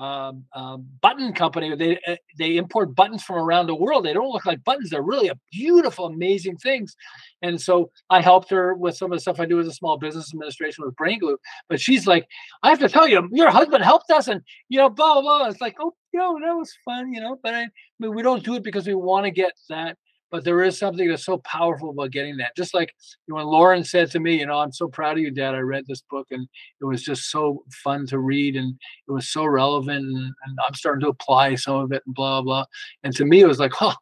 um, 0.00 0.44
um, 0.54 0.86
button 1.02 1.34
company. 1.34 1.76
They 1.76 1.98
uh, 2.06 2.16
they 2.38 2.56
import 2.56 2.94
buttons 2.94 3.22
from 3.22 3.36
around 3.36 3.66
the 3.66 3.74
world. 3.74 4.04
They 4.04 4.14
don't 4.14 4.32
look 4.32 4.46
like 4.46 4.64
buttons. 4.64 4.88
They're 4.88 5.02
really 5.02 5.28
a 5.28 5.38
beautiful, 5.52 6.06
amazing 6.06 6.56
things. 6.56 6.96
And 7.42 7.60
so 7.60 7.90
I 8.08 8.22
helped 8.22 8.48
her 8.50 8.74
with 8.74 8.96
some 8.96 9.12
of 9.12 9.16
the 9.16 9.20
stuff 9.20 9.40
I 9.40 9.44
do 9.44 9.60
as 9.60 9.66
a 9.66 9.72
small 9.72 9.98
business 9.98 10.32
administration 10.32 10.84
with 10.84 10.96
Brain 10.96 11.18
Glue. 11.18 11.36
But 11.68 11.80
she's 11.80 12.06
like, 12.06 12.26
I 12.62 12.70
have 12.70 12.78
to 12.78 12.88
tell 12.88 13.06
you, 13.06 13.28
your 13.30 13.50
husband 13.50 13.84
helped 13.84 14.10
us, 14.10 14.28
and 14.28 14.40
you 14.70 14.78
know, 14.78 14.88
blah 14.88 15.20
blah. 15.20 15.38
blah. 15.38 15.48
It's 15.48 15.60
like, 15.60 15.76
oh, 15.80 15.94
you 16.12 16.18
know, 16.18 16.38
that 16.40 16.54
was 16.54 16.72
fun, 16.82 17.12
you 17.12 17.20
know. 17.20 17.38
But 17.42 17.54
I, 17.54 17.62
I 17.64 17.68
mean, 17.98 18.14
we 18.14 18.22
don't 18.22 18.42
do 18.42 18.54
it 18.54 18.64
because 18.64 18.86
we 18.86 18.94
want 18.94 19.26
to 19.26 19.30
get 19.30 19.52
that 19.68 19.98
but 20.30 20.44
there 20.44 20.62
is 20.62 20.78
something 20.78 21.08
that's 21.08 21.24
so 21.24 21.38
powerful 21.38 21.90
about 21.90 22.12
getting 22.12 22.36
that. 22.38 22.56
Just 22.56 22.74
like 22.74 22.94
when 23.26 23.44
Lauren 23.44 23.84
said 23.84 24.10
to 24.12 24.20
me, 24.20 24.38
you 24.38 24.46
know, 24.46 24.58
I'm 24.58 24.72
so 24.72 24.88
proud 24.88 25.12
of 25.12 25.18
you, 25.18 25.30
Dad. 25.30 25.54
I 25.54 25.58
read 25.58 25.84
this 25.86 26.02
book 26.02 26.28
and 26.30 26.48
it 26.80 26.84
was 26.84 27.02
just 27.02 27.30
so 27.30 27.64
fun 27.82 28.06
to 28.06 28.18
read 28.18 28.56
and 28.56 28.74
it 29.08 29.12
was 29.12 29.30
so 29.30 29.44
relevant 29.44 30.06
and, 30.06 30.16
and 30.16 30.58
I'm 30.66 30.74
starting 30.74 31.00
to 31.02 31.08
apply 31.08 31.56
some 31.56 31.76
of 31.76 31.92
it 31.92 32.02
and 32.06 32.14
blah 32.14 32.42
blah. 32.42 32.64
And 33.02 33.14
to 33.16 33.24
me, 33.24 33.40
it 33.40 33.48
was 33.48 33.58
like, 33.58 33.72
oh, 33.80 33.94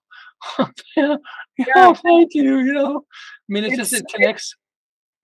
yeah, 0.97 1.16
yeah, 1.57 1.93
thank 1.95 2.35
you. 2.35 2.59
You 2.59 2.72
know, 2.74 3.05
I 3.09 3.49
mean, 3.49 3.64
it's, 3.64 3.79
it's 3.79 3.91
just 3.91 4.03
it 4.03 4.12
connects. 4.14 4.55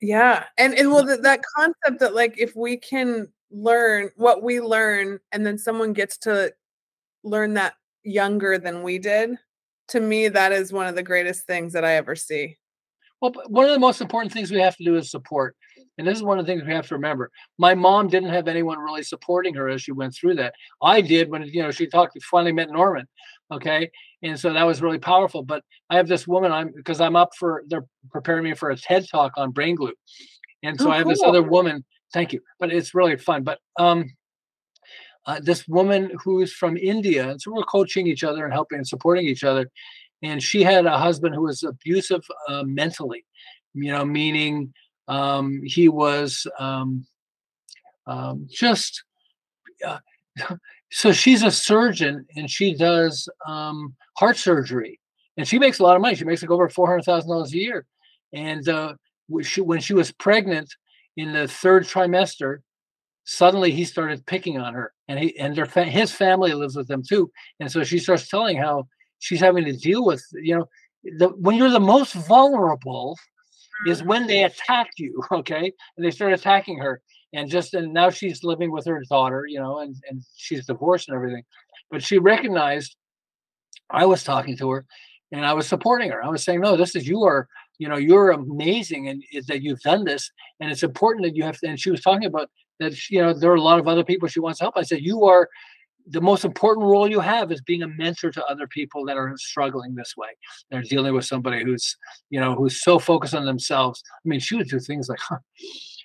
Yeah, 0.01 0.45
and 0.59 0.75
and 0.75 0.91
well, 0.91 1.05
mm. 1.05 1.09
that, 1.09 1.23
that 1.23 1.41
concept 1.57 2.01
that 2.01 2.15
like 2.15 2.35
if 2.39 2.57
we 2.57 2.77
can 2.77 3.29
learn 3.51 4.11
what 4.17 4.43
we 4.43 4.61
learn, 4.61 5.21
and 5.33 5.47
then 5.47 5.59
someone 5.59 5.93
gets 5.93 6.19
to 6.19 6.53
learn 7.23 7.55
that 7.55 7.75
younger 8.03 8.59
than 8.59 8.83
we 8.83 8.99
did 8.99 9.39
to 9.89 10.01
me, 10.01 10.29
that 10.29 10.53
is 10.53 10.73
one 10.73 10.87
of 10.87 10.95
the 10.95 11.03
greatest 11.03 11.47
things 11.47 11.73
that 11.73 11.85
I 11.85 11.95
ever 11.97 12.17
see. 12.17 12.57
Well, 13.21 13.33
one 13.49 13.65
of 13.65 13.73
the 13.73 13.79
most 13.79 14.01
important 14.01 14.33
things 14.33 14.51
we 14.51 14.61
have 14.61 14.77
to 14.77 14.85
do 14.85 14.97
is 14.97 15.11
support. 15.11 15.57
And 15.97 16.07
this 16.07 16.17
is 16.17 16.23
one 16.23 16.39
of 16.39 16.47
the 16.47 16.53
things 16.53 16.65
we 16.67 16.73
have 16.73 16.89
to 16.89 16.95
remember. 16.95 17.31
My 17.59 17.75
mom 17.75 18.09
didn't 18.09 18.31
have 18.31 18.49
anyone 18.49 18.79
really 18.79 19.03
supporting 19.03 19.55
her 19.55 19.69
as 19.69 19.83
she 19.83 19.93
went 19.93 20.15
through 20.15 20.35
that. 20.37 20.55
I 20.83 21.01
did 21.01 21.31
when 21.31 21.45
you 21.45 21.63
know 21.63 21.71
she 21.71 21.87
talked 21.87 22.21
finally 22.25 22.53
met 22.53 22.71
Norman. 22.71 23.07
Okay. 23.53 23.91
And 24.23 24.39
so 24.39 24.53
that 24.53 24.65
was 24.65 24.83
really 24.83 24.99
powerful. 24.99 25.43
But 25.43 25.63
I 25.91 25.97
have 25.97 26.09
this 26.09 26.27
woman, 26.27 26.51
I'm 26.51 26.73
because 26.75 27.01
I'm 27.01 27.17
up 27.17 27.35
for 27.37 27.63
they're 27.69 27.87
preparing 28.11 28.45
me 28.45 28.55
for 28.55 28.71
a 28.71 28.77
TED 28.77 29.07
talk 29.09 29.33
on 29.37 29.53
brain 29.53 29.77
glue. 29.77 29.95
And 30.63 30.81
so 30.81 30.89
oh, 30.89 30.93
I 30.93 30.97
have 30.97 31.05
cool. 31.05 31.13
this 31.13 31.23
other 31.23 31.43
woman, 31.43 31.85
thank 32.13 32.33
you. 32.33 32.41
But 32.59 32.73
it's 32.73 32.95
really 32.95 33.17
fun. 33.17 33.45
But 33.45 33.59
um 33.79 34.11
uh, 35.27 35.41
this 35.43 35.67
woman 35.69 36.11
who's 36.23 36.53
from 36.53 36.77
India. 36.77 37.31
And 37.31 37.41
so 37.41 37.53
we're 37.53 37.63
coaching 37.65 38.07
each 38.07 38.25
other 38.25 38.45
and 38.45 38.53
helping 38.53 38.79
and 38.79 38.87
supporting 38.87 39.27
each 39.27 39.45
other. 39.45 39.71
And 40.23 40.43
she 40.43 40.63
had 40.63 40.87
a 40.87 40.99
husband 40.99 41.35
who 41.35 41.43
was 41.43 41.63
abusive 41.63 42.25
uh, 42.49 42.63
mentally, 42.65 43.25
you 43.75 43.93
know, 43.93 44.05
meaning 44.05 44.73
um, 45.09 45.61
he 45.65 45.89
was 45.89 46.47
um, 46.59 47.07
um, 48.07 48.47
just 48.51 49.03
uh, 49.85 49.99
so 50.91 51.13
she's 51.13 51.43
a 51.43 51.51
surgeon 51.51 52.27
and 52.37 52.51
she 52.51 52.75
does 52.75 53.29
um, 53.47 53.95
heart 54.17 54.37
surgery, 54.37 55.01
and 55.37 55.47
she 55.47 55.59
makes 55.59 55.79
a 55.79 55.83
lot 55.83 55.97
of 55.97 56.03
money. 56.03 56.15
She 56.15 56.25
makes 56.25 56.43
like 56.43 56.51
over 56.51 56.69
four 56.69 56.87
hundred 56.87 57.05
thousand 57.05 57.31
dollars 57.31 57.53
a 57.53 57.59
year. 57.59 57.87
And 58.33 58.69
uh, 58.69 58.95
she, 59.43 59.61
when 59.61 59.81
she 59.81 59.95
was 59.95 60.13
pregnant 60.13 60.73
in 61.17 61.33
the 61.33 61.47
third 61.47 61.85
trimester, 61.85 62.59
suddenly 63.25 63.73
he 63.73 63.85
started 63.85 64.25
picking 64.27 64.59
on 64.59 64.75
her, 64.75 64.93
and 65.09 65.19
he 65.19 65.39
and 65.39 65.57
their 65.57 65.67
fa- 65.67 65.85
his 65.85 66.13
family 66.13 66.53
lives 66.53 66.77
with 66.77 66.89
them 66.89 67.03
too. 67.03 67.31
And 67.61 67.71
so 67.71 67.83
she 67.85 67.99
starts 67.99 68.29
telling 68.29 68.57
how 68.57 68.87
she's 69.25 69.41
having 69.41 69.65
to 69.65 69.73
deal 69.73 70.05
with 70.05 70.23
you 70.33 70.57
know 70.57 70.69
the, 71.19 71.29
when 71.29 71.57
you're 71.57 71.71
the 71.71 71.81
most 71.81 72.13
vulnerable 72.13 73.17
is 73.87 74.03
when 74.03 74.27
they 74.27 74.39
mm-hmm. 74.39 74.53
attack 74.53 74.91
you 74.99 75.21
okay 75.33 75.73
and 75.97 76.05
they 76.05 76.11
start 76.11 76.33
attacking 76.33 76.79
her 76.79 77.01
and 77.33 77.51
just 77.51 77.75
and 77.75 77.93
now 77.93 78.11
she's 78.11 78.45
living 78.45 78.71
with 78.71 78.85
her 78.85 79.03
daughter 79.09 79.47
you 79.49 79.59
know 79.59 79.81
and 79.81 79.97
and 80.09 80.23
she's 80.37 80.67
divorced 80.67 81.09
and 81.09 81.17
everything 81.17 81.43
but 81.91 82.03
she 82.03 82.19
recognized 82.19 82.97
i 83.91 84.05
was 84.05 84.23
talking 84.23 84.57
to 84.57 84.71
her 84.71 84.85
and 85.33 85.45
i 85.45 85.53
was 85.53 85.67
supporting 85.67 86.11
her 86.11 86.23
i 86.23 86.29
was 86.29 86.45
saying 86.45 86.61
no 86.61 86.77
this 86.77 86.95
is 86.95 87.09
you 87.09 87.23
are 87.23 87.49
you 87.79 87.89
know 87.89 87.97
you're 87.97 88.31
amazing 88.31 89.09
and 89.09 89.23
that 89.49 89.63
you've 89.63 89.81
done 89.81 90.05
this 90.05 90.31
and 90.61 90.71
it's 90.71 90.83
important 90.83 91.25
that 91.25 91.35
you 91.35 91.43
have 91.43 91.59
to, 91.59 91.67
and 91.67 91.81
she 91.81 91.91
was 91.91 92.03
talking 92.03 92.27
about 92.27 92.51
that 92.81 93.11
you 93.11 93.21
know 93.21 93.33
there 93.33 93.51
are 93.51 93.57
a 93.57 93.63
lot 93.63 93.79
of 93.79 93.89
other 93.89 94.05
people 94.05 94.29
she 94.29 94.41
wants 94.41 94.59
to 94.59 94.65
help 94.65 94.77
i 94.77 94.83
said 94.83 95.01
you 95.01 95.25
are 95.25 95.49
the 96.07 96.21
most 96.21 96.45
important 96.45 96.87
role 96.87 97.09
you 97.09 97.21
have 97.21 97.51
is 97.51 97.63
being 97.63 97.83
a 97.83 97.89
mentor 97.89 98.31
to 98.31 98.45
other 98.45 98.67
people 98.67 99.05
that 99.07 99.17
are 99.17 99.33
struggling 99.37 99.95
this 99.95 100.15
way. 100.17 100.29
They're 100.71 100.83
dealing 100.83 101.15
with 101.15 101.25
somebody 101.25 101.65
who's, 101.65 101.97
you 102.31 102.39
know, 102.41 102.55
who's 102.55 102.83
so 102.83 102.99
focused 102.99 103.35
on 103.35 103.47
themselves. 103.47 104.03
I 104.25 104.29
mean, 104.29 104.41
she 104.41 104.57
would 104.57 104.69
do 104.69 104.79
things 104.79 105.09
like, 105.09 105.21
huh. 105.21 105.39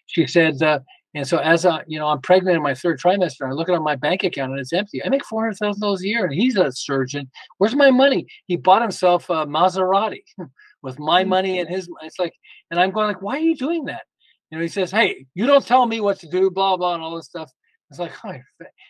she 0.05 0.25
said, 0.25 0.61
uh, 0.61 0.79
and 1.15 1.27
so 1.27 1.39
as 1.39 1.65
I, 1.65 1.83
you 1.87 1.97
know, 1.97 2.07
I'm 2.07 2.21
pregnant 2.21 2.55
in 2.55 2.61
my 2.61 2.75
third 2.75 2.99
trimester, 2.99 3.47
I 3.47 3.51
look 3.51 3.67
at 3.67 3.81
my 3.81 3.95
bank 3.95 4.23
account 4.23 4.51
and 4.51 4.59
it's 4.59 4.73
empty. 4.73 5.03
I 5.03 5.09
make 5.09 5.25
four 5.25 5.41
hundred 5.41 5.57
thousand 5.57 5.81
dollars 5.81 6.03
a 6.03 6.07
year, 6.07 6.25
and 6.25 6.33
he's 6.33 6.55
a 6.55 6.71
surgeon. 6.71 7.29
Where's 7.57 7.75
my 7.75 7.89
money? 7.89 8.27
He 8.45 8.57
bought 8.57 8.83
himself 8.83 9.27
a 9.29 9.47
Maserati 9.47 10.21
with 10.83 10.99
my 10.99 11.23
mm. 11.23 11.29
money 11.29 11.59
and 11.59 11.67
his. 11.67 11.89
It's 12.03 12.19
like, 12.19 12.33
and 12.69 12.79
I'm 12.79 12.91
going 12.91 13.07
like, 13.07 13.23
why 13.23 13.37
are 13.37 13.39
you 13.39 13.55
doing 13.55 13.85
that? 13.85 14.03
You 14.51 14.57
know, 14.57 14.61
he 14.61 14.67
says, 14.67 14.91
"Hey, 14.91 15.25
you 15.35 15.45
don't 15.45 15.65
tell 15.65 15.85
me 15.85 15.99
what 16.01 16.19
to 16.19 16.27
do," 16.27 16.49
blah 16.49 16.77
blah, 16.77 16.95
and 16.95 17.03
all 17.03 17.15
this 17.15 17.27
stuff. 17.27 17.51
It's 17.89 17.99
like, 17.99 18.11
oh, 18.23 18.35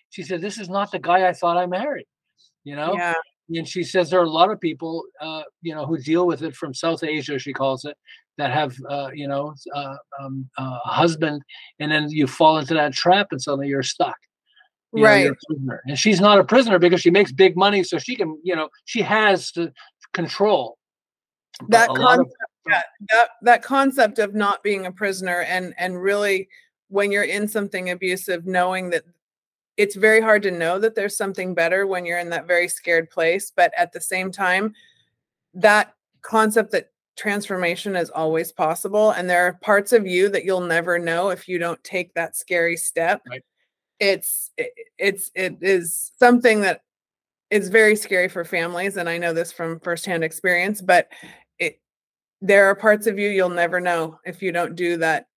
she 0.10 0.24
said, 0.24 0.42
this 0.42 0.58
is 0.58 0.70
not 0.70 0.92
the 0.92 1.00
guy 1.00 1.28
I 1.28 1.34
thought 1.34 1.56
I 1.58 1.66
married, 1.66 2.06
you 2.66 2.76
know? 2.76 2.96
Yeah. 2.96 3.14
And 3.56 3.68
she 3.68 3.84
says 3.84 4.10
there 4.10 4.20
are 4.20 4.26
a 4.26 4.30
lot 4.30 4.52
of 4.52 4.60
people, 4.60 5.06
uh, 5.22 5.44
you 5.62 5.74
know, 5.74 5.86
who 5.86 5.98
deal 5.98 6.28
with 6.28 6.44
it 6.44 6.56
from 6.56 6.74
South 6.74 7.04
Asia, 7.04 7.40
she 7.40 7.54
calls 7.54 7.86
it, 7.86 7.96
that 8.38 8.52
have, 8.52 8.76
uh, 8.90 9.10
you 9.14 9.28
know, 9.28 9.54
uh, 9.74 9.96
um, 10.22 10.50
uh, 10.58 10.80
a 10.86 10.90
husband, 10.90 11.42
and 11.80 11.92
then 11.92 12.10
you 12.10 12.28
fall 12.28 12.58
into 12.58 12.74
that 12.74 12.94
trap 12.94 13.28
and 13.32 13.42
suddenly 13.42 13.70
you're 13.70 13.84
stuck. 13.84 14.18
You 14.94 15.06
right. 15.06 15.32
Know, 15.50 15.78
and 15.86 15.98
she's 15.98 16.20
not 16.20 16.38
a 16.38 16.44
prisoner 16.44 16.78
because 16.78 17.00
she 17.00 17.10
makes 17.10 17.32
big 17.32 17.56
money, 17.56 17.84
so 17.84 18.00
she 18.00 18.16
can, 18.16 18.38
you 18.44 18.56
know, 18.56 18.70
she 18.86 19.02
has 19.02 19.52
to 19.54 19.72
control. 20.14 20.78
That 21.70 21.90
concept, 21.90 22.36
yeah, 22.68 22.82
that, 23.12 23.30
that 23.42 23.64
concept 23.64 24.20
of 24.20 24.36
not 24.36 24.64
being 24.64 24.86
a 24.86 24.92
prisoner 24.92 25.42
and 25.42 25.74
and 25.78 26.02
really 26.02 26.50
when 26.90 27.12
you're 27.12 27.24
in 27.24 27.48
something 27.48 27.92
abusive, 27.92 28.46
knowing 28.46 28.90
that 28.90 29.04
it's 29.78 29.96
very 29.96 30.20
hard 30.20 30.42
to 30.44 30.52
know 30.52 30.80
that 30.80 30.96
there's 30.96 31.16
something 31.16 31.54
better 31.54 31.88
when 31.88 32.06
you're 32.06 32.20
in 32.20 32.30
that 32.32 32.48
very 32.48 32.68
scared 32.68 33.10
place. 33.10 33.52
But 33.56 33.72
at 33.78 33.94
the 33.94 34.02
same 34.02 34.32
time, 34.32 34.74
that 35.54 35.94
concept 36.22 36.72
that 36.72 36.92
transformation 37.16 37.96
is 37.96 38.10
always 38.10 38.52
possible 38.52 39.12
and 39.12 39.30
there 39.30 39.46
are 39.46 39.54
parts 39.62 39.92
of 39.92 40.08
you 40.08 40.30
that 40.30 40.46
you'll 40.46 40.62
never 40.62 40.98
know 40.98 41.30
if 41.30 41.50
you 41.50 41.60
don't 41.60 41.84
take 41.84 42.14
that 42.14 42.34
scary 42.34 42.78
step 42.78 43.22
right. 43.30 43.44
it's 44.00 44.52
it, 44.58 44.72
it's 44.98 45.30
it 45.36 45.58
is 45.60 46.14
something 46.18 46.62
that 46.62 46.82
is 47.52 47.68
very 47.68 47.94
scary 47.94 48.30
for 48.30 48.46
families 48.46 48.96
and 48.96 49.10
i 49.10 49.18
know 49.18 49.34
this 49.34 49.52
from 49.52 49.82
firsthand 49.82 50.24
experience 50.24 50.82
but 50.82 51.10
there 52.42 52.66
are 52.66 52.76
parts 52.76 53.08
of 53.08 53.20
you 53.20 53.30
you'll 53.30 53.50
never 53.50 53.80
know 53.80 54.20
if 54.26 54.42
you 54.42 54.52
don't 54.52 54.76
do 54.76 54.98
that 54.98 55.28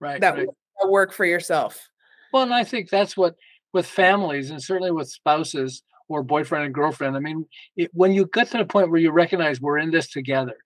right 0.00 0.20
that 0.20 0.36
right 0.36 0.48
work 0.86 1.12
for 1.12 1.24
yourself. 1.24 1.88
Well, 2.32 2.42
and 2.42 2.54
I 2.54 2.64
think 2.64 2.90
that's 2.90 3.16
what 3.16 3.36
with 3.72 3.86
families 3.86 4.50
and 4.50 4.62
certainly 4.62 4.90
with 4.90 5.08
spouses 5.08 5.82
or 6.08 6.22
boyfriend 6.22 6.64
and 6.66 6.74
girlfriend. 6.74 7.16
I 7.16 7.20
mean, 7.20 7.46
it, 7.76 7.90
when 7.94 8.12
you 8.12 8.28
get 8.32 8.50
to 8.50 8.58
the 8.58 8.64
point 8.64 8.90
where 8.90 9.00
you 9.00 9.10
recognize 9.10 9.60
we're 9.60 9.78
in 9.78 9.90
this 9.90 10.10
together, 10.10 10.56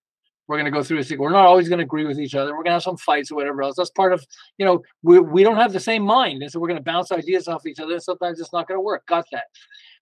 we're 0.47 0.57
going 0.57 0.65
to 0.65 0.71
go 0.71 0.83
through 0.83 0.97
this. 0.97 1.09
thing. 1.09 1.19
We're 1.19 1.29
not 1.29 1.45
always 1.45 1.69
going 1.69 1.77
to 1.77 1.85
agree 1.85 2.05
with 2.05 2.19
each 2.19 2.35
other. 2.35 2.51
We're 2.51 2.63
going 2.63 2.71
to 2.71 2.73
have 2.73 2.83
some 2.83 2.97
fights 2.97 3.31
or 3.31 3.35
whatever 3.35 3.61
else. 3.61 3.75
That's 3.77 3.91
part 3.91 4.13
of, 4.13 4.25
you 4.57 4.65
know, 4.65 4.81
we, 5.03 5.19
we 5.19 5.43
don't 5.43 5.57
have 5.57 5.73
the 5.73 5.79
same 5.79 6.03
mind. 6.03 6.41
And 6.41 6.51
so 6.51 6.59
we're 6.59 6.67
going 6.67 6.79
to 6.79 6.83
bounce 6.83 7.11
ideas 7.11 7.47
off 7.47 7.67
each 7.67 7.79
other. 7.79 7.93
And 7.93 8.03
sometimes 8.03 8.39
it's 8.39 8.51
not 8.51 8.67
going 8.67 8.77
to 8.77 8.81
work. 8.81 9.05
Got 9.05 9.25
that. 9.31 9.45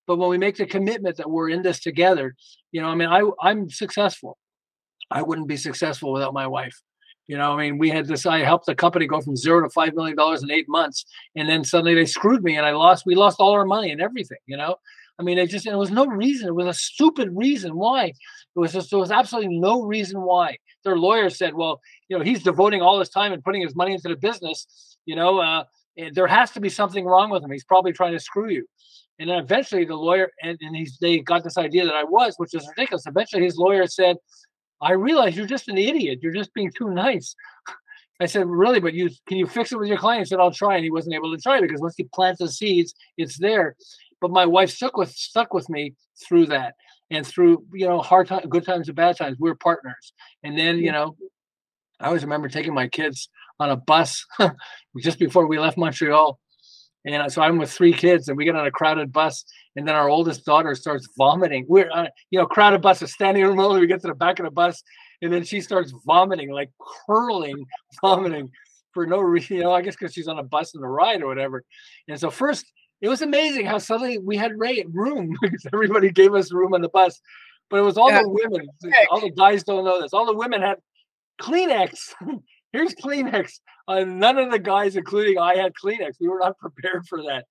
But 0.06 0.18
when 0.18 0.30
we 0.30 0.38
make 0.38 0.56
the 0.56 0.66
commitment 0.66 1.18
that 1.18 1.30
we're 1.30 1.50
in 1.50 1.62
this 1.62 1.82
together, 1.82 2.34
you 2.72 2.82
know, 2.82 2.88
I 2.88 2.96
mean, 2.96 3.10
I, 3.10 3.30
I'm 3.42 3.70
successful. 3.70 4.38
I 5.12 5.22
wouldn't 5.22 5.48
be 5.48 5.58
successful 5.58 6.12
without 6.12 6.34
my 6.34 6.48
wife. 6.48 6.82
You 7.28 7.38
know, 7.38 7.52
I 7.52 7.58
mean, 7.58 7.78
we 7.78 7.90
had 7.90 8.08
this. 8.08 8.26
I 8.26 8.40
helped 8.40 8.68
the 8.68 8.76
company 8.76 9.06
go 9.06 9.20
from 9.20 9.36
zero 9.36 9.62
to 9.62 9.70
five 9.70 9.94
million 9.94 10.16
dollars 10.16 10.44
in 10.44 10.52
eight 10.52 10.70
months, 10.70 11.06
and 11.36 11.48
then 11.48 11.64
suddenly 11.64 11.94
they 11.94 12.06
screwed 12.06 12.42
me, 12.42 12.56
and 12.56 12.66
I 12.66 12.72
lost. 12.72 13.06
We 13.06 13.16
lost 13.16 13.38
all 13.40 13.52
our 13.52 13.66
money 13.66 13.92
and 13.92 14.02
everything. 14.02 14.38
You 14.46 14.56
know, 14.56 14.78
I 15.20 15.24
mean, 15.24 15.38
it 15.38 15.50
just 15.50 15.66
it 15.66 15.76
was 15.76 15.92
no 15.92 16.06
reason. 16.06 16.48
It 16.48 16.56
was 16.56 16.68
a 16.68 16.74
stupid 16.74 17.30
reason 17.34 17.76
why. 17.76 18.06
It 18.06 18.16
was 18.56 18.72
just 18.72 18.92
there 18.92 19.00
was 19.00 19.12
absolutely 19.12 19.58
no 19.58 19.84
reason 19.84 20.22
why. 20.22 20.58
Their 20.86 20.96
lawyer 20.96 21.30
said, 21.30 21.54
"Well, 21.54 21.82
you 22.08 22.18
know, 22.18 22.24
he's 22.24 22.44
devoting 22.44 22.82
all 22.82 22.98
his 22.98 23.10
time 23.10 23.34
and 23.34 23.44
putting 23.44 23.62
his 23.62 23.76
money 23.76 23.94
into 23.94 24.08
the 24.08 24.16
business. 24.16 24.66
You 25.06 25.18
know, 25.18 25.40
uh, 25.40 25.66
there 26.14 26.28
has 26.28 26.52
to 26.52 26.62
be 26.62 26.70
something 26.70 27.04
wrong 27.04 27.30
with 27.30 27.44
him. 27.44 27.52
He's 27.52 27.66
probably 27.66 27.92
trying 27.92 28.14
to 28.14 28.20
screw 28.22 28.50
you." 28.50 28.66
And 29.20 29.30
then 29.30 29.40
eventually, 29.40 29.84
the 29.84 29.96
lawyer 29.96 30.30
and, 30.44 30.58
and 30.62 30.76
he's 30.76 30.98
they 31.02 31.20
got 31.20 31.44
this 31.44 31.58
idea 31.58 31.84
that 31.86 31.96
I 31.96 32.04
was, 32.04 32.36
which 32.38 32.54
is 32.54 32.68
ridiculous. 32.70 33.06
Eventually, 33.06 33.44
his 33.44 33.58
lawyer 33.58 33.88
said, 33.88 34.18
I 34.82 34.92
realize 34.92 35.36
you're 35.36 35.48
just 35.48 35.68
an 35.68 35.78
idiot. 35.78 36.20
You're 36.22 36.34
just 36.34 36.54
being 36.54 36.72
too 36.76 36.90
nice. 36.90 37.36
I 38.20 38.26
said, 38.26 38.48
really, 38.48 38.80
but 38.80 38.94
you 38.94 39.10
can 39.28 39.38
you 39.38 39.46
fix 39.46 39.72
it 39.72 39.78
with 39.78 39.90
your 39.90 39.98
client? 39.98 40.22
He 40.22 40.26
said, 40.26 40.40
I'll 40.40 40.52
try. 40.52 40.76
And 40.76 40.84
he 40.84 40.92
wasn't 40.92 41.16
able 41.16 41.36
to 41.36 41.42
try 41.42 41.62
because 41.62 41.82
once 41.82 41.96
he 41.98 42.08
plants 42.14 42.40
the 42.40 42.50
seeds, 42.50 42.94
it's 43.18 43.38
there. 43.38 43.76
But 44.20 44.32
my 44.32 44.46
wife 44.46 44.72
stuck 44.72 44.98
with 44.98 45.12
stuck 45.12 45.54
with 45.54 45.70
me 45.70 45.94
through 46.28 46.48
that 46.48 46.74
and 47.12 47.26
through, 47.26 47.64
you 47.74 47.88
know, 47.88 48.00
hard 48.00 48.28
times, 48.28 48.46
good 48.50 48.66
times 48.66 48.88
and 48.88 48.96
bad 48.96 49.18
times. 49.18 49.38
We 49.40 49.50
we're 49.50 49.56
partners. 49.56 50.14
And 50.44 50.58
then, 50.58 50.80
you 50.80 50.92
know, 50.92 51.16
I 52.00 52.08
always 52.08 52.24
remember 52.24 52.50
taking 52.50 52.74
my 52.74 52.88
kids 52.88 53.30
on 53.60 53.70
a 53.70 53.76
bus 53.76 54.26
just 55.02 55.20
before 55.20 55.48
we 55.48 55.60
left 55.60 55.78
Montreal. 55.78 56.40
And 57.06 57.32
so 57.32 57.42
I'm 57.42 57.58
with 57.58 57.72
three 57.72 57.94
kids 57.94 58.28
and 58.28 58.38
we 58.38 58.44
get 58.44 58.56
on 58.56 58.68
a 58.68 58.72
crowded 58.72 59.14
bus 59.14 59.46
and 59.78 59.88
then 59.88 59.96
our 59.96 60.10
oldest 60.10 60.44
daughter 60.44 60.74
starts 60.74 61.08
vomiting. 61.18 61.66
We're, 61.70 61.90
uh, 61.92 62.08
you 62.32 62.40
know, 62.40 62.48
crowded 62.48 62.82
bus 62.82 63.02
is 63.04 63.14
standing 63.14 63.44
room 63.44 63.60
only. 63.60 63.80
We 63.80 63.88
get 63.88 64.02
to 64.02 64.08
the 64.08 64.16
back 64.16 64.40
of 64.40 64.46
the 64.46 64.52
bus, 64.52 64.82
and 65.22 65.32
then 65.32 65.44
she 65.44 65.62
starts 65.62 65.94
vomiting, 66.06 66.52
like 66.52 66.72
curling, 67.06 67.64
vomiting 68.02 68.50
for 68.92 69.06
no 69.06 69.20
reason. 69.20 69.58
You 69.58 69.64
know, 69.64 69.72
I 69.72 69.84
guess 69.84 69.96
because 69.96 70.14
she's 70.14 70.28
on 70.28 70.40
a 70.40 70.44
bus 70.44 70.74
in 70.74 70.82
the 70.82 70.88
ride 70.88 71.22
or 71.22 71.28
whatever. 71.28 71.64
And 72.08 72.20
so 72.20 72.32
first, 72.32 72.66
it 73.02 73.08
was 73.08 73.22
amazing 73.22 73.68
how 73.68 73.78
suddenly 73.78 74.18
we 74.18 74.36
had 74.36 74.54
room 74.58 75.36
because 75.42 75.66
everybody 75.72 76.10
gave 76.10 76.34
us 76.34 76.52
room 76.52 76.74
on 76.74 76.82
the 76.82 76.90
bus. 76.90 77.22
But 77.70 77.78
it 77.78 77.84
was 77.84 77.98
all 77.98 78.10
yeah. 78.10 78.24
the 78.24 78.30
women. 78.30 78.68
All 79.12 79.22
the 79.22 79.30
guys 79.30 79.64
don't 79.64 79.86
know 79.86 80.02
this. 80.02 80.14
All 80.14 80.26
the 80.26 80.34
women 80.34 80.62
had 80.62 80.78
Kleenex. 81.40 82.14
Here's 82.74 82.94
Kleenex. 82.96 83.60
Uh, 83.88 84.04
none 84.04 84.38
of 84.38 84.52
the 84.52 84.60
guys, 84.60 84.96
including 84.96 85.38
I, 85.40 85.56
had 85.56 85.74
Kleenex. 85.74 86.16
We 86.20 86.28
were 86.28 86.40
not 86.40 86.58
prepared 86.60 87.08
for 87.08 87.22
that. 87.24 87.46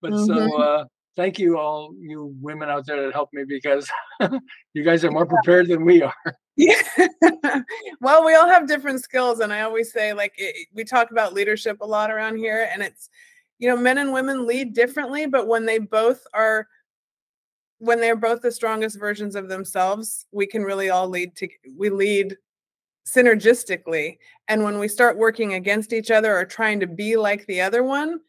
But 0.00 0.12
mm-hmm. 0.12 0.26
so 0.26 0.62
uh, 0.62 0.84
thank 1.16 1.38
you 1.38 1.58
all 1.58 1.94
you 1.98 2.34
women 2.40 2.68
out 2.68 2.86
there 2.86 3.04
that 3.04 3.12
helped 3.12 3.34
me 3.34 3.44
because 3.46 3.90
you 4.74 4.82
guys 4.82 5.04
are 5.04 5.10
more 5.10 5.26
prepared 5.26 5.68
than 5.68 5.84
we 5.84 6.02
are 6.02 6.14
yeah 6.56 6.80
well 8.00 8.24
we 8.24 8.34
all 8.34 8.48
have 8.48 8.68
different 8.68 9.02
skills 9.02 9.40
and 9.40 9.52
i 9.52 9.62
always 9.62 9.92
say 9.92 10.12
like 10.12 10.32
it, 10.36 10.66
we 10.74 10.84
talk 10.84 11.10
about 11.10 11.34
leadership 11.34 11.78
a 11.80 11.86
lot 11.86 12.10
around 12.10 12.36
here 12.36 12.68
and 12.72 12.82
it's 12.82 13.08
you 13.58 13.68
know 13.68 13.76
men 13.76 13.98
and 13.98 14.12
women 14.12 14.46
lead 14.46 14.74
differently 14.74 15.26
but 15.26 15.46
when 15.46 15.66
they 15.66 15.78
both 15.78 16.22
are 16.34 16.66
when 17.78 18.00
they're 18.00 18.16
both 18.16 18.40
the 18.42 18.52
strongest 18.52 18.98
versions 18.98 19.34
of 19.34 19.48
themselves 19.48 20.26
we 20.32 20.46
can 20.46 20.62
really 20.62 20.90
all 20.90 21.08
lead 21.08 21.34
to 21.34 21.48
we 21.76 21.90
lead 21.90 22.36
synergistically 23.06 24.18
and 24.48 24.62
when 24.62 24.78
we 24.78 24.88
start 24.88 25.18
working 25.18 25.54
against 25.54 25.92
each 25.92 26.10
other 26.10 26.36
or 26.36 26.44
trying 26.44 26.80
to 26.80 26.86
be 26.86 27.16
like 27.16 27.44
the 27.46 27.60
other 27.60 27.82
one 27.82 28.20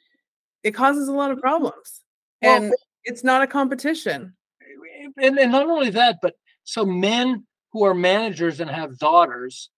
it 0.63 0.71
causes 0.71 1.07
a 1.07 1.11
lot 1.11 1.31
of 1.31 1.37
mm-hmm. 1.37 1.41
problems 1.41 2.03
and 2.41 2.73
it's 3.03 3.23
not 3.23 3.41
a 3.41 3.47
competition. 3.47 4.33
Eh, 4.61 5.05
eh, 5.05 5.27
and, 5.27 5.37
and 5.37 5.51
not 5.51 5.67
only 5.67 5.89
that, 5.91 6.19
but 6.21 6.35
so 6.63 6.85
men 6.85 7.45
who 7.71 7.83
are 7.83 7.93
managers 7.93 8.59
and 8.59 8.69
have 8.69 8.97
daughters, 8.97 9.69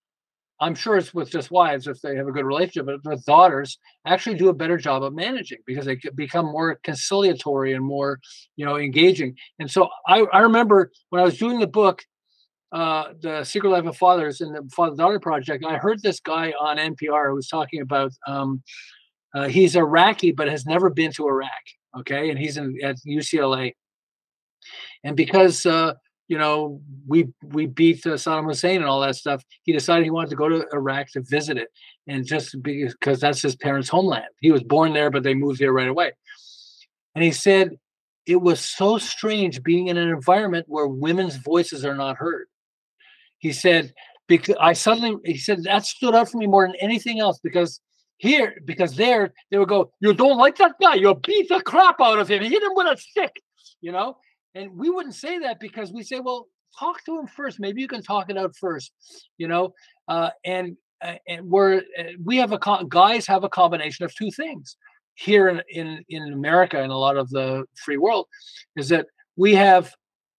I'm 0.60 0.76
sure 0.76 0.98
it's 0.98 1.14
with 1.14 1.30
just 1.30 1.52
wives 1.52 1.88
if 1.88 2.02
they 2.02 2.16
have 2.16 2.28
a 2.28 2.32
good 2.32 2.46
relationship, 2.46 2.86
but 2.86 3.04
with 3.04 3.26
daughters 3.26 3.78
actually 4.06 4.38
do 4.38 4.50
a 4.50 4.54
better 4.54 4.78
job 4.78 5.04
of 5.04 5.14
managing 5.14 5.60
because 5.66 5.86
they 5.86 6.00
become 6.16 6.46
more 6.46 6.80
conciliatory 6.84 7.74
and 7.74 7.84
more, 7.84 8.20
you 8.56 8.66
know, 8.66 8.78
engaging. 8.78 9.36
And 9.60 9.70
so 9.70 9.90
I, 10.08 10.22
I 10.32 10.40
remember 10.40 10.92
when 11.10 11.22
I 11.22 11.26
was 11.26 11.38
doing 11.38 11.60
the 11.60 11.68
book, 11.68 12.04
uh, 12.72 13.14
the 13.22 13.44
Secret 13.44 13.70
Life 13.70 13.86
of 13.86 13.98
Fathers 13.98 14.42
and 14.42 14.56
the 14.56 14.70
Father 14.76 14.96
Daughter 14.96 15.20
Project, 15.20 15.64
I 15.66 15.78
heard 15.78 16.02
this 16.02 16.20
guy 16.20 16.54
on 16.60 16.78
NPR 16.78 17.30
who 17.30 17.36
was 17.36 17.48
talking 17.48 17.82
about 17.82 18.12
um, 18.28 18.64
uh, 19.34 19.48
he's 19.48 19.76
Iraqi 19.76 20.32
but 20.32 20.48
has 20.48 20.66
never 20.66 20.90
been 20.90 21.12
to 21.14 21.28
Iraq 21.28 21.52
Okay, 21.98 22.30
and 22.30 22.38
he's 22.38 22.58
in 22.58 22.78
at 22.84 22.98
UCLA. 23.08 23.74
And 25.04 25.16
because 25.16 25.66
uh, 25.66 25.94
you 26.28 26.38
know 26.38 26.82
we 27.08 27.28
we 27.44 27.68
beat 27.68 28.06
uh, 28.06 28.12
Saddam 28.12 28.46
Hussein 28.46 28.78
and 28.78 28.86
all 28.86 29.02
that 29.02 29.16
stuff, 29.16 29.44
he 29.64 29.72
decided 29.72 30.04
he 30.04 30.12
wanted 30.12 30.32
to 30.32 30.36
go 30.36 30.50
to 30.50 30.66
Iraq 30.74 31.08
to 31.12 31.22
visit 31.22 31.58
it, 31.58 31.70
and 32.08 32.26
just 32.26 32.62
because 32.62 33.20
that's 33.20 33.42
his 33.42 33.56
parents' 33.56 33.90
homeland. 33.90 34.26
He 34.42 34.52
was 34.52 34.64
born 34.64 34.94
there, 34.94 35.10
but 35.10 35.24
they 35.24 35.34
moved 35.34 35.60
here 35.60 35.72
right 35.72 35.88
away. 35.88 36.12
And 37.14 37.24
he 37.24 37.32
said 37.32 37.78
it 38.26 38.42
was 38.42 38.60
so 38.60 38.98
strange 38.98 39.64
being 39.64 39.88
in 39.88 39.98
an 39.98 40.10
environment 40.10 40.66
where 40.68 40.88
women's 40.88 41.38
voices 41.38 41.86
are 41.86 41.96
not 41.96 42.18
heard. 42.18 42.48
He 43.46 43.54
said 43.54 43.94
because 44.28 44.56
I 44.60 44.74
suddenly 44.74 45.18
he 45.24 45.38
said 45.38 45.64
that 45.66 45.86
stood 45.86 46.16
out 46.16 46.32
for 46.32 46.40
me 46.40 46.48
more 46.48 46.66
than 46.66 46.76
anything 46.82 47.20
else 47.20 47.40
because 47.44 47.80
here 48.18 48.56
because 48.66 48.96
there 48.96 49.34
they 49.52 49.60
would 49.60 49.70
go 49.70 49.92
you 50.00 50.16
don't 50.16 50.40
like 50.40 50.58
that 50.58 50.74
guy. 50.82 50.96
You 50.96 51.14
beat 51.14 51.48
the 51.50 51.62
crap 51.62 52.02
out 52.02 52.18
of 52.18 52.28
him. 52.28 52.42
Hit 52.42 52.64
him 52.64 52.72
with 52.74 52.88
a 52.88 52.98
stick 53.00 53.34
you 53.82 53.92
know? 53.92 54.18
And 54.56 54.76
we 54.76 54.90
wouldn't 54.90 55.14
say 55.14 55.38
that 55.40 55.60
because 55.60 55.94
we 55.94 56.02
say 56.02 56.20
well 56.22 56.48
talk 56.80 57.04
to 57.06 57.20
him 57.20 57.28
first. 57.28 57.60
Maybe 57.60 57.82
you 57.82 57.88
can 57.88 58.02
talk 58.02 58.32
it 58.32 58.38
out 58.38 58.56
first 58.60 58.92
you 59.38 59.48
know? 59.48 59.76
Uh, 60.08 60.32
and 60.44 60.76
uh, 61.04 61.18
and 61.28 61.48
we're 61.48 61.84
uh, 62.00 62.14
we 62.24 62.38
have 62.38 62.52
a 62.52 62.60
guys 62.90 63.28
have 63.28 63.44
a 63.44 63.50
combination 63.62 64.06
of 64.06 64.16
two 64.16 64.32
things 64.32 64.76
here 65.14 65.50
in, 65.50 65.62
in 65.70 66.04
in 66.10 66.34
america 66.34 66.82
and 66.82 66.92
a 66.92 66.98
lot 67.06 67.16
of 67.16 67.30
the 67.30 67.64
free 67.86 67.96
world 67.96 68.26
is 68.76 68.90
that 68.90 69.06
we 69.38 69.54
have 69.54 69.94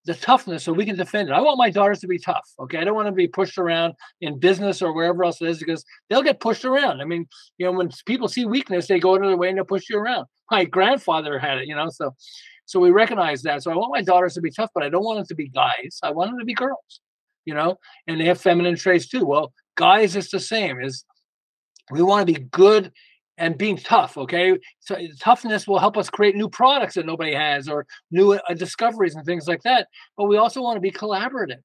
the 0.06 0.14
toughness 0.14 0.64
so 0.64 0.72
we 0.72 0.86
can 0.86 0.96
defend 0.96 1.28
it. 1.28 1.32
I 1.32 1.40
want 1.40 1.58
my 1.58 1.68
daughters 1.68 2.00
to 2.00 2.06
be 2.06 2.18
tough. 2.18 2.48
Okay. 2.60 2.78
I 2.78 2.84
don't 2.84 2.94
want 2.94 3.06
them 3.06 3.14
to 3.14 3.16
be 3.16 3.28
pushed 3.28 3.58
around 3.58 3.94
in 4.20 4.38
business 4.38 4.80
or 4.80 4.94
wherever 4.94 5.24
else 5.24 5.42
it 5.42 5.48
is 5.48 5.58
because 5.58 5.84
they'll 6.08 6.22
get 6.22 6.40
pushed 6.40 6.64
around. 6.64 7.00
I 7.00 7.04
mean, 7.04 7.26
you 7.58 7.66
know, 7.66 7.72
when 7.72 7.90
people 8.06 8.28
see 8.28 8.46
weakness, 8.46 8.86
they 8.86 9.00
go 9.00 9.16
another 9.16 9.36
way 9.36 9.48
and 9.48 9.58
they'll 9.58 9.64
push 9.64 9.88
you 9.90 9.98
around. 9.98 10.26
My 10.50 10.64
grandfather 10.64 11.38
had 11.38 11.58
it, 11.58 11.66
you 11.66 11.74
know, 11.74 11.90
so 11.90 12.14
so 12.66 12.80
we 12.80 12.90
recognize 12.90 13.42
that. 13.42 13.62
So 13.62 13.70
I 13.70 13.76
want 13.76 13.92
my 13.92 14.02
daughters 14.02 14.34
to 14.34 14.40
be 14.40 14.50
tough, 14.50 14.70
but 14.74 14.82
I 14.82 14.88
don't 14.88 15.04
want 15.04 15.18
them 15.18 15.26
to 15.26 15.34
be 15.34 15.48
guys. 15.48 15.98
I 16.02 16.10
want 16.10 16.30
them 16.30 16.38
to 16.38 16.44
be 16.44 16.54
girls, 16.54 17.00
you 17.44 17.54
know, 17.54 17.76
and 18.06 18.20
they 18.20 18.24
have 18.24 18.40
feminine 18.40 18.76
traits 18.76 19.08
too. 19.08 19.24
Well, 19.24 19.52
guys, 19.76 20.16
it's 20.16 20.30
the 20.30 20.40
same. 20.40 20.80
Is 20.80 21.04
we 21.90 22.02
want 22.02 22.26
to 22.26 22.32
be 22.32 22.40
good 22.40 22.92
and 23.38 23.58
being 23.58 23.76
tough 23.76 24.16
okay? 24.16 24.58
So 24.80 24.96
toughness 25.20 25.66
will 25.66 25.78
help 25.78 25.96
us 25.96 26.10
create 26.10 26.36
new 26.36 26.48
products 26.48 26.94
that 26.94 27.06
nobody 27.06 27.34
has 27.34 27.68
or 27.68 27.86
new 28.10 28.32
uh, 28.32 28.54
discoveries 28.54 29.14
and 29.14 29.24
things 29.24 29.46
like 29.48 29.62
that 29.62 29.88
but 30.16 30.24
we 30.24 30.36
also 30.36 30.62
want 30.62 30.76
to 30.76 30.80
be 30.80 30.90
collaborative 30.90 31.62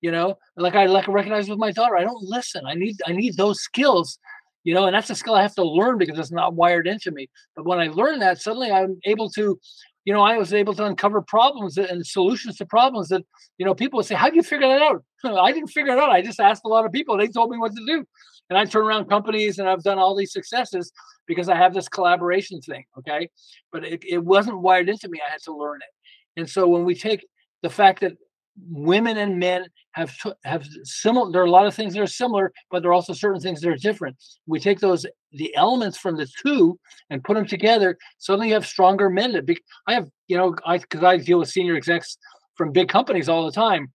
you 0.00 0.10
know? 0.10 0.38
Like 0.56 0.74
i 0.74 0.86
like 0.86 1.08
recognize 1.08 1.48
with 1.48 1.58
my 1.58 1.72
daughter 1.72 1.96
i 1.96 2.04
don't 2.04 2.22
listen. 2.22 2.62
I 2.66 2.74
need 2.74 2.96
i 3.06 3.12
need 3.12 3.36
those 3.36 3.60
skills 3.60 4.18
you 4.64 4.74
know 4.74 4.86
and 4.86 4.94
that's 4.94 5.10
a 5.10 5.14
skill 5.14 5.34
i 5.34 5.42
have 5.42 5.54
to 5.54 5.64
learn 5.64 5.96
because 5.98 6.18
it's 6.18 6.32
not 6.32 6.54
wired 6.54 6.86
into 6.86 7.10
me. 7.10 7.28
But 7.56 7.66
when 7.66 7.78
i 7.78 7.88
learn 7.88 8.18
that 8.20 8.40
suddenly 8.40 8.70
i'm 8.70 8.98
able 9.04 9.30
to 9.30 9.58
you 10.04 10.12
know 10.12 10.22
i 10.22 10.36
was 10.36 10.52
able 10.52 10.74
to 10.74 10.84
uncover 10.84 11.20
problems 11.20 11.76
and 11.76 12.06
solutions 12.06 12.56
to 12.56 12.66
problems 12.66 13.08
that 13.08 13.22
you 13.58 13.66
know 13.66 13.74
people 13.74 13.96
would 13.96 14.06
say 14.06 14.14
how 14.14 14.28
do 14.28 14.36
you 14.36 14.42
figure 14.42 14.68
that 14.68 14.82
out 14.82 15.04
i 15.40 15.52
didn't 15.52 15.68
figure 15.68 15.92
it 15.92 15.98
out 15.98 16.10
i 16.10 16.22
just 16.22 16.40
asked 16.40 16.62
a 16.64 16.68
lot 16.68 16.84
of 16.84 16.92
people 16.92 17.16
they 17.16 17.28
told 17.28 17.50
me 17.50 17.58
what 17.58 17.72
to 17.74 17.84
do 17.86 18.04
and 18.50 18.58
I 18.58 18.64
turn 18.64 18.84
around 18.84 19.08
companies 19.08 19.58
and 19.58 19.68
I've 19.68 19.84
done 19.84 19.98
all 19.98 20.16
these 20.16 20.32
successes 20.32 20.92
because 21.26 21.48
I 21.48 21.56
have 21.56 21.72
this 21.72 21.88
collaboration 21.88 22.60
thing. 22.60 22.84
Okay. 22.98 23.30
But 23.72 23.84
it, 23.84 24.02
it 24.06 24.18
wasn't 24.18 24.60
wired 24.60 24.88
into 24.88 25.08
me. 25.08 25.20
I 25.26 25.30
had 25.30 25.40
to 25.42 25.56
learn 25.56 25.78
it. 25.80 26.40
And 26.40 26.50
so 26.50 26.66
when 26.66 26.84
we 26.84 26.96
take 26.96 27.24
the 27.62 27.70
fact 27.70 28.00
that 28.00 28.14
women 28.68 29.16
and 29.16 29.38
men 29.38 29.64
have 29.92 30.14
have 30.44 30.66
similar 30.82 31.30
there 31.32 31.42
are 31.42 31.46
a 31.46 31.50
lot 31.50 31.66
of 31.66 31.74
things 31.74 31.94
that 31.94 32.00
are 32.00 32.06
similar 32.06 32.52
but 32.70 32.82
there 32.82 32.90
are 32.90 32.94
also 32.94 33.12
certain 33.12 33.40
things 33.40 33.60
that 33.60 33.70
are 33.70 33.76
different 33.76 34.16
we 34.46 34.60
take 34.60 34.80
those 34.80 35.06
the 35.32 35.54
elements 35.56 35.96
from 35.96 36.16
the 36.16 36.26
two 36.42 36.78
and 37.08 37.24
put 37.24 37.34
them 37.34 37.46
together 37.46 37.96
suddenly 38.18 38.48
you 38.48 38.54
have 38.54 38.66
stronger 38.66 39.08
men 39.08 39.32
that 39.32 39.46
be, 39.46 39.56
i 39.86 39.94
have 39.94 40.08
you 40.28 40.36
know 40.36 40.54
i 40.66 40.78
because 40.78 41.02
i 41.02 41.16
deal 41.16 41.38
with 41.38 41.48
senior 41.48 41.76
execs 41.76 42.18
from 42.54 42.72
big 42.72 42.88
companies 42.88 43.28
all 43.28 43.46
the 43.46 43.52
time 43.52 43.90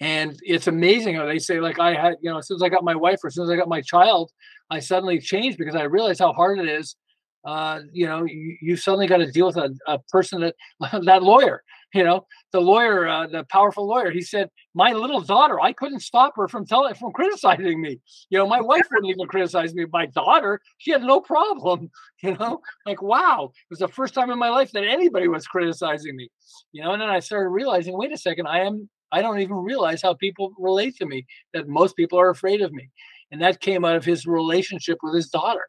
and 0.00 0.38
it's 0.42 0.66
amazing 0.66 1.14
how 1.14 1.24
they 1.24 1.38
say, 1.38 1.58
like, 1.58 1.78
I 1.78 1.94
had, 1.94 2.16
you 2.20 2.30
know, 2.30 2.38
as 2.38 2.46
soon 2.46 2.56
as 2.56 2.62
I 2.62 2.68
got 2.68 2.84
my 2.84 2.94
wife 2.94 3.24
or 3.24 3.28
as 3.28 3.34
soon 3.34 3.44
as 3.44 3.50
I 3.50 3.56
got 3.56 3.68
my 3.68 3.80
child, 3.80 4.30
I 4.70 4.78
suddenly 4.80 5.18
changed 5.18 5.56
because 5.56 5.74
I 5.74 5.84
realized 5.84 6.20
how 6.20 6.32
hard 6.32 6.58
it 6.58 6.68
is. 6.68 6.96
Uh, 7.44 7.80
you 7.92 8.06
know, 8.06 8.24
you, 8.24 8.56
you 8.60 8.76
suddenly 8.76 9.06
got 9.06 9.18
to 9.18 9.30
deal 9.30 9.46
with 9.46 9.56
a, 9.56 9.74
a 9.86 9.98
person 10.10 10.40
that, 10.40 10.54
that 11.04 11.22
lawyer, 11.22 11.62
you 11.96 12.04
know, 12.04 12.26
the 12.52 12.60
lawyer, 12.60 13.08
uh, 13.08 13.26
the 13.26 13.44
powerful 13.44 13.86
lawyer, 13.86 14.10
he 14.10 14.20
said, 14.20 14.50
my 14.74 14.92
little 14.92 15.20
daughter, 15.20 15.60
I 15.60 15.72
couldn't 15.72 16.00
stop 16.00 16.34
her 16.36 16.46
from 16.46 16.66
telling, 16.66 16.94
from 16.94 17.12
criticizing 17.12 17.80
me. 17.80 17.98
You 18.28 18.38
know, 18.38 18.46
my 18.46 18.60
wife 18.60 18.86
wouldn't 18.92 19.10
even 19.10 19.26
criticize 19.26 19.74
me. 19.74 19.86
My 19.92 20.06
daughter, 20.06 20.60
she 20.78 20.90
had 20.92 21.02
no 21.02 21.20
problem, 21.20 21.90
you 22.22 22.36
know, 22.36 22.60
like, 22.84 23.00
wow, 23.02 23.50
it 23.52 23.70
was 23.70 23.78
the 23.78 23.88
first 23.88 24.14
time 24.14 24.30
in 24.30 24.38
my 24.38 24.50
life 24.50 24.72
that 24.72 24.84
anybody 24.84 25.28
was 25.28 25.46
criticizing 25.46 26.14
me, 26.16 26.28
you 26.72 26.82
know, 26.82 26.92
and 26.92 27.00
then 27.00 27.08
I 27.08 27.20
started 27.20 27.48
realizing, 27.48 27.96
wait 27.96 28.12
a 28.12 28.18
second, 28.18 28.46
I 28.46 28.60
am 28.60 28.88
I 29.12 29.22
don't 29.22 29.40
even 29.40 29.56
realize 29.56 30.02
how 30.02 30.14
people 30.14 30.52
relate 30.58 30.96
to 30.96 31.06
me, 31.06 31.26
that 31.54 31.68
most 31.68 31.96
people 31.96 32.18
are 32.18 32.28
afraid 32.28 32.60
of 32.60 32.72
me. 32.72 32.90
And 33.30 33.40
that 33.40 33.60
came 33.60 33.84
out 33.84 33.96
of 33.96 34.04
his 34.04 34.26
relationship 34.26 34.98
with 35.02 35.14
his 35.14 35.28
daughter. 35.28 35.66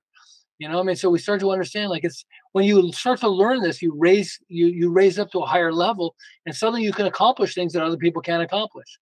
You 0.60 0.68
know, 0.68 0.80
I 0.80 0.84
mean, 0.84 0.96
so 0.96 1.10
we 1.10 1.20
start 1.20 1.40
to 1.42 1.52
understand 1.52 1.90
like 1.90 2.04
it's 2.04 2.26
when 2.54 2.66
you 2.66 2.92
start 2.92 3.20
to 3.20 3.30
learn 3.30 3.62
this, 3.62 3.82
you 3.82 3.94
raise 3.96 4.40
you 4.48 4.68
you 4.68 4.92
raise 4.92 5.20
up 5.20 5.32
to 5.32 5.40
a 5.40 5.46
higher 5.46 5.72
level, 5.72 6.16
and 6.46 6.56
suddenly 6.56 6.84
you 6.84 6.92
can 6.92 7.06
accomplish 7.06 7.54
things 7.54 7.74
that 7.74 7.84
other 7.84 7.98
people 7.98 8.22
can't 8.22 8.42
accomplish. 8.42 9.00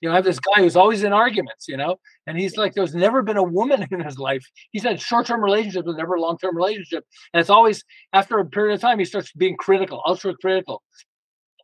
You 0.00 0.08
know, 0.08 0.12
I 0.12 0.16
have 0.16 0.24
this 0.24 0.38
guy 0.38 0.60
who's 0.60 0.76
always 0.76 1.02
in 1.02 1.12
arguments, 1.12 1.66
you 1.66 1.76
know, 1.76 1.96
and 2.26 2.38
he's 2.38 2.56
like, 2.56 2.74
there's 2.74 2.94
never 2.94 3.22
been 3.22 3.38
a 3.38 3.42
woman 3.42 3.86
in 3.90 4.00
his 4.00 4.18
life. 4.18 4.44
He's 4.70 4.82
had 4.82 5.00
short-term 5.00 5.42
relationships, 5.42 5.86
but 5.86 5.96
never 5.96 6.14
a 6.14 6.20
long-term 6.20 6.54
relationship. 6.54 7.04
And 7.32 7.40
it's 7.40 7.50
always 7.50 7.82
after 8.12 8.38
a 8.38 8.44
period 8.44 8.74
of 8.74 8.80
time, 8.80 8.98
he 8.98 9.04
starts 9.04 9.32
being 9.32 9.56
critical, 9.56 10.02
ultra 10.06 10.34
critical. 10.36 10.82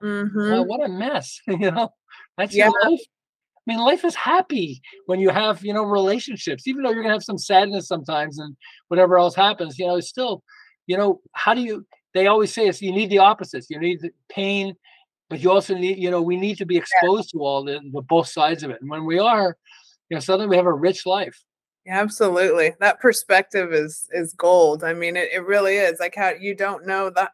Mm-hmm. 0.03 0.53
Well, 0.53 0.65
what 0.65 0.85
a 0.85 0.89
mess, 0.89 1.39
you 1.47 1.71
know. 1.71 1.91
That's 2.39 2.55
yeah. 2.55 2.71
your 2.71 2.91
life. 2.91 3.01
I 3.71 3.73
mean, 3.73 3.85
life 3.85 4.05
is 4.05 4.17
happy 4.17 4.83
when 5.07 5.21
you 5.21 5.31
have, 5.31 5.65
you 5.65 5.73
know, 5.73 5.85
relationships, 5.85 6.67
even 6.67 6.83
though 6.83 6.91
you're 6.91 7.05
gonna 7.05 7.15
have 7.15 7.23
some 7.23 7.39
sadness 7.39 7.87
sometimes 7.87 8.41
and 8.41 8.57
whatever 8.89 9.17
else 9.17 9.37
happens, 9.37 9.79
you 9.79 9.87
know, 9.87 9.95
it's 9.95 10.09
still, 10.09 10.43
you 10.89 10.97
know, 10.97 11.21
how 11.35 11.55
do 11.55 11.61
you 11.61 11.87
they 12.13 12.27
always 12.27 12.53
say 12.53 12.67
it's 12.67 12.83
you 12.83 12.91
need 12.91 13.11
the 13.11 13.19
opposites. 13.19 13.69
You 13.71 13.79
need 13.79 14.01
the 14.01 14.11
pain, 14.29 14.75
but 15.29 15.39
you 15.39 15.53
also 15.53 15.77
need, 15.77 15.99
you 15.99 16.11
know, 16.11 16.21
we 16.21 16.37
need 16.37 16.59
to 16.59 16.67
be 16.67 16.77
exposed 16.77 17.31
yeah. 17.33 17.39
to 17.39 17.45
all 17.45 17.63
the, 17.63 17.79
the 17.93 18.03
both 18.03 18.27
sides 18.27 18.65
of 18.65 18.73
it. 18.73 18.81
And 18.81 18.91
when 18.91 19.05
we 19.05 19.21
are, 19.21 19.57
you 20.09 20.17
know, 20.17 20.21
suddenly 20.21 20.49
we 20.49 20.57
have 20.57 20.67
a 20.67 20.73
rich 20.73 21.07
life. 21.07 21.41
Yeah, 21.87 22.01
absolutely. 22.01 22.75
That 22.81 22.99
perspective 22.99 23.73
is 23.73 24.09
is 24.11 24.33
gold. 24.33 24.83
I 24.83 24.95
mean, 24.95 25.17
it, 25.17 25.29
it 25.33 25.47
really 25.47 25.77
is. 25.77 26.01
Like 26.01 26.17
how 26.17 26.31
you 26.31 26.57
don't 26.57 26.89
know 26.89 27.11
the 27.11 27.31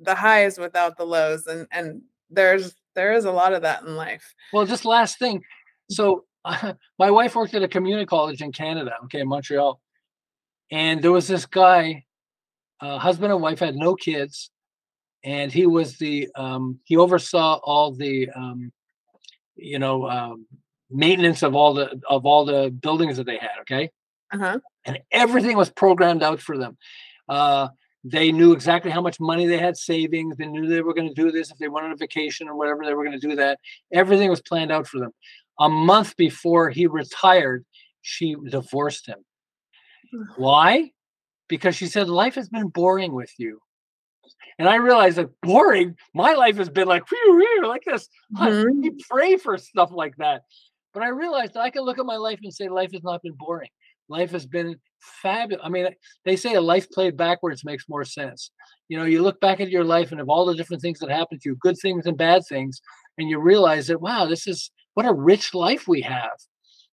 the 0.00 0.16
highs 0.16 0.58
without 0.58 0.98
the 0.98 1.04
lows. 1.04 1.46
And 1.46 1.68
and 1.70 2.02
there's 2.30 2.74
there 2.96 3.12
is 3.12 3.26
a 3.26 3.30
lot 3.30 3.52
of 3.52 3.62
that 3.62 3.84
in 3.84 3.94
life. 3.94 4.34
Well, 4.52 4.66
just 4.66 4.84
last 4.84 5.20
thing. 5.20 5.40
So 5.90 6.24
uh, 6.44 6.74
my 6.98 7.10
wife 7.10 7.34
worked 7.34 7.54
at 7.54 7.62
a 7.62 7.68
community 7.68 8.06
college 8.06 8.42
in 8.42 8.52
Canada, 8.52 8.92
okay, 9.04 9.20
in 9.20 9.28
Montreal. 9.28 9.80
And 10.70 11.02
there 11.02 11.12
was 11.12 11.26
this 11.26 11.46
guy, 11.46 12.04
uh, 12.80 12.98
husband 12.98 13.32
and 13.32 13.42
wife 13.42 13.60
had 13.60 13.74
no 13.74 13.94
kids. 13.94 14.50
And 15.24 15.50
he 15.52 15.66
was 15.66 15.98
the, 15.98 16.28
um, 16.36 16.78
he 16.84 16.96
oversaw 16.96 17.58
all 17.64 17.92
the, 17.92 18.30
um, 18.30 18.72
you 19.56 19.78
know, 19.78 20.08
um, 20.08 20.46
maintenance 20.90 21.42
of 21.42 21.54
all 21.54 21.74
the, 21.74 22.00
of 22.08 22.24
all 22.24 22.44
the 22.44 22.70
buildings 22.70 23.16
that 23.16 23.26
they 23.26 23.38
had. 23.38 23.50
Okay. 23.62 23.90
Uh-huh. 24.32 24.58
And 24.84 25.00
everything 25.10 25.56
was 25.56 25.70
programmed 25.70 26.22
out 26.22 26.40
for 26.40 26.56
them. 26.56 26.76
Uh, 27.28 27.68
they 28.04 28.30
knew 28.30 28.52
exactly 28.52 28.90
how 28.90 29.00
much 29.00 29.18
money 29.18 29.46
they 29.46 29.58
had 29.58 29.76
savings. 29.76 30.36
They 30.36 30.46
knew 30.46 30.66
they 30.66 30.82
were 30.82 30.94
going 30.94 31.08
to 31.08 31.14
do 31.14 31.32
this 31.32 31.50
if 31.50 31.58
they 31.58 31.68
went 31.68 31.86
on 31.86 31.92
a 31.92 31.96
vacation 31.96 32.48
or 32.48 32.54
whatever. 32.54 32.84
They 32.84 32.94
were 32.94 33.04
going 33.04 33.18
to 33.18 33.28
do 33.28 33.36
that. 33.36 33.58
Everything 33.92 34.30
was 34.30 34.40
planned 34.40 34.70
out 34.70 34.86
for 34.86 35.00
them. 35.00 35.12
A 35.60 35.68
month 35.68 36.16
before 36.16 36.70
he 36.70 36.86
retired, 36.86 37.64
she 38.02 38.36
divorced 38.48 39.06
him. 39.06 39.18
Why? 40.36 40.90
Because 41.48 41.76
she 41.76 41.86
said 41.86 42.08
life 42.08 42.34
has 42.36 42.48
been 42.48 42.68
boring 42.68 43.12
with 43.12 43.32
you. 43.38 43.60
And 44.58 44.68
I 44.68 44.76
realized 44.76 45.16
that 45.16 45.30
boring. 45.42 45.96
My 46.14 46.34
life 46.34 46.56
has 46.56 46.68
been 46.68 46.88
like 46.88 47.08
whew, 47.08 47.66
like 47.66 47.84
this. 47.84 48.08
Mm-hmm. 48.36 48.84
I 48.84 48.90
pray 49.08 49.36
for 49.36 49.56
stuff 49.56 49.90
like 49.92 50.16
that. 50.16 50.42
But 50.94 51.02
I 51.02 51.08
realized 51.08 51.54
that 51.54 51.60
I 51.60 51.70
can 51.70 51.82
look 51.82 51.98
at 51.98 52.06
my 52.06 52.16
life 52.16 52.40
and 52.42 52.52
say 52.52 52.68
life 52.68 52.92
has 52.92 53.02
not 53.02 53.22
been 53.22 53.34
boring. 53.34 53.70
Life 54.08 54.30
has 54.32 54.46
been 54.46 54.76
fabulous. 55.00 55.64
I 55.64 55.68
mean, 55.68 55.88
they 56.24 56.34
say 56.34 56.54
a 56.54 56.60
life 56.60 56.90
played 56.90 57.16
backwards 57.16 57.64
makes 57.64 57.88
more 57.88 58.04
sense. 58.04 58.50
You 58.88 58.98
know, 58.98 59.04
you 59.04 59.22
look 59.22 59.40
back 59.40 59.60
at 59.60 59.68
your 59.68 59.84
life 59.84 60.12
and 60.12 60.20
of 60.20 60.28
all 60.28 60.46
the 60.46 60.54
different 60.54 60.82
things 60.82 60.98
that 61.00 61.10
happened 61.10 61.42
to 61.42 61.50
you, 61.50 61.56
good 61.60 61.76
things 61.80 62.06
and 62.06 62.16
bad 62.16 62.42
things, 62.48 62.80
and 63.18 63.28
you 63.28 63.38
realize 63.38 63.86
that 63.88 64.00
wow, 64.00 64.26
this 64.26 64.46
is 64.46 64.70
what 64.98 65.06
a 65.06 65.12
rich 65.12 65.54
life 65.54 65.86
we 65.86 66.00
have. 66.00 66.36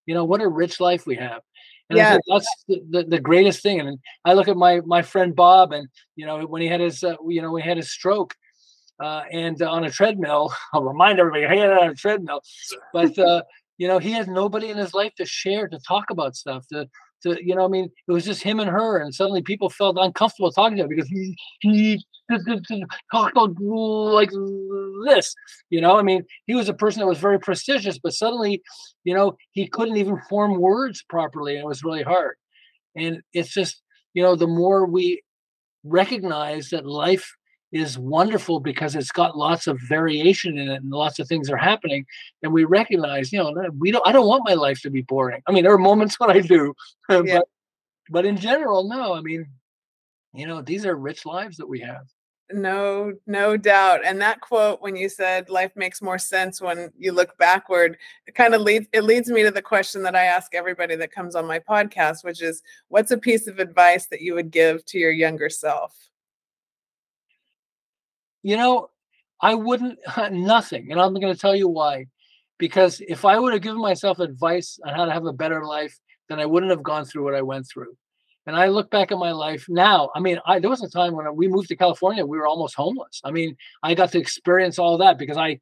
You 0.06 0.14
know, 0.14 0.26
what 0.26 0.40
a 0.40 0.48
rich 0.48 0.80
life 0.80 1.08
we 1.08 1.16
have. 1.16 1.42
And 1.90 1.98
yeah. 1.98 2.20
that's 2.28 2.48
the, 2.68 2.80
the, 2.92 3.04
the, 3.06 3.20
greatest 3.20 3.64
thing. 3.64 3.80
And 3.80 3.98
I 4.24 4.34
look 4.34 4.48
at 4.48 4.58
my 4.58 4.82
my 4.86 5.02
friend 5.02 5.36
Bob, 5.36 5.72
and 5.72 5.88
you 6.16 6.28
know, 6.28 6.46
when 6.46 6.62
he 6.62 6.68
had 6.68 6.82
his 6.82 7.04
uh, 7.04 7.16
you 7.28 7.42
know, 7.42 7.52
we 7.52 7.64
had 7.64 7.78
his 7.78 7.90
stroke, 7.90 8.36
uh, 9.04 9.24
and 9.32 9.60
uh, 9.60 9.72
on 9.72 9.86
a 9.86 9.90
treadmill. 9.90 10.54
I'll 10.74 10.84
remind 10.84 11.18
everybody, 11.18 11.52
he 11.52 11.60
had 11.60 11.72
it 11.72 11.80
on 11.80 11.90
a 11.90 11.96
treadmill, 11.96 12.42
but. 12.94 13.18
Uh, 13.18 13.42
you 13.78 13.90
know, 13.90 14.00
he 14.00 14.14
has 14.14 14.26
nobody 14.26 14.70
in 14.70 14.78
his 14.78 14.94
life 14.94 15.14
to 15.18 15.26
share, 15.26 15.68
to 15.68 15.78
talk 15.80 16.06
about 16.10 16.38
stuff, 16.38 16.66
to 16.72 16.88
to 17.24 17.38
you 17.46 17.56
know 17.56 17.66
i 17.66 17.68
mean 17.68 17.90
it 18.08 18.12
was 18.12 18.24
just 18.24 18.42
him 18.42 18.60
and 18.60 18.70
her 18.70 19.00
and 19.00 19.14
suddenly 19.14 19.42
people 19.42 19.70
felt 19.70 19.98
uncomfortable 20.00 20.52
talking 20.52 20.78
to 20.78 20.84
him 20.84 20.90
because 20.90 21.10
he 21.10 21.36
he 21.60 22.06
like 24.14 24.32
this. 25.06 25.36
You 25.70 25.82
know, 25.82 25.98
I 25.98 26.02
mean, 26.02 26.24
he 26.48 26.56
was 26.56 26.70
a 26.70 26.74
person 26.74 27.00
that 27.02 27.08
was 27.08 27.20
very 27.20 27.40
prestigious, 27.40 28.00
but 28.00 28.14
suddenly, 28.14 28.62
you 29.04 29.14
know, 29.14 29.38
he 29.52 29.68
couldn't 29.68 29.98
even 29.98 30.22
form 30.30 30.60
words 30.60 31.04
properly, 31.08 31.56
and 31.56 31.64
it 31.64 31.68
was 31.68 31.84
really 31.84 32.04
hard. 32.04 32.36
And 32.96 33.22
it's 33.34 33.54
just, 33.54 33.82
you 34.14 34.24
know, 34.24 34.36
the 34.36 34.48
more 34.48 34.86
we 34.86 35.22
recognize 35.84 36.70
that 36.70 36.86
life 36.86 37.36
is 37.72 37.98
wonderful 37.98 38.60
because 38.60 38.96
it's 38.96 39.12
got 39.12 39.38
lots 39.38 39.68
of 39.68 39.80
variation 39.88 40.58
in 40.58 40.70
it 40.70 40.82
and 40.82 40.92
lots 40.92 41.20
of 41.20 41.28
things 41.28 41.50
are 41.50 41.58
happening 41.58 42.06
and 42.42 42.54
we 42.54 42.64
recognize 42.64 43.34
you 43.34 43.40
know 43.40 43.54
we 43.78 43.92
don't 43.92 44.08
i 44.08 44.12
don't 44.12 44.28
want 44.28 44.48
my 44.48 44.54
life 44.54 44.82
to 44.82 44.90
be 44.90 45.02
boring 45.02 45.42
i 45.48 45.52
mean 45.52 45.64
there 45.64 45.74
are 45.74 45.78
moments 45.78 46.20
when 46.20 46.32
i 46.32 46.40
do 46.40 46.74
yeah. 47.10 47.22
but 47.22 47.48
but 48.10 48.26
in 48.26 48.38
general 48.38 48.88
no 48.88 49.14
i 49.14 49.22
mean 49.22 49.46
you 50.34 50.48
know 50.48 50.62
these 50.62 50.86
are 50.86 50.96
rich 50.96 51.26
lives 51.26 51.58
that 51.58 51.68
we 51.68 51.80
have 51.80 52.06
no 52.52 53.12
no 53.26 53.58
doubt 53.58 54.02
and 54.06 54.22
that 54.22 54.40
quote 54.40 54.80
when 54.82 54.96
you 54.96 55.10
said 55.10 55.50
life 55.50 55.72
makes 55.76 56.02
more 56.02 56.20
sense 56.20 56.62
when 56.62 56.92
you 56.98 57.12
look 57.12 57.36
backward 57.40 57.98
it 58.28 58.36
kind 58.36 58.54
of 58.54 58.62
leads 58.62 58.88
it 58.94 59.04
leads 59.04 59.30
me 59.30 59.42
to 59.42 59.50
the 59.50 59.62
question 59.62 60.04
that 60.04 60.16
i 60.16 60.26
ask 60.26 60.54
everybody 60.54 60.96
that 60.96 61.12
comes 61.12 61.36
on 61.36 61.48
my 61.48 61.58
podcast 61.58 62.24
which 62.24 62.44
is 62.44 62.62
what's 62.90 63.10
a 63.10 63.18
piece 63.18 63.48
of 63.48 63.58
advice 63.58 64.06
that 64.08 64.22
you 64.22 64.36
would 64.36 64.52
give 64.52 64.86
to 64.86 65.00
your 65.00 65.12
younger 65.12 65.50
self? 65.50 65.96
You 68.44 68.58
know 68.58 68.90
i 69.42 69.56
wouldn't 69.56 69.98
nothing 70.32 70.92
and 70.92 71.02
i'm 71.02 71.16
going 71.16 71.34
to 71.34 71.40
tell 71.40 71.56
you 71.56 71.68
why 71.68 72.06
because 72.60 73.02
if 73.08 73.26
i 73.26 73.40
would 73.40 73.54
have 73.54 73.64
given 73.64 73.82
myself 73.82 74.20
advice 74.20 74.80
on 74.86 74.94
how 74.94 75.06
to 75.06 75.12
have 75.12 75.26
a 75.26 75.34
better 75.34 75.66
life 75.66 75.98
then 76.30 76.40
i 76.40 76.46
wouldn't 76.46 76.70
have 76.70 76.84
gone 76.84 77.06
through 77.06 77.24
what 77.24 77.34
i 77.34 77.42
went 77.42 77.68
through 77.68 77.98
and 78.48 78.56
I 78.56 78.68
look 78.68 78.92
back 78.92 79.12
at 79.12 79.18
my 79.18 79.32
life 79.32 79.66
now. 79.68 80.10
I 80.16 80.20
mean, 80.20 80.40
I, 80.46 80.60
there 80.60 80.70
was 80.70 80.84
a 80.84 80.90
time 80.90 81.16
when 81.16 81.34
we 81.36 81.48
moved 81.48 81.70
to 81.70 81.76
California, 81.76 82.26
we 82.26 82.38
were 82.38 82.48
almost 82.48 82.76
homeless. 82.76 83.22
I 83.24 83.32
mean, 83.32 83.58
I 83.82 83.96
got 83.96 84.12
to 84.12 84.20
experience 84.20 84.78
all 84.78 84.98
that 85.00 85.18
because 85.18 85.38
I 85.38 85.60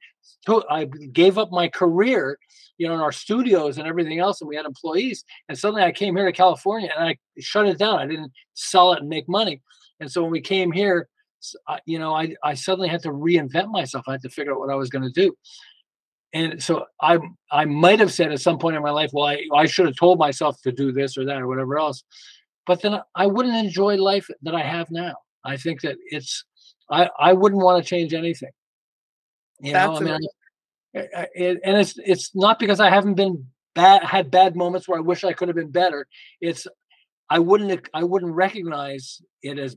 I 0.70 0.86
gave 1.14 1.38
up 1.38 1.52
my 1.52 1.70
career, 1.70 2.38
you 2.78 2.88
know, 2.88 2.94
in 2.96 3.00
our 3.00 3.14
studios 3.14 3.78
and 3.78 3.88
everything 3.88 4.20
else, 4.20 4.42
and 4.42 4.48
we 4.48 4.58
had 4.58 4.66
employees. 4.66 5.24
And 5.48 5.58
suddenly, 5.58 5.84
I 5.84 5.92
came 5.92 6.16
here 6.16 6.26
to 6.26 6.34
California 6.34 6.92
and 6.96 7.08
I 7.08 7.18
shut 7.40 7.68
it 7.68 7.78
down. 7.78 8.00
I 8.00 8.08
didn't 8.08 8.32
sell 8.54 8.94
it 8.94 9.00
and 9.00 9.10
make 9.10 9.30
money. 9.30 9.62
And 10.00 10.12
so 10.12 10.22
when 10.22 10.32
we 10.32 10.42
came 10.42 10.72
here, 10.72 11.08
you 11.86 12.00
know, 12.00 12.14
I 12.14 12.36
I 12.44 12.54
suddenly 12.56 12.90
had 12.90 13.04
to 13.04 13.10
reinvent 13.10 13.72
myself. 13.72 14.06
I 14.08 14.14
had 14.14 14.22
to 14.24 14.30
figure 14.30 14.54
out 14.54 14.60
what 14.60 14.70
I 14.70 14.76
was 14.76 14.90
going 14.90 15.04
to 15.04 15.12
do. 15.12 15.36
And 16.34 16.62
so 16.62 16.86
I 17.02 17.20
I 17.52 17.64
might 17.64 18.00
have 18.00 18.12
said 18.12 18.34
at 18.34 18.42
some 18.42 18.58
point 18.58 18.76
in 18.76 18.84
my 18.84 18.92
life, 18.92 19.12
well, 19.14 19.28
I, 19.28 19.48
I 19.54 19.66
should 19.66 19.86
have 19.86 19.96
told 19.96 20.20
myself 20.20 20.62
to 20.64 20.72
do 20.72 20.92
this 20.92 21.18
or 21.18 21.24
that 21.26 21.42
or 21.42 21.48
whatever 21.48 21.78
else 21.78 22.04
but 22.66 22.82
then 22.82 23.00
I 23.16 23.28
wouldn't 23.28 23.56
enjoy 23.56 23.96
life 23.96 24.30
that 24.42 24.56
I 24.56 24.62
have 24.62 24.90
now. 24.92 25.16
I 25.44 25.58
think 25.58 25.82
that 25.82 25.98
it's 26.06 26.46
I 26.90 27.10
I 27.20 27.34
wouldn't 27.34 27.62
want 27.62 27.84
to 27.84 27.90
change 27.90 28.14
anything. 28.14 28.52
You 29.60 29.74
That's 29.74 30.00
know, 30.00 30.14
I 30.14 30.18
mean, 30.20 30.30
it, 30.94 31.60
and 31.64 31.78
it's 31.78 31.96
it's 31.98 32.36
not 32.36 32.60
because 32.60 32.80
I 32.80 32.90
haven't 32.90 33.16
been 33.16 33.46
bad 33.76 34.04
had 34.04 34.32
bad 34.32 34.56
moments 34.56 34.88
where 34.88 35.00
I 35.00 35.02
wish 35.02 35.24
I 35.24 35.34
could 35.34 35.48
have 35.48 35.56
been 35.58 35.72
better. 35.72 36.08
It's 36.42 36.68
I 37.30 37.40
wouldn't 37.40 37.90
I 37.94 38.04
wouldn't 38.04 38.34
recognize 38.34 39.22
it 39.42 39.58
as 39.58 39.76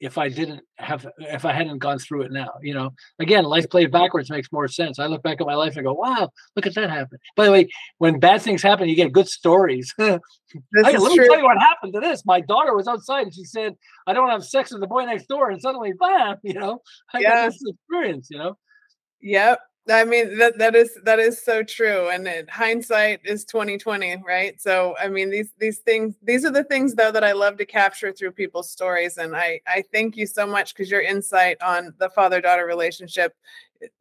if 0.00 0.16
I 0.16 0.28
didn't 0.30 0.62
have 0.76 1.06
if 1.18 1.44
I 1.44 1.52
hadn't 1.52 1.78
gone 1.78 1.98
through 1.98 2.22
it 2.22 2.32
now. 2.32 2.50
You 2.62 2.74
know, 2.74 2.90
again, 3.18 3.44
life 3.44 3.68
played 3.68 3.92
backwards 3.92 4.30
makes 4.30 4.50
more 4.50 4.66
sense. 4.66 4.98
I 4.98 5.06
look 5.06 5.22
back 5.22 5.40
at 5.40 5.46
my 5.46 5.54
life 5.54 5.76
and 5.76 5.84
go, 5.84 5.92
"Wow, 5.92 6.30
look 6.56 6.66
at 6.66 6.74
that 6.74 6.90
happen." 6.90 7.18
By 7.36 7.44
the 7.44 7.52
way, 7.52 7.68
when 7.98 8.18
bad 8.18 8.42
things 8.42 8.62
happen, 8.62 8.88
you 8.88 8.96
get 8.96 9.12
good 9.12 9.28
stories. 9.28 9.94
hey, 9.98 10.18
let 10.72 10.94
me 10.94 11.16
true. 11.16 11.26
tell 11.26 11.38
you 11.38 11.44
what 11.44 11.58
happened 11.58 11.92
to 11.94 12.00
this. 12.00 12.24
My 12.24 12.40
daughter 12.40 12.74
was 12.74 12.88
outside 12.88 13.24
and 13.24 13.34
she 13.34 13.44
said, 13.44 13.74
"I 14.06 14.14
don't 14.14 14.30
have 14.30 14.44
sex 14.44 14.72
with 14.72 14.80
the 14.80 14.86
boy 14.86 15.04
next 15.04 15.26
door," 15.26 15.50
and 15.50 15.60
suddenly, 15.60 15.92
bam! 16.00 16.36
You 16.42 16.54
know, 16.54 16.80
I 17.12 17.20
yeah. 17.20 17.28
got 17.28 17.52
this 17.52 17.62
experience. 17.66 18.28
You 18.30 18.38
know. 18.38 18.58
Yep. 19.22 19.60
I 19.88 20.04
mean 20.04 20.36
that 20.38 20.58
that 20.58 20.76
is 20.76 20.96
that 21.04 21.18
is 21.18 21.42
so 21.42 21.62
true, 21.62 22.10
and 22.10 22.26
it, 22.28 22.48
hindsight 22.50 23.20
is 23.24 23.44
twenty 23.44 23.78
twenty, 23.78 24.16
right? 24.26 24.60
So 24.60 24.94
I 25.00 25.08
mean 25.08 25.30
these 25.30 25.52
these 25.58 25.78
things 25.78 26.14
these 26.22 26.44
are 26.44 26.50
the 26.50 26.64
things 26.64 26.94
though 26.94 27.10
that 27.10 27.24
I 27.24 27.32
love 27.32 27.56
to 27.56 27.66
capture 27.66 28.12
through 28.12 28.32
people's 28.32 28.70
stories, 28.70 29.16
and 29.16 29.34
I 29.34 29.60
I 29.66 29.82
thank 29.92 30.16
you 30.16 30.26
so 30.26 30.46
much 30.46 30.74
because 30.74 30.90
your 30.90 31.00
insight 31.00 31.60
on 31.62 31.94
the 31.98 32.10
father 32.10 32.40
daughter 32.40 32.66
relationship 32.66 33.34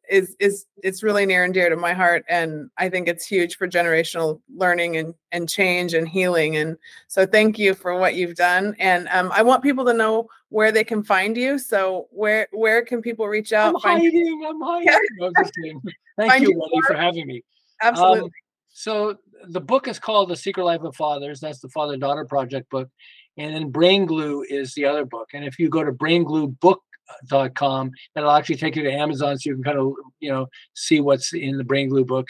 is 0.09 0.35
is 0.39 0.65
it's 0.83 1.03
really 1.03 1.25
near 1.25 1.43
and 1.43 1.53
dear 1.53 1.69
to 1.69 1.75
my 1.75 1.93
heart 1.93 2.25
and 2.27 2.69
i 2.77 2.89
think 2.89 3.07
it's 3.07 3.25
huge 3.25 3.57
for 3.57 3.67
generational 3.67 4.41
learning 4.55 4.97
and 4.97 5.13
and 5.31 5.47
change 5.47 5.93
and 5.93 6.07
healing 6.07 6.57
and 6.57 6.77
so 7.07 7.25
thank 7.25 7.59
you 7.59 7.73
for 7.73 7.97
what 7.97 8.15
you've 8.15 8.35
done 8.35 8.75
and 8.79 9.07
um, 9.09 9.31
i 9.33 9.41
want 9.41 9.63
people 9.63 9.85
to 9.85 9.93
know 9.93 10.27
where 10.49 10.71
they 10.71 10.83
can 10.83 11.03
find 11.03 11.37
you 11.37 11.57
so 11.59 12.07
where 12.11 12.47
where 12.51 12.83
can 12.83 13.01
people 13.01 13.27
reach 13.27 13.53
out 13.53 13.75
i'm 13.75 13.81
hiding. 13.81 14.15
You? 14.15 14.47
i'm 14.49 14.61
hiding 14.61 15.81
thank 16.17 16.31
find 16.31 16.43
you 16.43 16.59
Wendy, 16.59 16.81
for 16.87 16.95
having 16.95 17.27
me. 17.27 17.43
Absolutely 17.81 18.21
um, 18.21 18.31
so 18.69 19.17
the 19.49 19.61
book 19.61 19.87
is 19.87 19.99
called 19.99 20.29
the 20.29 20.35
secret 20.35 20.65
life 20.65 20.81
of 20.81 20.95
fathers 20.95 21.39
that's 21.39 21.59
the 21.59 21.69
father 21.69 21.97
daughter 21.97 22.25
project 22.25 22.69
book 22.69 22.89
and 23.37 23.55
then 23.55 23.69
brain 23.69 24.05
glue 24.05 24.43
is 24.49 24.73
the 24.73 24.85
other 24.85 25.05
book 25.05 25.29
and 25.33 25.45
if 25.45 25.59
you 25.59 25.69
go 25.69 25.83
to 25.83 25.91
brain 25.91 26.23
glue 26.23 26.47
book 26.47 26.81
dot 27.27 27.55
com 27.55 27.91
that'll 28.15 28.31
actually 28.31 28.55
take 28.55 28.75
you 28.75 28.83
to 28.83 28.91
amazon 28.91 29.37
so 29.37 29.49
you 29.49 29.55
can 29.55 29.63
kind 29.63 29.79
of 29.79 29.93
you 30.19 30.29
know 30.29 30.47
see 30.75 30.99
what's 30.99 31.33
in 31.33 31.57
the 31.57 31.63
brain 31.63 31.89
glue 31.89 32.05
book. 32.05 32.27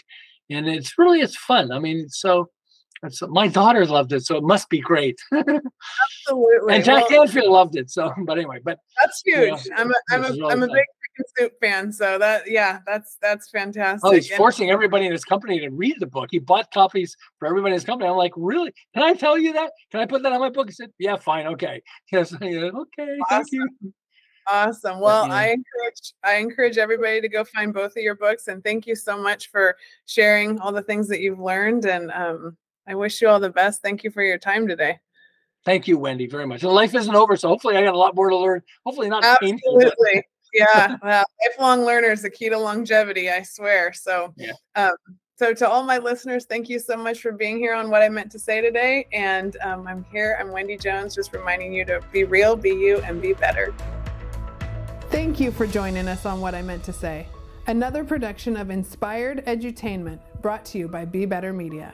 And 0.51 0.68
it's 0.68 0.97
really 0.97 1.22
it's 1.22 1.35
fun. 1.35 1.72
I 1.72 1.80
mean 1.80 2.10
so 2.10 2.49
my 3.30 3.47
daughter 3.47 3.85
loved 3.85 4.11
it 4.11 4.26
so 4.26 4.35
it 4.35 4.43
must 4.43 4.69
be 4.69 4.80
great. 4.80 5.19
Absolutely. 5.31 6.76
And 6.76 6.84
jack 6.84 7.10
well, 7.10 7.51
loved 7.51 7.76
it 7.76 7.89
so 7.89 8.14
but 8.26 8.38
anyway 8.38 8.60
but 8.64 8.80
that's 9.01 9.22
huge 9.26 9.38
you 9.38 9.72
know, 9.72 9.76
i'm 9.77 9.91
a 9.91 9.93
i'm 10.11 10.23
a, 10.26 10.30
really 10.30 10.51
I'm 10.51 10.64
a 10.64 10.68
big 10.68 10.76
chicken 10.76 11.26
soup 11.38 11.53
fan 11.61 11.91
so 11.91 12.18
that 12.18 12.49
yeah 12.49 12.80
that's 12.85 13.18
that's 13.22 13.49
oh, 13.53 13.57
fantastic. 13.57 14.01
oh 14.03 14.11
he's 14.11 14.30
forcing 14.35 14.69
everybody 14.69 15.06
in 15.06 15.11
his 15.11 15.23
company 15.23 15.60
to 15.60 15.69
read 15.69 15.95
the 15.99 16.07
book. 16.07 16.30
He 16.31 16.39
bought 16.39 16.72
copies 16.72 17.15
for 17.38 17.47
everybody 17.47 17.72
in 17.72 17.76
his 17.76 17.85
company. 17.85 18.10
I'm 18.10 18.18
like 18.18 18.34
really? 18.35 18.73
Can 18.93 19.03
i 19.03 19.14
tell 19.14 19.38
you 19.38 19.53
that? 19.53 19.72
Can 19.91 20.01
i 20.01 20.06
put 20.06 20.23
that 20.23 20.31
on 20.31 20.39
my 20.39 20.49
book? 20.49 20.68
He 20.68 20.73
said 20.73 20.91
yeah 20.99 21.15
fine 21.15 21.47
okay. 21.47 21.81
Yes 22.11 22.34
okay 22.34 22.41
awesome. 22.41 23.26
thank 23.30 23.47
you 23.51 23.93
Awesome. 24.49 24.99
Well, 24.99 25.27
yeah. 25.27 25.34
I 25.34 25.43
encourage 25.47 26.13
I 26.23 26.35
encourage 26.35 26.77
everybody 26.77 27.21
to 27.21 27.30
go 27.30 27.43
find 27.43 27.73
both 27.73 27.91
of 27.91 28.03
your 28.03 28.15
books, 28.15 28.47
and 28.47 28.63
thank 28.63 28.88
you 28.88 28.95
so 28.95 29.21
much 29.21 29.51
for 29.51 29.77
sharing 30.05 30.59
all 30.59 30.71
the 30.71 30.81
things 30.81 31.07
that 31.09 31.21
you've 31.21 31.39
learned. 31.39 31.85
And 31.85 32.11
um, 32.11 32.57
I 32.88 32.95
wish 32.95 33.21
you 33.21 33.30
all 33.30 33.39
the 33.39 33.49
best. 33.49 33.81
Thank 33.81 34.03
you 34.03 34.11
for 34.11 34.23
your 34.23 34.38
time 34.38 34.67
today. 34.67 34.99
Thank 35.65 35.88
you, 35.88 35.97
Wendy, 35.97 36.26
very 36.26 36.47
much. 36.47 36.63
And 36.63 36.71
life 36.71 36.95
isn't 36.95 37.15
over, 37.15 37.35
so 37.35 37.47
hopefully 37.49 37.76
I 37.77 37.84
got 37.84 37.93
a 37.93 37.97
lot 37.97 38.15
more 38.15 38.30
to 38.30 38.38
learn. 38.38 38.63
Hopefully 38.85 39.09
not 39.09 39.23
Absolutely. 39.23 39.59
Painful, 39.61 40.23
yeah, 40.53 40.95
well, 41.03 41.23
lifelong 41.45 41.85
learners, 41.85 42.21
the 42.21 42.30
key 42.30 42.49
to 42.49 42.57
longevity, 42.57 43.30
I 43.30 43.43
swear. 43.43 43.93
So, 43.93 44.34
yeah. 44.38 44.53
Um, 44.76 44.95
so 45.35 45.53
to 45.53 45.69
all 45.69 45.84
my 45.84 45.99
listeners, 45.99 46.45
thank 46.45 46.67
you 46.67 46.80
so 46.80 46.97
much 46.97 47.21
for 47.21 47.31
being 47.31 47.59
here 47.59 47.73
on 47.73 47.89
what 47.89 48.01
I 48.01 48.09
meant 48.09 48.31
to 48.34 48.39
say 48.39 48.59
today. 48.61 49.07
And 49.13 49.55
um, 49.61 49.88
I'm 49.88 50.05
here. 50.11 50.38
I'm 50.39 50.51
Wendy 50.51 50.77
Jones, 50.77 51.15
just 51.15 51.34
reminding 51.34 51.73
you 51.73 51.85
to 51.85 52.01
be 52.11 52.26
real, 52.26 52.55
be 52.55 52.71
you, 52.71 52.97
and 52.99 53.21
be 53.21 53.34
better. 53.34 53.73
Thank 55.19 55.41
you 55.41 55.51
for 55.51 55.67
joining 55.67 56.07
us 56.07 56.25
on 56.25 56.39
What 56.39 56.55
I 56.55 56.61
Meant 56.61 56.85
to 56.85 56.93
Say, 56.93 57.27
another 57.67 58.05
production 58.05 58.55
of 58.55 58.69
Inspired 58.69 59.45
Edutainment 59.47 60.19
brought 60.41 60.63
to 60.67 60.77
you 60.77 60.87
by 60.87 61.03
Be 61.03 61.25
Better 61.25 61.51
Media. 61.51 61.93